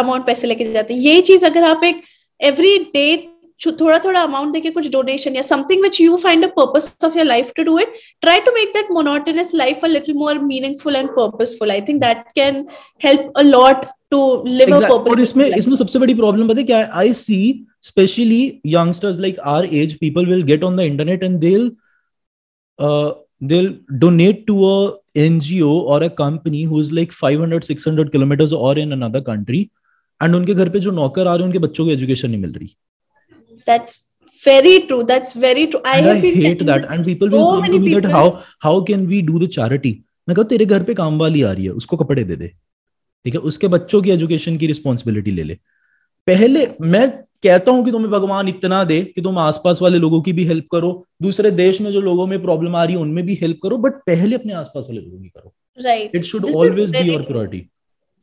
अमाउंट 0.01 0.27
पैसे 0.27 0.47
लेके 0.47 0.73
जाते 0.73 0.95
हैं 0.95 1.01
यही 1.01 1.21
चीज़ 1.31 1.45
अगर 1.47 1.65
आप 1.65 1.85
एक 1.85 2.03
एवरी 2.42 2.78
डे 2.94 3.08
थोड़ा 3.66 3.98
थोड़ा 4.00 4.22
अमाउंट 4.22 4.54
देके 4.54 4.70
कुछ 4.70 4.92
डोनेशन 4.92 5.36
या 5.36 5.42
something 5.42 5.82
which 5.84 6.00
you 6.02 6.18
find 6.24 6.46
a 6.46 6.48
purpose 6.58 6.96
of 7.06 7.16
your 7.18 7.26
life 7.26 7.52
to 7.58 7.64
do 7.64 7.78
it 7.80 7.94
try 8.26 8.38
to 8.48 8.54
make 8.58 8.74
that 8.78 8.92
monotonous 8.98 9.54
life 9.62 9.86
a 9.88 9.92
little 9.94 10.18
more 10.24 10.36
meaningful 10.50 11.00
and 11.02 11.14
purposeful 11.20 11.74
i 11.78 11.80
think 11.88 12.04
that 12.04 12.26
can 12.40 12.60
help 13.06 13.40
a 13.44 13.46
lot 13.48 13.88
to 14.14 14.20
live 14.60 14.74
a 14.74 14.78
Exact- 14.78 14.92
purpose 14.92 15.12
और 15.12 15.22
इसमें 15.22 15.46
इसमें 15.46 15.76
सबसे 15.76 16.00
बड़ी 16.00 16.14
problem 16.14 16.48
पता 16.48 16.60
है 16.60 16.66
क्या 16.66 16.78
है 16.78 16.90
I 17.02 17.14
see 17.14 17.40
specially 17.84 18.42
youngsters 18.66 19.20
like 19.20 19.40
our 19.56 19.66
age 19.76 19.98
people 20.00 20.26
will 20.26 20.44
get 20.52 20.64
on 20.64 20.78
the 20.78 20.90
internet 20.92 21.24
and 21.24 21.40
they'll 21.42 21.70
uh, 22.80 23.12
they'll 23.42 23.74
donate 24.00 24.46
to 24.48 24.56
a 24.68 24.78
NGO 25.20 25.70
or 25.94 26.04
a 26.04 26.10
company 26.10 26.64
who 26.64 26.80
is 26.80 26.92
like 26.92 27.12
500 27.12 27.64
600 27.64 28.12
kilometers 28.12 28.54
or 28.54 28.78
in 28.78 28.94
another 28.94 29.22
country 29.22 29.62
and 30.25 30.37
उनके 30.37 30.55
घर 30.55 30.69
पे 30.69 30.81
जो 30.81 30.91
नौकर 30.97 31.27
आ 31.27 31.35
रहे 31.35 31.39
हैं 31.39 31.47
उनके 31.47 31.59
बच्चों 31.67 31.85
को 31.85 31.91
एजुकेशन 31.91 32.31
नहीं 32.31 32.41
मिल 32.41 32.53
रही। 32.53 32.75
That's 33.71 33.99
very 34.43 34.75
true. 34.87 35.03
That's 35.11 35.37
very 35.47 35.67
true. 35.73 35.81
I 35.85 35.99
and 36.01 36.27
I 36.29 36.31
hate 36.37 36.65
that. 36.71 36.87
And 36.91 37.09
people 37.11 37.31
so 37.31 37.37
will 37.37 37.51
come 37.57 37.73
to 37.73 37.81
me 37.85 37.95
that 37.97 38.09
how 38.15 38.27
how 38.67 38.75
can 38.91 39.07
we 39.13 39.21
do 39.31 39.43
the 39.43 39.49
charity? 39.57 39.93
मैं 40.29 40.35
कहता 40.37 40.49
तेरे 40.49 40.67
घर 40.67 40.83
पे 40.83 40.95
काम 40.95 41.19
वाली 41.19 41.43
आ 41.43 41.53
रही 41.53 41.65
है 41.65 41.71
उसको 41.83 41.97
कपड़े 41.97 42.25
दे 42.25 42.37
दे। 42.37 42.49
ठीक 42.49 43.35
है? 43.35 43.41
उसके 43.53 43.69
बच्चों 43.69 44.03
की 44.03 44.11
एजुकेशन 44.11 44.57
की 44.57 44.67
रिस्पॉन्सिबिलिटी 44.67 45.31
ले 45.31 45.43
ले। 45.43 45.59
पहले 46.27 46.67
मैं 46.81 47.09
कहता 47.43 47.73
हूँ 47.73 47.85
कि 47.85 47.91
तुम्हें 47.91 48.11
भगवान 48.11 48.49
इतना 48.49 48.83
दे 48.85 49.01
कि 49.15 49.23
तुम 49.23 49.39
आसपास 49.39 49.83
वाले 49.83 49.99
लोगों 49.99 50.21
की 50.23 50.33
भी 50.33 50.45
हेल्प 50.45 50.67
करो। 50.73 50.93
दूसरे 51.23 51.51
देश 51.51 51.81
में 51.81 51.91
जो 51.93 52.01
लोगों 52.01 52.27
में 52.27 52.43
प्रॉब्लम 52.43 52.77
आ 52.77 52.85
रही 52.85 52.95
है 52.95 53.01
उनमें 53.03 53.25
भी 53.27 53.35
हेल्प 53.41 53.59
करो 53.63 53.77
बट 53.87 53.93
पहले 54.07 54.37
अपने 54.37 54.53
आसपास 54.63 54.87
वाले 54.89 55.01
लोगों 55.01 55.21
की 55.23 55.29
करो। 55.29 55.55
Right. 55.85 56.15
It 56.15 56.27
should 56.27 56.45
This 56.45 56.51
is 56.51 56.57
always 56.57 56.91
be 56.93 57.69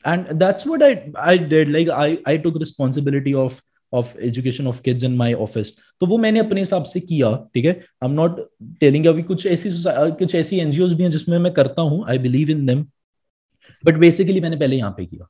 and 0.05 0.25
that's 0.41 0.65
what 0.65 0.83
i 0.83 1.11
i 1.15 1.37
did. 1.37 1.69
Like 1.69 1.89
i 1.89 2.17
i 2.25 2.37
took 2.37 2.55
responsibility 2.55 3.33
of 3.33 3.61
of 3.93 4.13
education 4.19 4.67
of 4.67 4.81
kids 4.83 5.03
in 5.03 5.17
my 5.17 5.33
office. 5.33 5.71
तो 5.99 6.05
वो 6.05 6.17
मैंने 6.17 6.39
अपने 6.39 6.59
हिसाब 6.59 6.83
से 6.83 6.99
किया 6.99 7.49
ठीक 7.53 7.65
है? 7.65 7.71
आई 7.71 8.09
एम 8.09 8.11
नॉट 8.11 8.49
टेलिंग 8.79 9.05
अभी 9.05 9.23
कुछ 9.23 9.45
ऐसी 9.45 9.69
कुछ 9.87 10.35
ऐसी 10.35 10.59
एनजीओ 10.59 10.87
भी 10.87 11.03
हैं 11.03 11.11
जिसमें 11.11 11.39
मैं 11.39 11.53
करता 11.53 11.81
हूँ 11.81 12.05
I 12.09 12.17
believe 12.17 12.49
in 12.49 12.65
them 12.65 12.85
but 13.85 13.93
basically 13.93 14.39
मैंने 14.39 14.57
पहले 14.57 14.75
यहाँ 14.75 14.91
पे 14.91 15.05
किया। 15.05 15.27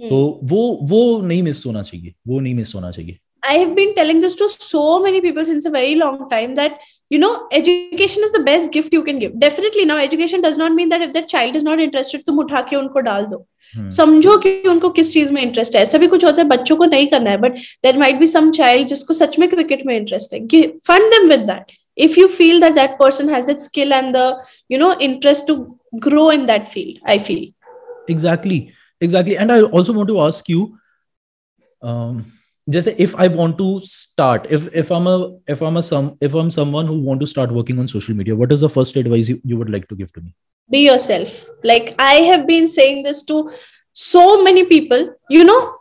Hmm. 0.00 0.10
तो 0.10 0.40
वो 0.44 0.78
वो 0.82 1.20
नहीं 1.20 1.42
मिस 1.42 1.66
होना 1.66 1.82
चाहिए 1.82 2.14
वो 2.28 2.40
नहीं 2.40 2.54
मिस 2.54 2.74
होना 2.74 2.90
चाहिए। 2.90 3.18
I 3.45 3.53
have 3.53 3.75
been 3.75 3.93
telling 3.95 4.21
this 4.21 4.35
to 4.35 4.47
so 4.49 5.01
many 5.03 5.19
people 5.21 5.45
since 5.45 5.65
a 5.65 5.71
very 5.71 5.95
long 5.95 6.29
time 6.29 6.55
that 6.55 6.79
you 7.09 7.19
know 7.19 7.47
education 7.51 8.23
is 8.23 8.31
the 8.31 8.43
best 8.43 8.71
gift 8.71 8.93
you 8.93 9.03
can 9.03 9.19
give. 9.19 9.39
Definitely 9.39 9.85
now 9.85 9.97
education 9.97 10.41
does 10.41 10.57
not 10.57 10.73
mean 10.73 10.89
that 10.89 11.01
if 11.01 11.13
that 11.13 11.27
child 11.27 11.55
is 11.55 11.63
not 11.63 11.79
interested 11.79 12.25
तुम 12.25 12.39
उठा 12.39 12.61
के 12.69 12.75
उनको 12.75 12.99
डाल 13.07 13.25
दो 13.25 13.45
हम्म, 13.73 13.89
समझो 13.89 14.37
कि 14.37 14.51
उनको 14.69 14.89
किस 14.89 15.11
चीज 15.13 15.31
में 15.31 15.41
इंटरेस्ट 15.41 15.75
है 15.75 15.81
ऐसा 15.81 15.97
भी 15.97 16.07
कुछ 16.07 16.25
होता 16.25 16.41
है 16.41 16.47
बच्चों 16.47 16.75
को 16.77 16.85
नहीं 16.85 17.07
करना 17.07 17.29
है 17.29 17.37
but 17.41 17.57
there 17.83 17.97
might 17.99 18.15
be 18.19 18.27
some 18.27 18.51
child 18.51 18.87
जिसको 18.87 19.13
सच 19.13 19.37
में 19.39 19.47
क्रिकेट 19.49 19.85
में 19.85 19.95
इंटरेस्ट 19.95 20.33
है 20.33 20.67
fund 20.87 21.11
them 21.11 21.29
with 21.29 21.45
that 21.51 21.71
if 21.97 22.17
you 22.17 22.27
feel 22.39 22.59
that 22.61 22.73
that 22.75 22.97
person 22.99 23.29
has 23.29 23.45
that 23.45 23.59
skill 23.59 23.93
and 23.93 24.15
the 24.15 24.25
you 24.71 24.79
know 24.79 24.93
interest 25.09 25.47
to 25.47 25.55
grow 26.07 26.31
in 26.31 26.45
that 26.45 26.65
field 26.75 27.09
I 27.09 27.19
feel 27.29 27.49
exactly 28.11 28.55
exactly 29.01 29.35
and 29.41 29.53
i 29.53 29.57
also 29.77 29.93
want 29.93 30.09
to 30.09 30.15
ask 30.21 30.47
you 30.49 30.61
um 31.81 32.15
जैसे 32.70 32.94
if 32.98 33.14
I 33.14 33.28
want 33.28 33.58
to 33.58 33.80
start, 33.84 34.46
if 34.50 34.68
if 34.74 34.90
I'm 34.90 35.06
a 35.06 35.38
if 35.46 35.62
I'm 35.62 35.76
a 35.76 35.82
some 35.82 36.16
if 36.20 36.34
I'm 36.34 36.50
someone 36.50 36.86
who 36.86 36.98
want 37.00 37.20
to 37.20 37.26
start 37.26 37.52
working 37.52 37.78
on 37.78 37.88
social 37.88 38.14
media, 38.14 38.36
what 38.36 38.52
is 38.52 38.60
the 38.60 38.68
first 38.68 38.96
advice 38.96 39.28
you, 39.28 39.40
you 39.44 39.56
would 39.56 39.70
like 39.70 39.88
to 39.88 39.94
give 39.94 40.12
to 40.14 40.20
me? 40.20 40.34
be 40.70 40.84
yourself. 40.84 41.48
Like 41.62 41.94
i 41.98 42.14
have 42.28 42.46
been 42.46 42.68
saying 42.68 43.02
this 43.02 43.24
to 43.24 43.52
so 43.92 44.42
many 44.42 44.64
people. 44.64 45.14
You 45.30 45.44
know 45.44 45.76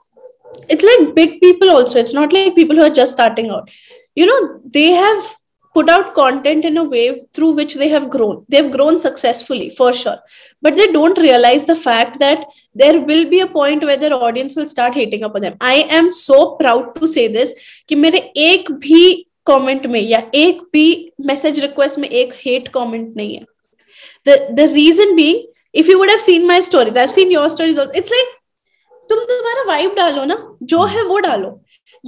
it's 0.70 0.84
like 0.84 1.16
big 1.16 1.40
people 1.42 1.72
also. 1.72 2.00
It's 2.00 2.14
not 2.14 2.34
like 2.34 2.56
people 2.56 2.76
who 2.76 2.84
are 2.84 2.98
just 3.02 3.14
starting 3.14 3.50
out. 3.50 3.70
You 4.16 4.26
know 4.26 4.62
they 4.74 4.92
have 4.92 5.36
put 5.75 5.89
out 5.89 6.15
content 6.15 6.65
in 6.65 6.77
a 6.77 6.85
way 6.85 7.23
through 7.33 7.51
which 7.53 7.75
they 7.75 7.89
have 7.89 8.11
grown 8.11 8.45
they've 8.49 8.71
grown 8.71 8.99
successfully 8.99 9.69
for 9.71 9.93
sure 9.93 10.19
but 10.63 10.77
they 10.77 10.91
don't 10.93 11.19
realize 11.19 11.65
the 11.65 11.77
fact 11.77 12.19
that 12.19 12.45
there 12.75 13.01
will 13.01 13.29
be 13.31 13.41
a 13.41 13.47
point 13.47 13.85
where 13.85 13.97
their 13.97 14.15
audience 14.15 14.57
will 14.57 14.67
start 14.67 14.95
hating 14.95 15.23
upon 15.23 15.43
them 15.43 15.57
i 15.61 15.77
am 15.99 16.11
so 16.11 16.57
proud 16.57 16.95
to 16.97 17.13
say 17.15 17.27
this 17.29 17.55
कि 17.89 17.95
मेरे 17.97 18.19
एक 18.49 18.71
भी 18.87 19.05
comment 19.47 19.87
में 19.87 20.01
या 20.01 20.23
एक 20.35 20.61
भी 20.73 20.87
message 21.27 21.61
request 21.61 21.99
में 21.99 22.09
एक 22.09 22.35
हेट 22.45 22.69
कमेंट 22.75 23.17
नहीं 23.17 23.39
है 23.39 23.47
the 24.29 24.37
the 24.59 24.67
reason 24.75 25.17
being 25.17 25.41
if 25.73 25.89
you 25.89 25.99
would 25.99 26.11
have 26.11 26.21
seen 26.21 26.47
my 26.47 26.61
stories 26.61 26.97
i've 26.97 27.17
seen 27.17 27.31
your 27.31 27.49
stories 27.49 27.79
also 27.79 28.01
it's 28.01 28.13
like 28.17 28.37
तुम 29.11 29.25
तुम्हारा 29.29 29.63
वाइब 29.69 29.95
डालो 29.95 30.25
ना 30.25 30.37
जो 30.73 30.85
है 30.95 31.03
वो 31.05 31.19
डालो 31.19 31.49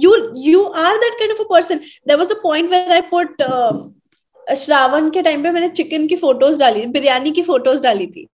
you 0.02 0.10
you 0.46 0.64
are 0.82 0.96
that 1.04 1.16
kind 1.20 1.34
of 1.34 1.40
a 1.40 1.46
person. 1.52 1.80
There 2.06 2.18
was 2.18 2.30
a 2.30 2.36
point 2.42 2.70
where 2.70 2.96
i 2.96 3.00
put 3.12 3.46
uh, 3.50 3.72
Shravan 4.56 5.10
के 5.10 5.22
time 5.22 5.42
पे 5.42 5.50
मैंने 5.52 5.68
चिकन 5.68 6.06
की 6.08 6.16
फ़ोटोज़ 6.16 6.58
डाली 6.58 6.86
बिरयानी 6.86 7.30
की 7.30 7.42
फ़ोटोज़ 7.42 7.82
डाली 7.82 8.06
थी. 8.06 8.26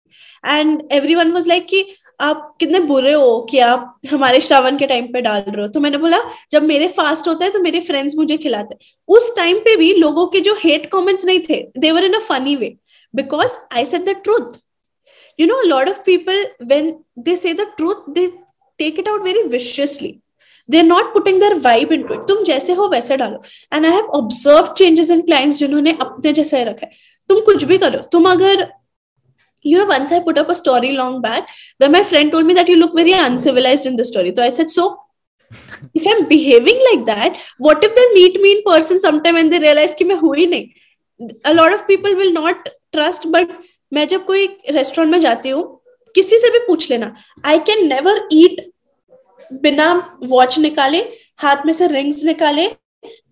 and 0.47 0.83
every 0.93 1.15
one 1.15 1.33
was 1.33 1.49
like 1.49 1.67
कि 1.71 1.85
आप 2.21 2.55
कितने 2.61 2.79
बुरे 2.79 3.13
हो 3.13 3.41
कि 3.51 3.59
आप 3.59 4.01
हमारे 4.11 4.41
श्रावण 4.41 4.79
के 4.79 4.87
टाइम 4.87 5.07
पे 5.13 5.21
डाल 5.21 5.41
रहे 5.41 5.63
हो. 5.63 5.69
तो 5.69 5.81
मैंने 5.81 5.99
बोला 5.99 6.21
जब 6.51 6.63
मेरे 6.63 6.89
फास्ट 6.89 7.29
होता 7.29 7.45
है 7.45 7.51
तो 7.51 7.61
मेरे 7.61 7.81
फ्रेंड्स 7.81 8.15
मुझे 8.17 8.37
खिलाते 8.37 8.75
हैं. 8.75 8.95
उस 9.09 9.35
टाइम 9.37 9.59
पे 9.59 9.77
भी 9.77 9.93
लोगों 9.95 10.27
के 10.27 10.41
जो 10.41 10.55
हेट 10.65 10.87
कमेंट्स 10.91 11.25
नहीं 11.25 11.41
थे 11.51 11.63
they were 11.79 12.05
in 12.05 12.15
a 12.15 12.19
funny 12.19 12.57
way 12.57 12.77
because 13.17 13.53
I 13.71 13.85
said 13.85 14.05
the 14.07 14.15
truth. 14.23 14.59
You 15.39 15.47
know, 15.47 15.59
of 15.89 16.01
people 16.07 16.45
of 16.63 16.69
they 16.69 16.81
say 16.81 16.99
they 17.17 17.35
say 17.37 17.53
the 17.53 17.67
truth, 17.79 18.07
they 18.09 18.29
take 18.79 18.99
it 18.99 19.09
out 19.09 19.23
very 20.69 20.89
viciously. 20.89 20.93
They're 20.93 21.03
not 21.03 21.13
putting 21.13 21.39
their 21.39 21.61
vibe 21.61 21.91
into 21.91 22.15
it. 22.15 22.27
तुम 22.29 22.45
जैसे 22.45 22.73
हो 22.73 22.89
वैसे 22.89 23.17
डालो 23.17 23.43
and 23.75 23.87
I 23.87 23.93
have 23.93 24.05
observe 24.05 24.75
changes 24.79 25.11
in 25.11 25.23
clients 25.23 25.59
जिन्होंने 25.59 25.97
अपने 26.01 26.33
जैसे 26.33 26.65
रखा 26.65 26.87
है 26.87 26.93
तुम 27.29 27.41
कुछ 27.41 27.65
भी 27.65 27.79
करो 27.79 27.99
तुम 27.99 28.31
अगर 28.31 28.73
you 29.67 29.79
know 29.79 29.87
once 29.87 30.13
i 30.13 30.21
put 30.21 30.37
up 30.37 30.49
a 30.51 30.55
story 30.55 30.93
long 30.93 31.23
back 31.23 31.49
where 31.79 31.91
my 31.91 32.03
friend 32.03 32.31
told 32.31 32.47
me 32.47 32.55
that 32.55 32.69
you 32.69 32.77
look 32.77 32.95
very 32.95 33.13
uncivilized 33.13 33.87
in 33.87 33.97
the 33.97 34.05
story 34.05 34.33
so 34.37 34.43
i 34.43 34.51
said 34.51 34.69
so 34.69 35.01
if 35.95 36.07
i'm 36.07 36.29
behaving 36.29 36.79
like 36.93 37.07
that 37.07 37.37
what 37.59 37.83
if 37.83 37.95
they 37.95 38.15
meet 38.15 38.41
me 38.43 38.53
in 38.57 38.63
person 38.63 39.01
sometime 39.01 39.37
and 39.37 39.53
they 39.53 39.59
realize 39.59 39.95
कि 39.95 40.05
मैं 40.05 40.17
हुई 40.17 40.47
नहीं 40.47 41.31
a 41.47 41.55
lot 41.55 41.73
of 41.73 41.87
people 41.87 42.15
will 42.15 42.33
not 42.33 42.69
trust 42.93 43.27
but 43.27 43.49
मैं 43.93 44.07
जब 44.09 44.25
कोई 44.25 44.47
restaurant 44.71 45.13
में 45.13 45.21
जाती 45.21 45.49
हूँ 45.49 45.81
किसी 46.15 46.39
से 46.39 46.51
भी 46.51 46.59
पूछ 46.67 46.91
लेना 46.91 47.15
आई 47.47 47.59
कैन 47.59 47.89
नेवर 47.89 48.29
ईट 48.33 48.74
बिना 49.53 50.19
वॉच 50.23 50.59
निकाले, 50.59 50.99
हाथ 51.39 51.67
में 51.67 51.73
से 51.73 51.87
रिंग्स 51.87 52.25
निकाले, 52.25 52.67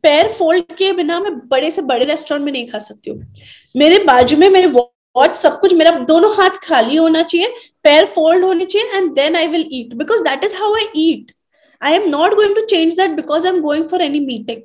पैर 0.02 0.28
फोल्ड 0.28 0.74
किए 0.78 0.92
बिना 0.92 1.20
मैं 1.20 1.32
बड़े 1.48 1.70
से 1.70 1.82
बड़े 1.82 2.04
रेस्टोरेंट 2.04 2.44
में 2.44 2.52
नहीं 2.52 2.66
खा 2.68 2.78
सकती 2.78 3.10
हूँ। 3.10 3.34
मेरे 3.76 3.98
बाजू 4.04 4.36
में 4.36 4.48
मेरे 4.48 4.66
वॉच 4.66 5.36
सब 5.36 5.60
कुछ 5.60 5.74
मेरा 5.74 5.90
दोनों 5.90 6.34
हाथ 6.34 6.50
खाली 6.50 6.96
होना 6.96 7.22
चाहिए, 7.22 7.54
पैर 7.82 8.06
फोल्ड 8.06 8.44
होने 8.44 8.64
चाहिए 8.64 8.96
and 8.96 9.12
then 9.14 9.36
I 9.36 9.46
will 9.46 9.68
eat 9.72 9.94
because 9.94 10.22
that 10.22 10.44
is 10.44 10.56
how 10.56 10.74
I 10.74 10.86
eat 10.96 11.32
I 11.82 11.92
am 11.92 12.08
not 12.08 12.34
going 12.34 12.54
to 12.54 12.64
change 12.66 12.96
that 12.96 13.10
because 13.10 13.46
I 13.46 13.54
am 13.54 13.60
going 13.60 13.88
for 13.88 14.02
any 14.02 14.20
meeting 14.20 14.62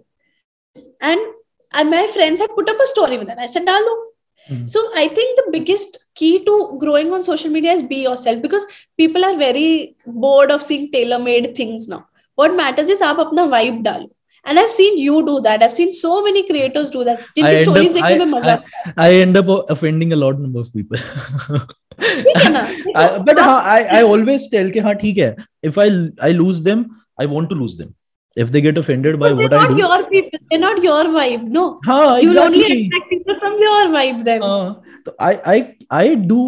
and 1.03 1.90
my 1.90 2.07
friends 2.07 2.41
a 2.41 2.48
story 2.84 3.18
with 3.18 3.30
डालो 3.65 4.07
Mm. 4.51 4.69
So 4.69 4.81
I 4.97 5.09
think 5.09 5.36
the 5.36 5.51
biggest 5.53 5.99
key 6.15 6.44
to 6.44 6.77
growing 6.78 7.12
on 7.12 7.23
social 7.23 7.51
media 7.51 7.73
is 7.73 7.82
be 7.82 8.03
yourself 8.03 8.43
because 8.43 8.65
people 8.97 9.24
are 9.24 9.36
very 9.36 9.97
bored 10.07 10.51
of 10.51 10.62
seeing 10.62 10.90
tailor-made 10.90 11.55
things 11.55 11.86
now. 11.89 12.07
What 12.35 12.57
matters 12.57 12.90
is 12.90 13.01
आप 13.01 13.19
अपना 13.20 13.49
vibe 13.51 13.82
डालो. 13.85 14.11
And 14.44 14.59
I've 14.59 14.70
seen 14.70 14.99
you 14.99 15.24
do 15.24 15.40
that. 15.43 15.62
I've 15.62 15.73
seen 15.73 15.93
so 15.93 16.20
many 16.23 16.43
creators 16.43 16.90
do 16.90 17.05
that. 17.05 17.20
I 17.40 17.55
end, 17.55 17.69
up, 17.69 17.77
I, 18.03 18.19
I, 18.51 18.62
I 18.97 19.12
end 19.12 19.36
up 19.36 19.47
offending 19.70 20.12
a 20.12 20.16
lot 20.16 20.40
number 20.40 20.59
of 20.59 20.73
people. 20.74 20.99
I, 21.99 23.19
but 23.24 23.39
हाँ, 23.39 23.62
I, 23.62 23.99
I 23.99 24.03
always 24.03 24.49
tell 24.49 24.70
कि 24.73 24.81
हाँ 24.81 24.94
ठीक 24.94 25.19
है. 25.19 25.36
If 25.62 25.78
I 25.78 25.86
I 26.20 26.32
lose 26.32 26.61
them, 26.61 27.05
I 27.16 27.27
want 27.27 27.51
to 27.51 27.55
lose 27.55 27.77
them. 27.77 27.94
If 28.43 28.51
they 28.51 28.61
get 28.61 28.77
offended 28.77 29.19
by 29.19 29.31
what 29.34 29.53
I 29.53 29.68
do. 29.68 29.77
Your 29.77 29.97
people, 30.09 30.39
they're 30.49 30.59
not 30.59 30.84
your 30.84 31.03
vibe, 31.15 31.47
no. 31.57 31.64
हाँ, 31.85 32.22
you 32.22 32.30
exactly. 32.30 32.64
only 32.64 32.85
attract 32.85 33.09
people 33.09 33.39
from 33.39 33.57
your 33.59 33.80
vibe 33.95 34.23
then. 34.23 34.41
हाँ, 34.41 34.84
तो 35.05 35.15
I 35.19 35.34
I 35.53 35.57
I 35.91 36.15
do 36.31 36.39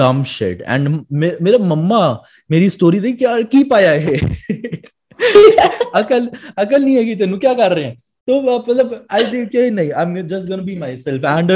dumb 0.00 0.22
shit 0.34 0.62
and 0.66 0.92
मे, 1.12 1.32
मेरा 1.42 1.58
मम्मा 1.72 2.02
मेरी 2.50 2.70
story 2.70 3.00
देख 3.00 3.22
यार 3.22 3.42
की 3.54 3.64
पाया 3.72 3.90
है 4.06 4.16
अकल 6.00 6.26
अकल 6.58 6.82
नहीं 6.84 6.94
है 6.96 7.04
कि 7.04 7.14
तेनू 7.16 7.38
क्या 7.38 7.54
कर 7.54 7.72
रहे 7.76 7.84
हैं 7.84 7.96
तो 8.28 8.40
मतलब 8.42 9.06
आई 9.12 9.24
थिंक 9.32 9.54
नहीं 9.54 9.90
I 9.90 10.02
am 10.02 10.20
just 10.26 10.48
gonna 10.48 10.62
be 10.62 10.76
myself 10.96 11.24
and 11.24 11.52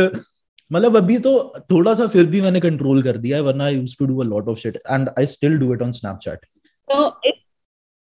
मतलब 0.70 0.96
अभी 0.96 1.18
तो 1.26 1.32
थोड़ा 1.70 1.94
सा 1.94 2.06
फिर 2.14 2.26
भी 2.26 2.40
मैंने 2.40 2.60
कंट्रोल 2.60 3.02
कर 3.02 3.16
दिया 3.24 3.36
है 3.36 3.42
वरना 3.42 3.64
I 3.64 3.74
used 3.74 3.98
to 3.98 4.06
do 4.06 4.20
a 4.22 4.24
lot 4.26 4.48
of 4.48 4.58
shit 4.58 4.76
and 4.90 5.08
I 5.18 5.26
still 5.36 5.58
do 5.58 5.72
it 5.74 5.82
on 5.82 5.92
Snapchat 5.92 6.46
so 6.88 7.04
it 7.24 7.41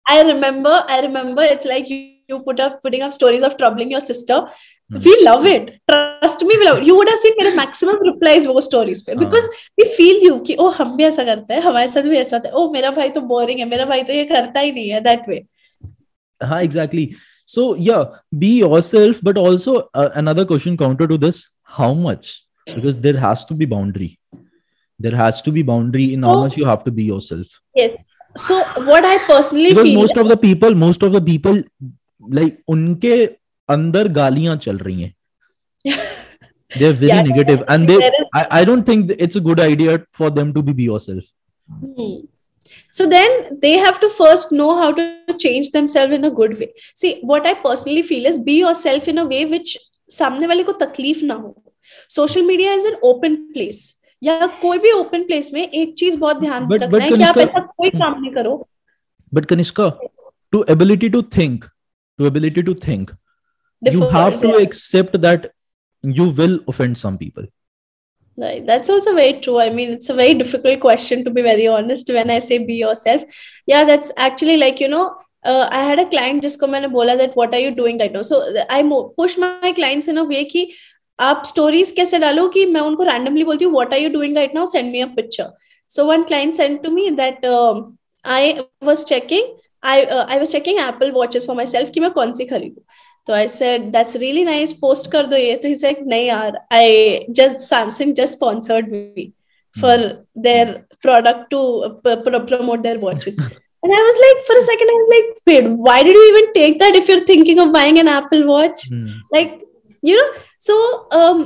I 0.06 0.22
remember, 0.22 0.84
I 0.88 1.00
remember 1.02 1.42
it's 1.42 1.66
like 1.66 1.90
you, 1.90 2.14
you 2.28 2.40
put 2.40 2.60
up 2.60 2.82
putting 2.82 3.02
up 3.02 3.12
stories 3.12 3.42
of 3.42 3.56
troubling 3.58 3.90
your 3.90 4.00
sister. 4.00 4.46
Mm. 4.90 5.04
We 5.04 5.22
love 5.22 5.44
it. 5.44 5.80
Trust 5.90 6.42
me, 6.44 6.56
we 6.56 6.64
love 6.64 6.78
it. 6.78 6.86
You 6.86 6.96
would 6.96 7.08
have 7.08 7.18
seen 7.18 7.34
मेरे 7.40 7.54
maximum 7.54 7.98
replies 8.08 8.46
वो 8.46 8.62
stories 8.62 9.02
पे 9.02 9.18
because 9.18 9.48
we 9.78 9.88
feel 9.96 10.22
you 10.26 10.40
कि 10.46 10.56
ओ 10.56 10.68
हम 10.78 10.96
भी 10.96 11.04
ऐसा 11.04 11.24
करते 11.24 11.54
हैं 11.54 11.60
हमारे 11.62 11.88
साथ 11.88 12.02
भी 12.02 12.16
ऐसा 12.16 12.36
होता 12.36 12.48
है 12.48 12.54
ओ 12.54 12.70
मेरा 12.72 12.90
भाई 12.98 13.08
तो 13.16 13.20
boring 13.32 13.58
है 13.58 13.64
मेरा 13.68 13.84
भाई 13.92 14.02
तो 14.02 14.12
ये 14.12 14.24
करता 14.24 14.60
ही 14.60 14.72
नहीं 14.72 14.88
है 14.90 15.02
that 15.04 15.28
way. 15.28 15.40
हाँ 16.42 16.62
exactly. 16.62 17.06
So 17.46 17.74
yeah, 17.74 18.04
be 18.38 18.58
yourself, 18.58 19.20
but 19.22 19.38
also 19.38 19.88
uh, 19.94 20.10
another 20.14 20.44
question 20.44 20.76
counter 20.76 21.06
to 21.06 21.18
this: 21.18 21.46
how 21.62 21.92
much? 21.94 22.42
Because 22.66 22.98
there 22.98 23.18
has 23.18 23.44
to 23.46 23.54
be 23.54 23.66
boundary. 23.66 24.18
There 24.98 25.16
has 25.16 25.40
to 25.42 25.52
be 25.52 25.62
boundary 25.62 26.12
in 26.14 26.22
how 26.22 26.34
oh. 26.34 26.42
much 26.44 26.56
you 26.56 26.66
have 26.66 26.84
to 26.84 26.90
be 26.90 27.04
yourself. 27.04 27.46
Yes, 27.74 28.04
so 28.35 28.63
what 28.89 29.05
i 29.05 29.17
personally 29.27 29.69
because 29.69 29.89
feel 29.89 29.99
most 29.99 30.17
of 30.17 30.27
the 30.27 30.37
people 30.37 30.75
most 30.75 31.03
of 31.03 31.11
the 31.11 31.21
people 31.21 31.61
like 32.39 32.59
unke 32.75 33.13
andar 33.75 34.05
galiyan 34.19 34.59
chal 34.65 34.83
rahi 34.87 34.97
hain 35.03 35.13
they're 36.79 36.99
very 36.99 37.09
yeah, 37.13 37.21
negative 37.21 37.63
and 37.67 37.87
they 37.87 37.95
is, 37.95 38.13
I, 38.33 38.47
I 38.59 38.65
don't 38.65 38.83
think 38.83 39.11
it's 39.19 39.35
a 39.35 39.41
good 39.47 39.59
idea 39.59 40.03
for 40.11 40.29
them 40.29 40.53
to 40.53 40.63
be, 40.63 40.73
be 40.73 40.83
yourself 40.83 41.23
hmm. 41.69 42.25
so 42.89 43.07
then 43.07 43.59
they 43.65 43.73
have 43.73 43.99
to 43.99 44.09
first 44.09 44.51
know 44.51 44.75
how 44.81 44.91
to 44.99 45.37
change 45.37 45.71
themselves 45.71 46.13
in 46.13 46.25
a 46.25 46.31
good 46.31 46.57
way 46.59 46.73
see 46.95 47.19
what 47.21 47.45
i 47.45 47.53
personally 47.53 48.01
feel 48.01 48.25
is 48.25 48.39
be 48.39 48.57
yourself 48.59 49.07
in 49.07 49.19
a 49.19 49.25
way 49.25 49.45
which 49.45 49.77
सामने 50.11 50.47
वाले 50.47 50.63
को 50.63 50.71
तकलीफ़ 50.79 51.23
ना 51.25 51.33
हो 51.33 51.55
social 52.15 52.41
media 52.45 52.73
is 52.73 52.87
an 52.87 52.95
open 53.09 53.35
place 53.53 53.77
या 54.23 54.45
कोई 54.61 54.77
भी 54.79 54.91
open 54.91 55.23
place 55.23 55.51
में 55.53 55.61
एक 55.67 55.93
चीज़ 55.97 56.17
बहुत 56.17 56.39
ध्यान 56.39 56.65
but, 56.67 56.83
रखना 56.83 56.97
but 56.97 57.01
है 57.01 57.17
कि 57.17 57.23
आप 57.23 57.37
ऐसा 57.37 57.59
कोई 57.59 57.89
काम 57.89 58.21
नहीं 58.21 58.31
करो 58.31 58.55
but 59.33 59.45
Kanishka 59.45 59.89
to 60.51 60.65
ability 60.69 61.09
to 61.09 61.21
think 61.37 61.65
to 62.19 62.25
ability 62.25 62.61
to 62.61 62.73
think 62.87 63.11
you 63.91 64.09
have 64.09 64.39
to 64.41 64.47
yeah. 64.47 64.61
accept 64.65 65.19
that 65.21 65.51
you 66.01 66.29
will 66.29 66.59
offend 66.67 66.97
some 66.97 67.17
people 67.17 67.45
right 68.37 68.65
that's 68.65 68.89
also 68.89 69.13
very 69.15 69.33
true 69.39 69.59
i 69.59 69.69
mean 69.69 69.89
it's 69.95 70.09
a 70.09 70.13
very 70.13 70.33
difficult 70.33 70.79
question 70.79 71.23
to 71.25 71.29
be 71.29 71.41
very 71.41 71.67
honest 71.67 72.09
when 72.09 72.29
i 72.29 72.39
say 72.39 72.57
be 72.69 72.75
yourself 72.75 73.43
yeah 73.67 73.83
that's 73.83 74.11
actually 74.17 74.57
like 74.57 74.79
you 74.79 74.87
know 74.87 75.03
uh, 75.43 75.67
i 75.71 75.83
had 75.89 75.99
a 75.99 76.05
client 76.05 76.41
जिसको 76.43 76.67
मैंने 76.67 76.87
बोला 76.95 77.15
that 77.17 77.35
what 77.41 77.53
are 77.53 77.61
you 77.65 77.75
doing 77.81 77.99
right 77.99 78.13
now 78.13 78.23
so 78.31 78.41
i 78.69 78.81
push 79.21 79.37
my 79.37 79.73
clients 79.81 80.07
in 80.07 80.17
a 80.17 80.23
way 80.23 80.43
कि 80.45 80.67
आप 81.19 81.43
stories 81.45 81.91
कैसे 81.91 82.19
डालो 82.19 82.47
कि 82.49 82.65
मैं 82.65 82.81
उनको 82.81 83.03
रैंडमली 83.03 83.43
बोलती 83.43 83.65
हूँ 83.65 83.73
what 83.73 83.93
are 83.93 83.99
you 83.99 84.09
doing 84.09 84.35
right 84.37 84.55
now 84.55 84.65
send 84.65 84.91
me 84.91 85.01
a 85.01 85.05
picture 85.15 85.49
so 85.89 86.05
one 86.05 86.23
client 86.23 86.53
send 86.55 86.81
to 86.83 86.91
me 86.91 87.09
that 87.21 87.45
I 88.25 88.53
was 88.83 89.03
checking 89.05 89.47
I 89.83 90.03
I 90.03 90.37
was 90.37 90.51
checking 90.51 90.79
Apple 90.79 91.11
watches 91.11 91.47
for 91.47 91.55
myself 91.65 91.89
कि 91.93 91.99
मैं 91.99 92.11
कौन 92.11 92.33
सी 92.33 92.45
खरीदू? 92.45 92.81
तो 93.27 93.33
I 93.33 93.47
said 93.47 93.81
that's 93.91 94.15
really 94.15 94.43
nice 94.45 94.73
post 94.81 95.11
कर 95.11 95.25
दो 95.25 95.35
ये। 95.35 95.55
तो 95.55 95.67
ही 95.67 95.75
सेड 95.75 96.07
नहीं 96.07 96.25
यार 96.25 96.59
I 96.73 97.19
just 97.29 97.57
Samsung 97.67 98.13
just 98.13 98.33
sponsored 98.33 98.91
me 98.91 99.31
for 99.81 99.99
their 100.37 100.71
product 101.01 101.49
to 101.51 101.61
promote 102.49 102.83
their 102.83 102.99
watches. 102.99 103.39
And 103.85 103.93
i 103.93 104.01
was 104.07 104.17
like 104.23 104.41
for 104.47 104.55
a 104.57 104.61
second 104.65 104.91
i 104.91 104.93
was 104.97 105.09
like 105.13 105.31
wait 105.49 105.65
why 105.87 105.95
did 106.07 106.17
you 106.17 106.27
even 106.27 106.45
take 106.57 106.75
that 106.81 106.97
if 106.99 107.09
you're 107.11 107.23
thinking 107.29 107.57
of 107.63 107.71
buying 107.73 107.97
an 108.03 108.09
apple 108.11 108.43
watch? 108.49 108.83
Mm. 108.91 109.09
like 109.35 109.57
you 110.03 110.15
know 110.19 110.27
so 110.65 110.75
um 111.21 111.41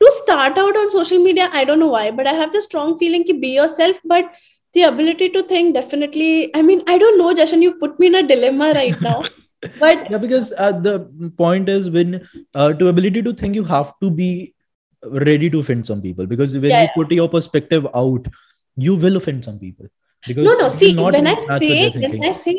to 0.00 0.10
start 0.18 0.58
out 0.62 0.76
on 0.82 0.90
social 0.94 1.22
media 1.26 1.48
i 1.52 1.64
don't 1.64 1.80
know 1.84 1.92
why 1.96 2.10
but 2.10 2.26
i 2.26 2.34
have 2.40 2.52
the 2.52 2.62
strong 2.66 2.96
feeling 3.02 3.24
to 3.30 3.34
be 3.44 3.50
yourself 3.58 4.00
but 4.14 4.32
the 4.74 4.82
ability 4.82 5.28
to 5.36 5.42
think 5.52 5.74
definitely 5.74 6.30
i 6.56 6.62
mean 6.62 6.82
i 6.88 6.98
don't 7.04 7.18
know 7.22 7.32
jashan 7.40 7.62
you 7.66 7.72
put 7.84 7.98
me 8.00 8.08
in 8.12 8.16
a 8.22 8.22
dilemma 8.32 8.72
right 8.80 9.00
now 9.08 9.18
but 9.84 10.08
yeah 10.10 10.18
because 10.18 10.52
uh, 10.58 10.72
the 10.72 11.00
point 11.38 11.68
is 11.68 11.90
when 11.90 12.28
uh, 12.54 12.72
to 12.72 12.88
ability 12.88 13.22
to 13.22 13.32
think 13.32 13.54
you 13.54 13.64
have 13.64 13.92
to 14.00 14.10
be 14.10 14.54
ready 15.04 15.50
to 15.50 15.60
offend 15.60 15.86
some 15.86 16.00
people 16.02 16.26
because 16.26 16.54
when 16.58 16.70
Yeah, 16.70 16.82
you 16.82 16.88
put 16.96 17.12
your 17.12 17.28
perspective 17.28 17.86
out 17.94 18.26
you 18.76 18.94
will 18.96 19.16
offend 19.16 19.44
some 19.44 19.58
people 19.58 19.86
because 20.26 20.46
no 20.46 20.52
no 20.60 20.68
see 20.68 20.90
when 21.14 21.26
i 21.32 21.34
say 21.58 21.78
when 22.12 22.24
i 22.30 22.32
say 22.42 22.54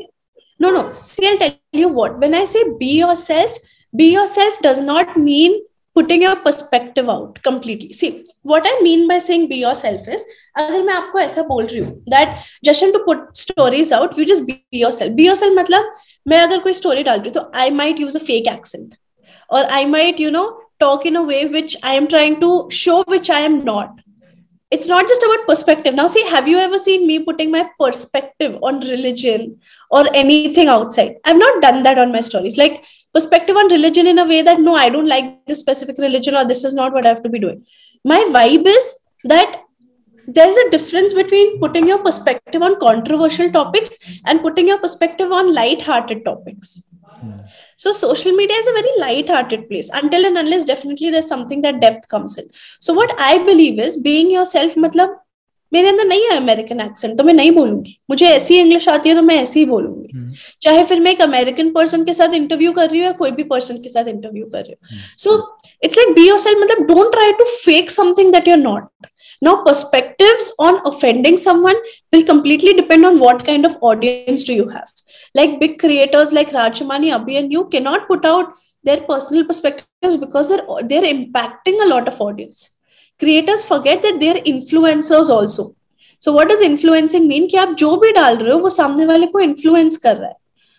no 0.66 0.72
no 0.78 0.82
see 1.12 1.28
i'll 1.30 1.38
tell 1.44 1.54
you 1.84 1.90
what 2.00 2.18
when 2.24 2.34
i 2.40 2.46
say 2.54 2.64
be 2.82 2.92
yourself 3.00 3.58
be 4.02 4.12
yourself 4.14 4.60
does 4.68 4.80
not 4.92 5.18
mean 5.30 5.60
putting 5.99 6.23
your 6.23 6.37
perspective 6.37 7.09
out 7.09 7.39
completely 7.43 7.93
see 7.93 8.11
what 8.43 8.69
i 8.73 8.75
mean 8.83 9.07
by 9.09 9.19
saying 9.29 9.49
be 9.53 9.57
yourself 9.63 10.09
is 10.17 10.27
अगर 10.59 10.83
मैं 10.83 10.95
आपको 10.95 11.19
ऐसा 11.19 11.43
बोल 11.49 11.67
रही 11.67 11.81
हूँ 11.81 12.05
that 12.15 12.37
Jashan 12.65 12.93
to 12.97 13.03
put 13.09 13.27
stories 13.43 13.93
out 13.99 14.17
you 14.19 14.29
just 14.33 14.47
be 14.51 14.59
yourself 14.83 15.17
be 15.21 15.29
yourself 15.29 15.59
मतलब 15.59 15.93
मैं 16.29 16.41
अगर 16.47 16.59
कोई 16.67 16.73
story 16.81 17.05
डाल 17.05 17.21
रही 17.21 17.31
हूँ 17.31 17.43
तो 17.43 17.51
I 17.65 17.69
might 17.81 18.03
use 18.07 18.19
a 18.21 18.25
fake 18.31 18.51
accent 18.55 18.97
or 19.57 19.65
I 19.79 19.85
might 19.95 20.21
you 20.25 20.35
know 20.37 20.47
talk 20.85 21.07
in 21.11 21.17
a 21.17 21.23
way 21.31 21.45
which 21.57 21.77
I 21.83 21.95
am 22.01 22.07
trying 22.15 22.41
to 22.45 22.53
show 22.83 23.03
which 23.15 23.31
I 23.39 23.41
am 23.51 23.59
not 23.71 24.05
it's 24.71 24.87
not 24.87 25.09
just 25.09 25.23
about 25.23 25.47
perspective. 25.47 25.95
Now, 25.95 26.07
see, 26.09 26.23
have 26.29 26.47
you 26.47 26.59
ever 26.59 26.79
seen 26.79 27.07
me 27.07 27.21
putting 27.21 27.51
my 27.51 27.71
perspective 27.81 28.59
on 28.63 28.81
religion 28.81 29.61
or 29.91 30.05
anything 30.15 30.69
outside? 30.69 31.17
I've 31.25 31.39
not 31.39 31.63
done 31.63 31.83
that 31.85 31.99
on 31.99 32.13
my 32.13 32.21
stories. 32.21 32.59
Like 32.59 32.85
perspective 33.14 33.56
on 33.56 33.72
religion 33.72 34.08
in 34.08 34.20
a 34.20 34.26
way 34.26 34.42
that 34.42 34.60
no 34.60 34.76
i 34.76 34.90
don't 34.90 35.08
like 35.08 35.28
this 35.46 35.60
specific 35.60 35.98
religion 35.98 36.36
or 36.36 36.46
this 36.46 36.64
is 36.64 36.74
not 36.74 36.94
what 36.94 37.06
i 37.06 37.10
have 37.10 37.24
to 37.24 37.30
be 37.30 37.40
doing. 37.40 37.66
My 38.04 38.24
vibe 38.36 38.66
is 38.68 38.96
that 39.24 39.62
there's 40.28 40.56
a 40.58 40.70
difference 40.70 41.14
between 41.14 41.60
putting 41.60 41.88
your 41.88 42.00
perspective 42.00 42.62
on 42.62 42.80
controversial 42.80 43.52
topics 43.52 43.98
and 44.26 44.42
putting 44.42 44.68
your 44.68 44.80
perspective 44.80 45.32
on 45.32 45.54
light-hearted 45.54 46.24
topics. 46.26 46.82
So 47.78 47.92
social 47.92 48.32
media 48.34 48.56
is 48.56 48.68
a 48.68 48.72
very 48.72 49.00
light-hearted 49.00 49.70
place. 49.70 49.90
Until 49.94 50.26
and 50.26 50.38
unless 50.38 50.66
definitely 50.66 51.10
there's 51.10 51.28
something 51.28 51.62
that 51.64 51.82
depth 51.82 52.08
comes 52.08 52.38
in. 52.38 52.46
So 52.80 52.94
what 52.94 53.14
i 53.20 53.38
believe 53.50 53.80
is 53.80 53.98
being 53.98 54.32
yourself 54.32 54.76
matlab 54.76 55.16
मेरे 55.74 55.90
अंदर 55.90 56.06
नहीं 56.06 56.24
है 56.24 56.36
American 56.38 56.80
accent 56.80 57.18
तो 57.18 57.24
मैं 57.24 57.34
नहीं 57.34 57.52
बोलूँगी। 57.52 57.98
मुझे 58.10 58.26
ऐसी 58.28 58.58
इंग्लिश 58.60 58.88
आती 58.90 59.10
है 59.10 59.16
तो 59.16 59.22
मैं 59.22 59.36
ऐसी 59.42 59.60
ही 59.60 59.66
बोलूँगी। 59.66 60.10
हम्म। 60.16 60.34
चाहे 60.62 60.84
फिर 60.84 61.00
मैं 61.00 61.12
एक 61.12 61.22
अमेरिकन 61.22 61.72
पर्सन 61.74 62.04
के 62.06 62.14
साथ 62.14 62.34
इंटरव्यू 62.34 62.72
कर 62.74 62.90
रही 62.90 63.00
हूँ 63.00 63.06
या 63.06 63.12
कोई 63.14 63.32
भी 63.32 63.44
पर्सन 63.46 63.78
के 63.84 63.90
साथ 63.90 64.08
इंटरव्यू 64.08 64.46
कर 64.46 64.62
रही 64.62 64.74
हूँ। 64.74 65.00
So 65.18 65.38
it's 65.84 65.98
like 65.98 66.14
be 66.16 66.28
your 66.28 66.60
मतलब 66.62 66.86
don't 66.88 67.12
try 67.12 67.32
to 67.34 67.46
fake 67.56 67.92
something 67.92 68.32
that 68.32 68.48
you 68.48 68.56
not 68.56 69.08
now 69.42 69.64
perspective 69.66 70.38
on 70.66 70.76
offending 70.88 71.38
someone 71.38 71.82
will 72.14 72.24
completely 72.26 72.74
depend 72.74 73.06
on 73.06 73.18
what 73.20 73.46
kind 73.46 73.66
of 73.66 73.78
audience 73.86 74.48
do 74.48 74.54
you 74.54 74.68
have 74.70 74.86
like 75.36 75.58
big 75.60 75.80
creators 75.80 76.34
like 76.34 76.54
Rajmani 76.56 77.10
Abi 77.12 77.36
and 77.36 77.54
you 77.54 77.64
can 77.72 77.80
not 77.80 78.08
put 78.08 78.26
out 78.26 78.54
their 78.86 79.00
personal 79.10 79.44
perspective 79.44 80.18
because 80.20 80.54
there 80.54 80.64
there 80.88 81.06
impacting 81.06 81.80
a 81.82 81.86
lot 81.86 82.08
of 82.08 82.22
audience 82.24 82.70
creators 83.19 83.65
forget 83.65 84.03
that 84.03 84.21
they're 84.21 84.43
influencers 84.55 85.31
also 85.31 85.75
so 86.19 86.33
what 86.33 86.49
does 86.49 86.61
influencing 86.61 87.29
mean 87.29 87.49
कि 87.51 87.57
आप 87.57 87.75
जो 87.79 87.97
भी 87.97 88.13
डाल 88.13 88.37
रहे 88.37 88.53
हो 88.53 88.59
वो 88.59 88.69
सामने 88.69 89.07
वाले 89.07 89.27
को 89.27 89.41
influence 89.43 89.97
कर 89.97 90.17
रहा 90.17 90.29
है 90.29 90.37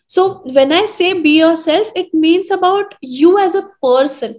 so 0.07 0.41
when 0.57 0.71
I 0.71 0.85
say 0.85 1.13
be 1.13 1.37
yourself 1.39 1.91
it 1.95 2.13
means 2.13 2.51
about 2.51 2.95
you 3.01 3.37
as 3.39 3.55
a 3.55 3.63
person 3.85 4.33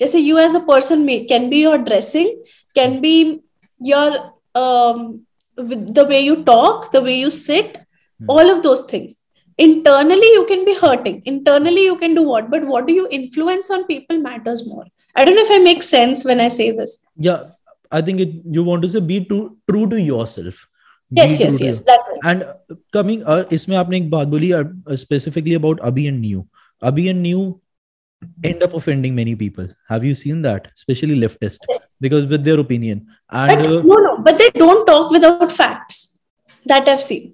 जैसे 0.00 0.20
you 0.20 0.38
as 0.38 0.54
a 0.54 0.60
person 0.60 1.04
may, 1.04 1.24
can 1.24 1.50
be 1.50 1.58
your 1.62 1.78
dressing 1.78 2.30
can 2.74 3.00
be 3.00 3.40
your 3.78 4.32
um 4.54 5.20
with 5.56 5.94
the 5.94 6.04
way 6.04 6.20
you 6.20 6.36
talk 6.44 6.90
the 6.92 7.00
way 7.00 7.18
you 7.18 7.30
sit 7.30 7.78
all 8.28 8.50
of 8.50 8.62
those 8.62 8.82
things 8.92 9.20
internally 9.58 10.30
you 10.32 10.44
can 10.46 10.64
be 10.64 10.74
hurting 10.74 11.22
internally 11.26 11.84
you 11.84 11.96
can 11.96 12.14
do 12.14 12.22
what 12.22 12.50
but 12.50 12.64
what 12.64 12.86
do 12.86 12.92
you 12.92 13.06
influence 13.10 13.70
on 13.70 13.84
people 13.84 14.18
matters 14.18 14.66
more 14.66 14.86
i 15.16 15.24
don't 15.24 15.36
know 15.40 15.46
if 15.48 15.54
i 15.56 15.58
make 15.70 15.82
sense 15.88 16.24
when 16.30 16.40
i 16.40 16.48
say 16.58 16.70
this 16.82 16.92
yeah 17.28 17.40
i 17.90 18.00
think 18.08 18.20
it, 18.26 18.30
you 18.56 18.62
want 18.68 18.82
to 18.82 18.88
say 18.96 19.00
be 19.14 19.18
true 19.32 19.56
true 19.70 19.86
to 19.94 20.00
yourself 20.10 20.60
Be 21.16 21.20
yes 21.20 21.40
yes 21.40 21.50
true 21.50 21.58
to 21.58 21.64
yes 21.68 21.80
that 21.88 22.04
way. 22.10 22.18
and 22.30 22.44
coming 22.96 23.24
uh, 23.32 23.42
इसमें 23.56 23.76
आपने 23.76 23.96
एक 23.96 24.10
बात 24.10 24.28
बोली 24.34 24.48
uh, 24.58 24.96
specifically 25.02 25.56
about 25.62 25.82
Abhi 25.88 26.04
and 26.12 26.22
New. 26.26 26.44
Abhi 26.90 27.04
and 27.10 27.22
New 27.26 27.42
end 28.50 28.62
up 28.66 28.74
offending 28.78 29.14
many 29.18 29.34
people. 29.42 29.66
Have 29.92 30.04
you 30.08 30.14
seen 30.20 30.40
that? 30.46 30.68
Especially 30.80 31.16
leftist, 31.24 31.68
Yes. 31.72 31.84
because 32.06 32.26
with 32.32 32.44
their 32.48 32.58
opinion. 32.64 33.02
but 33.30 33.52
And 33.56 33.66
uh, 33.66 33.82
no 33.90 33.98
no 34.06 34.12
but 34.28 34.38
they 34.42 34.48
don't 34.62 34.86
talk 34.92 35.10
without 35.16 35.52
facts 35.58 36.00
that 36.72 36.88
i've 36.94 37.02
seen 37.10 37.28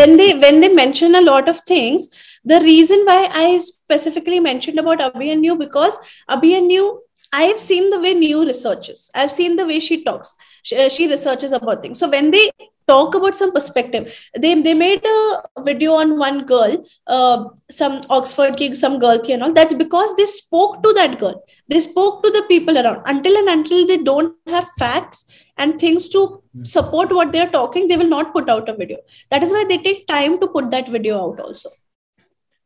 when 0.00 0.16
they 0.22 0.30
when 0.46 0.60
they 0.64 0.68
mention 0.80 1.14
a 1.20 1.22
lot 1.28 1.48
of 1.54 1.60
things 1.72 2.08
the 2.45 2.59
reason 2.61 3.03
why 3.05 3.19
i 3.31 3.59
specifically 3.59 4.39
mentioned 4.39 4.79
about 4.79 4.99
abhi 4.99 5.31
and 5.31 5.41
new 5.41 5.55
because 5.55 5.97
abhi 6.29 6.57
and 6.57 6.67
new 6.67 6.87
i've 7.33 7.59
seen 7.59 7.89
the 7.89 7.99
way 7.99 8.13
new 8.13 8.45
researches. 8.45 9.09
I've 9.15 9.31
seen 9.31 9.55
the 9.55 9.65
way 9.65 9.79
she 9.79 10.03
talks 10.03 10.35
she, 10.63 10.89
she 10.89 11.07
researches 11.09 11.51
about 11.51 11.81
things. 11.81 11.99
So 11.99 12.09
when 12.09 12.31
they 12.31 12.51
talk 12.87 13.15
about 13.15 13.35
some 13.35 13.51
perspective 13.53 14.13
they 14.37 14.53
they 14.61 14.73
made 14.73 15.05
a 15.05 15.63
video 15.63 15.93
on 15.93 16.17
one 16.19 16.45
girl 16.45 16.85
uh, 17.07 17.45
some 17.71 18.01
oxford 18.09 18.57
kid, 18.57 18.77
some 18.77 18.99
girl 18.99 19.21
and 19.29 19.43
all. 19.43 19.53
That's 19.53 19.73
because 19.73 20.15
they 20.15 20.25
spoke 20.25 20.83
to 20.83 20.93
that 20.93 21.19
girl. 21.19 21.43
They 21.69 21.79
spoke 21.79 22.23
to 22.23 22.29
the 22.29 22.43
people 22.47 22.77
around. 22.77 23.01
Until 23.05 23.37
and 23.37 23.49
until 23.49 23.87
they 23.87 23.97
don't 23.97 24.35
have 24.47 24.67
facts 24.77 25.25
and 25.57 25.79
things 25.79 26.09
to 26.09 26.41
support 26.63 27.11
what 27.13 27.31
they're 27.31 27.49
talking 27.49 27.87
they 27.87 27.97
will 27.97 28.09
not 28.09 28.33
put 28.33 28.49
out 28.49 28.69
a 28.69 28.75
video. 28.75 28.97
That 29.29 29.43
is 29.43 29.51
why 29.51 29.65
they 29.67 29.77
take 29.77 30.07
time 30.07 30.39
to 30.39 30.47
put 30.47 30.71
that 30.71 30.89
video 30.89 31.23
out 31.23 31.39
also. 31.39 31.69
uh, 31.69 31.82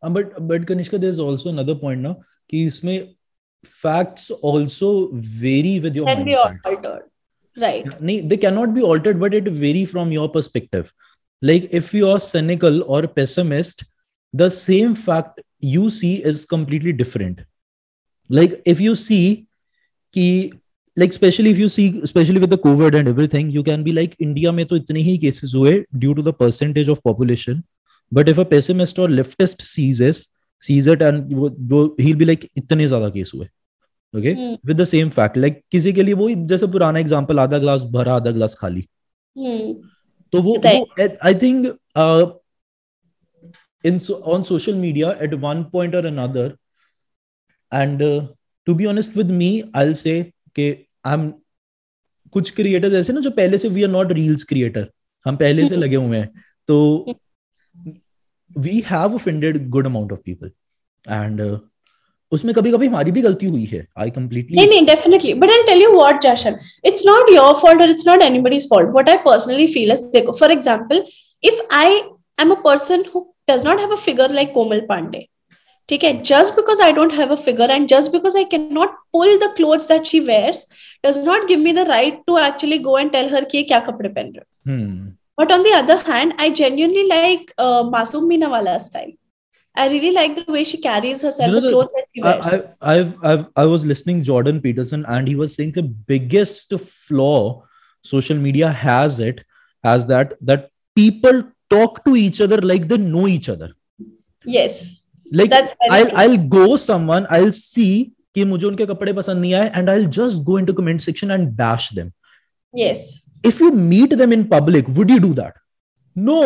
but 0.01 0.47
but 0.47 0.65
Kanishka, 0.65 0.99
there's 0.99 1.19
also 1.19 1.49
another 1.49 1.75
point 1.75 2.01
now. 2.01 2.17
कि 2.51 2.65
इसमें 2.65 3.15
facts 3.65 4.29
also 4.31 5.09
vary 5.13 5.79
with 5.79 5.95
your 5.95 6.05
can 6.05 6.23
be 6.23 6.35
mindset. 6.35 6.59
altered 6.65 7.03
right 7.57 7.85
nahi, 7.85 8.29
they 8.29 8.37
cannot 8.37 8.73
be 8.73 8.81
altered 8.81 9.19
but 9.19 9.33
it 9.33 9.45
vary 9.45 9.85
from 9.85 10.11
your 10.11 10.29
perspective 10.29 10.93
like 11.41 11.67
if 11.71 11.93
you 11.93 12.09
are 12.09 12.19
cynical 12.19 12.83
or 12.83 13.07
pessimist 13.07 13.83
the 14.33 14.49
same 14.49 14.95
fact 14.95 15.41
you 15.59 15.89
see 15.89 16.23
is 16.23 16.45
completely 16.45 16.93
different 16.93 17.41
like 18.29 18.61
if 18.65 18.79
you 18.79 18.95
see 18.95 19.47
ki 20.13 20.53
like 20.95 21.09
especially 21.09 21.49
if 21.49 21.57
you 21.57 21.69
see 21.69 21.99
especially 22.03 22.39
with 22.39 22.49
the 22.49 22.57
covid 22.57 22.97
and 22.97 23.07
everything 23.07 23.49
you 23.49 23.63
can 23.63 23.83
be 23.83 23.91
like 23.91 24.15
india 24.19 24.51
mein 24.51 24.67
to 24.67 24.79
itne 24.83 25.03
hi 25.09 25.17
cases 25.25 25.53
hue 25.53 25.75
due 26.05 26.13
to 26.13 26.21
the 26.21 26.33
percentage 26.33 26.87
of 26.87 27.03
population 27.03 27.63
but 28.11 28.29
if 28.29 28.39
a 28.41 28.45
और 29.01 29.09
leftist 29.09 29.61
sees 29.63 30.01
is 30.01 30.23
sees 30.63 30.87
it 30.89 31.01
and 31.01 31.33
he 32.01 32.13
like 32.25 32.49
इतने 32.57 32.87
ज़्यादा 32.87 33.09
case 33.09 33.31
हुए। 33.35 33.47
Okay 34.13 34.33
with 34.65 34.81
the 34.81 34.83
same 34.85 35.09
fact 35.09 35.37
like 35.37 35.61
किसी 35.71 35.93
के 35.93 36.03
लिए 36.03 36.13
वो 36.13 36.29
जैसे 36.29 36.67
पुराना 36.67 36.99
एग्जांपल 36.99 37.39
आधा 37.39 37.57
ग्लास 37.57 37.83
भरा 37.91 38.15
आधा 38.15 38.31
ग्लास 38.31 38.55
खाली। 38.59 38.81
hmm. 38.81 39.73
तो 40.33 40.41
वो 40.41 40.55
I 41.25 41.35
think 41.35 41.65
in 43.83 43.99
on 44.11 44.43
social 44.43 44.75
media 44.75 45.11
at 45.21 45.33
one 45.33 45.63
point 45.63 45.95
और 45.95 46.05
another 46.05 46.55
and 47.71 48.01
to 48.67 48.75
be 48.75 48.85
honest 48.85 49.17
with 49.17 49.31
me 49.31 49.49
I 49.75 49.93
say 49.93 50.19
I 50.59 51.13
am 51.13 51.29
कुछ 52.33 52.51
क्रिएटर्स 52.51 52.93
ऐसे 52.93 53.13
ना 53.13 53.19
जो 53.19 53.31
पहले 53.31 53.57
से 53.57 53.69
we 53.69 53.83
are 53.83 53.89
not 53.89 54.11
reels 54.11 54.43
creator 54.43 54.89
हम 55.25 55.37
पहले 55.37 55.67
से 55.69 55.75
लगे 55.85 55.95
हुए 55.95 56.17
हैं। 56.17 56.43
तो 56.67 57.19
We 58.58 58.78
have 58.90 59.14
offended 59.14 59.68
good 59.70 59.86
amount 59.86 60.12
of 60.12 60.18
people 60.24 60.50
and 61.08 61.40
उसमें 62.32 62.54
कभी 62.54 62.70
कभी 62.72 62.86
हमारी 62.86 63.10
भी 63.12 63.22
गलती 63.22 63.46
हुई 63.46 63.64
है 63.64 63.86
I 63.98 64.10
Nee, 64.10 64.14
completely 64.16 64.68
nee, 64.68 64.84
definitely. 64.90 65.32
But 65.40 65.50
I'll 65.54 65.66
tell 65.66 65.82
you 65.84 65.90
what, 65.96 66.22
Jashan, 66.26 66.54
it's 66.90 67.04
not 67.08 67.32
your 67.32 67.50
fault 67.64 67.82
or 67.86 67.88
it's 67.94 68.06
not 68.06 68.22
anybody's 68.28 68.66
fault. 68.66 68.94
What 68.98 69.10
I 69.14 69.16
personally 69.26 69.66
feel 69.74 69.92
is, 69.96 70.00
देखो, 70.14 70.38
for 70.38 70.50
example, 70.54 71.02
if 71.42 71.60
I 71.80 71.88
am 72.44 72.54
a 72.56 72.56
person 72.62 73.04
who 73.12 73.22
does 73.50 73.64
not 73.68 73.80
have 73.80 73.92
a 73.92 74.00
figure 74.06 74.28
like 74.38 74.54
Komal 74.54 74.82
Pandey, 74.92 75.22
ठीक 75.88 76.04
है, 76.04 76.12
just 76.24 76.56
because 76.56 76.80
I 76.80 76.90
don't 76.98 77.14
have 77.20 77.30
a 77.30 77.36
figure 77.36 77.68
and 77.76 77.88
just 77.94 78.12
because 78.12 78.36
I 78.42 78.44
cannot 78.44 78.98
pull 79.16 79.38
the 79.44 79.48
clothes 79.56 79.88
that 79.88 80.06
she 80.12 80.20
wears 80.28 80.66
does 81.06 81.18
not 81.24 81.48
give 81.48 81.60
me 81.60 81.72
the 81.72 81.84
right 81.84 82.20
to 82.30 82.38
actually 82.38 82.78
go 82.78 82.96
and 83.02 83.12
tell 83.12 83.28
her 83.34 83.44
कि 83.50 83.58
ये 83.58 83.62
क्या 83.72 83.80
कपड़े 83.90 84.08
पहन 84.08 84.32
रहे 84.36 84.38
हो. 84.38 84.72
hmm. 85.36 85.36
But 85.36 85.50
on 85.50 85.62
the 85.62 85.72
other 85.72 85.96
hand, 85.98 86.34
I 86.38 86.50
genuinely 86.50 87.08
like 87.08 87.52
uh, 87.58 87.82
Masoom 87.84 88.24
Minawala's 88.30 88.86
style. 88.86 89.12
I 89.74 89.88
really 89.88 90.10
like 90.12 90.34
the 90.36 90.52
way 90.52 90.64
she 90.64 90.76
carries 90.76 91.22
herself, 91.22 91.48
You 91.48 91.54
know 91.54 91.60
the 91.60 91.68
the- 91.68 91.72
clothes 91.72 91.94
that 91.94 92.06
she 92.14 92.22
wears. 92.22 92.46
I, 92.46 92.56
I, 92.56 92.96
I've, 92.98 93.24
I've, 93.24 93.46
I 93.56 93.64
was 93.64 93.86
listening 93.86 94.22
Jordan 94.22 94.60
Peterson, 94.60 95.06
and 95.06 95.26
he 95.26 95.34
was 95.34 95.54
saying 95.54 95.72
the 95.72 95.82
biggest 95.82 96.78
flaw 96.78 97.62
social 98.02 98.36
media 98.36 98.68
has 98.70 99.18
it 99.18 99.44
as 99.84 100.06
that 100.06 100.34
that 100.42 100.68
people 100.94 101.42
talk 101.70 102.04
to 102.04 102.16
each 102.16 102.40
other 102.42 102.58
like 102.60 102.86
they 102.88 102.98
know 102.98 103.26
each 103.26 103.48
other. 103.48 103.70
yes, 104.44 105.02
Like 105.32 105.48
that's 105.50 105.74
very 105.80 106.02
I'll 106.02 106.08
true. 106.10 106.18
I'll 106.18 106.38
go 106.48 106.76
someone, 106.76 107.26
I'll 107.30 107.52
see 107.52 108.12
कि 108.36 108.44
मुझे 108.44 108.66
उनके 108.66 108.86
कपड़े 108.86 109.12
पसंद 109.12 109.40
नहीं 109.40 109.54
आए, 109.54 109.70
and 109.74 109.90
I'll 109.90 110.08
just 110.08 110.44
go 110.44 110.56
into 110.58 110.72
comment 110.74 111.02
section 111.02 111.30
and 111.30 111.56
bash 111.56 111.90
them. 111.90 112.12
yes. 112.74 113.18
If 113.44 113.60
you 113.60 113.70
meet 113.72 114.16
them 114.18 114.32
in 114.32 114.48
public, 114.48 114.88
would 114.98 115.10
you 115.10 115.20
do 115.20 115.32
that? 115.34 115.54
No. 116.16 116.40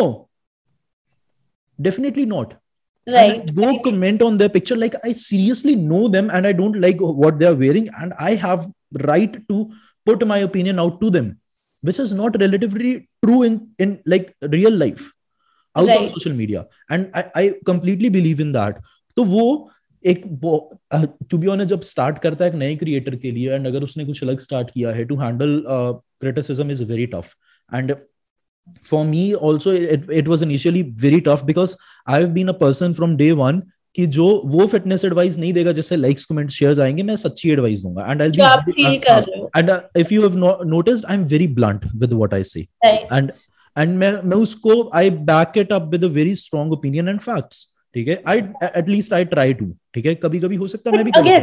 Definitely 1.79 2.25
not. 2.37 2.55
right 3.15 3.35
And 3.41 3.51
go 3.57 3.67
comment 3.83 4.21
on 4.23 4.37
their 4.39 4.49
picture 4.53 4.75
like 4.79 4.95
I 5.09 5.11
seriously 5.19 5.73
know 5.89 5.99
them 6.15 6.31
and 6.37 6.47
I 6.49 6.51
don't 6.61 6.79
like 6.85 7.03
what 7.19 7.37
they 7.41 7.45
are 7.49 7.55
wearing 7.61 7.85
and 7.99 8.15
I 8.29 8.31
have 8.41 8.65
right 9.11 9.37
to 9.51 9.59
put 10.07 10.25
my 10.31 10.39
opinion 10.47 10.81
out 10.83 10.97
to 11.03 11.09
them, 11.09 11.29
which 11.83 11.99
is 12.05 12.11
not 12.21 12.35
relatively 12.43 12.91
true 13.25 13.37
in 13.49 13.55
in 13.85 13.93
like 14.13 14.27
real 14.57 14.75
life 14.83 15.05
out 15.75 15.87
Right. 15.87 16.03
of 16.07 16.11
social 16.17 16.35
media. 16.41 16.65
And 16.89 17.09
I, 17.21 17.23
I 17.43 17.43
completely 17.71 18.09
believe 18.17 18.43
in 18.47 18.51
that. 18.59 18.83
तो 19.17 19.23
वो 19.35 19.45
एक 20.13 20.25
to 21.29 21.37
be 21.37 21.47
honest 21.47 21.69
जब 21.69 21.81
start 21.91 22.19
करता 22.23 22.45
है 22.45 22.49
एक 22.51 22.55
नए 22.65 22.75
creator 22.83 23.15
के 23.23 23.31
लिए 23.37 23.53
एंड 23.53 23.67
अगर 23.67 23.83
उसने 23.83 24.05
कुछ 24.05 24.23
अलग 24.23 24.39
स्टार्ट 24.39 24.69
किया 24.71 24.91
है 24.97 25.05
to 25.11 25.15
handle 25.21 25.55
criticism 26.22 26.70
is 26.70 26.84
very 26.84 27.06
tough 27.06 27.34
and 27.74 27.94
for 28.88 28.98
me 29.06 29.20
also 29.46 29.72
it, 29.94 30.02
it 30.18 30.28
was 30.32 30.42
initially 30.46 30.80
very 31.04 31.20
tough 31.28 31.40
because 31.46 31.72
i've 32.16 32.28
been 32.34 32.50
a 32.50 32.54
person 32.58 32.92
from 32.98 33.16
day 33.20 33.30
one 33.38 33.56
कि 33.96 34.06
जो 34.16 34.26
वो 34.44 34.66
फिटनेस 34.66 35.04
एडवाइस 35.04 35.38
नहीं 35.38 35.52
देगा 35.52 35.72
जैसे 35.72 35.96
लाइक्स 35.96 36.24
कमेंट 36.24 36.50
शेयर्स 36.50 36.78
आएँगे 36.78 37.02
मैं 37.02 37.16
सच्ची 37.16 37.50
एडवाइस 37.50 37.82
दूँगा। 37.82 38.06
And 38.12 38.22
I 38.22 38.28
and 39.58 39.70
if 39.96 40.14
you 40.14 40.28
have 40.28 40.62
noticed 40.66 41.06
I 41.06 41.16
am 41.16 41.24
very 41.24 41.46
blunt 41.58 41.86
with 41.96 42.12
what 42.12 42.34
I 42.34 42.44
say 42.44 42.60
and 42.84 43.32
and 43.78 43.96
मैं 43.98 44.12
मैं 44.24 44.36
उसको 44.36 44.90
I 44.94 45.10
back 45.32 45.58
it 45.58 45.72
up 45.72 45.88
with 45.90 46.04
a 46.04 46.12
very 46.20 46.34
strong 46.36 46.72
opinion 46.72 47.08
and 47.08 47.20
facts 47.20 47.66
ठीक 47.94 48.08
है? 48.08 48.22
I 48.28 48.38
at least 48.76 49.12
I 49.12 49.24
try 49.24 49.54
to 49.54 49.66
ठीक 49.94 50.06
है? 50.06 50.14
कभी 50.14 50.40
कभी 50.40 50.56
हो 50.56 50.66
सकता 50.66 50.90
है 50.90 50.96
मैं 50.96 51.04
भी 51.04 51.36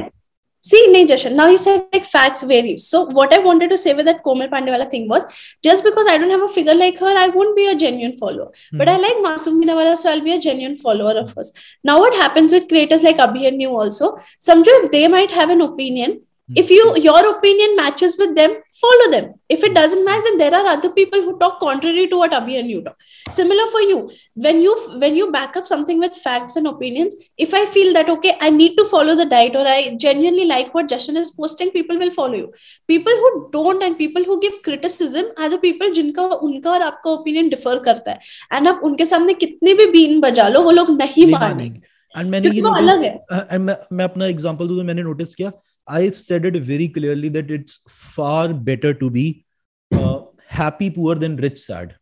see, 0.61 0.88
nahi, 0.90 1.07
Jashan, 1.07 1.34
now 1.34 1.48
you 1.48 1.57
said 1.57 1.88
like 1.94 2.06
facts 2.06 2.44
vary. 2.44 2.77
So 2.77 3.06
what 3.06 3.34
I 3.34 3.40
wanted 3.40 3.69
to 3.69 3.77
say 3.77 3.94
with 3.94 4.06
that 4.06 4.23
Komal 4.23 4.48
Pandewala 4.48 4.90
thing 4.90 5.07
was 5.07 5.26
just 5.64 5.84
because 5.84 6.07
I 6.07 6.18
don't 6.18 6.30
have 6.30 6.44
a 6.44 6.48
figure 6.48 6.73
like 6.73 6.98
her, 6.99 7.18
I 7.18 7.27
won't 7.30 7.56
be 7.56 7.68
a 7.68 7.76
genuine 7.76 8.15
follower. 8.15 8.52
Hmm. 8.72 8.77
But 8.77 8.90
I 8.90 8.98
like 8.98 9.18
Masum 9.18 9.61
Minawala, 9.64 9.98
so 9.98 10.11
I'll 10.11 10.22
be 10.22 10.34
a 10.34 10.40
genuine 10.40 10.76
follower 10.76 11.18
of 11.18 11.34
hers. 11.34 11.52
Now 11.84 11.99
what 11.99 12.14
happens 12.15 12.52
with 12.52 12.68
creators 12.68 13.03
like 13.03 13.18
Abhiyanyu 13.18 13.69
also? 13.69 14.18
Samjo, 14.40 14.84
if 14.86 14.91
they 14.91 15.07
might 15.07 15.31
have 15.31 15.49
an 15.49 15.61
opinion, 15.61 16.22
if 16.49 16.71
you 16.71 16.83
your 16.99 17.21
opinion 17.31 17.75
matches 17.77 18.16
with 18.19 18.35
them, 18.37 18.55
follow 18.81 19.11
them. 19.11 19.29
If 19.49 19.65
it 19.65 19.75
doesn't 19.75 20.05
match, 20.05 20.25
then 20.25 20.37
there 20.37 20.55
are 20.55 20.66
other 20.66 20.91
people 20.91 21.23
who 21.23 21.39
talk 21.39 21.59
contrary 21.59 22.07
to 22.09 22.19
what 22.19 22.33
Abhiyanyu 22.33 22.85
talk. 22.85 22.99
Similar 23.31 23.66
for 23.69 23.81
you. 23.81 24.11
When 24.35 24.61
you 24.61 24.75
when 25.05 25.16
you 25.16 25.31
back 25.37 25.57
up 25.57 25.66
something 25.66 25.99
with 25.99 26.19
facts 26.27 26.57
and 26.57 26.66
opinions, 26.66 27.16
if 27.39 27.55
I 27.55 27.65
feel 27.77 27.95
that 27.95 28.11
okay, 28.16 28.35
I 28.43 28.51
need 28.51 28.77
to 28.77 28.85
follow 28.85 29.15
the 29.15 29.25
diet 29.25 29.57
or 29.57 29.65
I 29.66 29.97
genuinely 30.07 30.45
like 30.45 30.75
what 30.75 30.87
Jashan 30.89 31.16
is 31.16 31.31
posting, 31.31 31.71
people 31.71 31.99
will 31.99 32.11
follow 32.11 32.35
you. 32.35 32.53
People 32.87 33.25
who 33.25 33.33
don't 33.57 33.83
and 33.83 33.97
people 33.97 34.25
who 34.25 34.39
give 34.47 34.62
criticism 34.69 35.33
are 35.39 35.49
the 35.49 35.59
people 35.66 35.95
जिनका 36.01 36.23
उनका 36.51 36.71
और 36.73 36.83
आपका 36.83 37.11
opinion 37.11 37.49
differ 37.49 37.79
करता 37.89 38.11
है 38.11 38.59
and 38.59 38.69
आप 38.69 38.81
उनके 38.85 39.07
सामने 39.15 39.35
कितने 39.45 39.75
भी 39.75 39.87
बीन 39.99 40.21
बजा 40.21 40.49
लो 40.49 40.62
वो 40.62 40.71
लोग 40.71 40.97
नहीं 40.99 41.27
नहीं 41.27 41.35
मानेंगे 41.35 41.81
एंड 42.19 42.31
मैंने 42.31 42.49
ये 42.49 42.53
क्योंकि 42.53 42.61
वो 42.69 42.75
अलग 42.77 43.01
notice- 43.01 43.31
है 43.31 43.39
uh, 43.39 43.55
and 43.55 43.66
मैं 43.66 43.77
मैं 43.97 44.05
अपना 44.05 44.27
एग्जांपल 44.27 44.69
दूं 44.69 44.77
तो 44.77 44.83
मैंने 44.91 45.03
नोटिस 45.03 45.35
किया 45.35 45.53
I 45.90 46.10
said 46.10 46.45
it 46.45 46.56
very 46.56 46.88
clearly 46.88 47.30
that 47.30 47.52
it's 47.52 47.84
far 48.16 48.53
better 48.53 48.94
to 48.94 49.10
be 49.10 49.45
happy 50.53 50.90
poor 50.90 51.18
than 51.18 51.38
rich 51.40 51.57
sad 51.57 51.94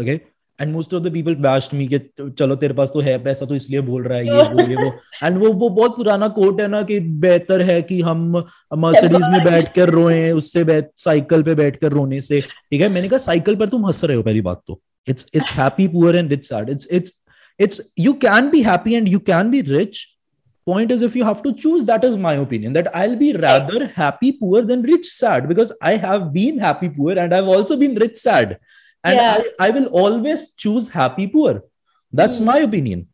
okay 0.00 0.20
and 0.60 0.72
most 0.72 0.94
of 0.94 1.02
the 1.02 1.12
people 1.12 1.34
bashed 1.34 1.74
me 1.74 1.88
कि 1.88 1.98
चलो 2.38 2.56
तेरे 2.56 2.74
पास 2.74 2.90
तो 2.94 3.00
है 3.00 3.18
पैसा 3.24 3.46
तो 3.46 3.54
इसलिए 3.54 3.80
बोल 3.80 4.02
रहा 4.02 4.18
है 4.18 4.26
ये 4.26 4.32
वो 4.32 4.68
ये 4.68 4.76
वो। 4.76 4.92
एंड 5.24 5.38
वो 5.38 5.52
वो 5.52 5.68
बहुत 5.68 5.96
पुराना 5.96 6.28
कोट 6.28 6.60
है 6.60 6.68
ना 6.68 6.82
कि 6.82 7.00
बेहतर 7.00 7.62
है 7.62 7.82
कि 7.82 8.00
हम 8.00 8.44
मर्सिडीज 8.76 9.28
में 9.30 9.44
बैठ 9.44 9.74
कर 9.74 9.90
रोए 9.90 10.30
उससे 10.30 10.64
साइकिल 10.96 11.42
पे 11.42 11.54
बैठ 11.54 11.76
कर 11.76 11.92
रोने 11.92 12.20
से। 12.20 12.40
ठीक 12.40 12.80
है? 12.80 12.88
मैंने 12.88 13.08
कहा 13.08 13.18
साइकिल 13.18 13.56
पर 13.56 13.68
तुम 13.68 13.86
हंस 13.86 14.04
रहे 14.04 14.16
हो 14.16 14.22
पहली 14.22 14.40
बात 14.40 14.62
तो। 14.66 14.80
It's 15.08 15.26
it's 15.34 15.50
happy 15.50 15.88
poor 15.88 16.16
and 16.16 16.30
rich 16.30 16.44
sad 16.44 16.70
it's 16.70 16.88
it's 16.92 17.12
it's 17.60 17.80
you 17.96 18.14
can 18.14 18.50
be 18.50 18.62
happy 18.62 18.92
and 18.94 19.08
you 19.08 19.20
can 19.20 19.48
be 19.52 19.60
rich 19.68 20.00
point 20.70 20.94
is 20.96 21.02
if 21.08 21.14
you 21.18 21.24
have 21.28 21.42
to 21.46 21.52
choose 21.64 21.84
that 21.90 22.04
is 22.08 22.16
my 22.24 22.34
opinion 22.46 22.72
that 22.78 22.88
i'll 23.00 23.16
be 23.22 23.30
rather 23.44 23.80
happy 23.98 24.30
poor 24.40 24.62
than 24.70 24.82
rich 24.92 25.06
sad 25.18 25.48
because 25.52 25.72
i 25.90 25.94
have 26.06 26.26
been 26.32 26.58
happy 26.66 26.90
poor 26.98 27.18
and 27.24 27.36
i've 27.38 27.52
also 27.56 27.76
been 27.84 27.94
rich 28.06 28.16
sad 28.24 28.58
and 29.04 29.16
Yeah. 29.16 29.42
I, 29.60 29.66
I 29.66 29.70
will 29.70 29.86
always 30.02 30.40
choose 30.62 30.88
happy 30.90 31.26
poor 31.36 31.52
that's 32.12 32.38
Hmm. 32.38 32.50
my 32.50 32.58
opinion 32.70 33.06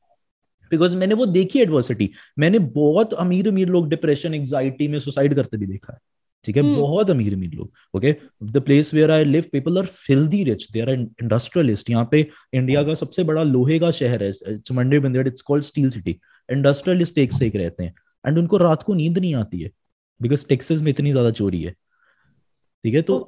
because 0.71 0.97
मैंने 0.97 1.15
वो 1.15 1.25
देखी 1.27 1.61
adversity 1.61 2.11
मैंने 2.39 2.59
बहुत 2.77 3.13
अमीर 3.25 3.49
अमीर 3.49 3.69
लोग 3.69 3.89
depression 3.89 4.35
anxiety 4.35 4.89
में 4.89 4.99
suicide 5.01 5.35
करते 5.37 5.57
भी 5.57 5.67
देखा 5.67 5.93
है 5.93 5.99
ठीक 6.45 6.57
है 6.57 6.63
Hmm. 6.63 6.77
बहुत 6.81 7.11
अमीर 7.11 7.35
अमीर 7.35 7.51
लोग 7.55 7.97
okay 7.97 8.15
the 8.53 8.61
place 8.67 8.93
where 8.95 9.11
I 9.11 9.25
live 9.25 9.45
people 9.53 9.79
are 9.79 9.87
filthy 9.99 10.43
rich 10.45 10.67
they 10.73 10.81
are 10.81 10.91
industrialist 10.91 11.91
यहाँ 11.91 12.09
पे 12.11 12.27
इंडिया 12.61 12.83
का 12.89 12.95
सबसे 13.03 13.25
बड़ा 13.33 13.43
लोहे 13.53 13.79
का 13.79 13.91
शहर 14.01 14.23
है 14.25 14.57
मंडी 14.81 14.99
बंदेड 15.09 15.27
it's 15.27 15.43
called 15.51 15.65
steel 15.65 15.91
city 15.91 16.19
industrialist 16.53 17.19
एक 17.19 17.33
से 17.33 17.47
एक 17.47 17.57
रहते 17.57 17.85
हैं 17.85 17.95
एंड 18.25 18.39
उनको 18.39 18.57
रात 18.57 18.83
को 18.83 18.95
नींद 18.95 19.19
नहीं 19.19 19.35
आती 19.35 19.61
है 19.63 19.71
बिकॉज़ 20.21 20.47
टेक्सास 20.49 20.83
में 20.83 20.91
इतनी 20.91 21.11
ज़्यादा 21.13 21.31
चोरी 21.41 21.63
है 21.63 21.71
ठीक 22.85 22.95
है 22.95 23.03
तो 23.03 23.19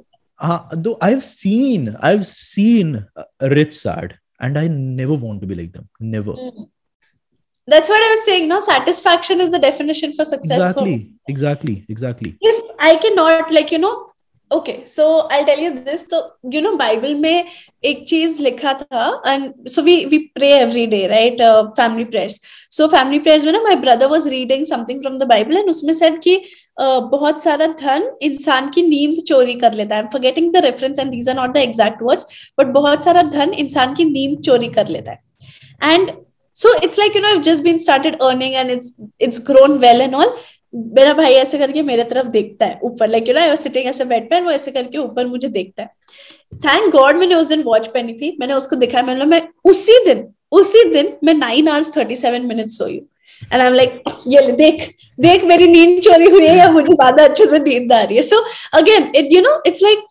हाँ 0.40 0.68
दो 0.74 0.98
I 1.02 1.10
have 1.12 1.20
seen 1.24 1.94
I 1.96 2.14
have 2.14 2.22
seen 2.28 2.96
rich 3.42 3.74
sad 3.74 4.12
and 4.42 4.58
I 4.58 4.68
never 4.68 5.18
want 5.18 5.40
to 5.40 5.46
be 5.46 5.54
like 5.54 5.70
them 5.72 6.08
never 6.14 6.34
Mm. 6.38 6.66
That's 7.68 7.88
what 7.92 8.02
I 8.06 8.08
was 8.10 8.20
saying. 8.24 8.44
No, 8.48 8.56
satisfaction 8.64 9.40
is 9.44 9.48
the 9.52 9.58
definition 9.62 10.12
for 10.18 10.24
success. 10.32 10.58
exactly 10.58 10.92
exactly 11.32 11.72
exactly 11.94 12.28
if 12.50 12.68
I 12.88 12.90
cannot, 13.04 13.50
like, 13.56 13.72
you 13.74 13.80
know, 13.84 13.94
okay 14.50 14.72
so 14.86 15.06
I 15.32 15.44
tell 15.44 15.60
you 15.60 15.70
this 15.70 16.08
तो 16.10 16.18
you 16.52 16.60
know 16.62 16.72
Bible 16.76 17.14
में 17.14 17.44
एक 17.84 18.04
चीज़ 18.08 18.40
लिखा 18.42 18.72
था 18.72 19.22
and 19.26 19.68
so 19.68 19.82
we 19.82 19.96
we 20.04 20.18
pray 20.34 20.52
every 20.58 20.86
day 20.86 21.06
right 21.06 21.42
family 21.76 22.04
prayers 22.04 22.40
so 22.70 22.86
family 22.88 23.18
prayers 23.18 23.44
में 23.44 23.52
ना 23.52 23.60
my 23.62 23.76
brother 23.76 24.06
was 24.06 24.28
reading 24.28 24.66
something 24.66 25.00
from 25.00 25.18
the 25.18 25.26
Bible 25.28 25.56
and 25.56 25.70
उसमें 25.70 25.92
सेट 25.94 26.18
की 26.22 26.36
uh, 26.36 27.00
बहुत 27.10 27.42
सारा 27.42 27.66
धन 27.80 28.10
इंसान 28.22 28.70
की 28.70 28.82
नींद 28.82 29.22
चोरी 29.28 29.54
कर 29.54 29.72
लेता 29.72 29.96
है। 29.96 30.06
Forgetting 30.12 30.52
the 30.52 30.64
reference 30.64 30.98
and 30.98 31.10
रीज 31.10 31.28
are 31.28 31.36
not 31.36 31.54
the 31.54 31.56
exact 31.56 32.02
words 32.02 32.52
but 32.58 32.66
बहुत 32.74 33.04
सारा 33.04 33.22
धन 33.30 33.52
इंसान 33.58 33.94
की 33.94 34.04
नींद 34.04 34.40
चोरी 34.40 34.68
कर 34.68 34.88
लेता 34.88 35.12
है। 35.12 35.92
And 35.92 36.10
so 36.56 36.74
it's 36.84 36.98
like 36.98 37.16
you 37.16 37.22
know 37.22 37.34
just 37.42 37.62
been 37.62 37.78
started 37.78 38.20
earning 38.22 38.54
and 38.54 38.70
it's 38.70 38.96
it's 39.20 39.40
grown 39.46 39.78
well 39.78 40.00
and 40.00 40.14
all 40.14 40.36
मेरा 40.76 41.12
भाई 41.14 41.34
ऐसे 41.34 41.58
करके 41.58 41.82
मेरे 41.82 42.02
तरफ़ 42.02 42.26
देखता 42.26 42.66
है 42.66 42.78
ऊपर 42.82 43.08
like 43.08 43.28
you 43.28 43.34
know 43.34 43.40
I 43.40 43.48
was 43.48 43.58
sitting 43.58 43.86
ऐसे 43.86 44.04
बेड 44.04 44.30
पे 44.30 44.40
वो 44.40 44.50
ऐसे 44.50 44.70
करके 44.70 44.98
ऊपर 44.98 45.26
मुझे 45.26 45.48
देखता 45.48 45.82
है। 45.82 45.88
थैंक 46.54 46.90
गॉड 46.92 47.16
मैंने 47.16 47.34
उस 47.34 47.46
दिन 47.46 47.62
वॉच 47.62 47.86
पहनी 47.88 48.14
थी 48.14 48.36
मैंने 48.40 48.54
उसको 48.54 48.76
दिखाया 48.76 49.04
मैंने 49.04 49.24
मैं 49.24 49.42
उसी 49.64 50.04
दिन 50.04 50.26
उसी 50.52 50.84
दिन 50.84 51.12
मैं 51.24 51.34
nine 51.34 51.68
hours 51.68 51.96
thirty 51.96 52.16
seven 52.16 52.46
minute 52.46 52.70
सोई 52.70 52.96
एंड 53.52 53.60
आई 53.60 53.66
एम 53.66 53.74
लाइक 53.74 54.02
ये 54.28 54.52
देख 54.52 54.90
देख 55.20 55.44
मेरी 55.44 55.66
नींद 55.66 56.00
चोरी 56.02 56.30
हुई 56.30 56.46
है 56.46 56.56
या 56.58 56.70
मुझे 56.70 56.92
ज़्यादा 56.92 57.24
अच्छे 57.24 57.46
से 57.46 57.58
नींद 57.58 57.92
आ 57.92 58.02
रही 58.02 58.16
है? 58.16 58.22
So 58.22 58.44
again 58.74 59.10
it 59.16 59.28
you 59.32 59.40
know 59.42 59.62
it's 59.66 59.82
like 59.82 60.04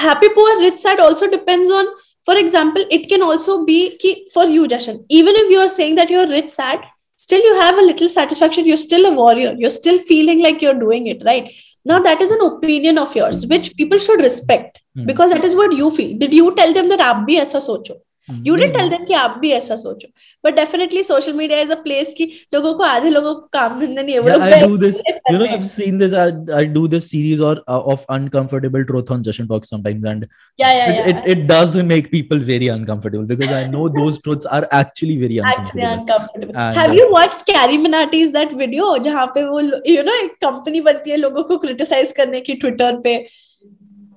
happy 0.00 0.28
poor 0.36 0.52
rich 0.58 0.78
side 0.82 1.00
also 1.06 1.26
depends 1.32 1.72
on 1.78 1.88
for 2.28 2.34
example 2.42 2.84
it 2.96 3.02
can 3.08 3.24
also 3.24 3.56
be 3.64 3.74
ki, 4.04 4.12
for 4.34 4.44
you 4.52 4.68
jashan 4.72 5.00
even 5.18 5.38
if 5.40 5.50
you 5.54 5.58
are 5.64 5.72
saying 5.72 5.98
that 5.98 6.12
you're 6.14 6.30
rich 6.30 6.48
sad 6.52 6.86
still 7.22 7.42
you 7.48 7.60
have 7.60 7.78
a 7.78 7.82
little 7.90 8.08
satisfaction. 8.08 8.66
You're 8.66 8.84
still 8.84 9.06
a 9.06 9.14
warrior. 9.14 9.54
You're 9.56 9.76
still 9.80 9.98
feeling 10.12 10.42
like 10.42 10.62
you're 10.62 10.80
doing 10.86 11.06
it 11.06 11.22
right? 11.24 11.50
Now 11.84 11.98
that 11.98 12.22
is 12.22 12.30
an 12.30 12.40
opinion 12.40 12.98
of 12.98 13.14
yours 13.16 13.44
which 13.46 13.74
people 13.76 13.98
should 13.98 14.20
respect 14.20 14.80
mm-hmm. 14.96 15.06
because 15.06 15.32
that 15.32 15.44
is 15.44 15.54
what 15.54 15.72
you 15.72 15.90
feel. 15.90 16.16
Did 16.16 16.32
you 16.32 16.54
tell 16.54 16.72
them 16.72 16.88
that 16.90 17.00
aap 17.00 17.26
bhi 17.28 17.38
aisa 17.44 17.62
socho? 17.68 17.96
You 18.28 18.54
didn't 18.56 18.72
tell 18.74 18.88
them 18.88 19.04
कि 19.04 19.14
आप 19.14 19.36
भी 19.38 19.50
ऐसा 19.52 19.76
सोचो। 19.76 20.08
But 20.44 20.54
definitely 20.56 21.02
social 21.02 21.32
media 21.32 21.60
is 21.60 21.72
a 21.72 21.74
place 21.82 22.14
कि 22.18 22.24
लोगों 22.54 22.74
को 22.74 22.84
आधे 22.84 23.10
लोगों 23.10 23.34
को 23.34 23.48
काम 23.52 23.80
धंधा 23.80 24.02
नहीं 24.02 24.14
है। 24.14 24.40
I 24.40 24.60
do 24.60 24.76
this 24.78 25.00
you 25.08 25.38
know 25.38 25.44
I 25.44 25.50
have 25.50 25.66
seen 25.68 25.98
this 25.98 26.14
I 26.14 26.64
do 26.66 26.86
this 26.88 27.10
series 27.10 27.42
और 27.42 27.64
of 27.68 28.04
uncomfortable 28.10 28.84
truth 28.84 29.10
on 29.12 29.22
Jashan 29.22 29.46
talk 29.48 29.64
sometimes 29.64 30.06
and 30.06 30.26
yeah 30.58 30.70
yeah 30.72 30.86
it 31.04 31.28
it 31.28 31.46
does 31.46 31.76
make 31.86 32.10
people 32.10 32.44
very 32.44 32.68
uncomfortable 32.68 33.24
because 33.26 33.52
I 33.54 33.66
know 33.68 33.88
those 33.90 34.20
truths 34.22 34.46
are 34.52 34.68
actually 34.74 35.16
very 35.18 35.38
uncomfortable 35.38 36.56
have 36.78 36.92
you 36.94 37.08
watched 37.10 37.42
CarryMinati's 37.78 38.32
that 38.32 38.52
video 38.54 38.96
जहाँ 39.04 39.26
पे 39.26 39.44
वो 39.44 39.60
यू 39.60 40.02
नो 40.02 40.22
एक 40.24 40.34
company 40.42 40.80
बनती 40.82 41.10
है 41.10 41.16
लोगों 41.16 41.42
को 41.42 41.56
क्रिटिसाइज 41.58 42.12
करने 42.12 42.40
की 42.40 42.54
ट्विटर 42.54 43.00
पे? 43.00 43.16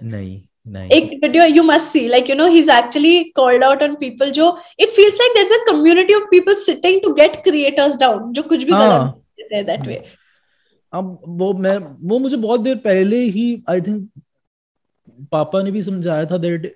नहीं। 0.04 0.42
नहीं 0.67 0.91
एक 0.91 1.13
video 1.23 1.45
you 1.57 1.63
must 1.71 1.93
see 1.97 2.07
like 2.15 2.31
you 2.31 2.37
know 2.39 2.49
he's 2.55 2.71
actually 2.77 3.33
called 3.39 3.67
out 3.69 3.83
on 3.87 3.97
people 4.05 4.31
जो 4.39 4.47
it 4.87 4.93
feels 4.99 5.21
like 5.23 5.37
there's 5.39 5.55
a 5.59 5.61
community 5.71 6.17
of 6.21 6.27
people 6.33 6.57
sitting 6.65 7.01
to 7.07 7.15
get 7.21 7.39
creators 7.49 7.97
down 8.05 8.33
जो 8.33 8.43
कुछ 8.49 8.65
भी 8.65 8.73
हाँ। 8.73 8.89
गलत 8.89 9.15
करते 9.41 9.57
हैं 9.57 9.67
that 9.67 9.87
way 9.91 10.01
अब 10.93 11.21
वो 11.41 11.53
मैं 11.67 11.77
वो 12.11 12.19
मुझे 12.19 12.37
बहुत 12.37 12.61
देर 12.61 12.77
पहले 12.85 13.17
ही 13.37 13.47
आई 13.71 13.81
थिंक 13.81 14.09
पापा 15.33 15.63
ने 15.63 15.71
भी 15.71 15.83
समझाया 15.83 16.25
था 16.31 16.39
that 16.47 16.75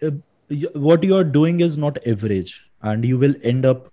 what 0.86 1.04
you 1.08 1.16
are 1.18 1.24
doing 1.34 1.60
is 1.66 1.76
not 1.84 1.98
average 2.12 2.50
and 2.90 3.04
you 3.10 3.18
will 3.18 3.34
end 3.50 3.66
up 3.70 3.90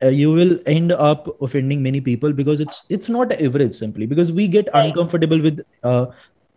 uh, 0.00 0.08
you 0.08 0.32
will 0.32 0.50
end 0.72 0.92
up 0.92 1.28
offending 1.46 1.82
many 1.86 2.00
people 2.08 2.34
because 2.40 2.62
it's 2.64 2.80
it's 2.96 3.08
not 3.14 3.32
average 3.46 3.74
simply 3.82 4.08
because 4.14 4.32
we 4.40 4.46
get 4.56 4.68
Right. 4.74 4.90
uncomfortable 4.90 5.40
with 5.46 5.62
uh, 5.82 6.06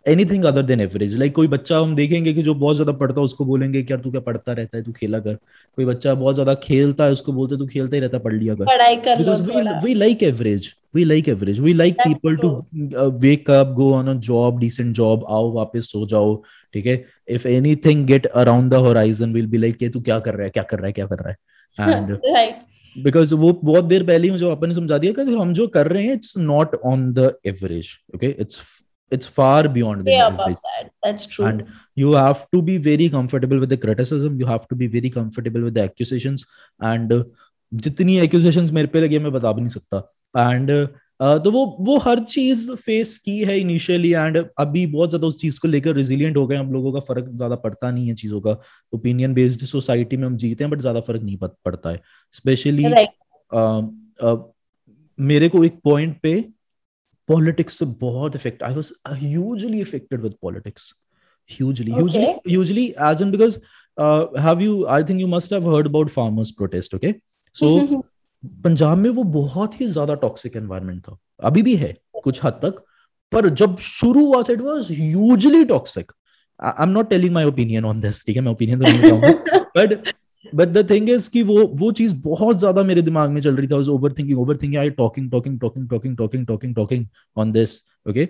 anything 0.07 0.43
other 0.45 0.63
than 0.63 0.81
average 0.81 1.17
like 1.17 1.35
कोई 1.35 1.47
बच्चा 1.47 1.77
हम 1.79 1.95
देखेंगे 1.95 2.33
कि 2.33 2.41
जो 2.43 2.53
बहुत 2.55 2.75
ज़्यादा 2.75 2.91
पढ़ता 2.91 3.19
है 3.19 3.25
उसको 3.25 3.45
बोलेंगे 3.45 3.83
कि 3.83 3.93
यार 3.93 4.01
तू 4.01 4.11
क्या 4.11 4.21
पढ़ता 4.21 4.53
रहता 4.53 4.77
है 4.77 4.83
तू 4.83 4.91
खेला 4.91 5.19
कर। 5.19 5.33
कोई 5.75 5.85
बच्चा 5.85 6.13
बहुत 6.13 6.33
ज़्यादा 6.33 6.53
खेलता 6.53 7.03
है 7.03 7.11
उसको 7.11 7.31
बोलते 7.31 7.57
तू 7.57 7.67
खेलता 7.67 7.95
ही 7.95 8.01
रहता 8.01 8.17
पढ़ 8.17 8.33
लिया 8.33 8.55
कर। 8.55 8.65
पढ़ाई 8.65 8.95
कर 8.95 9.19
लो 9.19 9.25
because 9.25 9.47
we, 9.47 9.55
थोड़ा। 9.55 9.81
we 9.81 9.95
like 9.95 10.23
average 10.33 10.73
we 10.95 11.03
like 11.05 11.27
average. 11.27 11.59
We 11.59 11.73
like 11.73 11.95
That's 11.97 12.07
people 12.07 12.37
to 12.37 12.49
uh, 13.03 13.09
wake 13.23 13.49
up 13.49 13.73
go 13.75 13.93
on 13.93 14.07
a 14.07 14.15
job 14.29 14.61
decent 14.61 14.99
आओ 14.99 15.51
वापस 15.51 15.91
सो 15.91 16.05
जाओ 16.07 16.43
ठीक 16.73 16.85
है? 16.85 17.05
If 17.31 17.45
anything 17.45 18.05
get 18.05 18.29
around 18.35 18.75
the 18.75 18.79
horizon 18.79 19.33
we'll 19.33 19.51
be 19.55 19.63
like 19.65 19.83
ये 19.83 19.89
तू 19.89 20.01
क्या 20.01 20.19
कर 20.19 20.33
रहा 20.33 20.43
है 20.43 20.49
क्या 20.49 20.63
कर 20.63 20.77
रहा 20.77 20.87
है 20.87 20.93
क्या 20.93 21.05
कर 21.05 21.15
रहा 21.15 21.29
है? 21.29 21.37
Right. 22.35 22.53
बिकॉज़ 23.03 23.33
वो 23.35 23.51
बहुत 23.63 23.83
देर 23.83 24.03
पहले 24.03 24.27
ही 24.27 24.31
मुझे 24.31 24.51
अपन 24.51 24.67
ने 24.67 24.73
समझा 24.73 24.97
दिया 24.97 25.13
कि 25.13 25.21
हम 25.21 25.53
जो 25.53 25.67
कर 25.67 25.87
रहे 25.87 26.03
हैं 26.03 26.13
it's 26.13 26.37
not 26.37 26.75
on 26.75 27.13
the 27.13 27.33
average 27.45 27.87
okay 28.15 28.27
it's 28.27 28.59
it's 29.15 29.31
far 29.39 29.67
beyond 29.75 30.05
way 30.05 30.17
above 30.25 30.55
that 30.67 30.91
that's 31.05 31.27
true 31.33 31.47
and 31.49 31.63
you 31.95 32.13
have 32.13 32.43
to 32.55 32.61
be 32.69 32.77
very 32.89 33.09
comfortable 33.09 33.63
with 33.63 33.73
the 33.73 33.79
criticism 33.85 34.39
you 34.39 34.51
have 34.51 34.67
to 34.67 34.79
be 34.83 34.87
very 34.87 35.11
comfortable 35.17 35.65
with 35.69 35.75
the 35.79 35.83
accusations 35.83 36.45
and 36.81 37.13
uh, 37.13 37.23
जितनी 37.73 38.19
accusations 38.21 38.71
मेरे 38.71 38.87
पे 38.87 39.01
लगी 39.01 39.15
है, 39.15 39.21
मैं 39.21 39.31
बता 39.31 39.51
भी 39.51 39.61
नहीं 39.61 39.69
सकता 39.69 40.03
and 40.37 40.69
uh, 40.69 40.87
तो 41.21 41.51
वो 41.51 41.77
वो 41.79 41.97
हर 41.97 42.19
चीज़ 42.19 42.71
फेस 42.75 43.17
की 43.17 43.37
है 43.43 43.59
इनिशियली 43.59 44.11
एंड 44.11 44.37
अभी 44.59 44.85
बहुत 44.87 45.09
ज़्यादा 45.09 45.27
उस 45.27 45.39
चीज़ 45.41 45.59
को 45.59 45.67
लेकर 45.67 45.95
रेजिलियंट 45.95 46.37
हो 46.37 46.47
गए 46.47 46.55
हम 46.55 46.73
लोगों 46.73 46.93
का 46.93 46.99
फ़र्क 46.99 47.29
ज़्यादा 47.29 47.55
पड़ता 47.55 47.91
नहीं 47.91 48.07
है 48.07 48.15
चीज़ों 48.15 48.41
का 48.41 48.57
ओपिनियन 48.93 49.33
बेस्ड 49.33 49.61
सोसाइटी 49.61 50.17
में 50.17 50.27
हम 50.27 50.35
जीते 50.35 50.63
हैं 50.63 50.71
बट 50.71 50.79
ज़्यादा 50.79 50.99
फ़र्क 50.99 51.21
नहीं 51.21 51.37
पड़ता 51.37 51.89
है 51.89 52.01
स्पेशली 52.31 52.83
right 52.83 54.43
मेरे 55.19 55.49
को 55.49 55.63
एक 55.63 55.79
पॉइंट 55.83 56.19
पे 56.21 56.49
पॉलिटिक्स 57.27 57.77
से 57.79 57.85
बहुत 57.85 58.35
effect 58.35 58.63
I 58.63 58.75
was 58.75 58.91
hugely 59.09 59.81
affected 59.81 60.21
with 60.21 60.33
politics 60.41 60.93
में 68.95 69.09
वो 69.09 69.23
बहुत 69.23 69.81
ही 69.81 69.87
ज़्यादा 69.87 70.15
टॉक्सिक 70.15 70.55
एनवायरमेंट 70.55 71.01
था। 71.01 71.17
अभी 71.43 71.61
भी 71.61 71.75
है 71.75 71.97
कुछ 72.23 72.39
हद 72.43 72.53
तक 72.53 72.83
पर 73.31 73.49
जब 73.49 73.77
शुरू 73.77 74.25
हुआ 74.25 74.43
था 74.43 74.53
it 74.53 74.61
was 74.61 74.93
usually 74.93 75.65
toxic 75.65 76.11
I 76.63 76.83
am 76.83 76.89
not 76.89 77.09
telling 77.09 77.33
my 77.33 77.45
opinion 77.45 77.85
on 77.85 77.99
this 77.99 78.25
ठीक 78.25 78.35
है? 78.35 78.41
मैं 78.41 78.51
ओपिनियन 78.51 78.79
तो 78.79 78.85
नहीं 78.85 79.33
but 79.77 80.13
but 80.55 80.67
the 80.67 80.89
thing 80.89 81.09
is 81.09 81.29
कि 81.29 81.43
वो 81.43 81.65
वो 81.81 81.91
चीज़ 81.91 82.15
बहुत 82.23 82.59
ज़्यादा 82.59 82.83
मेरे 82.83 83.01
दिमाग 83.01 83.29
में 83.29 83.41
चल 83.41 83.55
रही 83.55 83.67
थी 83.67 83.89
overthinking 84.13 84.39
overthinking 84.57 84.77
I 84.81 84.89
talking 84.89 85.29
talking 85.31 85.59
talking 85.59 85.87
talking 85.89 86.17
talking 86.17 86.45
talking 86.45 86.75
talking 86.75 87.05
on 87.37 87.51
this 87.51 87.81
okay 88.09 88.27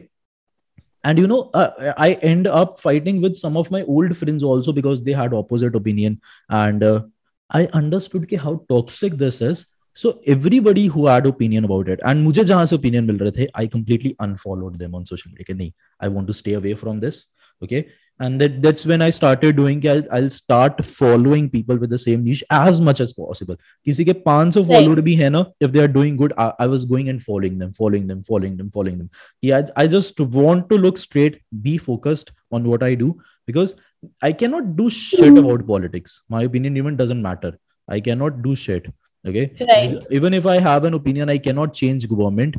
and 1.08 1.20
you 1.20 1.28
know 1.30 1.52
uh, 1.54 1.94
i 2.06 2.14
end 2.28 2.48
up 2.60 2.80
fighting 2.84 3.22
with 3.24 3.36
some 3.38 3.58
of 3.62 3.70
my 3.74 3.82
old 3.96 4.14
friends 4.18 4.46
also 4.52 4.74
because 4.78 5.04
they 5.08 5.16
had 5.18 5.36
opposite 5.40 5.76
opinion 5.80 6.16
and 6.60 6.86
uh, 6.88 7.02
i 7.50 7.62
understood 7.80 8.28
ki 8.32 8.40
how 8.46 8.54
toxic 8.74 9.18
this 9.20 9.40
is 9.50 9.62
so 9.98 10.14
everybody 10.36 10.86
who 10.96 11.06
had 11.08 11.28
opinion 11.32 11.68
about 11.70 11.92
it 11.96 12.02
and 12.12 12.24
मुझे 12.24 12.44
जहाँ 12.44 12.66
से 12.72 12.78
opinion 12.78 13.08
मिल 13.12 13.18
रहे 13.18 13.32
थे 13.32 13.48
i 13.64 13.68
completely 13.76 14.14
unfollowed 14.28 14.80
them 14.84 14.98
on 15.00 15.08
social 15.12 15.36
media 15.36 15.58
नहीं 15.58 15.72
i 16.08 16.12
want 16.16 16.32
to 16.34 16.38
stay 16.42 16.58
away 16.62 16.74
from 16.84 17.04
this 17.06 17.22
okay 17.65 17.81
and 18.27 18.41
that, 18.41 18.61
that's 18.63 18.85
when 18.91 19.03
i 19.03 19.09
started 19.11 19.57
doing 19.57 19.81
कि 19.81 19.89
I'll, 19.91 20.03
I'll 20.17 20.31
start 20.31 20.85
following 20.85 21.49
people 21.51 21.77
with 21.83 21.91
the 21.91 21.99
same 21.99 22.25
niche 22.25 22.43
as 22.51 22.81
much 22.89 23.01
as 23.05 23.13
possible 23.21 23.57
किसी 23.89 24.05
के 24.09 24.15
500 24.27 24.57
Right. 24.57 24.69
follower 24.73 25.03
भी 25.09 25.15
है 25.21 25.31
ना 25.37 25.45
if 25.67 25.73
they 25.77 25.83
are 25.85 25.93
doing 25.99 26.17
good 26.23 26.35
I, 26.39 26.53
I 26.59 26.67
was 26.75 26.85
going 26.95 27.09
and 27.15 27.23
following 27.29 27.59
them 27.65 27.73
following 27.81 28.07
them 28.13 28.23
following 28.31 28.57
them 28.63 28.71
following 28.79 28.99
them 28.99 29.11
yeah 29.49 29.63
I, 29.77 29.85
I 29.85 29.87
just 29.97 30.21
want 30.21 30.69
to 30.75 30.79
look 30.87 30.99
straight 31.07 31.41
be 31.69 31.77
focused 31.89 32.33
on 32.53 32.69
what 32.75 32.83
i 32.91 32.95
do 32.95 33.11
because 33.47 33.75
i 34.23 34.33
cannot 34.45 34.77
do 34.77 34.91
shit 34.99 35.39
about 35.45 35.67
politics 35.73 36.21
my 36.37 36.43
opinion 36.51 36.77
even 36.83 36.97
doesn't 37.03 37.23
matter 37.31 37.53
i 37.89 38.01
cannot 38.11 38.43
do 38.49 38.55
shit 38.67 38.87
okay 39.27 39.47
Right. 39.73 39.99
even 40.21 40.35
if 40.43 40.47
i 40.47 40.59
have 40.69 40.85
an 40.93 40.95
opinion 41.03 41.29
i 41.29 41.39
cannot 41.49 41.75
change 41.83 42.09
government 42.15 42.55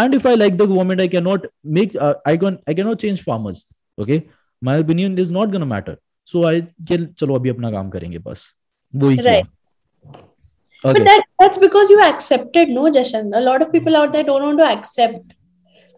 and 0.00 0.14
if 0.22 0.24
i 0.26 0.34
like 0.34 0.56
the 0.62 0.66
government 0.72 1.00
i 1.00 1.08
cannot 1.08 1.44
make 1.78 1.94
uh, 2.06 2.14
i 2.24 2.36
can 2.36 2.58
i 2.68 2.74
cannot 2.80 2.98
change 3.06 3.22
farmers 3.30 3.60
Okay 4.01 4.21
my 4.63 4.81
opinion 4.81 5.17
is 5.19 5.33
not 5.33 5.49
gonna 5.51 5.65
matter 5.65 5.97
so 6.31 6.43
I 6.47 6.61
के 6.91 6.97
चलो 7.19 7.35
अभी 7.35 7.49
अपना 7.49 7.71
काम 7.71 7.89
करेंगे 7.89 8.19
बस 8.19 8.53
वो 8.93 9.09
ही 9.09 9.17
Right. 9.17 9.45
okay 10.85 10.93
But 10.93 11.05
that 11.05 11.23
that's 11.41 11.57
because 11.61 11.89
you 11.91 12.01
accepted, 12.05 12.69
no, 12.69 12.81
Jashan. 12.95 13.31
A 13.37 13.39
lot 13.41 13.63
of 13.65 13.71
people 13.71 13.95
out 13.99 14.11
there 14.15 14.23
don't 14.23 14.43
want 14.47 14.59
to 14.59 14.65
accept. 14.65 15.33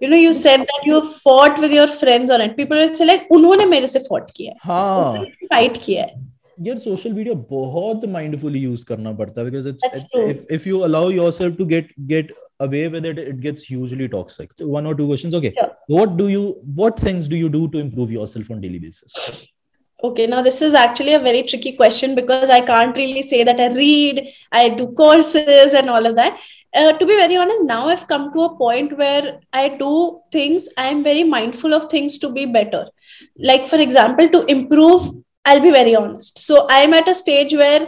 You 0.02 0.10
know, 0.12 0.20
you 0.22 0.32
said 0.34 0.62
that 0.70 0.86
you 0.90 1.00
fought 1.24 1.60
with 1.64 1.74
your 1.78 1.88
friends 2.02 2.32
on 2.36 2.44
it. 2.46 2.56
People 2.60 2.78
will 2.82 2.94
say 3.00 3.08
like, 3.10 3.26
उन्होंने 3.38 3.66
मेरे 3.66 3.88
से 3.88 4.00
fought 4.08 4.32
किया 4.36 4.52
है, 4.52 4.58
हाँ 4.64 5.26
fight 5.54 5.78
किया 5.86 6.04
है. 6.04 6.16
यार 6.67 6.79
social 6.79 7.13
media 7.13 7.35
बहुत 7.51 8.05
माइंडफुली 8.09 8.61
यूज 8.61 8.83
करना 8.91 9.13
पड़ता 9.21 9.41
है 9.41 9.51
because 9.51 9.65
That's 9.69 9.95
it's 9.95 10.07
true. 10.13 10.27
if 10.33 10.43
if 10.59 10.67
you 10.71 10.83
allow 10.89 11.05
yourself 11.15 11.57
to 11.61 11.67
get 11.73 11.89
get 12.13 12.31
away 12.67 12.83
with 12.95 13.09
it 13.13 13.19
it 13.23 13.41
gets 13.47 13.65
hugely 13.71 14.07
toxic 14.13 14.53
so 14.61 14.69
one 14.75 14.91
or 14.91 14.95
two 15.01 15.07
questions 15.13 15.35
okay 15.41 15.51
Sure. 15.57 15.71
what 15.97 16.13
do 16.21 16.29
you 16.35 16.45
what 16.83 17.01
things 17.09 17.27
do 17.33 17.41
you 17.43 17.49
do 17.57 17.63
to 17.75 17.83
improve 17.87 18.13
yourself 18.19 18.53
on 18.57 18.63
daily 18.67 18.81
basis 18.87 19.19
Okay, 20.07 20.25
now 20.31 20.39
this 20.43 20.57
is 20.65 20.75
actually 20.79 21.13
a 21.15 21.19
very 21.19 21.43
tricky 21.51 21.71
question 21.77 22.15
because 22.17 22.51
I 22.55 22.61
can't 22.71 22.99
really 23.01 23.23
say 23.29 23.43
that 23.49 23.61
I 23.67 23.69
read, 23.75 24.19
I 24.53 24.69
do 24.81 24.87
courses 24.99 25.77
and 25.81 25.89
all 25.89 26.09
of 26.09 26.15
that. 26.17 26.37
Uh, 26.81 26.93
to 26.99 27.07
be 27.07 27.15
very 27.21 27.37
honest, 27.45 27.63
now 27.65 27.79
I've 27.93 28.07
come 28.11 28.27
to 28.35 28.43
a 28.43 28.51
point 28.59 28.93
where 28.99 29.41
I 29.61 29.63
do 29.85 29.93
things, 30.37 30.69
I'm 30.77 31.03
very 31.07 31.23
mindful 31.25 31.73
of 31.73 31.89
things 31.95 32.19
to 32.19 32.31
be 32.31 32.45
better. 32.45 32.83
Like, 33.39 33.67
for 33.67 33.77
example, 33.87 34.29
to 34.29 34.45
improve, 34.57 35.09
I 35.46 35.60
be 35.60 35.72
very 35.72 35.96
honest 35.96 36.40
so 36.40 36.68
I 36.72 36.84
am 36.84 36.96
at 36.96 37.10
a 37.10 37.14
stage 37.14 37.56
where 37.56 37.88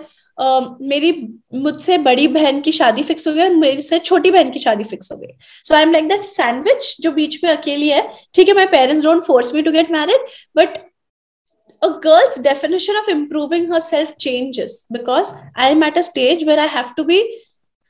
मेरी 0.82 1.12
मुझसे 1.54 1.98
बड़ी 1.98 2.28
बहन 2.28 2.60
की 2.62 2.72
शादी 2.72 3.04
fix 3.04 3.28
हो 3.28 3.34
गई 3.34 3.42
और 3.42 3.56
मेरे 3.56 3.82
से 3.82 4.00
छोटी 4.00 4.32
बहन 4.32 4.50
की 4.52 4.60
शादी 4.60 4.84
फिक्स 4.84 5.12
हो 5.12 5.18
गई। 5.18 5.28
So 5.64 5.76
I 5.76 5.82
am 5.82 5.92
like 5.92 6.08
that 6.10 6.22
sandwich 6.22 6.96
जो 7.02 7.12
बीच 7.12 7.44
में 7.44 7.52
अकेली 7.52 7.90
है, 7.90 8.08
ठीक 8.34 8.48
है 8.48 8.54
my 8.56 8.66
parents 8.68 9.04
don't 9.04 9.24
force 9.24 9.54
me 9.54 9.62
to 9.62 9.72
get 9.72 9.92
married 9.92 10.26
but 10.56 10.78
a 11.82 11.88
girl's 12.06 12.40
definition 12.40 12.98
of 12.98 13.10
improving 13.10 13.74
herself 13.80 14.14
changes 14.20 14.88
because 14.92 15.34
I 15.58 15.72
am 15.72 15.84
at 15.84 15.98
a 15.98 16.02
stage 16.02 16.44
where 16.44 16.60
I 16.60 16.68
have 16.68 16.94
to 16.98 17.04
be 17.04 17.24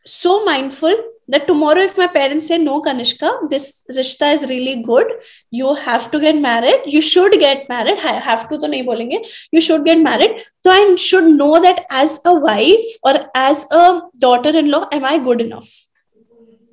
so 0.05 0.43
mindful 0.45 1.10
that 1.27 1.47
tomorrow, 1.47 1.79
if 1.79 1.97
my 1.97 2.07
parents 2.07 2.47
say, 2.47 2.57
No, 2.57 2.81
Kanishka, 2.81 3.49
this 3.49 3.85
rishta 3.89 4.33
is 4.33 4.49
really 4.49 4.83
good, 4.83 5.05
you 5.49 5.75
have 5.75 6.11
to 6.11 6.19
get 6.19 6.39
married, 6.39 6.81
you 6.85 7.01
should 7.01 7.33
get 7.39 7.69
married. 7.69 7.99
I 7.99 8.19
have 8.19 8.49
to, 8.49 8.57
to 8.57 8.67
nahi. 8.67 9.19
You 9.51 9.61
should 9.61 9.85
get 9.85 9.99
married. 9.99 10.43
So 10.63 10.71
I 10.71 10.95
should 10.95 11.25
know 11.25 11.61
that 11.61 11.85
as 11.89 12.19
a 12.25 12.33
wife 12.33 12.85
or 13.03 13.29
as 13.35 13.65
a 13.71 14.01
daughter 14.17 14.49
in 14.49 14.69
law, 14.71 14.87
am 14.91 15.05
I 15.05 15.17
good 15.17 15.41
enough? 15.41 15.69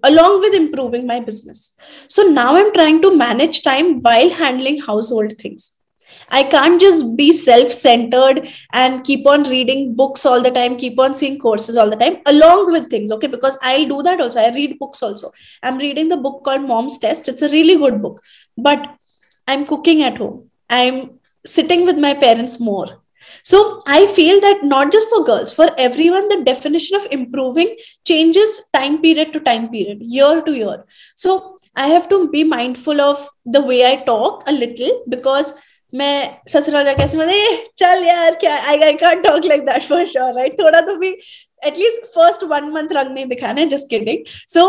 Along 0.03 0.41
with 0.41 0.55
improving 0.55 1.07
my 1.07 1.21
business. 1.21 1.77
So 2.09 2.23
now 2.23 2.57
I'm 2.57 2.73
trying 2.73 3.03
to 3.03 3.17
manage 3.17 3.63
time 3.63 4.01
while 4.01 4.31
handling 4.31 4.81
household 4.81 5.35
things. 5.39 5.78
I 6.31 6.43
can't 6.45 6.81
just 6.81 7.17
be 7.17 7.33
self 7.33 7.73
centered 7.73 8.49
and 8.73 9.05
keep 9.05 9.27
on 9.27 9.45
reading 9.45 9.95
books 9.95 10.27
all 10.27 10.43
the 10.43 10.51
time, 10.51 10.77
keep 10.77 10.99
on 10.99 11.15
seeing 11.15 11.39
courses 11.39 11.77
all 11.77 11.91
the 11.91 11.97
time, 11.97 12.19
along 12.27 12.73
with 12.73 12.91
things. 12.91 13.11
Okay, 13.13 13.27
because 13.27 13.59
I'll 13.63 13.89
do 13.89 14.03
that 14.03 14.21
also. 14.21 14.41
I 14.41 14.51
read 14.55 14.79
books 14.79 15.03
also. 15.03 15.33
I'm 15.63 15.79
reading 15.79 16.09
the 16.09 16.17
book 16.17 16.45
called 16.45 16.63
Mom's 16.63 16.99
Test. 16.99 17.29
It's 17.29 17.43
a 17.43 17.49
really 17.49 17.77
good 17.77 18.03
book, 18.03 18.23
but 18.57 18.95
I'm 19.47 19.67
cooking 19.67 20.03
at 20.03 20.19
home. 20.19 20.51
I'm 20.69 21.19
sitting 21.47 21.87
with 21.87 21.99
my 21.99 22.15
parents 22.15 22.61
more. 22.61 23.03
So 23.43 23.81
I 23.87 24.07
feel 24.07 24.41
that 24.41 24.65
not 24.65 24.93
just 24.93 25.09
for 25.09 25.25
girls, 25.25 25.53
for 25.53 25.71
everyone, 25.79 26.29
the 26.29 26.43
definition 26.45 26.97
of 26.97 27.07
improving 27.11 27.77
changes 28.05 28.69
time 28.75 29.01
period 29.01 29.33
to 29.33 29.41
time 29.41 29.69
period, 29.69 29.99
year 30.03 30.43
to 30.43 30.53
year. 30.53 30.85
So 31.17 31.59
I 31.75 31.89
have 31.89 32.09
to 32.09 32.29
be 32.29 32.45
mindful 32.45 33.01
of 33.01 33.29
the 33.45 33.61
way 33.61 33.87
I 33.87 33.97
talk 34.05 34.43
a 34.47 34.53
little 34.53 35.05
because 35.09 35.55
मैं 35.96 36.38
ससुराल 36.50 36.86
जाके 36.86 37.04
ऐसे 37.04 37.18
मतलब 37.18 37.30
"ए, 37.30 37.66
चल 37.78 38.04
यार 38.06 38.36
क्या 38.42 38.56
I 38.70 38.78
I 38.84 38.94
can't 39.02 39.24
talk 39.24 39.46
like 39.46 39.66
that 39.66 39.82
for 39.90 40.06
sure 40.14 40.34
right 40.36 40.60
थोड़ा 40.60 40.80
तो 40.88 40.96
भी 40.98 41.10
एटलीस्ट 41.68 42.06
फर्स्ट 42.16 42.44
वन 42.44 42.64
मंथ 42.72 42.92
रंग 42.94 43.12
नहीं 43.14 43.26
दिखाना 43.26 43.62
है 43.62 43.68
just 43.70 43.90
kidding 43.90 44.24
so 44.54 44.64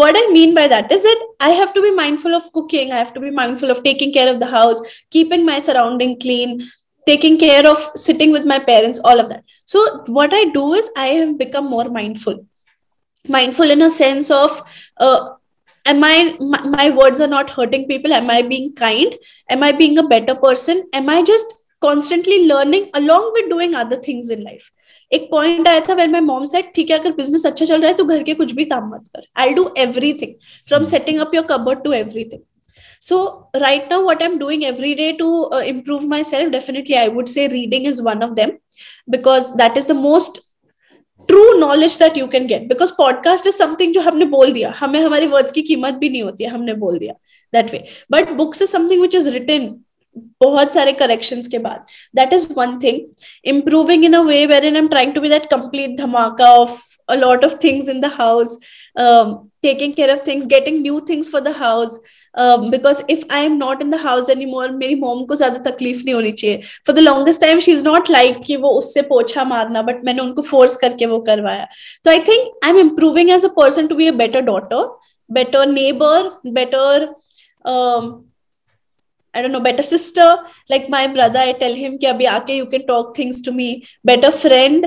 what 0.00 0.18
I 0.20 0.22
mean 0.34 0.54
by 0.58 0.66
that 0.72 0.92
is 0.96 1.02
that 1.08 1.24
I 1.46 1.50
have 1.60 1.72
to 1.78 1.82
be 1.86 1.90
mindful 1.98 2.36
of 2.38 2.46
cooking. 2.58 2.92
I 2.92 3.00
have 3.02 3.12
to 3.16 3.20
be 3.24 3.30
mindful 3.38 3.72
of 3.74 3.82
taking 3.88 4.12
care 4.18 4.28
of 4.34 4.38
the 4.42 4.48
house, 4.54 4.80
keeping 5.16 5.44
my 5.48 5.56
surrounding 5.68 6.14
clean, 6.24 6.54
taking 7.06 7.36
care 7.42 7.64
of 7.72 7.84
sitting 8.04 8.32
with 8.36 8.46
my 8.52 8.58
parents, 8.70 9.02
all 9.10 9.20
of 9.24 9.28
that. 9.32 9.42
So 9.74 9.82
what 10.18 10.34
I 10.40 10.44
do 10.56 10.64
is 10.80 10.88
I 11.04 11.06
have 11.08 11.36
become 11.42 11.68
more 11.74 11.84
mindful. 11.98 12.38
Mindful 13.24 13.70
in 13.76 13.82
a 13.82 13.90
sense 13.90 14.30
of 14.30 14.62
uh, 15.08 15.18
am 15.86 16.04
I 16.04 16.36
my, 16.40 16.62
my 16.76 16.90
words 16.90 17.20
are 17.20 17.32
not 17.34 17.50
hurting 17.50 17.86
people? 17.86 18.12
Am 18.12 18.30
I 18.30 18.42
being 18.42 18.74
kind? 18.74 19.14
Am 19.48 19.62
I 19.62 19.72
being 19.72 19.98
a 19.98 20.08
better 20.14 20.34
person? 20.34 20.82
Am 20.92 21.08
I 21.08 21.22
just 21.22 21.54
constantly 21.80 22.46
learning 22.46 22.90
along 22.94 23.32
with 23.34 23.48
doing 23.48 23.74
other 23.74 24.02
things 24.08 24.30
in 24.30 24.44
life? 24.50 24.68
एक 25.12 25.28
point 25.30 25.68
आया 25.68 25.80
था 25.88 25.94
when 25.94 26.10
my 26.12 26.20
mom 26.20 26.44
said 26.44 26.70
ठीक 26.74 26.90
है 26.90 26.98
अगर 26.98 27.12
business 27.16 27.46
अच्छा 27.46 27.64
चल 27.64 27.80
रहा 27.80 27.90
है 27.90 27.96
तो 27.96 28.04
घर 28.04 28.22
के 28.22 28.34
कुछ 28.34 28.52
भी 28.54 28.64
काम 28.72 28.88
मत 28.94 29.04
कर 29.16 29.22
I 29.42 29.52
do 29.54 29.68
everything 29.78 30.34
from 30.68 30.82
setting 30.90 31.20
up 31.20 31.34
your 31.34 31.46
cupboard 31.50 31.82
to 31.84 31.92
everything 32.02 32.40
so 33.06 33.48
right 33.62 33.90
now 33.90 33.96
what 34.04 34.22
i'm 34.26 34.38
doing 34.38 34.64
every 34.68 34.94
day 35.00 35.12
to 35.18 35.26
uh, 35.56 35.60
improve 35.72 36.06
myself 36.12 36.48
definitely 36.54 36.96
i 37.02 37.06
would 37.16 37.28
say 37.32 37.44
reading 37.52 37.84
is 37.90 38.00
one 38.06 38.24
of 38.26 38.32
them 38.38 38.54
because 39.16 39.52
that 39.60 39.76
is 39.76 39.86
the 39.90 39.96
most 39.98 40.40
true 41.27 41.41
knowledge 41.59 41.97
that 41.99 42.17
you 42.17 42.27
can 42.27 42.47
get 42.47 42.67
because 42.67 42.91
podcast 42.97 43.47
is 43.47 43.55
something 43.55 43.93
जो 43.93 44.01
हमने 44.01 44.25
बोल 44.35 44.51
दिया। 44.53 44.73
हमें 44.79 44.99
हमारी 44.99 45.27
words 45.27 45.51
की 45.51 45.61
कीमत 45.61 45.93
भी 45.93 46.09
नहीं 46.09 46.23
होती 46.23 46.43
है 46.43 46.49
हमने 46.49 46.73
बोल 46.85 46.97
दिया। 46.99 47.13
That 47.53 47.71
way 47.71 47.83
but 48.11 48.31
books 48.37 48.61
is 48.61 48.69
something 48.69 49.01
which 49.01 49.15
is 49.15 49.29
written 49.29 49.73
बहुत 50.41 50.73
सारे 50.73 50.91
करेक्शन 50.93 51.41
के 51.51 51.59
बाद। 51.59 51.85
That 52.15 52.33
is 52.33 52.47
one 52.57 52.79
thing 52.83 52.99
improving 53.53 54.05
in 54.05 54.13
a 54.13 54.21
way 54.21 54.45
where 54.45 54.65
in 54.65 54.75
am 54.75 54.87
trying 54.87 55.13
to 55.13 55.21
be 55.21 55.29
that 55.29 55.49
complete 55.51 55.97
धमाका 55.97 56.53
of 56.55 56.81
lot 57.21 57.41
of 57.45 57.53
things 57.61 57.87
in 57.91 57.97
the 58.03 58.09
house 58.09 58.51
um, 58.95 59.31
taking 59.65 59.93
care 59.95 60.11
of 60.11 60.19
things 60.27 60.45
getting 60.53 60.77
new 60.83 60.99
things 61.07 61.29
for 61.31 61.41
the 61.47 61.51
house 61.55 61.97
because 62.35 63.01
if 63.09 63.23
I 63.33 63.45
am 63.45 63.55
not 63.57 63.81
in 63.81 63.89
the 63.91 63.95
house 64.03 64.29
anymore 64.45 64.71
मेरी 64.71 64.95
mom 64.99 65.23
को 65.25 65.35
ज़्यादा 65.35 65.59
तकलीफ़ 65.69 66.03
नहीं 66.03 66.15
होनी 66.15 66.31
चाहिए। 66.31 66.61
For 66.87 66.95
the 66.95 66.99
longest 66.99 67.41
time 67.41 67.59
she 67.59 67.71
is 67.71 67.83
not 67.85 68.09
like 68.09 68.37
कि 68.47 68.55
वो 68.55 68.69
उससे 68.77 69.01
पोछा 69.11 69.43
मारना 69.43 69.81
बट 69.81 70.03
मैंने 70.05 70.21
उनको 70.21 70.41
फोर्स 70.41 70.75
करके 70.77 71.05
वो 71.05 71.19
करवाया। 71.29 71.67
तो 72.05 72.11
I 72.11 72.19
think 72.19 72.59
I 72.63 72.69
am 72.69 72.79
improving 72.79 73.29
as 73.31 73.45
a 73.45 73.49
person 73.57 73.87
to 73.87 73.95
be 73.95 74.07
a 74.07 74.11
better 74.23 74.41
daughter 74.51 74.85
better 75.29 75.65
neighbour 75.65 76.29
better 76.45 77.09
i 79.35 79.41
don't 79.41 79.51
know, 79.51 79.59
better 79.65 79.83
sister. 79.83 80.25
Like 80.71 80.83
my 80.93 81.07
brother, 81.07 81.39
i 81.39 81.53
tell 81.61 81.75
him 81.75 81.93
ki 82.01 82.07
abhi 82.09 82.25
aake 82.31 82.49
you 82.55 82.65
can 82.73 82.83
talk 82.89 83.15
things 83.19 83.41
to 83.45 83.51
me. 83.51 83.67
Better 84.09 84.29
friend 84.31 84.85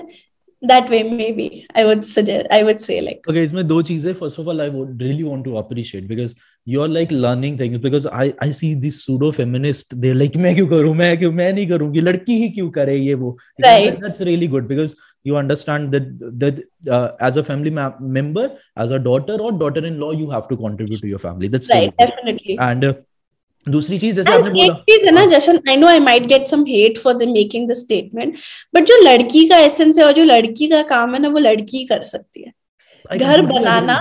that 0.62 0.89
way 0.89 1.03
maybe 1.03 1.66
i 1.74 1.85
would 1.85 2.05
suggest 2.05 2.47
i 2.51 2.62
would 2.62 2.81
say 2.81 3.01
like 3.01 3.24
okay 3.28 3.43
it's 3.43 3.53
my 3.53 3.62
two 3.62 3.83
things 3.83 4.05
first 4.19 4.39
of 4.39 4.49
all 4.49 4.61
i 4.61 4.69
would 4.69 5.01
really 5.03 5.24
want 5.24 5.45
to 5.45 5.59
appreciate 5.59 6.09
because 6.09 6.35
you're 6.65 6.89
like 6.89 7.11
learning 7.11 7.59
things 7.59 7.78
because 7.78 8.07
i 8.07 8.33
i 8.41 8.51
see 8.51 8.74
these 8.74 9.03
pseudo 9.05 9.31
feminist 9.31 10.01
they're 10.01 10.15
like 10.15 10.35
main 10.35 10.57
kyun 10.57 10.70
karu 10.70 10.95
main 10.95 11.19
kyun 11.19 11.35
main 11.35 11.55
nahi 11.57 11.69
karungi 11.74 12.07
ladki 12.09 12.39
hi 12.45 12.49
kyun 12.57 12.73
kare 12.78 12.97
ye 12.97 13.19
wo 13.24 13.37
right. 13.66 14.01
that's 14.01 14.23
really 14.31 14.49
good 14.55 14.66
because 14.73 14.97
you 15.28 15.37
understand 15.37 15.93
that 15.93 16.07
that 16.43 16.62
uh, 16.97 17.09
as 17.28 17.37
a 17.37 17.43
family 17.43 17.70
ma- 17.78 17.99
member 18.01 18.47
as 18.77 18.93
a 18.93 18.99
daughter 18.99 19.37
or 19.47 19.53
daughter 19.62 19.85
in 19.91 19.99
law 20.05 20.12
you 20.12 20.31
have 20.31 20.49
to 20.49 20.57
contribute 20.57 21.01
to 21.01 21.09
your 21.09 21.19
family. 21.19 21.49
That's 21.49 21.69
right 21.74 21.93
definitely. 21.99 22.59
And 22.59 22.85
uh, 22.85 22.95
दूसरी 23.66 23.98
चीज़ 23.98 24.16
जैसे 24.16 24.30
हाँ, 24.30 24.38
आपने 24.38 24.51
बोला। 24.51 24.74
चीज़ 24.90 25.05
है 25.06 25.12
ना 25.12 25.24
Jashan 25.28 25.59
I 25.68 25.76
know 25.76 25.86
I 25.86 26.01
might 26.01 26.26
get 26.26 26.47
some 26.48 26.64
hate 26.68 26.98
for 26.98 27.14
the 27.14 27.28
making 27.30 27.68
the 27.70 27.74
statement 27.74 28.36
but 28.74 28.84
जो 28.84 28.97
लड़की 29.02 29.47
का 29.48 29.59
एसेंस 29.59 29.98
है 29.98 30.05
और 30.05 30.12
जो 30.12 30.24
लड़की 30.24 30.68
का 30.68 30.82
काम 30.90 31.14
है 31.14 31.20
ना 31.22 31.28
वो 31.28 31.38
लड़की 31.38 31.84
कर 31.84 32.01
सकती 32.02 32.43
है। 32.43 32.52
घर 33.18 33.43
बनाना 33.47 34.01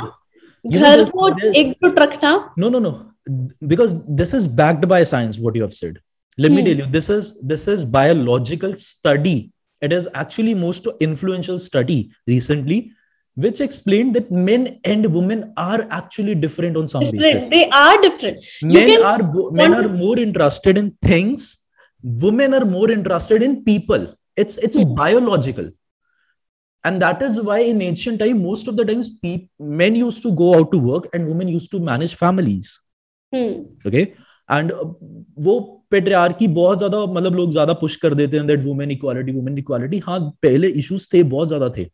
घर 0.65 1.03
को 1.09 1.27
एक 1.51 1.71
जो 1.83 1.93
रखना 1.97 2.33
no. 2.59 2.69
No 2.69 2.79
no 2.79 2.91
because 3.63 3.95
this 4.11 4.33
is 4.35 4.47
backed 4.55 4.85
by 4.85 5.05
science 5.05 5.39
what 5.39 5.57
you 5.57 5.63
have 5.63 5.71
said 5.71 5.99
let 6.37 6.51
me 6.51 6.61
tell 6.61 6.79
you 6.79 6.85
this 6.91 7.09
is 7.09 7.33
this 7.45 7.67
is 7.69 7.85
biological 7.91 8.73
study 8.79 9.37
it 9.81 9.93
is 9.93 10.07
actually 10.19 10.53
most 10.53 10.89
influential 11.01 11.57
study 11.59 11.99
recently 12.29 12.79
which 13.36 13.60
explained 13.64 14.16
that 14.16 14.30
men 14.48 14.62
and 14.92 15.06
women 15.16 15.42
are 15.64 15.80
actually 15.98 16.34
different 16.44 16.76
on 16.80 16.88
some 16.92 17.04
different 17.04 17.34
basis 17.34 17.50
they 17.56 17.64
are 17.82 17.96
different 18.06 18.48
you 18.62 18.72
men 18.78 18.88
can 18.90 19.04
are 19.10 19.22
bo- 19.34 19.50
men 19.60 19.70
want 19.74 19.78
are 19.80 19.90
more 20.04 20.16
interested 20.26 20.80
in 20.82 20.88
things 21.10 21.44
women 22.26 22.56
are 22.58 22.66
more 22.72 22.88
interested 22.96 23.42
in 23.48 23.54
people 23.70 24.02
it's 24.44 24.58
it's 24.68 24.80
Hmm. 24.80 24.94
biological 25.02 25.68
and 26.84 27.02
that 27.06 27.22
is 27.28 27.40
why 27.48 27.58
in 27.70 27.80
ancient 27.82 28.20
time 28.24 28.42
most 28.42 28.68
of 28.72 28.76
the 28.80 28.84
times 28.90 29.08
peop- 29.24 29.48
men 29.82 29.96
used 30.02 30.22
to 30.26 30.32
go 30.42 30.48
out 30.58 30.70
to 30.74 30.78
work 30.90 31.08
and 31.14 31.28
women 31.32 31.48
used 31.56 31.70
to 31.76 31.80
manage 31.90 32.14
families 32.24 32.70
hmm. 33.32 33.54
Okay 33.88 34.00
and 34.58 34.72
वो 35.46 35.52
patriarchy 35.90 36.46
बहुत 36.60 36.78
ज्यादा 36.78 37.04
मतलब 37.16 37.34
लोग 37.36 37.52
ज्यादा 37.52 37.72
push 37.82 37.96
कर 38.04 38.14
देते 38.20 38.36
हैं 38.36 38.46
that 38.46 38.64
women 38.64 38.90
equality 38.90 39.32
women 39.32 39.58
equality 39.58 39.98
हाँ 40.06 40.18
पहले 40.42 40.68
इश्यूज 40.82 41.06
थे 41.12 41.22
बहुत 41.34 41.48
ज्यादा 41.48 41.68
थे 41.76 41.84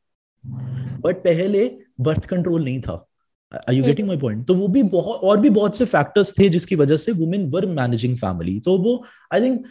बट 1.01 1.23
पहले 1.23 1.69
बर्थ 1.99 2.25
कंट्रोल 2.25 2.63
नहीं 2.63 2.81
था। 2.81 2.93
Are 3.53 3.73
you. 3.73 3.83
Getting 3.83 4.07
my 4.07 4.17
point 4.17 4.45
तो 4.47 4.55
वो 4.55 4.67
भी 4.67 4.83
बहुत 4.91 5.23
और 5.23 5.39
भी 5.39 5.49
बहुत 5.51 5.77
से 5.77 5.85
फैक्टर्स 5.87 6.33
थे 6.37 6.49
जिसकी 6.49 6.75
वजह 6.75 6.97
से 6.97 7.11
वुमेन 7.13 7.49
वर 7.51 7.65
मैनेजिंग 7.71 8.15
फैमिली 8.17 8.59
तो 8.59 8.77
वो 8.79 9.03
I 9.33 9.41
think 9.41 9.65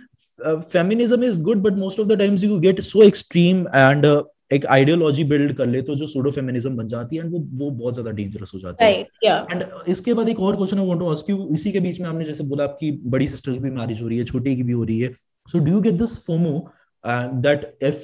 feminism 0.72 1.24
is 1.24 1.40
good 1.42 1.62
but 1.62 1.78
most 1.78 2.00
of 2.00 2.08
the 2.08 2.18
times 2.18 2.44
you 2.44 2.58
get 2.60 2.80
so 2.82 3.02
extreme 3.02 3.66
and 3.68 4.06
एक 4.52 4.64
आइडियोलॉजी 4.66 5.24
बिल्ड 5.24 5.52
कर 5.56 5.66
ले 5.66 5.80
तो 5.82 5.94
जो 5.96 6.06
सोडो 6.06 6.30
फेमिनिज्म 6.30 6.76
बन 6.76 6.86
जाती 6.88 7.16
है 7.16 7.22
एंड 7.24 7.32
वो 7.32 7.38
वो 7.58 7.70
बहुत 7.70 7.94
ज़्यादा 7.94 8.10
डेंजरस 8.10 8.50
हो 8.54 8.60
जाती 8.60 8.84
है। 8.84 8.90
Right 8.92 9.26
yeah. 9.26 9.52
एंड 9.52 9.64
इसके 9.88 10.14
बाद 10.14 10.28
एक 10.28 10.40
और 10.40 10.56
question 10.56 10.78
I 10.78 10.86
want 10.86 11.00
to 11.00 11.08
ask 11.08 11.30
you 11.30 11.48
इसी 11.54 11.72
के 11.72 11.80
बीच 11.80 12.00
में 12.00 12.08
आपने 12.08 12.24
जैसे 12.24 12.44
बोला 12.44 12.64
आपकी 12.64 12.90
बड़ी 13.06 13.28
सिस्टर 13.28 13.52
की 13.52 13.58
भी 13.58 13.70
मैरिज 13.70 14.02
हो 14.02 14.08
रही 14.08 14.18
है 14.18 14.24
छोटी 14.24 14.56
की 14.56 14.62
भी 14.62 14.72
हो 14.72 14.84
रही 14.84 14.98
है। 15.00 15.12
So 15.48 15.58
do 15.58 15.72
you 15.72 15.80
get 15.80 15.94
this 15.98 16.16
FOMO 16.26 16.52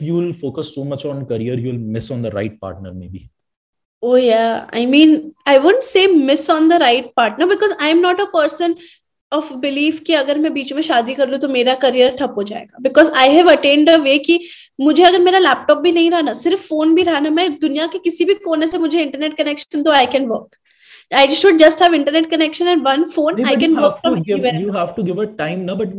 you 0.03 0.21
will 0.21 0.33
focus 0.41 0.75
so 0.75 0.85
much 0.85 1.07
on 1.07 1.25
career 1.25 1.59
you 1.59 1.71
will 1.71 1.81
miss 1.95 2.11
on 2.13 2.23
the 2.23 2.35
right 2.35 2.59
partner 2.63 2.93
maybe 3.09 3.29
Oh 4.03 4.17
yeah, 4.17 4.67
I 4.79 4.81
mean, 4.87 5.13
I 5.51 5.53
wouldn't 5.59 5.85
say 5.85 6.01
miss 6.07 6.43
on 6.51 6.67
the 6.69 6.79
right 6.81 7.07
partner 7.17 7.47
because 7.53 7.73
I'm 7.81 8.03
not 8.03 8.21
a 8.21 8.27
person 8.33 8.75
of 9.33 9.49
belief 9.63 10.01
कि 10.07 10.13
अगर 10.15 10.39
मैं 10.39 10.53
बीच 10.55 10.73
में 10.73 10.83
शादी 10.83 11.15
कर 11.15 11.29
लूँ 11.29 11.39
तो 11.39 11.49
मेरा 11.49 11.75
career 11.85 12.17
ठप 12.19 12.35
हो 12.37 12.43
जाएगा 12.51 12.79
because 12.83 13.11
I 13.23 13.31
have 13.35 13.51
attend 13.51 13.91
a 13.91 13.97
way 14.03 14.19
कि 14.29 14.39
मुझे 14.81 15.03
अगर 15.05 15.19
मेरा 15.21 15.39
लैपटॉप 15.39 15.79
भी 15.87 15.93
नहीं 15.93 16.11
रहा 16.11 16.21
ना 16.21 16.33
सिर्फ़ 16.43 16.63
फ़ोन 16.69 16.95
भी 16.95 17.03
रहा 17.03 17.21
ना 17.21 17.31
मैं 17.31 17.49
दुनिया 17.59 17.87
के 17.93 17.99
किसी 17.99 18.25
भी 18.25 18.35
कोने 18.45 18.69
से 18.69 18.79
मुझे 18.79 19.03
इंटरनेट 19.03 19.37
कनेक्शन 19.37 19.83
तो 19.83 19.91
I 19.93 20.07
can 20.15 20.29
work 20.29 20.57
I 21.11 21.27
should 21.35 21.59
just 21.59 21.79
have 21.79 21.95
internet 21.95 22.29
connection 22.31 22.69
and 22.69 22.85
one 22.85 23.09
phone. 23.09 23.45
I 23.45 23.55
can 23.57 23.77
work 23.77 23.99
from 24.01 24.17
anywhere. 24.17 24.61
You 24.61 24.73
have 24.73 24.93
to 24.97 25.03
give 25.03 25.23
a 25.23 25.25
time 25.39 25.61
ना 25.61 25.75
बट 25.75 25.93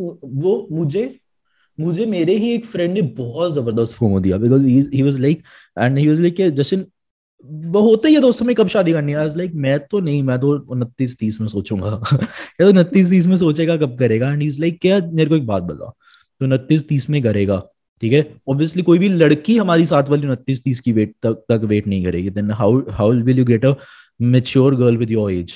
वो 0.44 0.56
मुझे 0.72 1.04
मुझे 1.80 2.06
मेरे 2.06 2.36
ही 2.36 2.54
एक 2.54 2.66
फ्रेंड 2.66 2.94
ने 2.94 3.02
बहुत 3.02 3.54
ज़बरदस्त 3.54 3.96
फोमो 3.96 4.20
दिया 4.20 4.38
because 4.38 4.68
he 4.68 5.02
was 5.02 5.20
like 5.20 5.44
and 5.80 5.98
he 5.98 6.08
was 6.08 6.20
like 6.20 6.88
वो 7.46 7.82
होता 7.82 8.08
ही 8.08 8.14
है 8.16 8.22
दोस्तों 8.22 8.46
में 8.46 8.56
कब 8.56 8.68
शादी 8.68 8.92
करनी 8.94 9.12
है? 9.12 9.38
लाइक 9.38 9.52
मैं 9.56 9.80
तो 9.80 10.00
नहीं, 10.00 10.24
मैं 10.24 10.40
तो 10.40 10.52
उनतीस 10.70 11.18
तीस 11.20 11.40
में 11.42 11.48
सोचूँगा। 11.48 11.90
या 12.62 12.62
तो 12.62 12.70
उनतीस 12.70 13.10
तीस 13.10 13.28
में 13.28 13.36
सोचेगा 13.38 13.76
कब 13.78 13.98
करेगा? 14.00 14.32
एंड 14.34 14.44
इज़ 14.44 14.60
लाइक 14.62 14.80
क्या 14.82 15.00
मेरे 15.14 15.30
को 15.30 15.36
एक 15.36 15.46
बात 15.48 15.64
बता 15.64 15.90
तो 16.42 16.46
उनतीस 16.46 16.88
तीस 16.88 17.10
में 17.10 17.22
करेगा, 17.24 17.62
ठीक 18.02 18.14
है? 18.14 18.26
ऑब्वियसली 18.50 18.84
कोई 18.84 19.00
भी 19.00 19.10
लड़की 19.10 19.58
हमारी 19.58 19.86
साथ 19.86 20.10
वाली 20.10 20.28
उनतीस 20.28 20.64
तीस 20.64 20.80
की 20.80 20.92
वेट 20.92 21.14
तक 21.24 21.44
तक 21.50 21.62
वेट 21.66 21.88
नहीं 21.88 22.04
करेगी। 22.06 22.30
Then 22.30 22.52
how 22.52 22.82
how 22.92 23.14
will 23.24 23.40
you 23.40 23.46
get 23.46 23.66
a 23.66 23.74
mature 24.22 24.76
girl 24.76 24.98
with 24.98 25.12
your 25.12 25.32
age 25.32 25.56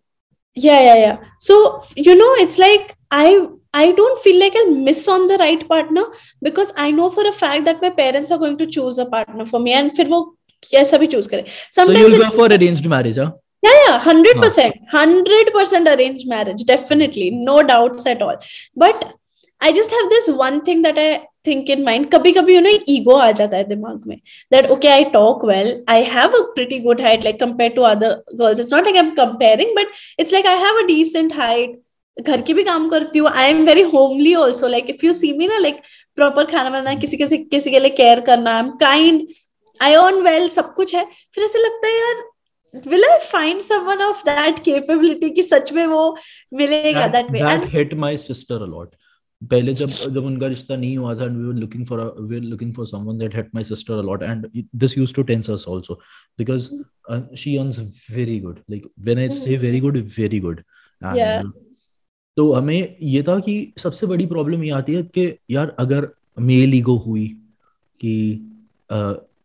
yeah 0.55 0.81
yeah 0.81 0.95
yeah. 0.95 1.17
So 1.39 1.83
you 1.95 2.15
know 2.15 2.33
it's 2.35 2.57
like 2.57 2.95
i 3.11 3.47
i 3.73 3.91
don't 3.91 4.21
feel 4.21 4.39
like 4.39 4.55
i'll 4.55 4.71
miss 4.71 5.07
on 5.07 5.27
the 5.27 5.37
right 5.37 5.67
partner 5.67 6.03
because 6.41 6.73
i 6.77 6.91
know 6.91 7.09
for 7.09 7.27
a 7.27 7.31
fact 7.31 7.65
that 7.65 7.81
my 7.81 7.89
parents 7.89 8.31
are 8.31 8.37
going 8.37 8.57
to 8.57 8.65
choose 8.65 8.97
a 8.97 9.05
partner 9.05 9.45
for 9.45 9.59
me 9.59 9.73
and 9.73 9.95
fir 9.95 10.05
wo 10.13 10.19
kaisa 10.71 10.99
bhi 11.03 11.09
choose 11.13 11.31
kare 11.33 11.45
sometimes 11.77 11.99
so 11.99 12.17
you'll 12.17 12.25
go 12.25 12.35
for 12.41 12.49
arranged 12.57 12.89
marriage 12.95 13.21
huh? 13.23 13.31
Yeah 13.63 13.79
yeah 13.85 13.97
100% 14.03 14.91
100% 14.91 15.89
arranged 15.95 16.27
marriage 16.27 16.63
definitely 16.65 17.29
no 17.29 17.61
doubts 17.63 18.05
at 18.05 18.21
all. 18.21 18.37
But 18.75 19.03
i 19.61 19.71
just 19.71 19.91
have 19.91 20.09
this 20.09 20.29
one 20.29 20.61
thing 20.69 20.81
that 20.81 20.97
i 20.97 21.09
think 21.47 21.69
in 21.69 21.83
mind 21.83 22.09
कभी 22.11 22.31
कभी 22.31 22.57
उन्हें 22.57 22.79
ego 22.89 23.15
आ 23.15 23.31
जाता 23.39 23.57
है 23.57 23.63
दिमाग 23.67 24.03
में 24.07 24.17
that 24.51 24.69
okay 24.71 24.87
I 24.87 25.03
talk 25.13 25.45
well 25.45 25.73
I 25.89 26.03
have 26.13 26.37
a 26.39 26.41
pretty 26.55 26.79
good 26.79 27.01
height 27.01 27.23
like 27.23 27.39
compare 27.39 27.71
to 27.75 27.81
other 27.91 28.21
girls 28.41 28.59
it's 28.59 28.73
not 28.73 28.83
like 28.83 28.97
I 28.97 29.03
am 29.03 29.11
comparing 29.15 29.75
but 29.75 29.87
it's 30.19 30.33
like 30.33 30.47
I 30.47 30.57
have 30.65 30.83
a 30.83 30.85
decent 30.87 31.35
height 31.35 31.79
घर 32.21 32.41
की 32.41 32.53
भी 32.53 32.63
काम 32.63 32.89
करती 32.89 33.19
हूँ. 33.19 33.29
I 33.29 33.49
am 33.49 33.63
very 33.65 33.81
homely 33.93 34.33
also 34.35 34.67
like 34.67 34.89
if 34.89 35.05
you 35.05 35.13
see 35.13 35.31
me 35.37 35.47
ना 35.47 35.57
like 35.57 35.79
proper 36.15 36.45
खाना 36.45 36.69
बनाना 36.69 36.93
किसी 36.99 37.17
के 37.17 37.37
किसी 37.37 37.71
के 37.71 37.79
लिए 37.79 37.89
केयर 38.01 38.19
करना 38.29 38.53
I 38.55 38.63
am 38.63 38.69
kind 38.81 39.27
I 39.79 39.95
on 39.95 40.21
well 40.23 40.47
सब 40.49 40.73
कुछ 40.75 40.95
है. 40.95 41.05
फिर 41.35 41.43
ऐसे 41.43 41.59
लगता 41.63 41.87
है 41.87 41.99
यार 41.99 42.29
will 42.91 43.03
i 43.05 43.15
find 43.29 43.63
someone 43.63 44.01
of 44.03 44.19
that 44.27 44.59
capability 44.65 45.29
ki 45.37 45.43
sach 45.47 45.71
mein 45.77 45.89
wo 45.93 46.03
that, 46.59 47.11
that 47.15 47.31
way? 47.31 47.41
that 47.41 47.63
and 47.63 47.65
hit 47.71 47.95
my 48.03 48.11
sister 48.25 48.59
a 48.65 48.67
lot. 48.75 48.93
पहले 49.41 49.73
जब 49.73 49.87
जब 49.87 50.25
उनका 50.25 50.47
रिश्ता 50.47 50.75
नहीं 50.75 50.97
हुआ 50.97 51.15
था 51.15 51.25
we 51.25 51.43
were 51.43 51.53
looking 51.53 51.85
for 51.85 52.15
we 52.19 52.35
are 52.35 52.41
looking 52.41 52.73
for 52.73 52.85
someone 52.87 53.17
that 53.17 53.35
hate 53.35 53.49
my 53.55 53.63
sister 53.63 53.93
a lot 53.93 54.23
and 54.23 54.47
this 54.75 54.97
used 54.97 55.15
to 55.15 55.23
tense 55.23 55.49
us 55.49 55.65
also 55.69 55.93
because 56.37 56.69
she 57.35 57.57
earns 57.57 57.79
very 58.11 58.39
good 58.39 58.59
like 58.71 58.89
when 58.99 59.17
I 59.17 59.29
say 59.29 59.57
very 59.57 59.79
good 59.79 59.97
very 59.97 60.39
good 60.39 60.61
तो 62.37 62.53
हमें 62.53 62.95
ये 63.01 63.23
था 63.23 63.39
कि 63.39 63.73
सबसे 63.77 64.07
बड़ी 64.07 64.25
problem 64.25 64.63
ये 64.63 64.71
आती 64.71 64.93
है 64.93 65.03
कि 65.03 65.37
यार 65.51 65.75
अगर 65.79 66.07
मेल 66.39 66.73
ईगो 66.73 66.97
हुई 66.97 67.27
कि 68.01 68.13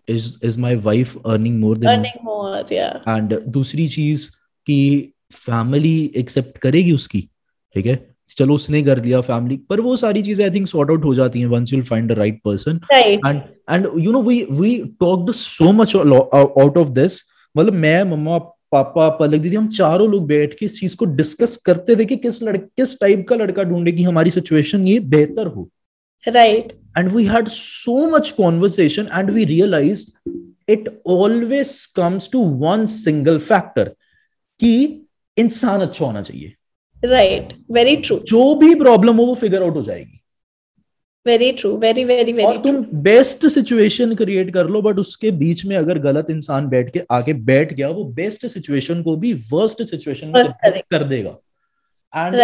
is 0.08 0.38
is 0.44 0.58
my 0.60 0.76
wife 0.76 1.26
earning 1.26 1.60
more 1.60 1.78
than 1.78 1.90
earning 1.90 2.24
more 2.24 2.74
या 2.74 2.88
एंड 3.08 3.40
दूसरी 3.48 3.88
चीज़ 3.88 4.28
कि 4.66 5.12
फैमिली 5.32 6.12
एक्सेप्ट 6.16 6.58
करेगी 6.58 6.92
उसकी 6.92 7.28
ठीक 7.74 7.86
है? 7.86 8.15
चलो 8.38 8.54
उसने 8.54 8.82
कर 8.82 9.02
लिया 9.04 9.20
फैमिली 9.20 9.56
पर 9.68 9.80
वो 9.80 9.96
सारी 9.96 10.22
चीज़ें 10.22 10.44
आई 10.44 10.50
थिंक 10.54 10.66
सॉर्ट 10.68 10.90
आउट 10.90 11.04
हो 11.04 11.14
जाती 11.14 11.40
हैं 11.40 11.46
once 11.46 11.72
you 11.72 11.82
find 11.82 12.08
the 12.12 12.18
right 12.18 12.40
person 12.44 12.80
and 12.94 13.40
and 13.70 13.86
you 13.98 14.12
know 14.12 14.22
we 14.22 14.42
we 14.50 14.76
talked 15.00 15.32
so 15.34 15.72
much 15.72 15.96
out 15.96 16.78
of 16.78 16.88
this 16.88 17.22
मतलब 17.56 17.72
मैं 17.72 18.02
मम्मा 18.10 18.38
पापा 18.72 19.08
पलक 19.18 19.40
दीदी 19.40 19.56
हम 19.56 19.68
चारों 19.68 20.08
लोग 20.10 20.26
बैठ 20.26 20.54
के 20.58 20.66
इस 20.66 20.78
चीज़ 20.80 20.96
को 20.96 21.04
डिस्कस 21.04 21.56
करते 21.66 21.96
थे 21.96 22.04
कि 22.04 22.16
किस 22.16 22.42
लड़के 22.42 22.66
किस 22.76 23.00
टाइप 23.00 23.26
का 23.28 23.36
लड़का 23.36 23.62
ढूंढे 23.62 23.92
कि 23.92 24.02
हमारी 24.02 24.30
सिचुएशन 24.30 24.86
ये 24.88 24.98
बेहतर 25.14 25.46
हो। 25.46 25.68
Right 26.24 26.72
and 26.98 27.08
we 27.08 27.26
had 27.26 27.48
so 27.54 27.96
much 28.14 28.32
conversation 28.40 29.08
and 29.18 29.32
we 29.36 29.46
realized 29.52 30.12
it 30.68 30.88
always 31.14 31.72
comes 31.98 32.28
to 32.34 32.44
one 32.62 32.86
single 32.92 33.40
factor 33.50 33.86
कि 34.60 34.72
इंसान 35.36 35.80
अच्छा 35.80 36.04
होना 36.04 36.22
चाहिए। 36.22 36.52
राइट 37.04 37.52
वेरी 37.70 37.96
ट्रू 37.96 38.18
जो 38.18 38.54
भी 38.54 38.74
प्रॉब्लम 38.74 39.16
हो 39.16 39.24
वो 39.24 39.34
फिगर 39.34 39.62
आउट 39.62 39.76
हो 39.76 39.82
जाएगी। 39.82 40.20
वेरी 41.26 41.50
ट्रू 41.52 41.76
वेरी 41.76 42.04
वेरी 42.04 42.32
और 42.32 42.38
वेरी 42.38 42.58
तुम 42.62 43.00
बेस्ट 43.02 43.46
सिचुएशन 43.46 44.14
क्रिएट 44.14 44.52
कर 44.54 44.66
लो 44.66 44.82
बट 44.82 44.98
उसके 44.98 45.30
बीच 45.30 45.64
में 45.64 45.76
अगर 45.76 45.98
गलत 45.98 46.26
इंसान 46.30 46.68
बैठ 46.68 46.92
के 46.92 47.02
आगे 47.10 47.32
बैठ 47.48 47.72
गया 47.72 47.88
वो 47.88 48.04
बेस्ट 48.14 48.46
सिचुएशन 48.46 49.02
को 49.02 49.16
भी 49.16 49.32
वर्स्ट 49.52 49.82
सिचुएशन 49.82 50.28
में 50.28 50.82
कर 50.90 51.04
देगा। 51.04 51.36
And 52.14 52.34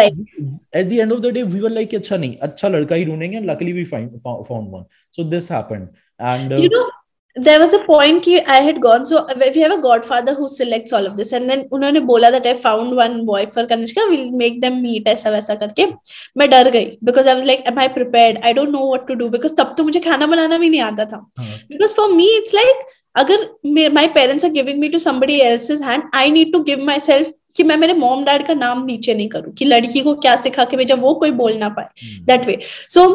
at 0.76 0.88
the 0.88 0.92
end 0.92 1.12
of 1.12 1.20
the 1.20 1.26
day 1.26 1.42
we 1.42 1.60
were 1.60 1.70
like 1.70 1.94
अच्छा 1.94 2.16
नहीं 2.16 2.36
अच्छा 2.36 2.68
लड़का 2.68 2.96
ही 2.96 3.04
ढूंढेंगे 3.04 3.36
and 3.36 3.50
luckily 3.50 3.72
we 3.72 3.84
found 3.84 4.10
one 4.50 4.84
so 5.12 5.24
this 5.24 5.50
happened 5.52 5.88
and 6.20 6.52
there 7.36 7.58
was 7.58 7.72
a 7.72 7.78
point 7.84 8.22
ki 8.22 8.40
I 8.42 8.56
had 8.60 8.80
gone 8.82 9.06
so 9.06 9.26
we 9.40 9.60
have 9.60 9.72
a 9.72 9.80
godfather 9.80 10.34
who 10.34 10.48
selects 10.48 10.92
all 10.92 11.06
of 11.06 11.16
this 11.16 11.32
and 11.32 11.48
then 11.48 11.68
उन्होंने 11.72 12.00
बोला 12.06 12.30
that 12.32 12.46
I 12.46 12.54
found 12.54 12.94
one 12.96 13.24
boy 13.24 13.46
for 13.46 13.66
Kanishka 13.66 14.06
we'll 14.10 14.30
make 14.30 14.60
them 14.60 14.82
meet 14.82 15.06
ऐसा 15.08 15.30
वैसा 15.30 15.54
करके 15.62 15.86
मैं 16.38 16.48
डर 16.50 16.70
गई 16.70 16.98
because 17.02 17.26
I 17.26 17.34
was 17.34 17.44
like 17.44 17.62
am 17.66 17.78
I 17.78 17.88
prepared 17.88 18.38
I 18.42 18.52
don't 18.52 18.72
know 18.72 18.84
what 18.84 19.06
to 19.08 19.16
do 19.16 19.30
because 19.30 19.56
तब 19.60 19.74
तो 19.78 19.84
मुझे 19.84 20.00
खाना 20.00 20.26
बनाना 20.26 20.58
भी 20.58 20.70
नहीं 20.70 20.80
आता 20.80 21.04
था 21.12 21.26
because 21.70 21.94
for 21.94 22.08
me 22.14 22.28
it's 22.40 22.52
like 22.52 22.84
अगर 23.16 23.48
मे- 23.64 23.90
my 23.94 24.06
parents 24.18 24.44
are 24.44 24.54
giving 24.58 24.78
me 24.80 24.90
to 24.90 24.98
somebody 24.98 25.42
else's 25.42 25.80
hand 25.80 26.02
I 26.12 26.28
need 26.30 26.52
to 26.52 26.62
give 26.64 26.80
myself 26.80 27.32
कि 27.56 27.62
मैं 27.62 27.76
मेरे 27.76 27.92
मॉम 27.94 28.24
डैड 28.24 28.46
का 28.46 28.54
नाम 28.54 28.84
नीचे 28.84 29.14
नहीं 29.14 29.28
करूँ 29.28 29.52
कि 29.54 29.64
लड़की 29.64 30.00
को 30.00 30.14
क्या 30.16 30.34
सिखा 30.38 30.64
के 30.64 30.76
भेजा 30.76 30.94
वो 30.96 31.14
कोई 31.14 31.30
बोल 31.32 31.56
ना 31.56 31.68
पाए 31.68 32.06
दैट 32.22 32.46
वे 32.46 32.58
सो 32.88 33.06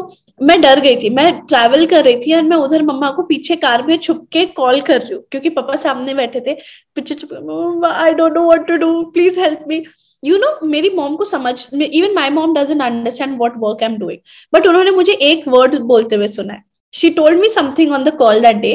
मैं 0.41 0.59
डर 0.61 0.79
गई 0.79 0.95
थी 0.95 1.09
मैं 1.09 1.31
ट्रैवल 1.41 1.85
कर 1.85 2.03
रही 2.03 2.17
थी 2.17 2.31
एंड 2.31 2.49
मैं 2.49 2.57
उधर 2.57 2.81
मम्मा 2.83 3.09
को 3.11 3.23
पीछे 3.23 3.55
कार 3.57 3.83
में 3.83 3.97
छुप 3.97 4.27
के 4.31 4.45
कॉल 4.53 4.81
कर 4.81 4.99
रही 4.99 5.13
हूँ 5.13 5.23
क्योंकि 5.31 5.49
पापा 5.49 5.75
सामने 5.77 6.13
बैठे 6.13 6.39
थे 6.39 6.53
पीछे 6.95 7.15
छुप 7.15 7.85
I 7.85 8.13
don't 8.13 8.33
know 8.33 8.43
what 8.45 8.67
to 8.67 8.75
do 8.77 9.01
please 9.11 9.39
help 9.39 9.63
me 9.67 9.83
you 10.23 10.37
know 10.37 10.57
मेरी 10.67 10.89
मॉम 10.95 11.15
को 11.15 11.25
समझ 11.25 11.55
even 11.73 12.13
my 12.15 12.29
mom 12.29 12.53
doesn't 12.53 12.81
understand 12.81 13.37
what 13.39 13.53
work 13.57 13.83
I 13.83 13.89
am 13.89 13.97
doing 13.97 14.19
but 14.53 14.67
उन्होंने 14.67 14.91
मुझे 14.91 15.13
एक 15.23 15.47
वर्ड 15.47 15.75
बोलते 15.83 16.15
हुए 16.15 16.27
सुना 16.27 16.53
है 16.53 16.63
she 16.93 17.09
told 17.09 17.39
me 17.39 17.49
something 17.49 17.91
on 17.93 18.03
the 18.03 18.15
call 18.17 18.39
that 18.41 18.55
day 18.55 18.73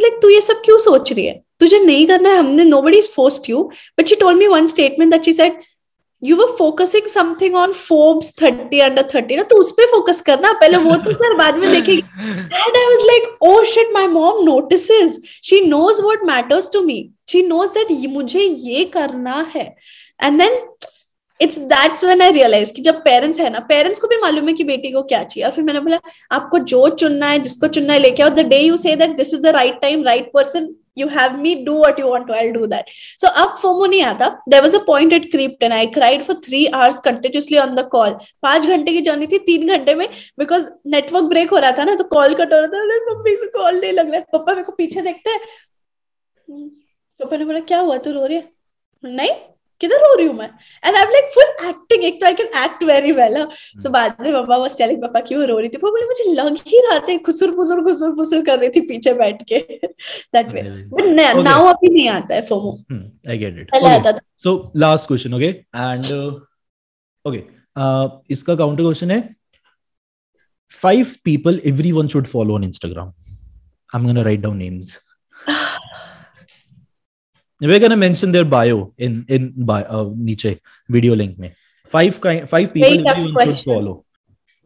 like 0.00 0.18
तू 0.22 0.28
ये 0.28 0.40
सब 0.40 0.62
क्यों 0.64 0.78
सोच 0.78 1.12
रही 1.12 1.26
है 1.26 1.40
तुझे 1.60 1.78
नहीं 1.84 2.06
करना 2.06 2.28
है 2.28 2.38
हमने 2.38 2.64
nobody 2.82 3.00
forced 3.16 3.50
you 3.50 3.62
but 3.98 4.08
she 4.08 4.14
told 4.20 4.38
me 4.38 4.46
one 4.46 4.66
statement 4.66 5.10
that 5.12 5.24
she 5.24 5.32
said 5.32 5.60
you 6.22 6.36
were 6.36 6.46
focusing 6.58 7.06
something 7.10 7.54
on 7.56 7.72
Forbes 7.72 8.32
thirty 8.42 8.78
under 8.80 9.08
thirty 9.14 9.36
ना 9.36 9.42
तो 9.52 9.56
उस 9.60 9.70
पर 9.78 9.86
फोकस 9.90 10.20
करना 10.26 10.52
पहले 10.60 10.76
वो 10.84 10.96
तो 11.06 11.14
कर 11.22 11.36
बाद 11.38 11.56
में 11.58 11.70
देखेगी 11.70 12.02
and 12.64 12.76
I 12.80 12.84
was 12.90 13.02
like, 13.08 13.24
oh 13.48 13.64
shit, 13.72 13.88
my 13.94 14.04
mom 14.12 14.44
notices. 14.48 15.16
She 15.48 15.58
knows 15.70 16.00
what 16.06 16.24
matters 16.28 16.68
to 16.74 16.82
me. 16.88 16.96
She 17.32 17.42
knows 17.48 17.72
that 17.76 17.90
ये- 17.90 18.10
मुझे 18.12 18.40
ये 18.40 18.84
करना 18.96 19.40
है. 19.54 19.64
And 20.20 20.40
then 20.42 20.58
it's 21.42 21.58
that's 21.70 22.02
when 22.04 22.22
I 22.22 22.30
realized 22.34 22.74
कि 22.76 22.82
जब 22.82 23.00
पेरेंट्स 23.04 23.40
है 23.40 23.48
ना 23.50 23.58
पेरेंट्स 23.68 24.00
को 24.00 24.08
भी 24.08 24.16
मालूम 24.22 24.48
है 24.48 24.54
कि 24.54 24.64
बेटी 24.64 24.90
को 24.92 25.02
क्या 25.04 25.22
चाहिए। 25.24 25.44
और 25.46 25.52
फिर 25.52 25.64
मैंने 25.64 25.80
बोला, 25.80 25.98
आपको 26.32 26.58
जो 26.74 26.88
चुनना 26.90 27.26
है, 27.28 27.38
जिसको 27.40 27.68
चुनना 27.68 27.92
है, 27.92 27.98
लेके 27.98 28.22
आओ। 28.22 28.28
The 28.30 28.46
day 28.48 28.58
you 28.58 28.76
say 28.76 28.94
that 28.96 29.16
this 29.16 29.34
is 29.34 29.42
the 29.42 29.46
right 29.56 29.80
time 29.80 30.04
right 30.04 30.30
person 30.34 30.74
you 30.98 31.06
have 31.08 31.36
me 31.40 31.54
do 31.64 31.76
what 31.78 31.98
you 32.00 32.06
want 32.08 32.26
to 32.26 32.32
I 32.34 32.48
do 32.50 32.66
that 32.66 32.90
so 33.20 33.28
अब 33.42 33.56
फोमो 33.62 33.86
नहीं 33.86 34.02
आता। 34.02 34.28
There 34.48 34.62
was 34.62 34.74
a 34.74 34.78
point 34.86 35.12
at 35.12 35.30
Krypton 35.32 35.72
I 35.72 35.86
cried 35.94 36.22
for 36.22 36.36
three 36.44 36.64
hours 36.66 36.98
continuously 37.04 37.58
on 37.58 37.74
the 37.76 37.88
call 37.92 38.16
पाँच 38.42 38.66
घंटे 38.66 38.92
की 38.92 39.00
journey 39.00 39.26
थी 39.26 39.38
तीन 39.46 39.68
घंटे 39.76 39.94
में 39.94 40.06
बिकॉज़ 40.38 40.66
नेटवर्क 40.86 41.24
ब्रेक 41.24 41.50
हो 41.50 41.58
रहा 41.58 41.72
था 41.78 41.84
ना 41.84 41.94
तो 41.94 42.04
कॉल 42.14 42.34
कट 42.34 42.52
हो 42.52 42.58
रहा 42.58 42.66
था। 42.66 42.84
मम्मी 43.12 43.36
से 43.36 43.46
कॉल 43.58 43.80
नहीं 43.80 43.92
लग 43.92 44.10
रहा 44.10 44.16
है। 44.16 44.26
पापा 44.32 44.52
मेरे 44.52 44.64
को 44.64 44.72
पीछे 44.72 45.02
देखते 45.02 45.30
हैं। 45.30 45.40
पापा 47.20 47.36
ने 47.36 47.44
बोला, 47.44 47.60
क्या 47.60 47.78
हुआ? 47.80 47.96
तू 47.98 48.12
रो 48.12 48.26
रही 48.26 48.36
है? 48.36 48.48
नहीं। 49.02 49.30
किधर 49.82 50.00
रो 50.04 50.14
रही 50.16 50.26
हूँ 50.26 50.34
मैं? 50.36 50.48
And 50.84 50.96
I 50.96 51.04
like 51.12 51.30
full 51.34 51.68
acting 51.68 52.04
एक 52.04 52.20
तो 52.20 52.26
I 52.26 52.34
can 52.40 52.46
act 52.64 52.82
very 52.90 53.12
well 53.12 53.36
so 53.82 53.90
बाद 53.90 54.16
में 54.20 54.32
पापा 54.32 54.56
वाज 54.56 54.76
टेलिंग 54.78 55.02
पापा 55.02 55.20
क्यों 55.28 55.44
रो 55.46 55.58
रही 55.58 55.68
थी? 55.68 55.76
पापा 55.76 55.90
बोले 55.90 56.06
मुझे 56.06 56.32
लग 56.34 56.58
ही 56.68 56.80
रहा 56.88 56.98
था 57.08 57.16
खुसुर 57.26 57.56
फुसुर 57.56 57.82
खुसुर 57.84 58.16
फुसुर 58.16 58.44
कर 58.46 58.58
रही 58.58 58.70
थी 58.76 58.80
पीछे 58.88 59.14
बैठ 59.22 59.42
के। 59.52 59.58
दैट 60.34 60.52
वे 60.54 60.62
बट 60.92 61.06
नाउ 61.44 61.66
अभी 61.74 61.92
नहीं 61.94 62.08
आता 62.08 62.34
है 62.34 62.46
फोमो। 62.48 62.72
आई 63.30 63.38
गेट 63.38 63.58
इट 63.58 63.70
पहले 63.72 63.94
आता 63.94 64.12
था। 64.12 64.20
So 64.44 64.52
last 64.82 65.06
question, 65.08 65.34
okay? 65.38 65.52
And 65.72 66.06
uh, 66.14 66.30
okay, 67.24 67.44
uh, 67.76 68.08
इसका 68.30 68.56
counter 68.60 68.84
question 68.86 69.10
है 69.10 69.18
five 70.80 71.10
people 71.28 71.58
everyone 71.70 72.08
should 72.12 72.28
follow 72.28 72.54
on 72.58 72.64
Instagram. 72.68 73.12
I'm 73.94 74.06
gonna 74.08 74.24
write 74.26 74.42
down 74.44 74.58
names. 74.58 74.92
We're 77.62 77.78
gonna 77.78 77.96
mention 77.96 78.32
their 78.32 78.44
bio 78.44 78.92
in 78.98 79.24
in 79.28 79.52
bio 79.64 79.84
uh, 79.84 80.04
नीचे 80.28 80.58
video 80.90 81.14
link 81.14 81.38
में. 81.38 81.52
Five 81.94 82.20
kind 82.20 82.48
five 82.52 82.72
people 82.74 82.96
tough 83.04 83.16
everyone 83.16 83.52
should 83.52 83.74
follow. 83.74 84.04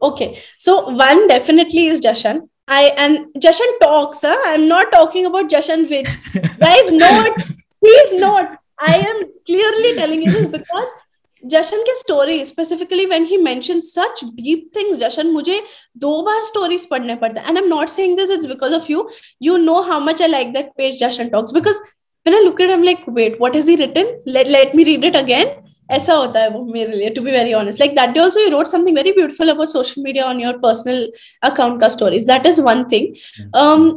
Okay, 0.01 0.29
so 0.57 0.77
one 1.01 1.27
definitely 1.27 1.87
is 1.87 2.01
Jashan. 2.01 2.41
I 2.67 2.83
and 2.97 3.25
Jashan 3.47 3.75
talks. 3.81 4.21
Huh? 4.21 4.37
I'm 4.45 4.67
not 4.67 4.91
talking 4.91 5.27
about 5.27 5.49
Jashan 5.49 5.89
which 5.89 6.09
guys 6.59 6.91
not 6.91 7.43
please 7.83 8.13
not. 8.23 8.57
I 8.79 8.95
am 9.11 9.21
clearly 9.45 9.93
telling 9.95 10.23
you 10.23 10.31
this 10.31 10.47
because 10.47 11.03
Jashan 11.43 11.81
के 11.87 11.93
story 11.95 12.43
specifically 12.45 13.05
when 13.05 13.25
he 13.25 13.37
mention 13.37 13.81
such 13.81 14.23
deep 14.35 14.69
things 14.75 14.97
Jashan 14.99 15.27
मुझे 15.31 15.61
दो 16.05 16.21
बार 16.23 16.41
stories 16.43 16.85
पढ़ने 16.89 17.15
पड़ते 17.15 17.39
हैं 17.39 17.47
and 17.47 17.57
I 17.57 17.63
am 17.63 17.69
not 17.69 17.89
saying 17.89 18.17
this 18.17 18.31
it's 18.31 18.45
because 18.45 18.73
of 18.75 18.91
you 18.91 19.07
you 19.43 19.57
know 19.57 19.79
how 19.89 19.99
much 20.05 20.21
I 20.21 20.27
like 20.27 20.53
that 20.53 20.71
page 20.77 20.99
Jashan 20.99 21.29
talks 21.29 21.53
because 21.53 21.77
when 22.26 22.36
I 22.36 22.44
look 22.44 22.60
at 22.60 22.68
I 22.68 22.74
am 22.74 22.82
like 22.82 23.08
wait 23.08 23.36
what 23.40 23.56
is 23.56 23.68
he 23.68 23.74
written 23.76 24.14
let 24.28 24.48
let 24.48 24.74
me 24.76 24.84
read 24.84 25.04
it 25.04 25.16
again 25.16 25.54
ऐसा 25.90 26.14
होता 26.14 26.40
है 26.40 26.50
वो 26.50 26.64
मेरे 26.64 26.96
लिए 26.96 27.10
to 27.10 27.22
be 27.22 27.30
very 27.30 27.52
honest 27.54 27.80
like 27.80 27.94
that 27.96 28.10
day 28.10 28.20
also 28.20 28.40
you 28.40 28.48
wrote 28.50 28.66
something 28.66 28.96
very 28.96 29.12
beautiful 29.12 29.48
about 29.50 29.68
social 29.68 30.02
media 30.02 30.26
on 30.26 30.40
your 30.40 30.58
personal 30.62 31.10
account 31.50 31.80
का 31.80 31.88
stories 31.96 32.26
that 32.26 32.46
is 32.46 32.60
one 32.70 32.84
thing 32.92 33.14
um 33.62 33.90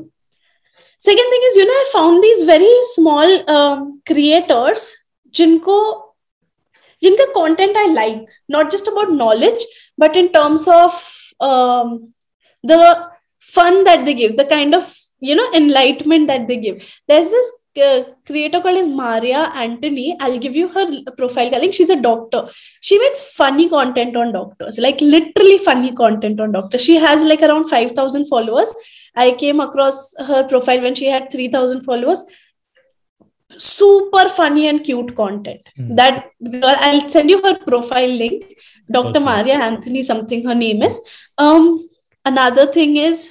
second 1.01 1.33
thing 1.33 1.43
is 1.47 1.57
you 1.59 1.65
know 1.69 1.79
i 1.79 1.89
found 1.93 2.23
these 2.23 2.43
very 2.43 2.73
small 2.91 3.33
um, 3.55 3.81
creators 4.11 4.85
जिनको 5.35 5.77
जिनका 7.03 7.25
content 7.33 7.77
i 7.77 7.87
like 7.93 8.37
not 8.55 8.71
just 8.75 8.87
about 8.91 9.11
knowledge 9.11 9.65
but 10.03 10.15
in 10.21 10.29
terms 10.37 10.67
of 10.67 10.95
um, 11.39 12.13
the 12.63 12.79
fun 13.53 13.83
that 13.83 14.05
they 14.05 14.15
give 14.21 14.37
the 14.37 14.45
kind 14.45 14.77
of 14.79 14.95
you 15.21 15.35
know 15.35 15.49
enlightenment 15.53 16.27
that 16.27 16.47
they 16.47 16.57
give 16.57 16.81
there's 17.07 17.29
this 17.29 17.51
uh, 17.51 17.58
creator 18.26 18.60
called 18.60 18.76
is 18.76 18.88
maria 18.88 19.50
anthony 19.54 20.16
i'll 20.20 20.38
give 20.38 20.56
you 20.56 20.68
her 20.68 20.84
profile 21.16 21.50
link 21.50 21.72
she's 21.72 21.90
a 21.90 22.00
doctor 22.00 22.48
she 22.80 22.98
makes 22.98 23.20
funny 23.40 23.68
content 23.68 24.16
on 24.16 24.32
doctors 24.32 24.78
like 24.78 25.00
literally 25.00 25.58
funny 25.58 25.92
content 25.92 26.40
on 26.40 26.50
doctors 26.50 26.82
she 26.82 26.96
has 26.96 27.22
like 27.22 27.42
around 27.42 27.68
5000 27.68 28.26
followers 28.26 28.74
I 29.14 29.32
came 29.32 29.60
across 29.60 30.14
her 30.18 30.46
profile 30.46 30.82
when 30.82 30.94
she 30.94 31.06
had 31.06 31.30
3000 31.30 31.82
followers. 31.82 32.24
Super 33.56 34.28
funny 34.28 34.68
and 34.68 34.84
cute 34.84 35.16
content. 35.16 35.60
Hmm. 35.76 35.92
That 35.92 36.30
girl, 36.42 36.76
I'll 36.78 37.10
send 37.10 37.30
you 37.30 37.42
her 37.42 37.58
profile 37.58 38.08
link. 38.08 38.44
Dr. 38.90 39.08
Okay. 39.08 39.18
Maria 39.18 39.54
Anthony, 39.54 40.02
something 40.02 40.44
her 40.44 40.54
name 40.54 40.82
is. 40.82 41.00
Um, 41.38 41.88
another 42.24 42.66
thing 42.66 42.96
is, 42.96 43.30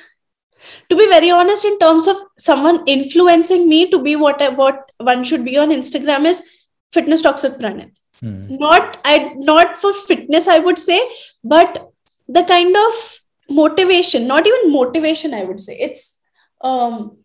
to 0.89 0.95
be 0.95 1.07
very 1.07 1.31
honest, 1.31 1.65
in 1.65 1.79
terms 1.79 2.07
of 2.07 2.17
someone 2.37 2.83
influencing 2.87 3.67
me 3.69 3.89
to 3.91 4.01
be 4.01 4.15
what 4.15 4.41
I, 4.41 4.49
what 4.49 4.91
one 4.97 5.23
should 5.23 5.45
be 5.45 5.57
on 5.57 5.69
Instagram 5.69 6.25
is 6.25 6.43
fitness 6.91 7.21
talks 7.21 7.43
with 7.43 7.59
Pranit. 7.59 7.91
Hmm. 8.21 8.57
not 8.57 8.97
i 9.05 9.33
not 9.37 9.77
for 9.81 9.93
fitness 9.93 10.45
i 10.45 10.59
would 10.59 10.77
say 10.77 10.99
but 11.41 11.89
the 12.27 12.43
kind 12.43 12.75
of 12.75 13.19
motivation 13.49 14.27
not 14.27 14.45
even 14.45 14.73
motivation 14.73 15.33
i 15.33 15.43
would 15.45 15.59
say 15.59 15.77
it's 15.79 16.25
um 16.61 17.17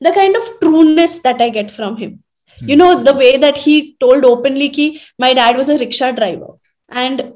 the 0.00 0.12
kind 0.12 0.36
of 0.36 0.44
trueness 0.60 1.22
that 1.22 1.40
i 1.40 1.48
get 1.50 1.72
from 1.72 1.96
him. 1.96 2.22
You 2.60 2.76
know 2.76 3.02
the 3.02 3.14
way 3.14 3.36
that 3.36 3.56
he 3.56 3.96
told 4.00 4.24
openly 4.24 4.68
ki 4.68 5.00
my 5.18 5.32
dad 5.34 5.56
was 5.56 5.68
a 5.68 5.78
rickshaw 5.78 6.12
driver 6.12 6.52
and 6.88 7.32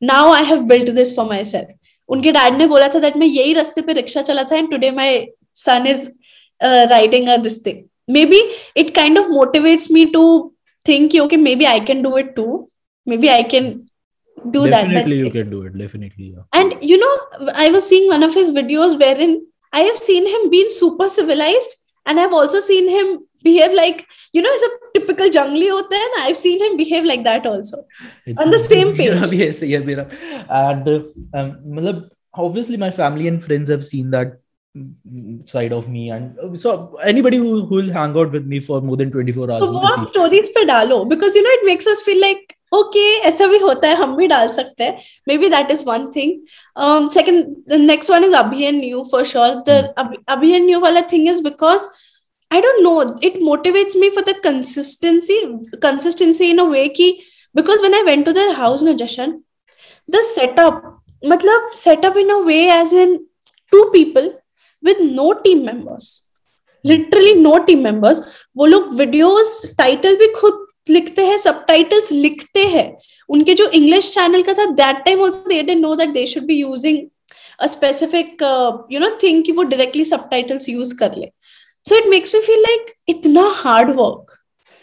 now 0.00 0.30
i 0.30 0.42
have 0.42 0.66
built 0.68 0.92
this 0.98 1.14
for 1.14 1.24
myself 1.24 1.68
उनके 2.08 2.32
dad 2.32 2.56
ने 2.58 2.66
बोला 2.66 2.88
था 2.88 2.98
that 2.98 3.16
मैं 3.16 3.26
यही 3.26 3.52
रास्ते 3.54 3.82
पे 3.82 3.92
rickshaw 3.92 4.22
चला 4.22 4.44
था 4.44 4.56
and 4.56 4.70
today 4.70 4.90
my 4.90 5.26
son 5.56 5.86
is 5.86 6.08
riding 6.90 7.28
a 7.28 7.36
this 7.36 7.64
thing 7.66 7.82
maybe 8.24 8.40
it 8.76 8.94
kind 8.94 9.18
of 9.18 9.28
motivates 9.30 9.90
me 9.90 10.04
to 10.12 10.24
think 10.86 11.14
okay 11.22 11.36
maybe 11.56 11.64
I 11.64 11.80
can 11.80 12.02
do 12.02 12.16
it 12.18 12.34
too 12.36 12.46
maybe 13.16 13.28
I 13.28 13.42
can 13.50 13.70
do 14.38 14.66
that 14.66 14.88
definitely 15.76 16.34
and 16.54 16.74
you 16.82 16.98
know 16.98 17.14
I 17.50 17.70
was 17.70 17.82
seeing 17.82 18.10
one 18.10 18.24
of 18.24 18.38
his 18.38 18.54
videos 18.54 18.94
wherein 19.20 19.40
I 19.72 19.84
have 19.84 19.94
seen 19.96 20.26
him 20.26 20.48
being 20.50 20.70
super 20.70 21.08
civilise 21.08 21.68
and 22.06 22.18
I 22.18 22.24
have 22.24 22.36
also 22.36 22.60
seen 22.60 22.88
behave 23.47 23.73
like 23.79 23.99
you 24.37 24.41
know 24.45 24.53
as 24.57 24.63
a 24.67 24.69
typical 24.95 25.29
jungly 25.37 25.67
hota 25.73 25.99
hai 26.03 26.07
na 26.15 26.23
i've 26.29 26.39
seen 26.43 26.63
him 26.65 26.77
behave 26.81 27.05
like 27.11 27.23
that 27.27 27.45
also 27.53 27.79
It's- 28.31 28.41
On 28.45 28.51
the 28.55 28.59
same 28.63 28.89
page. 28.97 29.13
मेरा 29.13 29.27
भी 29.33 29.41
ऐसे 29.45 29.65
ही 29.65 29.71
है 29.71 29.85
मेरा 29.85 30.05
and 30.63 30.89
um, 30.93 31.53
मतलब 31.77 32.03
obviously 32.47 32.79
my 32.85 32.89
family 32.99 33.29
and 33.33 33.43
friends 33.47 33.69
have 33.73 33.85
seen 33.91 34.09
that 34.17 34.33
mm, 34.75 35.37
side 35.53 35.73
of 35.79 35.87
me 35.95 36.03
and 36.17 36.43
uh, 36.47 36.49
so 36.65 36.73
anybody 37.13 37.37
who 37.45 37.53
who 37.69 37.79
will 37.81 37.93
hang 37.99 38.17
out 38.23 38.35
with 38.39 38.49
me 38.55 38.59
for 38.67 38.81
more 38.89 38.97
than 39.03 39.13
24 39.15 39.49
hours 39.51 39.63
तो 39.65 39.71
will 39.71 39.79
वो 39.79 39.87
आप 39.93 39.99
see 39.99 40.09
stories 40.11 40.49
पे 40.57 40.63
डालो 40.73 41.03
because 41.13 41.37
you 41.37 41.43
know 41.43 41.53
it 41.59 41.65
makes 41.65 41.87
us 41.93 42.03
feel 42.05 42.19
like 42.21 42.53
okay 42.75 43.05
ऐसा 43.27 43.47
भी 43.47 43.57
होता 43.59 43.87
है 43.87 43.95
हम 43.95 44.15
भी 44.15 44.27
डाल 44.27 44.49
सकते 44.55 44.83
हैं 44.83 44.97
maybe 45.43 45.49
that 45.49 45.71
is 45.71 45.83
one 45.87 46.09
thing 46.15 47.09
second 47.11 47.73
next 47.91 48.11
one 48.11 48.23
is 48.23 48.33
Abhi 48.41 48.63
and 48.63 48.79
Niyu 48.79 49.03
for 49.11 49.23
sure 49.25 49.55
the 49.69 49.77
Abhi 50.35 50.51
and 50.55 50.65
Niyu 50.65 50.79
वाला 50.79 51.01
thing 51.11 51.27
is 51.29 51.41
because 51.43 51.87
I 52.54 52.60
don't 52.60 52.82
know. 52.84 53.18
It 53.22 53.36
motivates 53.40 53.94
me 53.96 54.10
for 54.10 54.22
the 54.22 54.34
consistency, 54.34 55.36
consistency 55.80 56.50
in 56.50 56.58
a 56.58 56.64
way 56.64 56.88
ki 56.90 57.24
because 57.54 57.80
when 57.80 57.94
I 57.94 58.02
went 58.04 58.26
to 58.26 58.32
their 58.32 58.54
house, 58.54 58.82
na 58.82 58.92
Jashan, 58.92 59.40
the 60.06 60.22
setup, 60.34 60.82
matlab 61.24 61.74
setup 61.74 62.16
in 62.16 62.30
a 62.30 62.40
way 62.40 62.68
as 62.68 62.92
in 62.92 63.26
two 63.72 63.90
people 63.94 64.34
with 64.82 64.98
no 65.00 65.32
team 65.44 65.64
members, 65.64 66.26
literally 66.84 67.34
no 67.46 67.64
team 67.64 67.82
members. 67.82 68.20
वो 68.56 68.66
लोग 68.66 68.92
videos 69.00 69.54
title 69.80 70.18
भी 70.18 70.32
खुद 70.40 70.66
लिखते 70.90 71.26
हैं 71.26 71.38
subtitles 71.46 72.12
लिखते 72.12 72.66
हैं 72.76 72.86
उनके 73.30 73.54
जो 73.54 73.68
इंग्लिश 73.80 74.12
चैनल 74.14 74.42
का 74.48 74.54
था 74.54 74.66
that 74.76 75.04
time 75.06 75.24
also 75.26 75.48
they 75.48 75.62
didn't 75.62 75.86
know 75.86 75.96
that 76.02 76.12
they 76.18 76.26
should 76.26 76.46
be 76.46 76.62
using 76.64 77.00
a 77.58 77.68
specific 77.68 78.42
uh, 78.42 78.72
you 78.90 79.00
know 79.00 79.14
thing 79.24 79.42
कि 79.46 79.52
वो 79.52 79.64
directly 79.74 80.04
subtitles 80.14 80.68
use 80.68 80.92
कर 80.98 81.16
ले 81.16 81.30
so 81.86 81.96
it 81.96 82.06
makes 82.08 82.34
me 82.34 82.40
feel 82.40 82.60
like 82.62 82.92
इतना 83.08 83.42
hard 83.56 83.90
work 83.96 84.38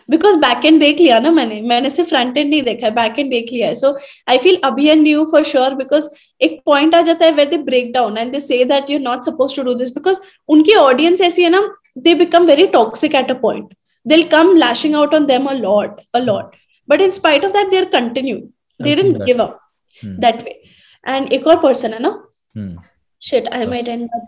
because 0.09 0.37
back 0.39 0.65
end 0.65 0.79
देख 0.79 0.99
लिया 0.99 1.19
ना 1.19 1.31
मैंने 1.31 1.59
मैंने 1.61 1.89
सिर्फ़ 1.89 2.09
फ्रंट 2.09 2.37
एंड 2.37 2.49
नहीं 2.49 2.61
देखा 2.63 2.85
है 2.87 2.91
बैक 2.93 3.19
एंड 3.19 3.29
देख 3.31 3.51
लिया 3.53 3.67
है. 3.67 3.75
So 3.75 3.97
I 4.29 4.37
feel 4.37 4.57
Abhi 4.65 4.87
and 4.89 5.01
Niyu 5.01 5.25
for 5.31 5.43
sure 5.45 5.73
because 5.75 6.07
एक 6.41 6.59
पॉइंट 6.65 6.95
आ 6.95 7.01
जाता 7.09 7.25
है 7.25 7.31
where 7.31 7.49
they 7.49 7.57
break 7.69 7.91
down 7.93 8.17
and 8.17 8.31
they 8.31 8.39
say 8.39 8.63
that 8.65 8.89
you 8.89 8.99
not 8.99 9.23
suppose 9.25 9.55
to 9.55 9.63
do 9.63 9.73
this 9.73 9.93
because 9.95 10.17
उनकी 10.55 10.75
ऑडियंस 10.75 11.21
ऐसी 11.21 11.43
है 11.43 11.49
ना 11.49 11.61
they 11.97 12.15
become 12.15 12.45
very 12.45 12.65
toxic 12.77 13.15
at 13.15 13.31
a 13.31 13.39
point 13.41 13.73
they'll 14.05 14.23
come 14.29 14.55
lashing 14.57 14.95
out 14.95 15.13
on 15.15 15.25
them 15.25 15.45
a 15.45 15.53
lot 15.53 16.01
a 16.15 16.19
lot 16.19 16.55
but 16.89 17.01
in 17.01 17.09
spite 17.19 17.45
of 17.45 17.53
that 17.53 17.69
they 17.69 17.77
are 17.77 17.85
continue 17.97 18.37
they 18.79 18.95
didn't 18.95 19.23
give 19.23 19.41
up. 19.43 19.59
That 20.03 20.43
way 20.43 20.61
and 21.05 21.33
एक 21.33 21.47
और 21.47 21.59
person 21.59 21.93
है 21.93 22.01
ना? 22.01 22.11
Shit 23.21 23.47
i 23.55 23.57
Yes. 23.59 23.69
might 23.69 23.87
end 23.93 24.13
up 24.17 24.27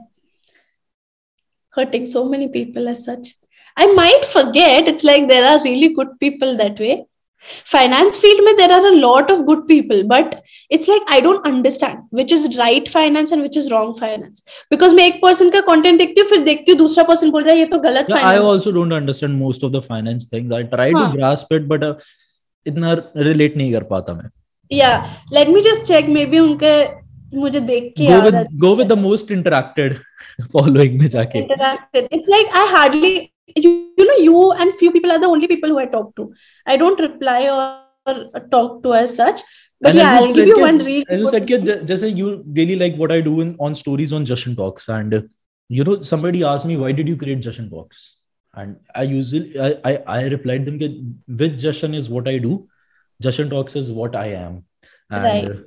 hurting 1.77 2.07
so 2.15 2.25
many 2.35 2.49
people 2.49 2.89
as 2.95 3.05
such 3.11 3.35
i 3.77 3.87
might 4.01 4.25
forget 4.37 4.89
it's 4.93 5.05
like 5.05 5.29
there 5.29 5.47
are 5.53 5.59
really 5.65 5.93
good 6.01 6.13
people 6.25 6.57
that 6.57 6.79
way 6.87 6.95
finance 7.73 8.17
field 8.23 8.41
mein 8.45 8.57
there 8.61 8.73
are 8.77 8.87
a 8.89 8.95
lot 8.97 9.31
of 9.33 9.43
good 9.49 9.61
people 9.69 10.01
but 10.13 10.33
it's 10.77 10.89
like 10.93 11.03
i 11.17 11.19
don't 11.27 11.45
understand 11.51 11.99
which 12.21 12.33
is 12.37 12.47
right 12.61 12.89
finance 12.95 13.35
and 13.37 13.43
which 13.47 13.59
is 13.61 13.69
wrong 13.73 13.93
finance 14.01 14.43
because 14.75 14.95
मैं 14.95 15.07
एक 15.07 15.21
person 15.25 15.53
का 15.53 15.61
content 15.69 15.99
देखती 15.99 16.21
हूँ 16.21 16.29
फिर 16.29 16.43
देखती 16.45 16.73
हूँ 16.73 16.79
दूसरा 16.79 17.05
person 17.11 17.33
बोल 17.33 17.45
रहा 17.45 17.55
है 17.55 17.59
ये 17.59 17.67
तो 17.75 17.79
गलत 17.87 18.07
Yeah, 18.09 18.17
I 18.17 18.23
finance 18.23 18.49
also 18.53 18.73
don't 18.79 18.97
understand 19.01 19.39
most 19.43 19.63
of 19.69 19.73
the 19.77 19.83
finance 19.83 20.27
things. 20.33 20.53
I 20.53 20.63
try 20.75 20.89
हाँ. 20.93 21.05
to 21.05 21.17
grasp 21.19 21.53
it, 21.59 21.69
but 21.69 21.85
uh, 21.91 21.95
इतना 22.67 22.95
relate 23.29 23.57
नहीं 23.57 23.73
कर 23.73 23.83
पाता 23.95 24.15
मैं. 24.15 24.31
yeah 24.71 25.03
let 25.39 25.51
me 25.57 25.61
just 25.65 25.87
check 25.89 26.09
maybe 26.19 26.39
उनके 26.41 26.73
मुझे 27.35 27.61
देख 27.69 27.93
के 27.99 28.05
Go 28.07 28.11
याद 28.13 28.25
with 28.27 28.35
uh 28.35 28.43
go 28.65 28.75
with 28.81 28.89
the 28.95 28.97
most 29.05 29.31
interacted 29.37 29.97
following 30.57 30.99
में 31.01 31.09
जाके. 31.17 31.43
interacted. 31.47 32.09
It's 32.19 32.29
like 32.35 32.47
I 32.61 32.65
hardly, 32.75 33.13
you, 33.57 33.71
you 33.99 34.07
know, 34.11 34.17
you 34.29 34.43
and 34.53 34.75
few 34.83 34.91
people 34.97 35.13
are 35.13 35.19
the 35.19 35.31
only 35.37 35.49
people 35.53 35.69
who 35.75 35.79
I 35.79 35.87
talk 35.87 36.15
to. 36.21 36.27
I 36.67 36.77
don't 36.83 37.01
reply 37.07 37.39
or, 37.55 38.17
or 38.35 38.41
talk 38.57 38.83
to 38.85 38.95
as 38.95 39.17
such. 39.17 39.41
But 39.81 39.91
And 39.91 39.99
yeah, 39.99 40.13
as 40.13 40.21
I'll 40.21 40.29
you 40.29 40.35
give 40.35 40.41
said 40.41 40.49
you 40.49 40.55
कि- 40.55 40.67
one 40.67 40.79
real. 40.89 41.05
as 41.15 41.21
you 41.25 41.31
said 41.33 41.47
कि 41.49 41.59
j- 41.71 41.81
जैसे 41.93 42.13
you 42.19 42.29
really 42.61 42.77
like 42.85 42.95
what 43.05 43.13
I 43.17 43.21
do 43.31 43.35
in 43.47 43.55
on 43.69 43.75
stories 43.83 44.13
on 44.19 44.25
Justin 44.33 44.55
Talks 44.61 44.89
and 44.99 45.17
uh, 45.19 45.21
you 45.79 45.85
know 45.89 45.97
somebody 46.11 46.45
asked 46.53 46.69
me 46.71 46.77
why 46.85 46.93
did 47.01 47.11
you 47.13 47.17
create 47.25 47.43
Justin 47.49 47.69
Talks 47.75 48.05
and 48.63 48.77
I 48.95 49.03
usually 49.11 49.59
I 49.67 49.69
I, 49.91 49.93
I 50.15 50.21
replied 50.35 50.65
them 50.71 50.79
कि 50.85 50.89
with 51.43 51.59
Justin 51.67 51.99
is 52.03 52.09
what 52.17 52.31
I 52.35 52.39
do 52.47 52.55
Justin 53.27 53.51
Talks 53.57 53.77
is 53.83 53.91
what 54.01 54.17
I 54.23 54.29
am 54.45 54.57
and 55.11 55.29
Right. 55.31 55.59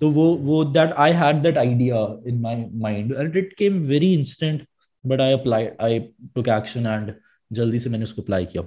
तो 0.00 0.10
वो 0.10 0.26
वो 0.42 0.64
that 0.72 0.92
I 0.98 1.12
had 1.12 1.42
that 1.42 1.58
idea 1.58 2.06
in 2.26 2.40
my 2.40 2.64
mind 2.82 3.12
and 3.12 3.36
it 3.36 3.52
came 3.58 3.78
very 3.86 4.12
instant 4.14 4.66
but 5.04 5.20
I 5.20 5.32
apply 5.32 5.68
I 5.80 5.98
took 6.34 6.48
action 6.48 6.86
and 6.86 7.14
जल्दी 7.50 7.78
से 7.78 7.90
मैंने 7.90 8.04
उसको 8.04 8.22
apply 8.22 8.46
किया 8.46 8.62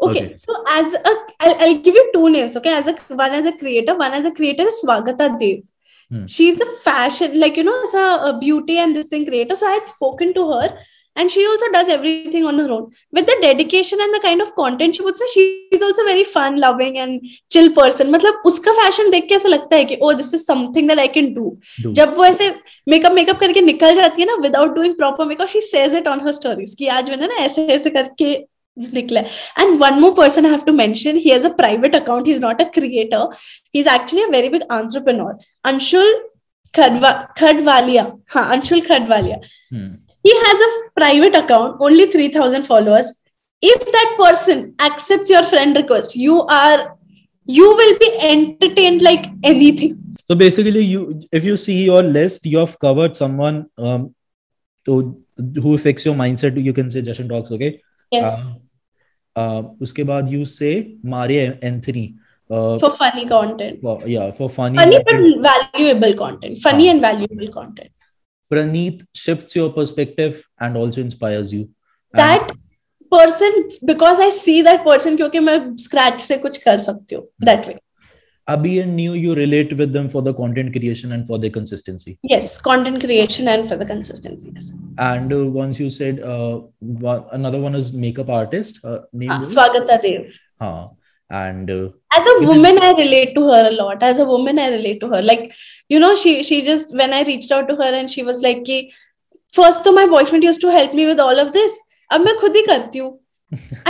okay 0.00 0.26
so 0.36 0.62
as 0.78 0.94
a 0.94 1.14
I 1.42 1.52
will 1.54 1.80
give 1.82 1.96
you 1.96 2.02
two 2.12 2.28
names 2.28 2.56
okay 2.56 2.68
as 2.68 2.88
a 2.88 2.94
one 3.12 3.34
as 3.34 3.46
a 3.46 3.56
creator 3.58 3.96
one 3.96 4.14
as 4.14 4.26
a 4.26 4.30
creator 4.36 4.70
Swagata 4.72 5.28
Dev 5.36 6.26
she 6.28 6.48
is 6.48 6.62
a 6.62 6.66
fashion 6.84 7.36
like 7.36 7.58
you 7.58 7.64
know 7.64 7.76
as 7.82 7.94
a 7.96 8.32
beauty 8.38 8.74
and 8.74 8.94
this 8.94 9.12
thing 9.12 9.26
creator 9.26 9.54
so 9.54 9.66
I 9.66 9.72
had 9.72 9.84
spoken 9.86 10.32
to 10.32 10.50
her 10.52 10.76
and 11.16 11.30
she 11.30 11.44
also 11.46 11.68
does 11.72 11.88
everything 11.88 12.46
on 12.46 12.58
her 12.58 12.70
own 12.70 12.86
with 13.12 13.26
the 13.26 13.36
dedication 13.42 14.00
and 14.00 14.14
the 14.14 14.20
kind 14.20 14.44
of 14.44 14.54
content 14.54 14.96
she 14.96 15.02
puts. 15.02 15.20
in, 15.20 15.28
She's 15.34 15.82
also 15.82 16.04
very 16.04 16.24
fun, 16.24 16.58
loving, 16.64 16.98
and 16.98 17.28
chill 17.50 17.70
person. 17.78 18.10
मतलब 18.12 18.42
उसका 18.46 18.74
fashion 18.80 19.10
देख 19.12 19.28
के 19.28 19.34
ऐसा 19.34 19.48
लगता 19.48 19.76
है 19.76 19.84
कि 19.84 19.98
oh 20.02 20.12
this 20.20 20.32
is 20.38 20.44
something 20.46 20.90
that 20.92 20.98
I 20.98 21.08
can 21.16 21.32
do. 21.38 21.46
Do. 21.82 21.92
जब 22.00 22.16
वो 22.16 22.24
ऐसे 22.24 22.50
मेकअप 22.88 23.12
मेकअप 23.12 23.38
करके 23.40 23.60
निकल 23.60 23.94
जाती 23.96 24.22
है 24.22 24.26
ना 24.28 24.34
without 24.42 24.74
doing 24.74 24.94
proper 24.96 25.24
makeup 25.32 25.48
she 25.48 25.60
says 25.70 25.94
it 25.94 26.08
on 26.08 26.20
her 26.26 26.32
stories 26.32 26.74
कि 26.78 26.88
आज 26.98 27.10
मैंने 27.10 27.26
ना 27.26 27.44
ऐसे 27.44 27.66
ऐसे 27.74 27.90
करके 27.90 28.34
निकला 28.76 29.20
and 29.60 29.78
one 29.82 29.98
more 30.00 30.12
person 30.14 30.46
I 30.46 30.50
have 30.52 30.62
to 30.66 30.72
mention 30.72 31.16
he 31.16 31.28
has 31.30 31.46
a 31.46 31.50
private 31.56 31.94
account 31.96 32.26
he 32.26 32.32
is 32.32 32.40
not 32.42 32.60
a 32.62 32.64
creator 32.74 33.28
he 33.74 33.80
is 33.80 33.88
actually 33.94 34.24
a 34.24 34.28
very 34.30 34.48
big 34.48 34.62
entrepreneur 34.62 35.36
Anshul 35.72 36.14
Khadwa 36.74 37.12
Khadwalia 37.38 38.10
हाँ 38.30 38.50
Anshul 38.56 38.80
Khadwalia 38.90 39.36
Hmm. 39.74 39.86
he 40.25 40.33
has 40.45 40.61
a 40.67 40.69
private 40.95 41.35
account 41.35 41.77
only 41.79 42.11
3000 42.11 42.63
followers 42.63 43.11
if 43.61 43.91
that 43.91 44.15
person 44.19 44.73
accepts 44.79 45.29
your 45.29 45.43
friend 45.43 45.75
request 45.75 46.15
you 46.15 46.41
are 46.43 46.97
you 47.45 47.67
will 47.75 47.97
be 47.99 48.09
entertained 48.19 49.01
like 49.01 49.25
anything 49.43 49.97
So 50.27 50.35
basically, 50.35 50.81
you 50.81 51.23
if 51.31 51.43
you 51.43 51.57
see 51.57 51.85
your 51.85 52.03
list, 52.03 52.45
you 52.45 52.57
have 52.59 52.77
covered 52.79 53.15
someone 53.15 53.67
um 53.77 54.15
to 54.85 55.23
who 55.61 55.77
fix 55.77 56.05
your 56.05 56.15
mindset. 56.15 56.61
You 56.63 56.73
can 56.73 56.89
say 56.89 57.01
Justin 57.01 57.29
talks, 57.29 57.51
okay. 57.51 57.81
yes 58.11 58.27
Uh, 58.27 59.41
uh, 59.41 59.63
उसके 59.81 60.03
बाद 60.03 60.29
you 60.29 60.45
say 60.45 60.97
Maria 61.03 61.57
Anthony. 61.61 62.15
Uh, 62.49 62.77
for 62.79 62.97
funny 62.97 63.25
content 63.25 63.79
for, 63.81 64.01
yeah, 64.05 64.31
for 64.31 64.49
funny. 64.49 64.77
funny 64.77 64.97
but 65.45 65.71
valuable 65.71 66.13
content 66.13 66.59
funny 66.59 66.89
हाँ. 66.89 67.94
and 68.45 68.71
valuable 68.71 68.81
content 68.81 69.01
Praneet 69.01 69.05
shifts 69.13 69.55
your 69.55 69.69
perspective 69.69 70.47
and 70.59 70.77
also 70.77 71.01
inspires 71.01 71.53
you. 71.53 71.69
And 72.13 72.19
that 72.19 72.51
person 73.11 73.69
because 73.85 74.19
i 74.19 74.29
see 74.29 74.61
that 74.61 74.83
person 74.83 75.17
क्योंकि 75.17 75.39
मैं 75.39 75.77
scratch 75.77 76.19
से 76.19 76.37
कुछ 76.37 76.57
कर 76.57 76.77
सकती 76.77 77.15
हूँ 77.15 77.27
that 77.45 77.67
way 77.67 77.75
Abhi 78.49 78.83
and 78.83 78.95
New, 78.95 79.13
you 79.13 79.35
relate 79.35 79.77
with 79.77 79.93
them 79.93 80.09
for 80.09 80.21
the 80.21 80.33
content 80.33 80.73
creation 80.73 81.11
and 81.13 81.27
for 81.27 81.39
their 81.39 81.49
consistency. 81.49 82.17
yes 82.23 82.61
content 82.61 82.99
creation 82.99 83.47
and 83.47 83.69
for 83.69 83.75
the 83.75 83.85
consistency 83.85 84.51
yes. 84.55 84.71
And 84.97 85.33
uh, 85.33 85.47
once 85.47 85.79
you 85.79 85.89
said 85.89 86.19
uh, 86.19 86.61
one, 86.79 87.23
another 87.31 87.59
one 87.59 87.75
is 87.75 87.93
makeup 87.93 88.29
artist. 88.29 88.79
Uh, 88.83 88.99
name 89.13 89.31
Ah, 89.31 89.41
is? 89.41 89.55
swagata 89.55 90.01
dev 90.01 90.33
हाँ. 90.61 90.95
And 91.29 91.69
uh, 91.71 91.89
as 92.15 92.25
a 92.29 92.31
Even- 92.37 92.47
woman 92.49 92.77
i 92.85 92.91
relate 92.95 93.29
to 93.35 93.41
her 93.49 93.59
a 93.67 93.71
lot 93.73 94.01
as 94.07 94.17
a 94.19 94.25
woman 94.31 94.57
i 94.59 94.65
relate 94.71 94.97
to 95.03 95.07
her 95.11 95.21
like 95.27 95.53
you 95.93 95.99
know 96.03 96.09
she 96.23 96.31
she 96.47 96.57
just 96.69 96.89
when 97.01 97.13
i 97.17 97.21
reached 97.29 97.53
out 97.57 97.69
to 97.69 97.75
her 97.81 97.91
and 97.99 98.11
she 98.13 98.23
was 98.29 98.41
like 98.45 98.59
कि 98.69 98.79
first 99.57 99.83
तो 99.85 99.93
my 99.97 100.03
boyfriend 100.13 100.47
used 100.47 100.61
to 100.63 100.71
help 100.73 100.97
me 100.99 101.05
with 101.11 101.21
all 101.27 101.39
of 101.43 101.53
this 101.53 101.77
अब 102.13 102.25
मैं 102.25 102.35
खुद 102.39 102.55
ही 102.55 102.61
करती 102.65 102.99
हूँ 102.99 103.11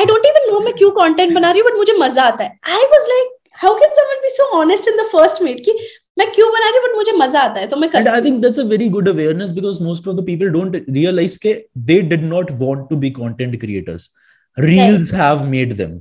I 0.02 0.03
don't 0.12 0.28
even 0.34 0.45
know 0.52 0.60
मैं 0.68 0.74
क्यों 0.82 0.91
content 0.99 1.34
बना 1.36 1.52
रही 1.52 1.62
हूँ 1.62 1.70
but 1.70 1.78
मुझे 1.78 1.94
मजा 2.03 2.24
आता 2.34 2.44
है 2.44 2.52
I 2.76 2.84
was 2.94 3.10
like 3.14 3.34
how 3.64 3.74
can 3.82 3.98
someone 4.02 4.22
be 4.28 4.32
so 4.36 4.48
honest 4.60 4.91
in 4.94 5.02
the 5.02 5.08
first 5.16 5.41
meet 5.48 5.64
कि 5.70 5.76
मैं 6.20 6.30
क्यों 6.36 6.52
बना 6.52 6.70
रही 6.70 6.80
हूँ 6.80 6.86
but 6.88 6.95
मुझे 6.98 7.18
मजा 7.24 7.41
आता 7.49 7.60
है 7.60 7.68
तो 7.74 7.78
मैं 7.86 7.90
And 7.94 7.95
करती 7.98 8.12
I 8.12 8.16
हूँ 8.20 8.26
think 8.28 8.44
that's 8.45 8.64
a 8.66 8.68
very 8.76 8.91
good 8.99 9.12
awareness 9.16 9.58
because 9.62 9.82
most 9.90 10.12
of 10.14 10.20
the 10.22 10.28
people 10.30 10.53
don't 10.60 10.80
realize 11.02 11.40
that 11.48 11.66
they 11.91 11.99
did 12.14 12.24
not 12.36 12.56
want 12.64 12.88
to 12.94 13.02
be 13.08 13.12
content 13.20 13.60
creators. 13.66 14.10
Reels 14.58 15.12
have 15.24 15.48
made 15.58 15.78
them. 15.84 15.99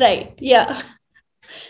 right 0.00 0.34
yeah 0.52 0.80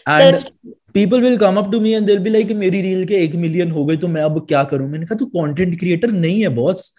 And 0.07 0.23
that's 0.23 0.51
people 0.93 1.21
will 1.21 1.39
come 1.39 1.59
up 1.59 1.71
to 1.73 1.81
me 1.81 1.95
and 1.95 2.09
they'll 2.09 2.25
be 2.29 2.31
like 2.37 2.55
मेरी 2.63 2.81
reel 2.83 3.05
के 3.07 3.15
एक 3.25 3.35
million 3.45 3.71
हो 3.71 3.85
गई 3.85 3.97
तो 4.05 4.09
मैं 4.09 4.23
अब 4.23 4.47
क्या 4.49 4.63
करूँ 4.71 4.89
मैंने 4.91 5.07
कहा 5.07 5.17
तू 5.19 5.27
कंटेंट 5.37 5.79
क्रिएटर 5.81 6.13
नहीं 6.25 6.41
है 6.41 6.49
boss 6.63 6.91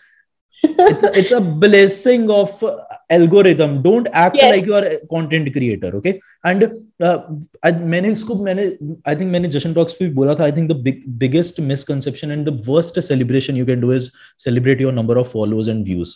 it's, 0.64 1.04
a, 1.04 1.20
it's 1.20 1.32
a 1.32 1.42
blessing 1.42 2.30
of 2.30 2.64
algorithm 3.10 3.82
don't 3.82 4.08
act 4.12 4.36
yes. 4.36 4.52
like 4.54 4.66
you 4.66 4.76
are 4.80 4.84
a 4.84 5.08
content 5.08 5.52
creator 5.54 5.92
okay 5.96 6.20
and 6.44 6.66
uh, 7.02 7.20
I, 7.64 7.72
मैंने 7.72 8.12
इसको 8.12 8.36
मैंने 8.44 8.66
I 9.08 9.16
think 9.16 9.32
मैंने 9.36 9.48
जशन 9.58 9.74
टॉक्स 9.74 9.94
पे 10.00 10.10
बोला 10.20 10.36
था 10.36 10.48
I 10.48 10.52
think 10.58 10.72
the 10.74 10.80
big 10.88 11.04
biggest 11.24 11.62
misconception 11.72 12.32
and 12.38 12.52
the 12.52 12.56
worst 12.72 13.02
celebration 13.10 13.62
you 13.62 13.66
can 13.72 13.86
do 13.86 13.92
is 14.00 14.12
celebrate 14.48 14.84
your 14.86 14.92
number 14.92 15.18
of 15.24 15.32
followers 15.32 15.72
and 15.76 15.86
views 15.86 16.16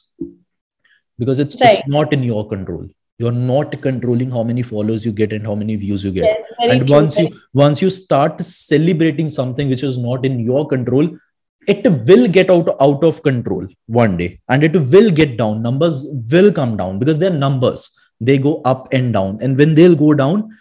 because 1.19 1.39
it's, 1.39 1.59
right. 1.61 1.79
it's 1.79 1.87
not 1.87 2.13
in 2.13 2.23
your 2.23 2.47
control 2.49 2.85
you're 3.19 3.31
not 3.31 3.81
controlling 3.81 4.29
how 4.29 4.43
many 4.43 4.61
followers 4.61 5.05
you 5.05 5.11
get 5.11 5.33
and 5.33 5.45
how 5.45 5.55
many 5.55 5.75
views 5.75 6.03
you 6.03 6.11
get. 6.11 6.23
Yes, 6.23 6.51
and 6.59 6.87
true, 6.87 6.95
once 6.95 7.17
you 7.17 7.39
once 7.53 7.81
you 7.81 7.89
start 7.89 8.41
celebrating 8.41 9.29
something 9.29 9.69
which 9.69 9.83
is 9.83 9.97
not 9.97 10.25
in 10.25 10.39
your 10.39 10.67
control 10.67 11.15
it 11.67 11.85
will 12.07 12.27
get 12.27 12.49
out 12.49 12.69
out 12.81 13.03
of 13.03 13.21
control 13.23 13.67
one 13.85 14.17
day. 14.17 14.41
And 14.49 14.63
it 14.63 14.73
will 14.73 15.09
get 15.09 15.37
down. 15.37 15.61
Numbers 15.61 16.05
will 16.31 16.51
come 16.51 16.75
down 16.75 16.99
because 16.99 17.19
they're 17.19 17.29
numbers. 17.29 17.97
They 18.19 18.37
go 18.37 18.61
up 18.63 18.89
and 18.91 19.13
down. 19.13 19.39
And 19.41 19.57
when 19.57 19.73
they'll 19.75 19.95
go 19.95 20.13
down 20.13 20.57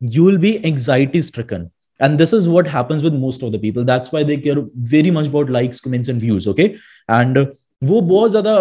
you 0.00 0.24
will 0.24 0.38
be 0.38 0.64
anxiety 0.64 1.22
stricken. 1.22 1.70
And 2.00 2.18
this 2.18 2.32
is 2.32 2.48
what 2.48 2.66
happens 2.66 3.02
with 3.02 3.12
most 3.12 3.42
of 3.42 3.52
the 3.52 3.58
people. 3.58 3.84
That's 3.84 4.10
why 4.10 4.22
they 4.22 4.38
care 4.38 4.56
very 4.74 5.10
much 5.10 5.26
about 5.26 5.50
likes 5.50 5.80
comments 5.80 6.08
and 6.08 6.18
views 6.20 6.46
okay? 6.48 6.78
And 7.08 7.52
वो 7.82 8.00
बहुत 8.00 8.30
ज़्यादा 8.30 8.56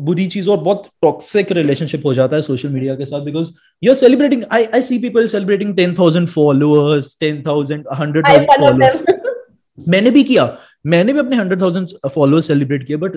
बुरी 0.00 0.26
चीज़ 0.26 0.48
और 0.50 0.56
बहुत 0.58 0.86
toxic 1.02 1.50
relationship 1.52 2.04
हो 2.06 2.12
जाता 2.14 2.36
है 2.36 2.42
social 2.42 2.68
media 2.68 2.94
के 2.94 3.04
साथ 3.04 3.24
because 3.24 3.50
you 3.82 3.90
are 3.90 3.96
celebrating 3.96 4.44
I 4.52 4.64
I 4.64 4.82
see 4.82 4.98
people 4.98 5.26
celebrating 5.28 5.74
ten 5.76 5.94
thousand 5.98 6.28
followers 6.28 7.16
ten 7.20 7.42
thousand 7.46 7.84
hundred 7.98 8.26
thousand 8.26 8.46
followers 8.50 9.86
मैंने 9.88 10.10
भी 10.10 10.22
किया। 10.24 10.46
मैंने 10.86 11.12
भी 11.12 11.18
अपने 11.18 11.36
हंड्रेड 11.36 11.60
थाउज़ेंड 11.62 11.88
फॉलोअर्स 12.14 12.46
सेलिब्रेट 12.48 12.86
किया 12.86 12.98
but 12.98 13.16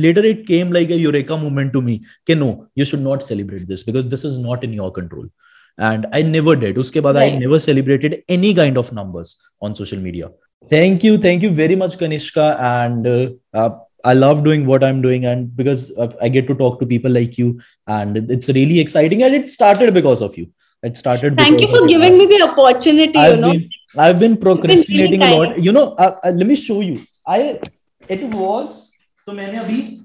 later 0.00 0.26
it 0.26 0.46
came 0.48 0.72
like 0.72 0.90
a 0.90 0.96
eureka 0.96 1.36
movement 1.36 1.72
to 1.72 1.80
me 1.80 2.00
के 2.26 2.34
no 2.34 2.50
you 2.78 2.84
should 2.84 3.00
not 3.00 3.22
celebrate 3.22 3.62
this 3.68 3.86
because 3.86 4.06
this 4.06 4.24
is 4.24 4.38
not 4.40 4.64
in 4.64 4.74
your 4.74 4.92
control 4.96 5.30
and 5.78 6.06
I 6.14 6.22
never 6.22 6.56
did 6.56 6.78
उसके 6.78 7.00
बाद 7.00 7.16
I 7.16 7.36
never 7.38 7.58
celebrated 7.58 8.22
any 8.30 8.54
kind 8.54 8.78
of 8.78 8.94
numbers 8.94 9.36
on 9.62 9.74
social 9.74 9.98
media 9.98 10.28
thank 10.68 11.04
you 11.04 11.18
thank 11.18 11.42
you 11.42 11.50
very 11.50 11.76
much 11.76 11.96
kanishka 11.98 12.56
and 12.58 13.06
uh, 13.06 13.28
uh, 13.54 13.70
i 14.04 14.12
love 14.14 14.44
doing 14.44 14.66
what 14.66 14.84
i'm 14.84 15.00
doing 15.02 15.24
and 15.26 15.54
because 15.56 15.92
uh, 15.98 16.12
i 16.20 16.28
get 16.28 16.46
to 16.46 16.54
talk 16.54 16.78
to 16.80 16.86
people 16.86 17.10
like 17.10 17.38
you 17.38 17.60
and 17.86 18.16
it's 18.30 18.48
really 18.48 18.80
exciting 18.80 19.22
and 19.22 19.34
it 19.34 19.48
started 19.48 19.92
because 19.94 20.20
of 20.20 20.36
you 20.38 20.46
it 20.82 20.96
started 20.96 21.36
thank 21.38 21.60
you 21.60 21.68
for 21.68 21.86
giving 21.86 22.18
me 22.18 22.26
the 22.26 22.42
opportunity 22.42 23.18
I've 23.18 23.34
you 23.34 23.40
know 23.40 23.52
been, 23.52 23.70
I've 23.96 24.18
been 24.18 24.36
procrastinating 24.36 25.22
a 25.22 25.34
lot. 25.34 25.62
You 25.62 25.72
know, 25.72 25.92
uh, 25.92 26.18
uh, 26.24 26.30
let 26.30 26.46
me 26.46 26.56
show 26.56 26.80
you. 26.80 27.06
I 27.26 27.60
it 28.08 28.22
was 28.24 28.96
so 29.24 29.32
many 29.32 29.56
abhi 29.56 30.04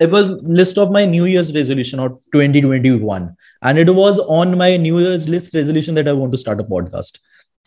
it 0.00 0.10
was 0.10 0.42
list 0.42 0.78
of 0.78 0.90
my 0.90 1.04
New 1.06 1.24
Year's 1.24 1.54
resolution 1.54 2.00
of 2.00 2.18
2021, 2.32 3.34
and 3.62 3.78
it 3.78 3.94
was 3.94 4.18
on 4.18 4.56
my 4.58 4.76
New 4.76 4.98
Year's 4.98 5.28
list 5.28 5.54
resolution 5.54 5.94
that 5.94 6.08
I 6.08 6.12
want 6.12 6.32
to 6.32 6.38
start 6.38 6.60
a 6.60 6.64
podcast, 6.64 7.18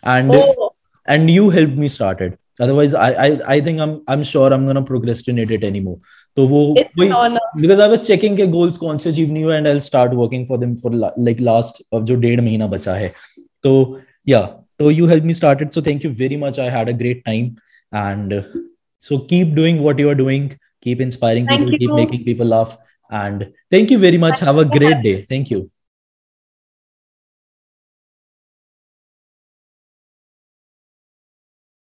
and 0.03 0.31
oh 0.31 0.75
and 1.08 1.30
you 1.30 1.50
helped 1.50 1.76
me 1.76 1.88
start 1.88 2.20
it. 2.20 2.38
Otherwise, 2.60 2.94
I 2.94 3.10
I 3.26 3.40
I 3.54 3.60
think 3.60 3.80
I'm 3.80 4.02
I'm 4.08 4.22
sure 4.22 4.52
I'm 4.52 4.66
gonna 4.66 4.82
procrastinate 4.82 5.50
it 5.50 5.64
anymore. 5.64 5.98
तो 6.36 6.46
वो 6.48 6.74
because 6.98 7.80
I 7.80 7.88
was 7.88 7.98
checking 7.98 8.36
के 8.36 8.46
goals 8.46 8.76
कौन 8.76 8.98
से 8.98 9.10
achieve 9.10 9.32
नहीं 9.32 9.44
हुए 9.44 9.56
and 9.56 9.68
I 9.68 9.80
start 9.80 10.12
working 10.14 10.46
for 10.46 10.58
them 10.58 10.74
for 10.76 10.94
like 10.94 11.40
last 11.40 11.82
अब 11.94 12.04
जो 12.04 12.14
डेढ़ 12.14 12.40
महीना 12.40 12.66
बचा 12.66 12.94
है 12.94 13.12
तो 13.62 14.00
yeah 14.26 14.46
so 14.80 14.88
you 14.88 15.06
helped 15.06 15.24
me 15.24 15.34
start 15.34 15.60
it 15.60 15.74
so 15.74 15.80
thank 15.80 16.02
you 16.02 16.10
very 16.10 16.36
much 16.36 16.58
i 16.58 16.70
had 16.70 16.88
a 16.88 16.92
great 16.92 17.24
time 17.24 17.56
and 17.92 18.32
uh, 18.32 18.42
so 18.98 19.18
keep 19.18 19.54
doing 19.54 19.82
what 19.82 19.98
you 19.98 20.08
are 20.08 20.14
doing 20.14 20.58
keep 20.80 21.00
inspiring 21.00 21.46
thank 21.46 21.60
people 21.60 21.72
you. 21.72 21.78
keep 21.78 21.92
making 21.92 22.24
people 22.24 22.46
laugh 22.46 22.76
and 23.10 23.52
thank 23.70 23.90
you 23.90 23.98
very 23.98 24.18
much 24.18 24.40
have 24.40 24.58
a 24.58 24.64